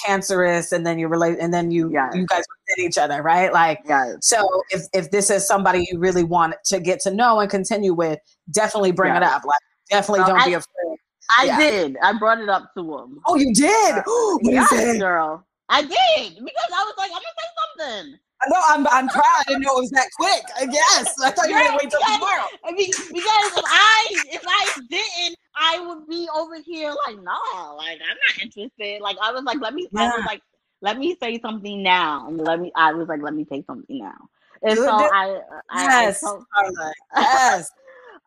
cancerous 0.04 0.72
and 0.72 0.86
then 0.86 0.98
you 0.98 1.08
relate 1.08 1.38
and 1.40 1.52
then 1.52 1.70
you 1.70 1.90
Yes. 1.92 2.14
you 2.14 2.26
guys 2.26 2.44
with 2.76 2.86
each 2.86 2.98
other, 2.98 3.22
right? 3.22 3.52
Like 3.52 3.80
Yes. 3.86 4.16
so 4.20 4.62
if 4.70 4.82
if 4.92 5.10
this 5.10 5.30
is 5.30 5.46
somebody 5.46 5.86
you 5.90 5.98
really 5.98 6.24
want 6.24 6.54
to 6.66 6.80
get 6.80 7.00
to 7.00 7.10
know 7.10 7.40
and 7.40 7.50
continue 7.50 7.94
with, 7.94 8.18
definitely 8.50 8.92
bring 8.92 9.14
it 9.14 9.22
up. 9.22 9.44
Like 9.44 9.58
definitely 9.90 10.20
No, 10.20 10.26
don't 10.28 10.40
I- 10.40 10.46
be 10.46 10.54
afraid. 10.54 10.98
I 11.38 11.44
Yeah. 11.44 11.58
did. 11.58 11.96
I 12.02 12.12
brought 12.18 12.40
it 12.40 12.48
up 12.48 12.72
to 12.76 12.80
him. 12.80 13.20
Oh, 13.26 13.36
you 13.36 13.52
did. 13.54 13.94
Uh, 13.98 14.02
what 14.06 14.40
he 14.46 14.52
yes, 14.52 14.98
girl. 14.98 15.44
I 15.68 15.82
did 15.82 15.90
because 15.90 16.70
I 16.74 16.84
was 16.84 16.94
like, 16.96 17.10
I'm 17.10 17.20
gonna 17.20 17.36
say 17.36 17.98
something. 18.06 18.18
No, 18.48 18.60
I'm 18.68 18.86
I'm 18.86 19.08
proud. 19.08 19.24
I 19.26 19.42
didn't 19.48 19.62
know 19.62 19.76
it 19.78 19.80
was 19.80 19.90
that 19.90 20.06
quick. 20.16 20.42
I 20.58 20.64
guess 20.66 21.12
I 21.22 21.30
thought 21.32 21.48
you 21.48 21.54
were 21.56 21.60
gonna 21.60 21.78
wait 21.82 21.90
till 21.90 22.00
Yes, 22.00 22.14
tomorrow. 22.20 22.44
I 22.64 22.70
mean, 22.72 22.88
because 22.88 23.58
if 23.58 23.64
I 23.66 24.06
if 24.32 24.42
I 24.46 24.80
didn't, 24.88 25.36
I 25.58 25.80
would 25.86 26.06
be 26.08 26.28
over 26.34 26.60
here 26.60 26.94
like, 27.06 27.16
no, 27.16 27.74
like 27.76 27.98
I'm 28.00 28.16
not 28.16 28.42
interested. 28.42 29.00
Like 29.00 29.16
I 29.22 29.32
was 29.32 29.44
like, 29.44 29.60
let 29.60 29.74
me. 29.74 29.88
I 29.96 30.06
was 30.06 30.24
like, 30.26 30.42
let 30.80 30.98
me 30.98 31.16
say 31.20 31.40
something 31.40 31.82
now, 31.82 32.28
and 32.28 32.40
let 32.40 32.60
me. 32.60 32.72
I 32.76 32.92
was 32.92 33.08
like, 33.08 33.22
let 33.22 33.34
me 33.34 33.46
say 33.50 33.64
something 33.66 33.98
now. 33.98 34.28
And 34.62 34.78
so 34.78 34.90
I, 34.90 35.40
I, 35.70 35.82
Yes, 35.82 36.24
I. 36.24 36.92
Yes. 37.16 37.70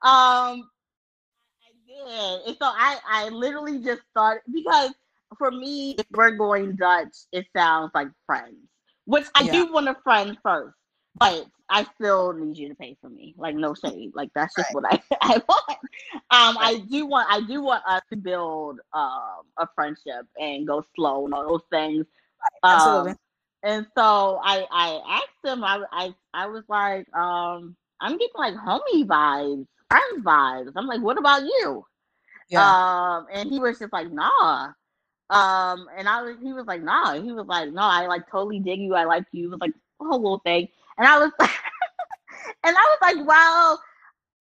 um, 0.03 0.69
I 1.63 1.71
did. 1.87 2.47
And 2.47 2.57
so 2.59 2.65
I, 2.65 2.99
I 3.07 3.29
literally 3.29 3.79
just 3.83 4.01
started 4.11 4.43
because 4.51 4.91
for 5.37 5.51
me, 5.51 5.95
if 5.97 6.05
we're 6.11 6.31
going 6.31 6.75
Dutch, 6.75 7.15
it 7.31 7.45
sounds 7.55 7.91
like 7.93 8.07
friends, 8.25 8.55
which 9.05 9.25
I 9.35 9.43
Yeah. 9.43 9.51
do 9.51 9.73
want 9.73 9.87
a 9.87 9.95
friend 10.03 10.37
first, 10.43 10.75
but 11.19 11.45
I 11.71 11.85
still 11.95 12.33
need 12.33 12.57
you 12.57 12.67
to 12.69 12.75
pay 12.75 12.97
for 13.01 13.09
me. 13.09 13.33
Like 13.37 13.55
no 13.55 13.73
shade. 13.73 14.11
Like 14.13 14.29
that's 14.35 14.53
just 14.55 14.73
what 14.73 14.83
I, 14.85 15.01
I 15.21 15.41
want. 15.47 15.79
Um, 16.29 16.57
I 16.59 16.83
do 16.89 17.05
want, 17.05 17.27
I 17.31 17.41
do 17.41 17.61
want 17.61 17.83
us 17.87 18.01
to 18.11 18.17
build 18.17 18.79
um 18.93 19.43
a 19.57 19.67
friendship 19.73 20.27
and 20.39 20.67
go 20.67 20.85
slow 20.95 21.25
and 21.25 21.33
all 21.33 21.47
those 21.47 21.63
things. 21.71 22.05
Absolutely. 22.63 23.11
Um, 23.11 23.17
and 23.63 23.87
so 23.95 24.39
I 24.43 24.65
I 24.69 25.19
asked 25.21 25.53
him, 25.53 25.63
I 25.63 25.83
I 25.91 26.13
I 26.33 26.47
was 26.47 26.63
like, 26.67 27.07
um, 27.15 27.75
I'm 28.01 28.17
getting 28.17 28.35
like 28.35 28.55
homie 28.55 29.05
vibes, 29.05 29.67
friend 29.89 30.25
vibes. 30.25 30.73
I'm 30.75 30.87
like, 30.87 31.01
what 31.01 31.17
about 31.17 31.43
you? 31.43 31.85
Yeah. 32.49 32.67
Um, 32.67 33.27
and 33.31 33.49
he 33.49 33.59
was 33.59 33.79
just 33.79 33.93
like, 33.93 34.11
nah. 34.11 34.73
Um, 35.29 35.87
and 35.97 36.09
I 36.09 36.21
was, 36.21 36.35
he 36.41 36.51
was 36.51 36.65
like, 36.65 36.83
nah. 36.83 37.13
He 37.21 37.31
was 37.31 37.47
like, 37.47 37.71
no, 37.71 37.83
I 37.83 38.07
like 38.07 38.29
totally 38.29 38.59
dig 38.59 38.81
you. 38.81 38.95
I 38.95 39.05
like 39.05 39.23
you. 39.31 39.45
It 39.45 39.51
was 39.51 39.61
like 39.61 39.73
a 40.01 40.03
whole 40.03 40.21
little 40.21 40.39
thing. 40.39 40.67
And 41.01 41.07
I 41.07 41.17
was 41.17 41.31
like, 41.39 41.49
and 42.63 42.75
I 42.77 42.79
was 42.79 42.97
like, 43.01 43.27
well, 43.27 43.81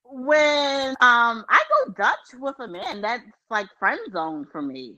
when 0.05 0.91
um 1.01 1.43
I 1.49 1.63
go 1.87 1.93
Dutch 1.93 2.39
with 2.39 2.57
a 2.59 2.69
man, 2.69 3.01
that's 3.01 3.25
like 3.49 3.67
friend 3.79 3.99
zone 4.13 4.47
for 4.53 4.61
me. 4.61 4.97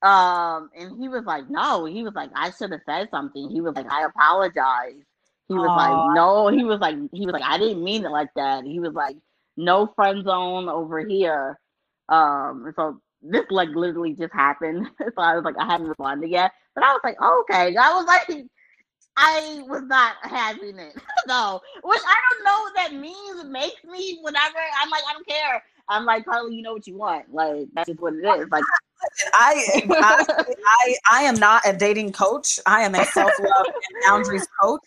Um, 0.00 0.70
and 0.74 0.98
he 0.98 1.10
was 1.10 1.24
like, 1.26 1.50
no, 1.50 1.84
he 1.84 2.02
was 2.04 2.14
like, 2.14 2.30
I 2.34 2.52
should 2.52 2.72
have 2.72 2.80
said 2.86 3.08
something. 3.10 3.50
He 3.50 3.60
was 3.60 3.74
like, 3.74 3.92
I 3.92 4.06
apologize. 4.06 5.02
He 5.48 5.54
was 5.54 5.68
Aw. 5.68 5.76
like, 5.76 6.16
no, 6.16 6.48
he 6.48 6.64
was 6.64 6.80
like, 6.80 6.96
he 7.12 7.26
was 7.26 7.34
like, 7.34 7.42
I 7.42 7.58
didn't 7.58 7.84
mean 7.84 8.06
it 8.06 8.10
like 8.10 8.32
that. 8.36 8.64
He 8.64 8.80
was 8.80 8.94
like, 8.94 9.16
no 9.58 9.92
friend 9.94 10.24
zone 10.24 10.70
over 10.70 11.00
here. 11.00 11.58
Um, 12.08 12.64
and 12.64 12.74
so 12.74 12.98
this 13.20 13.44
like 13.50 13.68
literally 13.74 14.14
just 14.14 14.32
happened. 14.32 14.86
so 14.98 15.12
I 15.18 15.34
was 15.34 15.44
like, 15.44 15.56
I 15.58 15.66
haven't 15.66 15.88
responded 15.88 16.30
yet, 16.30 16.52
but 16.74 16.82
I 16.82 16.92
was 16.92 17.00
like, 17.04 17.20
okay. 17.20 17.76
I 17.76 17.92
was 17.92 18.06
like, 18.06 18.46
I 19.20 19.64
was 19.66 19.82
not 19.86 20.14
having 20.22 20.78
it. 20.78 20.94
no, 21.26 21.60
which 21.82 22.00
I 22.06 22.16
don't 22.30 22.44
know 22.44 22.62
what 22.62 22.74
that 22.76 22.94
means. 22.94 23.40
It 23.40 23.48
makes 23.48 23.82
me 23.84 24.18
whatever. 24.20 24.58
I'm 24.80 24.90
like, 24.90 25.02
I 25.08 25.12
don't 25.12 25.26
care. 25.26 25.62
I'm 25.88 26.04
like, 26.04 26.24
Carly, 26.24 26.54
you 26.54 26.62
know 26.62 26.72
what 26.72 26.86
you 26.86 26.96
want. 26.96 27.32
Like 27.32 27.68
that's 27.74 27.88
just 27.88 28.00
what 28.00 28.14
it 28.14 28.24
is. 28.24 28.48
Like 28.50 28.62
I, 29.32 29.82
honestly, 30.02 30.54
I 30.64 30.96
I 31.10 31.22
am 31.22 31.34
not 31.36 31.62
a 31.66 31.76
dating 31.76 32.12
coach. 32.12 32.60
I 32.66 32.82
am 32.82 32.94
a 32.94 33.04
self 33.04 33.32
love 33.38 33.66
and 33.66 33.96
boundaries 34.06 34.46
coach. 34.62 34.82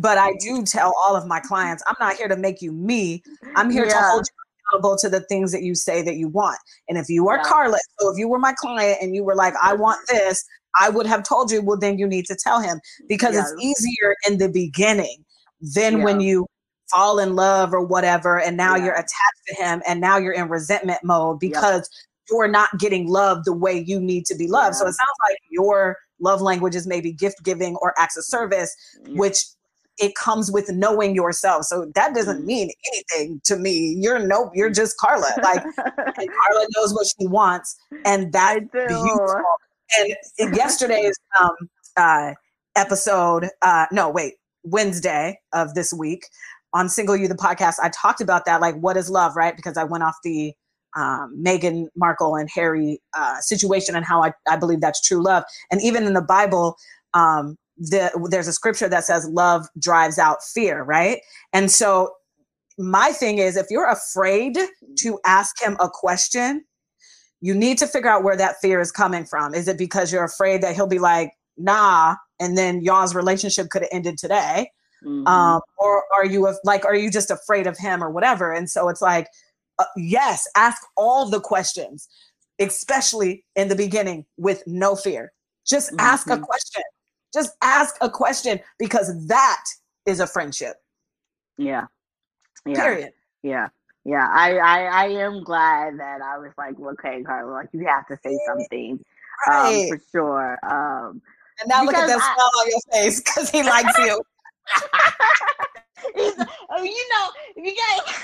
But 0.00 0.18
I 0.18 0.32
do 0.40 0.64
tell 0.64 0.92
all 0.96 1.14
of 1.14 1.26
my 1.26 1.38
clients, 1.40 1.82
I'm 1.86 1.96
not 2.00 2.16
here 2.16 2.28
to 2.28 2.36
make 2.36 2.62
you 2.62 2.72
me. 2.72 3.22
I'm 3.54 3.70
here 3.70 3.86
to 3.86 4.02
hold 4.02 4.24
you 4.26 4.46
accountable 4.72 4.96
to 4.98 5.08
the 5.08 5.20
things 5.20 5.52
that 5.52 5.62
you 5.62 5.74
say 5.74 6.02
that 6.02 6.16
you 6.16 6.28
want. 6.28 6.58
And 6.88 6.98
if 6.98 7.08
you 7.08 7.28
are 7.28 7.36
Yeah. 7.36 7.44
Carla, 7.44 7.78
so 7.98 8.10
if 8.10 8.18
you 8.18 8.28
were 8.28 8.38
my 8.38 8.54
client 8.54 8.98
and 9.02 9.14
you 9.14 9.22
were 9.22 9.34
like, 9.34 9.54
I 9.62 9.74
want 9.74 10.00
this, 10.08 10.44
I 10.80 10.88
would 10.90 11.06
have 11.06 11.22
told 11.22 11.50
you. 11.50 11.62
Well, 11.62 11.78
then 11.78 11.98
you 11.98 12.06
need 12.06 12.26
to 12.26 12.36
tell 12.36 12.60
him 12.60 12.80
because 13.08 13.36
it's 13.36 13.54
easier 13.60 14.14
in 14.28 14.38
the 14.38 14.48
beginning 14.48 15.24
than 15.60 16.02
when 16.02 16.20
you 16.20 16.46
fall 16.90 17.18
in 17.18 17.34
love 17.34 17.72
or 17.74 17.80
whatever, 17.84 18.38
and 18.40 18.56
now 18.56 18.76
Yeah. 18.76 18.84
you're 18.84 18.94
attached 18.94 19.42
to 19.48 19.54
him, 19.56 19.82
and 19.88 20.00
now 20.00 20.18
you're 20.18 20.32
in 20.32 20.48
resentment 20.48 21.00
mode 21.02 21.40
because 21.40 21.88
you're 22.30 22.48
not 22.48 22.68
getting 22.78 23.08
love 23.08 23.44
the 23.44 23.52
way 23.52 23.78
you 23.86 24.00
need 24.00 24.26
to 24.26 24.34
be 24.34 24.46
loved. 24.48 24.76
So 24.76 24.82
it 24.84 24.92
sounds 24.92 25.18
like 25.28 25.38
your 25.50 25.96
love 26.20 26.40
language 26.40 26.74
is 26.74 26.86
maybe 26.86 27.12
gift 27.12 27.42
giving 27.44 27.76
or 27.76 27.92
acts 27.98 28.16
of 28.16 28.24
service, 28.24 28.74
Yeah. 29.04 29.18
which 29.18 29.44
it 29.98 30.14
comes 30.14 30.50
with 30.52 30.68
knowing 30.70 31.14
yourself. 31.14 31.64
So 31.64 31.90
that 31.94 32.14
doesn't 32.14 32.42
Mhm. 32.42 32.46
mean 32.46 32.70
anything 32.92 33.40
to 33.44 33.56
me. 33.56 33.94
You're 33.98 34.18
no, 34.18 34.50
you're 34.54 34.70
just 34.70 34.96
Carla. 34.98 35.28
Like 35.42 35.62
Carla 35.76 36.66
knows 36.76 36.92
what 36.94 37.06
she 37.06 37.26
wants, 37.26 37.76
and 38.04 38.30
do. 38.32 38.60
beautiful. 38.70 39.42
And 39.98 40.56
yesterday's 40.56 41.16
um, 41.40 41.50
uh, 41.96 42.34
episode, 42.76 43.48
uh, 43.62 43.86
no, 43.92 44.10
wait, 44.10 44.34
Wednesday 44.64 45.38
of 45.52 45.74
this 45.74 45.92
week 45.92 46.26
on 46.72 46.88
Single 46.88 47.16
You 47.16 47.28
the 47.28 47.34
podcast, 47.34 47.76
I 47.82 47.90
talked 47.90 48.20
about 48.20 48.44
that. 48.46 48.60
Like, 48.60 48.76
what 48.76 48.96
is 48.96 49.08
love, 49.08 49.36
right? 49.36 49.56
Because 49.56 49.76
I 49.76 49.84
went 49.84 50.04
off 50.04 50.16
the 50.22 50.52
um, 50.96 51.36
Meghan 51.42 51.86
Markle 51.96 52.36
and 52.36 52.48
Harry 52.54 53.00
uh, 53.14 53.38
situation 53.40 53.94
and 53.94 54.04
how 54.04 54.22
I, 54.22 54.32
I 54.48 54.56
believe 54.56 54.80
that's 54.80 55.00
true 55.00 55.22
love. 55.22 55.44
And 55.70 55.80
even 55.82 56.04
in 56.04 56.14
the 56.14 56.22
Bible, 56.22 56.76
um, 57.14 57.56
the, 57.76 58.10
there's 58.30 58.48
a 58.48 58.52
scripture 58.52 58.88
that 58.88 59.04
says 59.04 59.28
love 59.28 59.66
drives 59.78 60.18
out 60.18 60.42
fear, 60.42 60.82
right? 60.82 61.20
And 61.52 61.70
so 61.70 62.12
my 62.78 63.12
thing 63.12 63.38
is 63.38 63.56
if 63.56 63.66
you're 63.70 63.88
afraid 63.88 64.58
to 64.98 65.18
ask 65.24 65.62
him 65.62 65.76
a 65.80 65.88
question, 65.88 66.64
you 67.40 67.54
need 67.54 67.78
to 67.78 67.86
figure 67.86 68.10
out 68.10 68.22
where 68.24 68.36
that 68.36 68.56
fear 68.60 68.80
is 68.80 68.90
coming 68.90 69.24
from. 69.24 69.54
Is 69.54 69.68
it 69.68 69.78
because 69.78 70.12
you're 70.12 70.24
afraid 70.24 70.62
that 70.62 70.74
he'll 70.74 70.86
be 70.86 70.98
like, 70.98 71.32
nah, 71.56 72.16
and 72.40 72.56
then 72.56 72.82
y'all's 72.82 73.14
relationship 73.14 73.68
could 73.70 73.82
have 73.82 73.90
ended 73.92 74.18
today? 74.18 74.70
Mhm. 75.04 75.28
um, 75.28 75.60
or 75.76 76.04
are 76.14 76.24
you 76.24 76.46
af- 76.46 76.56
like 76.64 76.84
are 76.86 76.96
you 76.96 77.10
just 77.10 77.30
afraid 77.30 77.66
of 77.66 77.76
him 77.76 78.02
or 78.02 78.10
whatever 78.10 78.50
and 78.50 78.70
so 78.70 78.88
it's 78.88 79.02
like 79.02 79.28
uh, 79.78 79.84
yes 79.96 80.48
ask 80.56 80.82
all 80.96 81.28
the 81.28 81.38
questions 81.38 82.08
especially 82.58 83.44
in 83.56 83.68
the 83.68 83.76
beginning 83.76 84.24
with 84.38 84.62
no 84.66 84.96
fear 84.96 85.32
just 85.66 85.92
ask 85.98 86.30
a 86.30 86.38
question 86.38 86.82
just 87.34 87.50
ask 87.60 87.94
a 88.00 88.08
question 88.08 88.58
because 88.78 89.26
that 89.26 89.64
is 90.06 90.18
a 90.18 90.26
friendship 90.26 90.76
yeah. 91.58 91.84
Yeah. 92.64 92.74
period 92.74 93.12
Yeah. 93.42 93.68
Yeah. 94.06 94.28
I, 94.30 94.56
I 94.58 94.84
I 94.84 95.06
am 95.08 95.42
glad 95.42 95.98
that 95.98 96.20
I 96.22 96.38
was 96.38 96.52
like, 96.56 96.78
okay, 96.80 97.22
Carla, 97.24 97.50
like 97.52 97.68
you 97.72 97.84
have 97.86 98.06
to 98.08 98.16
say 98.24 98.38
something. 98.46 99.04
right 99.48 99.90
Um, 99.90 99.98
for 99.98 100.04
sure. 100.12 100.58
Um 100.62 101.22
and 101.60 101.68
now 101.68 101.82
look 101.84 101.94
at 101.94 102.06
that 102.06 102.20
smile 102.20 102.50
on 102.60 102.68
your 102.70 102.80
face 102.92 103.20
because 103.20 103.50
he 103.50 103.62
likes 103.62 103.96
you 103.98 104.22
He's, 106.14 106.34
oh, 106.70 106.82
you 106.82 107.08
know, 107.10 107.62
you 107.64 107.74
guys. 107.74 108.14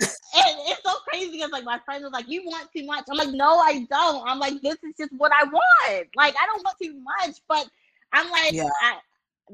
and 0.36 0.56
it's 0.66 0.82
so 0.84 0.92
crazy 1.08 1.32
because 1.32 1.50
like 1.50 1.64
my 1.64 1.78
friend 1.84 2.04
was 2.04 2.12
like, 2.12 2.28
"You 2.28 2.44
want 2.44 2.68
too 2.74 2.84
much." 2.84 3.04
I'm 3.10 3.16
like, 3.16 3.30
"No, 3.30 3.58
I 3.58 3.86
don't." 3.90 4.28
I'm 4.28 4.38
like, 4.38 4.60
"This 4.62 4.76
is 4.84 4.94
just 4.98 5.12
what 5.16 5.32
I 5.32 5.44
want. 5.44 6.08
Like, 6.16 6.34
I 6.40 6.46
don't 6.46 6.64
want 6.64 6.76
too 6.80 7.00
much." 7.00 7.36
But 7.48 7.68
I'm 8.12 8.30
like, 8.30 8.52
Yeah. 8.52 8.68
I, 8.82 8.98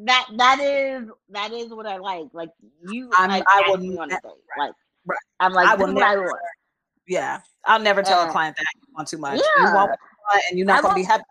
that 0.04 0.26
that 0.36 0.60
is 0.60 1.08
that 1.30 1.52
is 1.52 1.68
what 1.72 1.86
I 1.86 1.98
like. 1.98 2.26
Like 2.32 2.50
you, 2.88 3.10
I'm- 3.16 3.30
like, 3.30 3.44
I 3.48 3.60
ask 3.60 3.68
will 3.68 3.78
me 3.78 3.96
on 3.96 4.10
a 4.10 4.14
ne- 4.14 4.20
date. 4.22 4.32
Like, 4.58 4.72
right. 5.06 5.18
I'm 5.40 5.52
like, 5.52 5.66
I 5.68 5.74
will 5.74 5.90
I 5.90 5.92
never- 5.92 6.22
want. 6.22 6.40
yeah 7.08 7.40
i'll 7.66 7.80
never 7.80 8.02
tell 8.02 8.20
a 8.22 8.26
Uh, 8.28 8.32
client 8.32 8.56
that 8.56 8.64
you 8.76 8.88
want 8.96 9.08
too 9.08 9.18
much 9.18 9.38
you 9.38 9.44
yeah. 9.58 9.68
you 9.68 9.74
want 9.74 9.90
and 10.50 10.58
you're 10.58 10.66
not 10.66 10.78
I 10.78 10.82
gonna 10.82 10.94
be 10.94 11.02
happy 11.02 11.24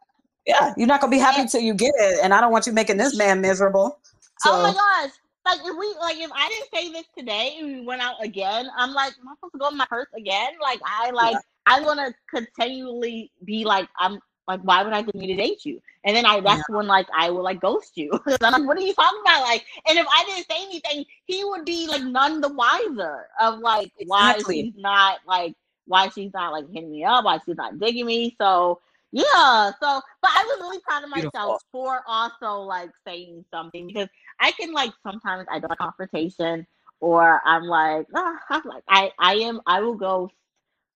yeah 0.45 0.73
you're 0.77 0.87
not 0.87 0.99
gonna 1.01 1.11
be 1.11 1.17
happy 1.19 1.47
till 1.47 1.61
you 1.61 1.73
get 1.73 1.93
it 1.97 2.19
and 2.23 2.33
i 2.33 2.41
don't 2.41 2.51
want 2.51 2.65
you 2.67 2.73
making 2.73 2.97
this 2.97 3.15
man 3.17 3.41
miserable 3.41 3.99
so 4.39 4.51
Oh 4.51 4.61
my 4.63 4.73
gosh. 4.73 5.11
Like 5.45 5.59
if 5.59 5.77
we 5.77 5.93
like 5.99 6.17
if 6.17 6.31
I 6.33 6.47
didn't 6.49 6.69
say 6.73 6.91
this 6.91 7.05
today 7.17 7.57
and 7.59 7.67
we 7.67 7.85
went 7.85 8.01
out 8.01 8.15
again, 8.23 8.67
I'm 8.77 8.93
like, 8.93 9.13
am 9.21 9.27
I 9.27 9.33
supposed 9.35 9.53
to 9.53 9.59
go 9.59 9.67
in 9.69 9.75
my 9.77 9.85
purse 9.85 10.07
again? 10.17 10.53
Like 10.61 10.79
I 10.85 11.11
like 11.11 11.35
I'm 11.65 11.83
gonna 11.83 12.13
continually 12.33 13.29
be 13.43 13.65
like, 13.65 13.87
I'm 13.99 14.19
like, 14.47 14.61
why 14.61 14.83
would 14.83 14.93
I 14.93 15.03
continue 15.03 15.35
to 15.35 15.41
date 15.41 15.65
you? 15.65 15.81
And 16.03 16.15
then 16.15 16.25
I 16.25 16.39
that's 16.41 16.67
when 16.69 16.87
like 16.87 17.07
I 17.17 17.29
will 17.29 17.43
like 17.43 17.61
ghost 17.61 17.97
you. 17.97 18.11
I'm 18.41 18.51
like, 18.53 18.67
what 18.67 18.77
are 18.77 18.81
you 18.81 18.93
talking 18.93 19.19
about? 19.21 19.41
Like, 19.43 19.65
and 19.87 19.97
if 19.97 20.05
I 20.07 20.23
didn't 20.25 20.47
say 20.49 20.63
anything, 20.63 21.05
he 21.25 21.43
would 21.45 21.65
be 21.65 21.87
like 21.87 22.03
none 22.03 22.41
the 22.41 22.49
wiser 22.49 23.27
of 23.41 23.59
like 23.59 23.91
why 24.05 24.41
Exactly. 24.41 24.63
she's 24.63 24.73
not 24.77 25.19
like 25.27 25.55
why 25.85 26.09
she's 26.09 26.33
not 26.33 26.51
like 26.53 26.69
hitting 26.71 26.91
me 26.91 27.03
up, 27.03 27.25
why 27.25 27.39
she's 27.45 27.57
not 27.57 27.79
digging 27.79 28.05
me. 28.05 28.35
So 28.39 28.79
yeah, 29.11 29.71
so 29.79 30.01
but 30.21 30.31
I 30.33 30.43
was 30.47 30.59
really 30.61 30.79
proud 30.79 31.03
of 31.03 31.09
myself 31.09 31.55
Beautiful. 31.55 31.61
for 31.71 32.01
also 32.07 32.61
like 32.61 32.89
saying 33.05 33.45
something 33.51 33.87
because 33.87 34.09
I 34.39 34.51
can 34.51 34.73
like 34.73 34.91
sometimes 35.03 35.47
I 35.49 35.59
don't 35.59 35.77
confrontation 35.77 36.65
or 36.99 37.41
I'm 37.45 37.63
like, 37.63 38.07
ah, 38.15 38.39
I'm 38.49 38.61
like 38.65 38.83
I 38.87 39.11
I 39.19 39.35
am 39.35 39.61
I 39.65 39.81
will 39.81 39.95
ghost. 39.95 40.33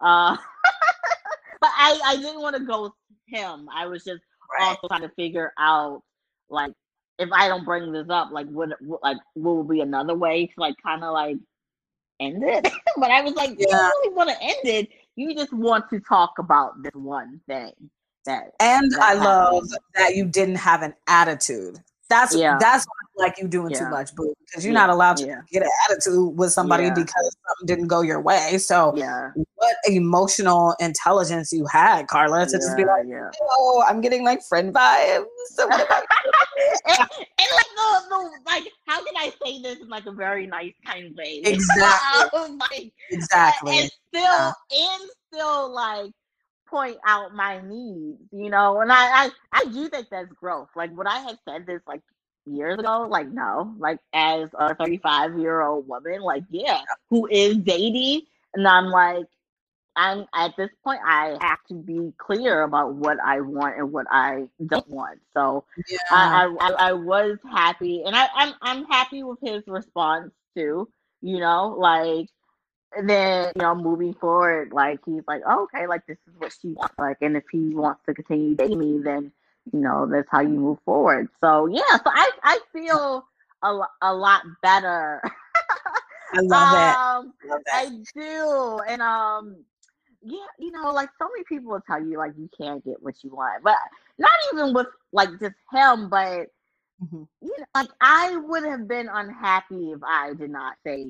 Uh, 0.02 0.36
but 1.62 1.70
I 1.76 2.00
I 2.06 2.16
didn't 2.18 2.42
want 2.42 2.56
to 2.56 2.64
ghost 2.64 2.94
him. 3.28 3.70
I 3.74 3.86
was 3.88 4.04
just 4.04 4.22
Right. 4.60 4.70
also 4.70 4.88
trying 4.88 5.02
to 5.02 5.10
figure 5.10 5.52
out 5.60 6.02
like 6.50 6.72
if 7.20 7.30
I 7.34 7.48
don't 7.48 7.66
bring 7.66 7.92
this 7.92 8.08
up, 8.10 8.30
like 8.32 8.48
what, 8.48 8.70
what 8.82 9.04
like 9.04 9.18
what 9.34 9.56
will 9.56 9.64
be 9.64 9.82
another 9.82 10.16
way 10.16 10.46
to 10.46 10.54
like 10.58 10.76
kind 10.82 11.04
of 11.04 11.14
like 11.14 11.38
end 12.20 12.44
it? 12.44 12.68
but 12.98 13.12
I 13.12 13.22
was 13.22 13.34
like, 13.34 13.52
you 13.60 13.68
don't 13.68 13.80
really 14.04 14.16
want 14.16 14.30
to 14.30 14.42
end 14.42 14.56
it. 14.64 14.90
You 15.16 15.36
just 15.36 15.52
want 15.52 15.90
to 15.90 16.00
talk 16.00 16.40
about 16.40 16.82
this 16.84 16.94
one 16.94 17.42
thing 17.48 17.72
that 18.26 18.52
And 18.60 18.92
that 18.92 19.02
I 19.02 19.14
love 19.16 19.70
that 19.96 20.16
you 20.16 20.26
didn't 20.26 20.56
have 20.56 20.82
an 20.84 20.94
attitude. 21.08 21.80
That's 22.10 22.34
Yeah. 22.36 22.58
that's 22.60 22.86
like 23.18 23.38
you 23.40 23.48
doing 23.48 23.74
too 23.74 23.90
much, 23.90 24.14
boo. 24.16 24.34
Because 24.46 24.64
you're 24.64 24.74
Yeah. 24.74 24.80
not 24.80 24.90
allowed 24.92 25.18
to 25.18 25.26
Yeah. 25.26 25.42
get 25.52 25.64
an 25.64 25.70
attitude 25.90 26.38
with 26.38 26.54
somebody 26.54 26.86
Yeah. 26.86 26.94
because 26.94 27.36
something 27.48 27.66
didn't 27.66 27.88
go 27.88 28.02
your 28.02 28.22
way. 28.22 28.58
So 28.60 28.94
Yeah. 28.96 29.32
what 29.56 29.76
emotional 29.88 30.76
intelligence 30.80 31.52
you 31.52 31.66
had, 31.66 32.08
Carla, 32.08 32.46
to 32.46 32.52
just 32.58 32.78
be 32.78 32.86
like, 32.86 33.06
yeah. 33.08 33.30
oh, 33.42 33.84
I'm 33.88 34.00
getting 34.02 34.24
like 34.24 34.42
friend 34.44 34.74
vibes. 34.74 35.26
So 35.56 35.68
and, 35.70 35.82
and 35.82 37.50
like 37.56 37.72
the, 37.76 38.02
the 38.10 38.30
like 38.46 38.72
how 38.88 39.04
can 39.04 39.16
I 39.18 39.34
say 39.44 39.62
this 39.62 39.80
in 39.80 39.90
like 39.90 40.06
a 40.06 40.12
very 40.12 40.48
nice 40.48 40.74
kind 40.86 41.08
of 41.08 41.16
way? 41.18 41.42
Exactly. 41.46 42.30
Oh 42.34 42.58
like 42.72 42.94
exactly? 43.10 43.80
and 43.80 43.92
still 44.10 44.22
Yeah. 44.24 44.52
and 44.72 45.10
still 45.34 45.70
like 45.74 46.12
point 46.68 46.98
out 47.08 47.36
my 47.36 47.62
needs, 47.62 48.22
you 48.32 48.50
know. 48.52 48.82
And 48.82 48.92
I, 48.92 49.26
I 49.28 49.32
I 49.54 49.66
do 49.66 49.90
think 49.90 50.08
that's 50.12 50.32
growth. 50.34 50.70
Like 50.76 50.98
would 50.98 51.08
I 51.08 51.20
have 51.22 51.38
said 51.50 51.68
this 51.68 51.82
like 51.88 52.02
years 52.46 52.80
ago? 52.80 53.08
Like 53.10 53.30
no. 53.30 53.76
Like 53.80 54.00
as 54.14 54.50
a 54.60 54.76
35 54.76 55.40
year 55.40 55.62
old 55.64 55.88
woman, 55.88 56.22
like 56.22 56.44
yeah, 56.52 56.82
who 57.10 57.28
is 57.28 57.58
dating, 57.58 58.24
and 58.56 58.68
I'm 58.68 58.88
like. 58.88 59.26
I'm 59.98 60.26
at 60.36 60.54
this 60.58 60.72
point. 60.84 61.02
I 61.06 61.38
have 61.42 61.60
to 61.70 61.76
be 61.76 62.14
clear 62.20 62.64
about 62.64 62.96
what 62.96 63.20
I 63.24 63.42
want 63.42 63.78
and 63.80 63.94
what 63.94 64.08
I 64.12 64.50
don't 64.68 64.90
want. 64.90 65.20
So 65.36 65.66
Yeah. 65.90 65.98
I, 66.12 66.48
I, 66.62 66.68
I 66.70 66.90
I 66.90 66.94
was 66.94 67.40
happy, 67.52 68.04
and 68.06 68.16
I, 68.18 68.30
I'm 68.36 68.56
I'm 68.64 68.86
happy 68.88 69.24
with 69.24 69.40
his 69.44 69.64
response 69.68 70.34
too. 70.58 70.90
You 71.22 71.40
know, 71.40 71.78
like 71.80 72.30
and 72.96 73.10
then 73.10 73.52
you 73.56 73.62
know, 73.62 73.76
moving 73.76 74.14
forward, 74.14 74.72
like 74.72 75.00
he's 75.06 75.24
like, 75.28 75.42
oh, 75.48 75.64
okay, 75.64 75.88
like 75.88 76.06
this 76.08 76.18
is 76.28 76.34
what 76.38 76.56
she 76.62 76.70
wants, 76.70 76.94
like, 76.98 77.18
and 77.22 77.36
if 77.36 77.44
he 77.52 77.74
wants 77.76 78.02
to 78.06 78.14
continue 78.14 78.56
dating 78.56 78.80
me, 78.80 79.00
then 79.04 79.32
you 79.74 79.80
know 79.80 80.08
that's 80.10 80.28
how 80.32 80.42
you 80.42 80.50
move 80.50 80.80
forward. 80.86 81.28
So 81.42 81.68
yeah, 81.68 81.82
so 81.98 82.04
I 82.06 82.30
I 82.44 82.60
feel 82.72 83.26
a, 83.64 83.80
a 84.02 84.14
lot 84.14 84.44
better. 84.62 85.22
I 86.34 86.42
love 86.42 86.74
it. 86.74 86.96
um, 86.98 87.34
Love. 87.46 87.62
I 87.74 87.90
do, 88.16 88.80
and 88.88 89.02
um, 89.02 89.58
yeah, 90.24 90.46
you 90.60 90.72
know, 90.72 90.92
like 90.92 91.10
so 91.20 91.28
many 91.30 91.44
people 91.44 91.72
will 91.72 91.82
tell 91.82 92.04
you 92.04 92.18
like 92.18 92.34
you 92.38 92.50
can't 92.60 92.84
get 92.86 93.02
what 93.02 93.16
you 93.24 93.32
want, 93.36 93.64
but 93.64 93.76
not 94.18 94.30
even 94.54 94.74
with 94.74 94.88
like 95.12 95.30
just 95.40 95.56
him, 95.74 96.10
but 96.10 96.48
Mhm. 97.04 97.28
you 97.42 97.54
know, 97.60 97.66
like 97.76 97.90
I 98.02 98.36
would 98.38 98.64
have 98.64 98.88
been 98.88 99.08
unhappy 99.08 99.92
if 99.92 100.00
I 100.04 100.34
did 100.34 100.50
not 100.50 100.78
say 100.84 101.06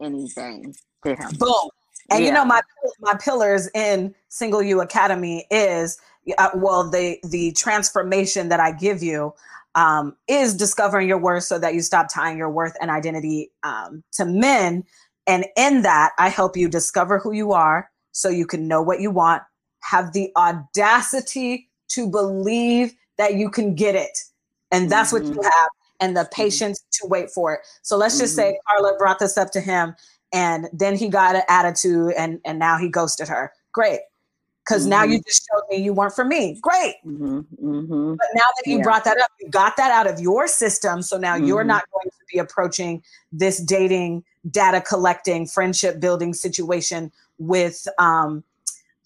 anything 0.00 0.72
to 1.06 1.22
him. 1.22 1.30
Boom. 1.38 1.68
And 2.10 2.24
you 2.24 2.30
know 2.32 2.44
my 2.44 2.60
my 3.00 3.14
pillars 3.14 3.68
in 3.74 4.14
Single 4.28 4.62
You 4.62 4.80
Academy 4.80 5.46
is 5.50 5.98
uh, 6.38 6.50
well 6.54 6.88
the 6.88 7.18
the 7.24 7.52
transformation 7.52 8.48
that 8.48 8.60
I 8.60 8.72
give 8.72 9.02
you 9.02 9.34
um, 9.74 10.16
is 10.28 10.54
discovering 10.54 11.08
your 11.08 11.18
worth 11.18 11.44
so 11.44 11.58
that 11.58 11.74
you 11.74 11.82
stop 11.82 12.06
tying 12.12 12.38
your 12.38 12.50
worth 12.50 12.76
and 12.80 12.90
identity 12.90 13.50
um, 13.62 14.02
to 14.12 14.24
men. 14.24 14.84
And 15.26 15.46
in 15.56 15.82
that, 15.82 16.12
I 16.18 16.28
help 16.28 16.56
you 16.56 16.68
discover 16.68 17.18
who 17.18 17.32
you 17.32 17.52
are 17.52 17.90
so 18.12 18.28
you 18.28 18.46
can 18.46 18.66
know 18.66 18.80
what 18.80 19.00
you 19.00 19.10
want, 19.10 19.42
have 19.82 20.12
the 20.12 20.30
audacity 20.36 21.68
to 21.88 22.08
believe 22.08 22.94
that 23.18 23.34
you 23.34 23.50
can 23.50 23.74
get 23.74 23.94
it. 23.94 24.16
And 24.70 24.90
that's 24.90 25.12
what 25.12 25.28
you 25.28 25.40
Mhm. 25.40 25.44
have, 25.44 25.68
and 26.00 26.16
the 26.16 26.28
patience 26.32 26.82
to 26.92 27.06
wait 27.06 27.30
for 27.30 27.54
it. 27.54 27.60
So 27.82 27.96
let's 27.96 28.18
just 28.18 28.34
say 28.34 28.58
Carla 28.68 28.96
brought 28.98 29.18
this 29.18 29.36
up 29.36 29.50
to 29.52 29.60
him 29.60 29.94
and 30.36 30.68
then 30.72 30.94
he 30.96 31.08
got 31.08 31.34
an 31.34 31.42
attitude 31.48 32.12
and 32.16 32.40
and 32.44 32.58
now 32.58 32.76
he 32.78 32.88
ghosted 32.88 33.26
her 33.28 33.52
great 33.72 34.00
because 34.64 34.86
now 34.86 35.02
you 35.04 35.20
just 35.26 35.48
showed 35.50 35.62
me 35.70 35.82
you 35.82 35.92
weren't 35.94 36.14
for 36.14 36.24
me 36.24 36.58
great 36.60 36.94
hmm 37.02 37.40
hmm 37.40 38.14
but 38.18 38.28
now 38.34 38.42
that 38.56 38.64
you 38.66 38.78
Yeah. 38.78 38.84
brought 38.84 39.04
that 39.04 39.18
up 39.18 39.30
you 39.40 39.48
got 39.50 39.76
that 39.76 39.90
out 39.90 40.06
of 40.06 40.20
your 40.20 40.46
system 40.48 41.02
so 41.02 41.16
now 41.16 41.34
you're 41.34 41.64
Mhm. 41.64 41.68
not 41.68 41.84
going 41.92 42.10
to 42.10 42.24
be 42.32 42.38
approaching 42.38 43.02
this 43.32 43.58
dating 43.58 44.22
data 44.50 44.80
collecting 44.80 45.46
friendship 45.46 46.00
building 46.00 46.34
situation 46.34 47.10
with 47.38 47.86
um 47.98 48.44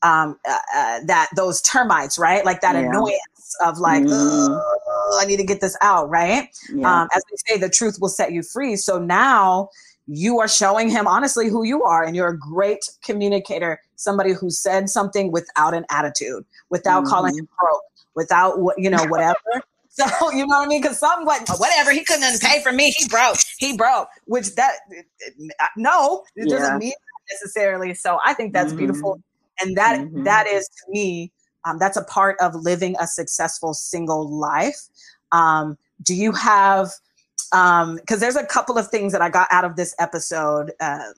um 0.02 0.39
uh, 0.48 0.59
uh, 0.74 1.01
that 1.07 1.28
those 1.36 1.61
termites 1.62 2.19
right 2.19 2.44
like 2.44 2.61
that 2.61 2.74
Yeah. 2.74 2.89
annoyance 2.89 3.57
of 3.65 3.78
like 3.78 4.02
Mhm. 4.05 4.61
I 5.20 5.24
need 5.27 5.39
to 5.39 5.44
get 5.44 5.61
this 5.61 5.77
out 5.82 6.09
right 6.09 6.48
Yeah. 6.73 7.02
um, 7.02 7.09
as 7.15 7.23
they 7.31 7.36
say, 7.55 7.59
the 7.59 7.69
truth 7.69 7.98
will 8.01 8.09
set 8.09 8.32
you 8.32 8.43
free. 8.44 8.77
So 8.77 8.98
now 8.98 9.70
you 10.07 10.41
are 10.41 10.49
showing 10.49 10.89
him 10.91 11.07
honestly 11.07 11.49
who 11.49 11.63
you 11.65 11.83
are, 11.85 12.05
and 12.05 12.17
you're 12.17 12.29
a 12.29 12.39
great 12.39 12.89
communicator, 13.05 13.81
somebody 13.97 14.33
who 14.33 14.51
said 14.51 14.89
something 14.91 15.31
without 15.33 15.75
an 15.75 15.85
attitude, 15.91 16.45
without 16.71 17.05
calling 17.05 17.37
him 17.37 17.49
broke, 17.61 17.83
without 18.15 18.61
what 18.61 18.79
you 18.79 18.91
know, 18.91 19.05
whatever. 19.05 19.35
So 19.93 20.07
you 20.31 20.47
know 20.47 20.59
what 20.61 20.67
I 20.67 20.69
mean? 20.69 20.81
Because 20.81 21.01
some 21.01 21.25
what 21.25 21.47
whatever 21.59 21.91
he 21.91 22.05
couldn't 22.05 22.41
pay 22.41 22.63
for 22.63 22.71
me, 22.73 22.95
he 22.97 23.09
broke, 23.09 23.39
he 23.59 23.77
broke. 23.77 24.09
Which 24.27 24.55
that 24.55 24.75
no, 25.77 26.23
it 26.37 26.49
Yeah. 26.49 26.57
doesn't 26.59 26.79
mean 26.79 26.91
that 26.93 27.35
necessarily. 27.35 27.95
So 27.95 28.19
I 28.25 28.33
think 28.33 28.53
that's 28.53 28.73
Mhm. 28.73 28.77
beautiful, 28.77 29.21
and 29.61 29.77
that 29.77 29.99
Mhm. 29.99 30.25
that 30.25 30.47
is 30.47 30.69
to 30.69 30.93
me, 30.93 31.33
um, 31.65 31.79
that's 31.81 31.97
a 31.97 32.05
part 32.05 32.39
of 32.41 32.55
living 32.55 32.95
a 33.01 33.07
successful 33.09 33.75
single 33.75 34.31
life. 34.31 34.79
Um, 35.33 35.77
do 36.03 36.15
you 36.15 36.31
have 36.33 36.93
um 37.53 37.97
because 37.97 38.21
there's 38.21 38.37
a 38.37 38.47
couple 38.47 38.79
of 38.79 38.89
things 38.89 39.13
that 39.13 39.23
i 39.23 39.29
got 39.29 39.49
out 39.51 39.65
of 39.65 39.77
this 39.77 39.95
episode 39.99 40.73
um 40.81 41.13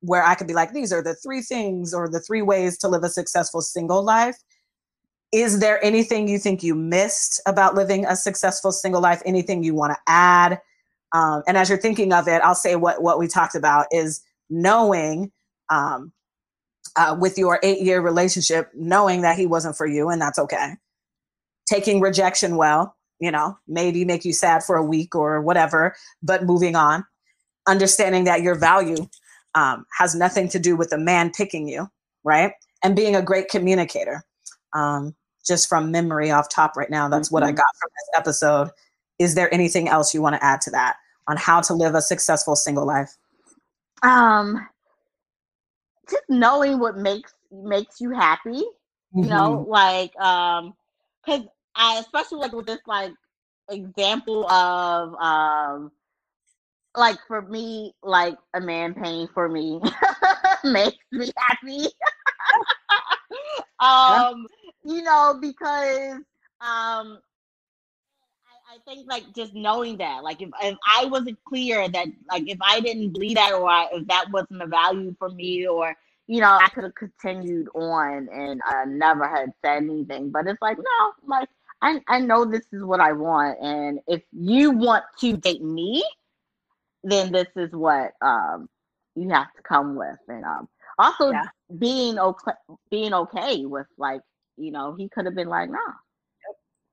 where 0.00 0.24
i 0.24 0.34
could 0.34 0.46
be 0.46 0.54
like 0.54 0.72
these 0.72 0.92
are 0.92 1.02
the 1.02 1.14
three 1.14 1.40
things 1.40 1.94
or 1.94 2.08
the 2.08 2.20
three 2.20 2.42
ways 2.42 2.76
to 2.78 2.88
live 2.88 3.04
a 3.04 3.08
successful 3.08 3.60
single 3.60 4.02
life. 4.02 4.36
Is 5.32 5.58
there 5.58 5.84
anything 5.84 6.28
you 6.28 6.38
think 6.38 6.62
you 6.62 6.74
missed 6.76 7.40
about 7.46 7.74
living 7.74 8.06
a 8.06 8.14
successful 8.14 8.70
single 8.70 9.00
life? 9.00 9.20
Anything 9.26 9.64
you 9.64 9.74
want 9.74 9.92
to 9.92 9.98
add? 10.06 10.60
Um, 11.12 11.42
and 11.48 11.56
as 11.56 11.68
you're 11.68 11.78
thinking 11.78 12.12
of 12.12 12.26
it 12.26 12.42
i'll 12.42 12.56
say 12.56 12.74
what 12.74 13.00
what 13.00 13.18
we 13.20 13.28
talked 13.28 13.54
about 13.54 13.86
is 13.92 14.20
knowing 14.50 15.30
um, 15.70 16.12
uh, 16.96 17.16
with 17.18 17.38
your 17.38 17.58
eight 17.62 17.80
year 17.80 18.00
relationship 18.00 18.70
knowing 18.74 19.22
that 19.22 19.38
he 19.38 19.46
wasn't 19.46 19.76
for 19.76 19.86
you 19.86 20.08
and 20.08 20.20
that's 20.20 20.38
okay. 20.38 20.74
Taking 21.66 22.00
rejection 22.00 22.56
well 22.56 22.96
you 23.24 23.30
know, 23.32 23.58
maybe 23.66 24.04
make 24.04 24.24
you 24.24 24.32
sad 24.32 24.62
for 24.62 24.76
a 24.76 24.84
week 24.84 25.14
or 25.14 25.40
whatever, 25.40 25.96
but 26.22 26.44
moving 26.44 26.76
on. 26.76 27.04
Understanding 27.66 28.24
that 28.24 28.42
your 28.42 28.54
value 28.54 29.08
um, 29.54 29.86
has 29.98 30.14
nothing 30.14 30.48
to 30.50 30.58
do 30.58 30.76
with 30.76 30.90
the 30.90 30.98
man 30.98 31.30
picking 31.30 31.68
you, 31.68 31.88
right? 32.24 32.52
And 32.82 32.94
being 32.94 33.16
a 33.16 33.22
great 33.22 33.48
communicator. 33.48 34.22
Um, 34.74 35.14
just 35.46 35.68
from 35.68 35.90
memory 35.90 36.30
off 36.30 36.48
top 36.48 36.76
right 36.76 36.90
now, 36.90 37.08
that's 37.08 37.30
what 37.30 37.42
I 37.42 37.50
Mhm. 37.50 37.56
got 37.56 37.66
from 37.80 37.90
this 37.96 38.20
episode. 38.20 38.70
Is 39.18 39.34
there 39.34 39.52
anything 39.54 39.88
else 39.88 40.14
you 40.14 40.22
want 40.22 40.36
to 40.36 40.44
add 40.44 40.60
to 40.62 40.70
that 40.72 40.96
on 41.28 41.36
how 41.36 41.60
to 41.62 41.74
live 41.74 41.94
a 41.94 42.02
successful 42.02 42.56
single 42.56 42.86
life? 42.86 43.16
um, 44.02 44.68
just 46.10 46.22
knowing 46.28 46.78
what 46.78 46.96
makes 46.96 47.32
makes 47.50 48.00
you 48.00 48.10
happy. 48.10 48.62
you 49.20 49.28
Mm-hmm. 49.28 49.28
know 49.28 49.64
like 49.68 50.14
um 50.18 50.74
because 51.24 51.42
i 51.76 51.98
especially 51.98 52.38
like 52.38 52.52
with 52.52 52.66
this 52.66 52.80
like 52.86 53.12
example 53.70 54.48
of 54.50 55.14
um 55.14 55.90
like 56.96 57.18
for 57.26 57.42
me 57.42 57.92
like 58.02 58.36
a 58.54 58.60
man 58.60 58.94
paying 58.94 59.28
for 59.34 59.48
me 59.48 59.80
makes 60.64 60.96
me 61.10 61.30
happy 61.36 61.86
um 63.80 64.46
you 64.84 65.02
know 65.02 65.38
because 65.40 66.16
um 66.60 67.18
I, 68.46 68.74
I 68.74 68.78
think 68.86 69.08
like 69.08 69.24
just 69.34 69.54
knowing 69.54 69.96
that 69.98 70.22
like 70.22 70.40
if, 70.40 70.50
if 70.62 70.76
i 70.86 71.06
wasn't 71.06 71.38
clear 71.44 71.88
that 71.88 72.06
like 72.30 72.48
if 72.48 72.58
i 72.62 72.80
didn't 72.80 73.12
believe 73.12 73.36
that 73.36 73.52
or 73.52 73.68
I, 73.68 73.88
if 73.92 74.06
that 74.08 74.26
wasn't 74.30 74.62
a 74.62 74.66
value 74.66 75.14
for 75.18 75.30
me 75.30 75.66
or 75.66 75.96
you 76.26 76.40
know, 76.40 76.58
I 76.60 76.68
could 76.68 76.84
have 76.84 76.94
continued 76.94 77.68
on 77.74 78.28
and 78.32 78.60
uh, 78.66 78.84
never 78.86 79.28
had 79.28 79.52
said 79.62 79.82
anything. 79.82 80.30
But 80.30 80.46
it's 80.46 80.60
like, 80.62 80.78
no, 80.78 81.12
like 81.26 81.48
I, 81.82 82.00
I 82.08 82.20
know 82.20 82.44
this 82.44 82.66
is 82.72 82.82
what 82.82 83.00
I 83.00 83.12
want, 83.12 83.58
and 83.60 84.00
if 84.06 84.22
you 84.32 84.70
want 84.70 85.04
to 85.20 85.36
date 85.36 85.62
me, 85.62 86.04
then 87.02 87.32
this 87.32 87.48
is 87.56 87.72
what 87.72 88.12
um 88.22 88.68
you 89.14 89.28
have 89.30 89.52
to 89.54 89.62
come 89.62 89.94
with, 89.96 90.18
and 90.28 90.44
um 90.44 90.68
also 90.98 91.32
Yeah. 91.32 91.44
being 91.78 92.18
okay, 92.18 92.52
being 92.90 93.12
okay 93.12 93.64
with 93.66 93.86
like 93.98 94.22
you 94.56 94.70
know 94.70 94.94
he 94.94 95.08
could 95.08 95.26
have 95.26 95.34
been 95.34 95.48
like, 95.48 95.68
no, 95.70 95.78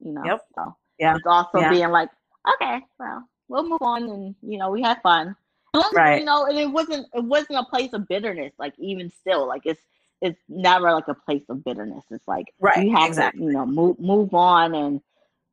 you 0.04 0.12
know, 0.14 0.26
Yep. 0.26 0.46
so 0.56 0.76
Yeah. 1.00 1.16
it's 1.16 1.26
also 1.26 1.62
Yeah. 1.62 1.70
being 1.70 1.90
like, 1.90 2.10
okay, 2.56 2.82
well, 3.00 3.28
we'll 3.48 3.68
move 3.68 3.82
on, 3.82 4.04
and 4.10 4.36
you 4.42 4.58
know, 4.58 4.70
we 4.72 4.82
had 4.82 5.02
fun. 5.02 5.36
As, 5.74 5.84
Right. 5.94 6.20
You 6.20 6.26
know, 6.26 6.46
and 6.48 6.58
it 6.58 6.70
wasn't 6.70 7.08
it 7.14 7.24
wasn't 7.24 7.60
a 7.60 7.64
place 7.64 7.94
of 7.94 8.08
bitterness. 8.08 8.54
Like 8.60 8.74
even 8.78 9.10
still, 9.10 9.48
like 9.48 9.62
it's 9.66 9.82
it's 10.22 10.40
never 10.48 10.92
like 10.94 11.08
a 11.08 11.14
place 11.16 11.44
of 11.50 11.64
bitterness. 11.64 12.04
It's 12.12 12.28
like 12.28 12.46
Right, 12.60 12.86
you 12.86 12.96
have 12.96 13.10
exactly. 13.10 13.42
to, 13.42 13.46
you 13.46 13.52
know, 13.52 13.66
move 13.66 14.00
move 14.00 14.34
on 14.34 14.76
and 14.76 15.02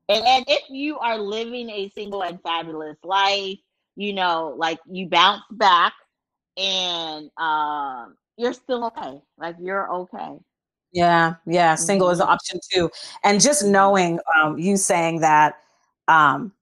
and, 0.09 0.25
and 0.25 0.45
if 0.49 0.63
you 0.71 0.99
are 0.99 1.19
living 1.19 1.69
a 1.71 1.91
single 1.91 2.23
and 2.23 2.41
fabulous 2.43 2.97
life, 3.05 3.59
you 3.97 4.13
know, 4.15 4.55
like 4.57 4.79
you 4.91 5.07
bounce 5.09 5.43
back 5.51 5.93
and 6.57 7.31
um 7.37 8.17
you're 8.37 8.53
still 8.53 8.85
okay. 8.87 9.21
Like 9.37 9.57
you're 9.61 9.91
okay. 9.93 10.39
Yeah, 10.93 11.35
yeah. 11.47 11.75
Single 11.75 12.11
is 12.11 12.21
an 12.21 12.27
Mhm. 12.27 12.31
option 12.31 12.61
too. 12.73 12.91
And 13.23 13.41
just 13.41 13.65
knowing 13.65 14.21
um, 14.37 14.59
you 14.59 14.77
saying 14.77 15.21
that, 15.21 15.59
um, 16.07 16.53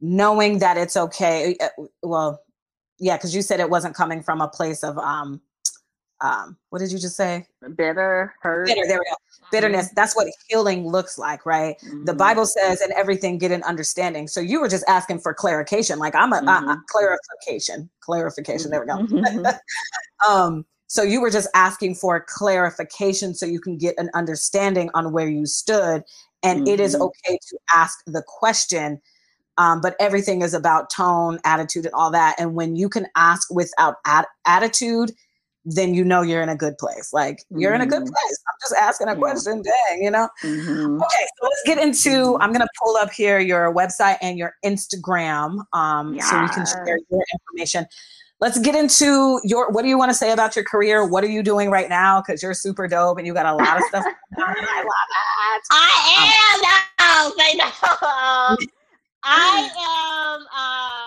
knowing 0.00 0.58
that 0.58 0.76
it's 0.76 0.96
okay. 0.96 1.56
uh, 1.60 1.68
Well, 2.02 2.42
yeah, 2.98 3.16
because 3.16 3.34
you 3.34 3.42
said 3.42 3.60
it 3.60 3.70
wasn't 3.70 3.94
coming 3.94 4.22
from 4.22 4.40
a 4.40 4.48
place 4.48 4.82
of 4.82 4.98
um, 4.98 5.40
um, 6.20 6.56
what 6.68 6.80
did 6.80 6.92
you 6.92 6.98
just 6.98 7.16
say? 7.16 7.46
Bitter, 7.76 8.34
hurt. 8.42 8.66
Bitter. 8.66 8.82
There 8.86 8.98
we 8.98 9.04
go. 9.10 9.16
Bitterness. 9.50 9.90
That's 9.96 10.14
what 10.14 10.28
healing 10.48 10.86
looks 10.86 11.18
like, 11.18 11.44
right? 11.44 11.76
The 12.04 12.12
Mhm. 12.12 12.18
Bible 12.18 12.46
says, 12.46 12.80
and 12.80 12.92
everything, 12.92 13.38
get 13.38 13.50
an 13.50 13.62
understanding." 13.64 14.28
So 14.28 14.40
you 14.40 14.60
were 14.60 14.68
just 14.68 14.84
asking 14.86 15.20
for 15.20 15.34
clarification. 15.34 15.98
Like 15.98 16.14
I'm 16.14 16.32
a 16.32 16.36
uh, 16.36 16.40
uh, 16.42 16.60
Mhm. 16.60 16.82
clarification, 16.86 17.90
clarification. 18.00 18.70
There 18.70 18.80
we 18.80 18.86
go. 18.86 18.98
Mhm. 18.98 19.58
um, 20.28 20.64
so 20.86 21.02
you 21.02 21.20
were 21.20 21.30
just 21.30 21.48
asking 21.54 21.94
for 21.96 22.20
clarification 22.28 23.34
so 23.34 23.46
you 23.46 23.60
can 23.60 23.76
get 23.76 23.94
an 23.98 24.10
understanding 24.14 24.90
on 24.94 25.12
where 25.12 25.28
you 25.28 25.46
stood. 25.46 26.04
And 26.42 26.66
it 26.68 26.80
is 26.80 26.94
okay 26.96 27.38
to 27.48 27.58
ask 27.74 28.02
the 28.06 28.22
question. 28.26 29.00
Um, 29.58 29.80
but 29.80 29.94
everything 30.00 30.40
is 30.42 30.54
about 30.54 30.88
tone, 30.90 31.38
attitude, 31.44 31.84
and 31.84 31.94
all 31.94 32.10
that. 32.12 32.34
And 32.38 32.54
when 32.54 32.76
you 32.76 32.88
can 32.88 33.06
ask 33.14 33.52
without 33.52 33.96
at- 34.06 34.28
attitude, 34.46 35.12
then 35.64 35.94
you 35.94 36.04
know 36.04 36.22
you're 36.22 36.42
in 36.42 36.48
a 36.48 36.56
good 36.56 36.78
place. 36.78 37.10
Like 37.12 37.44
you're 37.50 37.74
in 37.74 37.80
a 37.80 37.86
good 37.86 38.02
Mhm. 38.02 38.08
place. 38.08 38.38
I'm 38.48 38.54
just 38.62 38.74
asking 38.80 39.08
a 39.08 39.16
question. 39.16 39.62
Dang, 39.62 40.02
you 40.02 40.10
know? 40.10 40.28
Mhm. 40.42 40.96
Okay, 40.96 41.26
so 41.40 41.48
let's 41.48 41.62
get 41.66 41.78
into. 41.78 42.38
I'm 42.40 42.52
going 42.52 42.62
to 42.62 42.68
pull 42.82 42.96
up 42.96 43.10
here 43.12 43.38
your 43.38 43.72
website 43.74 44.16
and 44.22 44.38
your 44.38 44.54
Instagram, 44.64 45.64
um, 45.72 46.18
so 46.20 46.40
we 46.40 46.48
can 46.48 46.64
share 46.66 46.98
your 47.10 47.24
information. 47.32 47.86
Let's 48.40 48.58
get 48.58 48.74
into 48.74 49.38
your. 49.44 49.70
What 49.70 49.82
do 49.82 49.88
you 49.88 49.98
want 49.98 50.10
to 50.10 50.16
say 50.16 50.32
about 50.32 50.56
your 50.56 50.64
career? 50.64 51.06
What 51.06 51.22
are 51.24 51.28
you 51.28 51.42
doing 51.42 51.70
right 51.70 51.90
now? 51.90 52.22
Because 52.22 52.42
you're 52.42 52.54
super 52.54 52.88
dope 52.88 53.18
and 53.18 53.26
you 53.26 53.34
got 53.34 53.44
a 53.44 53.54
lot 53.54 53.76
of 53.76 53.84
stuff. 53.84 54.04
I 54.38 54.42
love 54.42 54.86
it. 54.86 55.62
I 55.70 56.54
am 56.56 56.60
now. 56.62 57.30
Say 57.36 57.54
no. 57.56 58.56
I 59.22 59.68
am 59.76 60.40
um, 60.40 60.99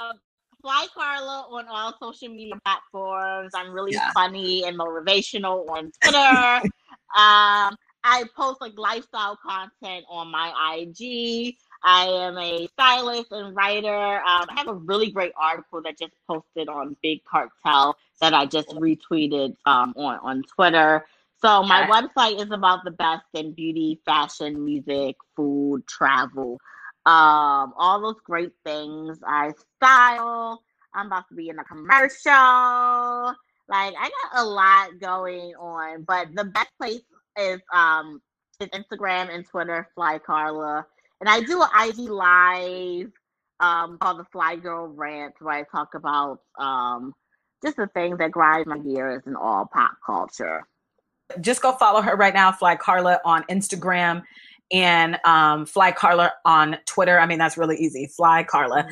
Fly 0.63 0.87
Carla 0.95 1.47
on 1.51 1.67
all 1.69 1.93
social 2.01 2.29
media 2.33 2.55
platforms. 2.65 3.51
I'm 3.53 3.71
really 3.73 3.93
Yeah. 3.93 4.13
funny 4.13 4.65
and 4.65 4.79
motivational 4.79 5.69
on 5.69 5.91
Twitter. 6.01 6.63
um, 7.15 7.77
I 8.05 8.25
post 8.35 8.61
like 8.61 8.73
lifestyle 8.77 9.37
content 9.37 10.05
on 10.09 10.29
my 10.31 10.49
IG. 10.79 11.57
I 11.83 12.05
am 12.05 12.37
a 12.37 12.67
stylist 12.67 13.31
and 13.31 13.55
writer. 13.55 14.17
Um, 14.17 14.47
I 14.49 14.53
have 14.57 14.67
a 14.69 14.73
really 14.73 15.11
great 15.11 15.33
article 15.37 15.81
that 15.83 15.99
just 15.99 16.13
posted 16.27 16.69
on 16.69 16.95
Big 17.03 17.23
Cartel 17.25 17.97
that 18.21 18.33
I 18.33 18.45
just 18.45 18.69
retweeted 18.69 19.55
um, 19.65 19.93
on 19.97 20.19
on 20.23 20.43
Twitter. 20.55 21.05
So 21.41 21.63
my 21.63 21.83
website 21.83 22.41
is 22.41 22.51
about 22.51 22.85
the 22.85 22.91
best 22.91 23.25
in 23.33 23.53
beauty, 23.53 23.99
fashion, 24.05 24.63
music, 24.63 25.17
food, 25.35 25.85
travel, 25.87 26.59
um, 27.05 27.73
all 27.77 28.01
those 28.01 28.21
great 28.23 28.53
things. 28.65 29.19
I 29.25 29.51
style. 29.77 30.63
I'm 30.95 31.07
about 31.07 31.27
to 31.29 31.35
be 31.35 31.49
in 31.49 31.59
a 31.59 31.63
commercial. 31.63 33.35
Like 33.69 33.93
I 33.99 34.09
got 34.09 34.41
a 34.41 34.45
lot 34.45 34.99
going 34.99 35.53
on, 35.55 36.03
but 36.03 36.33
the 36.35 36.45
best 36.45 36.69
place 36.79 37.01
is 37.37 37.59
um 37.73 38.21
is 38.59 38.69
Instagram 38.69 39.33
and 39.33 39.45
Twitter, 39.45 39.89
Fly 39.95 40.19
Carla, 40.19 40.85
and 41.19 41.29
I 41.29 41.41
do 41.41 41.61
an 41.61 41.69
IG 41.89 42.09
live 42.09 43.11
um 43.59 43.97
called 43.99 44.19
the 44.19 44.25
Fly 44.31 44.55
Girl 44.57 44.87
Rant 44.87 45.33
where 45.39 45.55
I 45.55 45.63
talk 45.63 45.95
about 45.95 46.39
um 46.59 47.13
just 47.63 47.77
the 47.77 47.87
things 47.87 48.17
that 48.17 48.31
grind 48.31 48.67
my 48.67 48.77
gears 48.77 49.23
in 49.25 49.35
all 49.35 49.65
pop 49.65 49.93
culture. 50.05 50.67
Just 51.39 51.61
go 51.61 51.71
follow 51.71 52.01
her 52.01 52.15
right 52.15 52.33
now, 52.33 52.51
Fly 52.51 52.75
Carla 52.75 53.19
on 53.25 53.43
Instagram 53.43 54.23
and 54.71 55.19
um, 55.25 55.65
Fly 55.65 55.91
Carla 55.91 56.33
on 56.45 56.77
Twitter. 56.85 57.19
I 57.19 57.25
mean, 57.25 57.39
that's 57.39 57.57
really 57.57 57.77
easy. 57.77 58.07
Fly 58.07 58.43
Carla. 58.43 58.87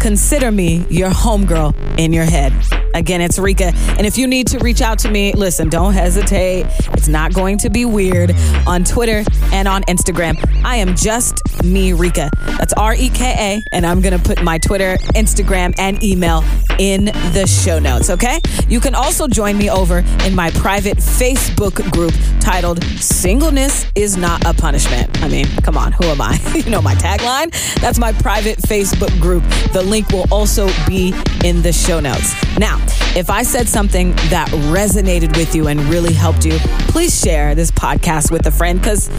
Consider 0.00 0.50
me 0.50 0.86
your 0.88 1.10
homegirl 1.10 1.74
in 1.98 2.12
your 2.12 2.24
head. 2.24 2.52
Again, 2.94 3.20
it's 3.20 3.38
Reka. 3.38 3.72
And 3.98 4.06
if 4.06 4.18
you 4.18 4.26
need 4.26 4.46
to 4.48 4.58
reach 4.58 4.80
out 4.80 4.98
to 5.00 5.10
me, 5.10 5.32
listen, 5.32 5.68
don't 5.68 5.94
hesitate. 5.94 6.66
It's 6.92 7.08
not 7.08 7.32
going 7.32 7.58
to 7.58 7.70
be 7.70 7.84
weird 7.84 8.32
on 8.66 8.84
Twitter 8.84 9.24
and 9.52 9.68
on 9.68 9.82
Instagram. 9.84 10.36
I 10.64 10.76
am 10.76 10.96
just 10.96 11.40
me, 11.62 11.92
Reka. 11.92 12.30
That's 12.58 12.72
R 12.74 12.94
E 12.94 13.08
K 13.08 13.34
A. 13.38 13.74
And 13.74 13.86
I'm 13.86 14.00
going 14.00 14.18
to 14.18 14.22
put 14.22 14.42
my 14.42 14.58
Twitter, 14.58 14.96
Instagram, 15.14 15.74
and 15.78 16.02
email 16.02 16.44
in 16.78 17.06
the 17.06 17.46
show 17.46 17.78
notes, 17.78 18.10
okay? 18.10 18.40
You 18.68 18.80
can 18.80 18.94
also 18.94 19.28
join 19.28 19.58
me 19.58 19.70
over 19.70 19.98
in 20.24 20.34
my 20.34 20.50
private 20.52 20.96
Facebook 20.96 21.90
group 21.92 22.14
titled 22.40 22.82
Singleness 22.84 23.86
is 23.94 24.16
Not 24.16 24.44
a 24.46 24.54
Punishment. 24.54 25.22
I 25.22 25.28
mean, 25.28 25.46
come 25.62 25.76
on, 25.76 25.92
who 25.92 26.04
am 26.04 26.20
I? 26.20 26.38
you 26.54 26.70
know 26.70 26.80
my 26.80 26.94
tagline? 26.94 27.52
That's 27.80 27.98
my 27.98 28.12
private 28.12 28.58
Facebook 28.58 29.18
group. 29.20 29.42
The 29.72 29.82
link 29.82 30.08
will 30.08 30.26
also 30.30 30.68
be 30.86 31.14
in 31.44 31.62
the 31.62 31.72
show 31.72 32.00
notes. 32.00 32.34
Now, 32.58 32.79
Stop 32.88 33.09
if 33.16 33.28
I 33.28 33.42
said 33.42 33.68
something 33.68 34.12
that 34.30 34.48
resonated 34.70 35.36
with 35.36 35.54
you 35.54 35.66
and 35.68 35.80
really 35.84 36.12
helped 36.12 36.44
you, 36.44 36.56
please 36.88 37.18
share 37.20 37.54
this 37.54 37.70
podcast 37.70 38.30
with 38.30 38.46
a 38.46 38.50
friend 38.50 38.80
because 38.80 39.10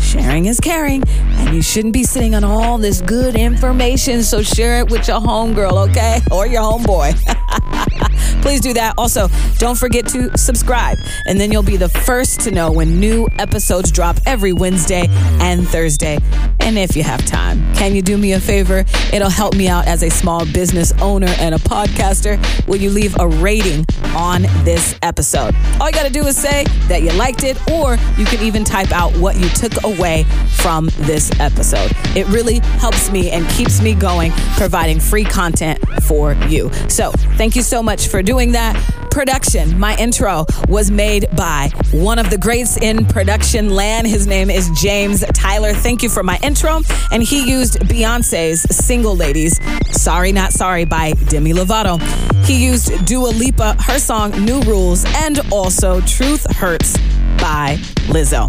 sharing 0.00 0.46
is 0.46 0.60
caring 0.60 1.02
and 1.06 1.54
you 1.54 1.62
shouldn't 1.62 1.94
be 1.94 2.04
sitting 2.04 2.34
on 2.34 2.44
all 2.44 2.76
this 2.76 3.00
good 3.00 3.36
information. 3.36 4.22
So 4.22 4.42
share 4.42 4.80
it 4.80 4.90
with 4.90 5.08
your 5.08 5.20
homegirl, 5.20 5.88
okay? 5.90 6.20
Or 6.30 6.46
your 6.46 6.62
homeboy. 6.62 7.16
Please 8.42 8.60
do 8.60 8.72
that. 8.72 8.94
Also, 8.96 9.28
don't 9.58 9.76
forget 9.76 10.06
to 10.08 10.36
subscribe, 10.36 10.98
and 11.26 11.38
then 11.38 11.52
you'll 11.52 11.62
be 11.62 11.76
the 11.76 11.88
first 11.88 12.40
to 12.40 12.50
know 12.50 12.72
when 12.72 12.98
new 12.98 13.28
episodes 13.38 13.92
drop 13.92 14.16
every 14.24 14.52
Wednesday 14.52 15.06
and 15.40 15.68
Thursday. 15.68 16.18
And 16.60 16.78
if 16.78 16.96
you 16.96 17.02
have 17.02 17.24
time, 17.26 17.74
can 17.74 17.94
you 17.94 18.02
do 18.02 18.16
me 18.16 18.32
a 18.32 18.40
favor? 18.40 18.84
It'll 19.12 19.30
help 19.30 19.54
me 19.56 19.68
out 19.68 19.86
as 19.86 20.02
a 20.02 20.08
small 20.10 20.46
business 20.46 20.92
owner 21.00 21.28
and 21.38 21.54
a 21.54 21.58
podcaster. 21.58 22.38
Will 22.66 22.76
you 22.76 22.90
leave 22.90 23.14
a 23.18 23.28
rating 23.30 23.86
on 24.16 24.42
this 24.64 24.98
episode? 25.02 25.54
All 25.80 25.86
you 25.86 25.92
got 25.92 26.06
to 26.06 26.12
do 26.12 26.26
is 26.26 26.36
say 26.36 26.64
that 26.88 27.02
you 27.02 27.12
liked 27.12 27.44
it, 27.44 27.56
or 27.70 27.96
you 28.16 28.24
can 28.26 28.42
even 28.42 28.64
type 28.64 28.92
out 28.92 29.16
what 29.16 29.36
you 29.36 29.48
took 29.50 29.72
away 29.84 30.24
from 30.56 30.90
this 30.98 31.30
episode. 31.40 31.92
It 32.16 32.26
really 32.28 32.58
helps 32.78 33.10
me 33.10 33.30
and 33.30 33.48
keeps 33.50 33.80
me 33.80 33.94
going, 33.94 34.32
providing 34.56 35.00
free 35.00 35.24
content 35.24 35.78
for 36.02 36.34
you. 36.48 36.70
So, 36.88 37.12
thank 37.36 37.56
you 37.56 37.62
so 37.62 37.82
much 37.82 38.08
for 38.08 38.22
doing 38.22 38.52
that. 38.52 38.76
Production, 39.10 39.76
my 39.78 39.96
intro 39.96 40.46
was 40.68 40.90
made 40.90 41.26
by 41.36 41.70
one 41.92 42.20
of 42.20 42.30
the 42.30 42.38
greats 42.38 42.76
in 42.76 43.04
production 43.06 43.70
land. 43.70 44.06
His 44.06 44.26
name 44.26 44.50
is 44.50 44.70
James 44.80 45.24
Tyler. 45.34 45.72
Thank 45.72 46.04
you 46.04 46.08
for 46.08 46.22
my 46.22 46.38
intro. 46.44 46.80
And 47.10 47.20
he 47.22 47.50
used 47.50 47.80
Beyonce's 47.80 48.62
Single 48.74 49.16
Ladies, 49.16 49.58
Sorry 49.90 50.30
Not 50.30 50.52
Sorry 50.52 50.84
by 50.84 51.12
Demi 51.28 51.52
Lovato. 51.52 52.00
He 52.44 52.64
used 52.64 53.04
Dua 53.20 53.28
Lipa, 53.32 53.76
her 53.82 53.98
song 53.98 54.30
New 54.46 54.62
Rules, 54.62 55.04
and 55.16 55.40
also 55.52 56.00
Truth 56.00 56.50
Hurts 56.56 56.96
by 57.36 57.76
Lizzo. 58.08 58.44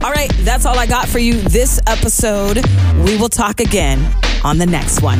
All 0.00 0.12
right, 0.12 0.30
that's 0.42 0.64
all 0.64 0.78
I 0.78 0.86
got 0.86 1.08
for 1.08 1.18
you 1.18 1.40
this 1.40 1.80
episode. 1.88 2.64
We 3.04 3.16
will 3.16 3.28
talk 3.28 3.58
again 3.58 3.98
on 4.44 4.58
the 4.58 4.66
next 4.66 5.02
one. 5.02 5.18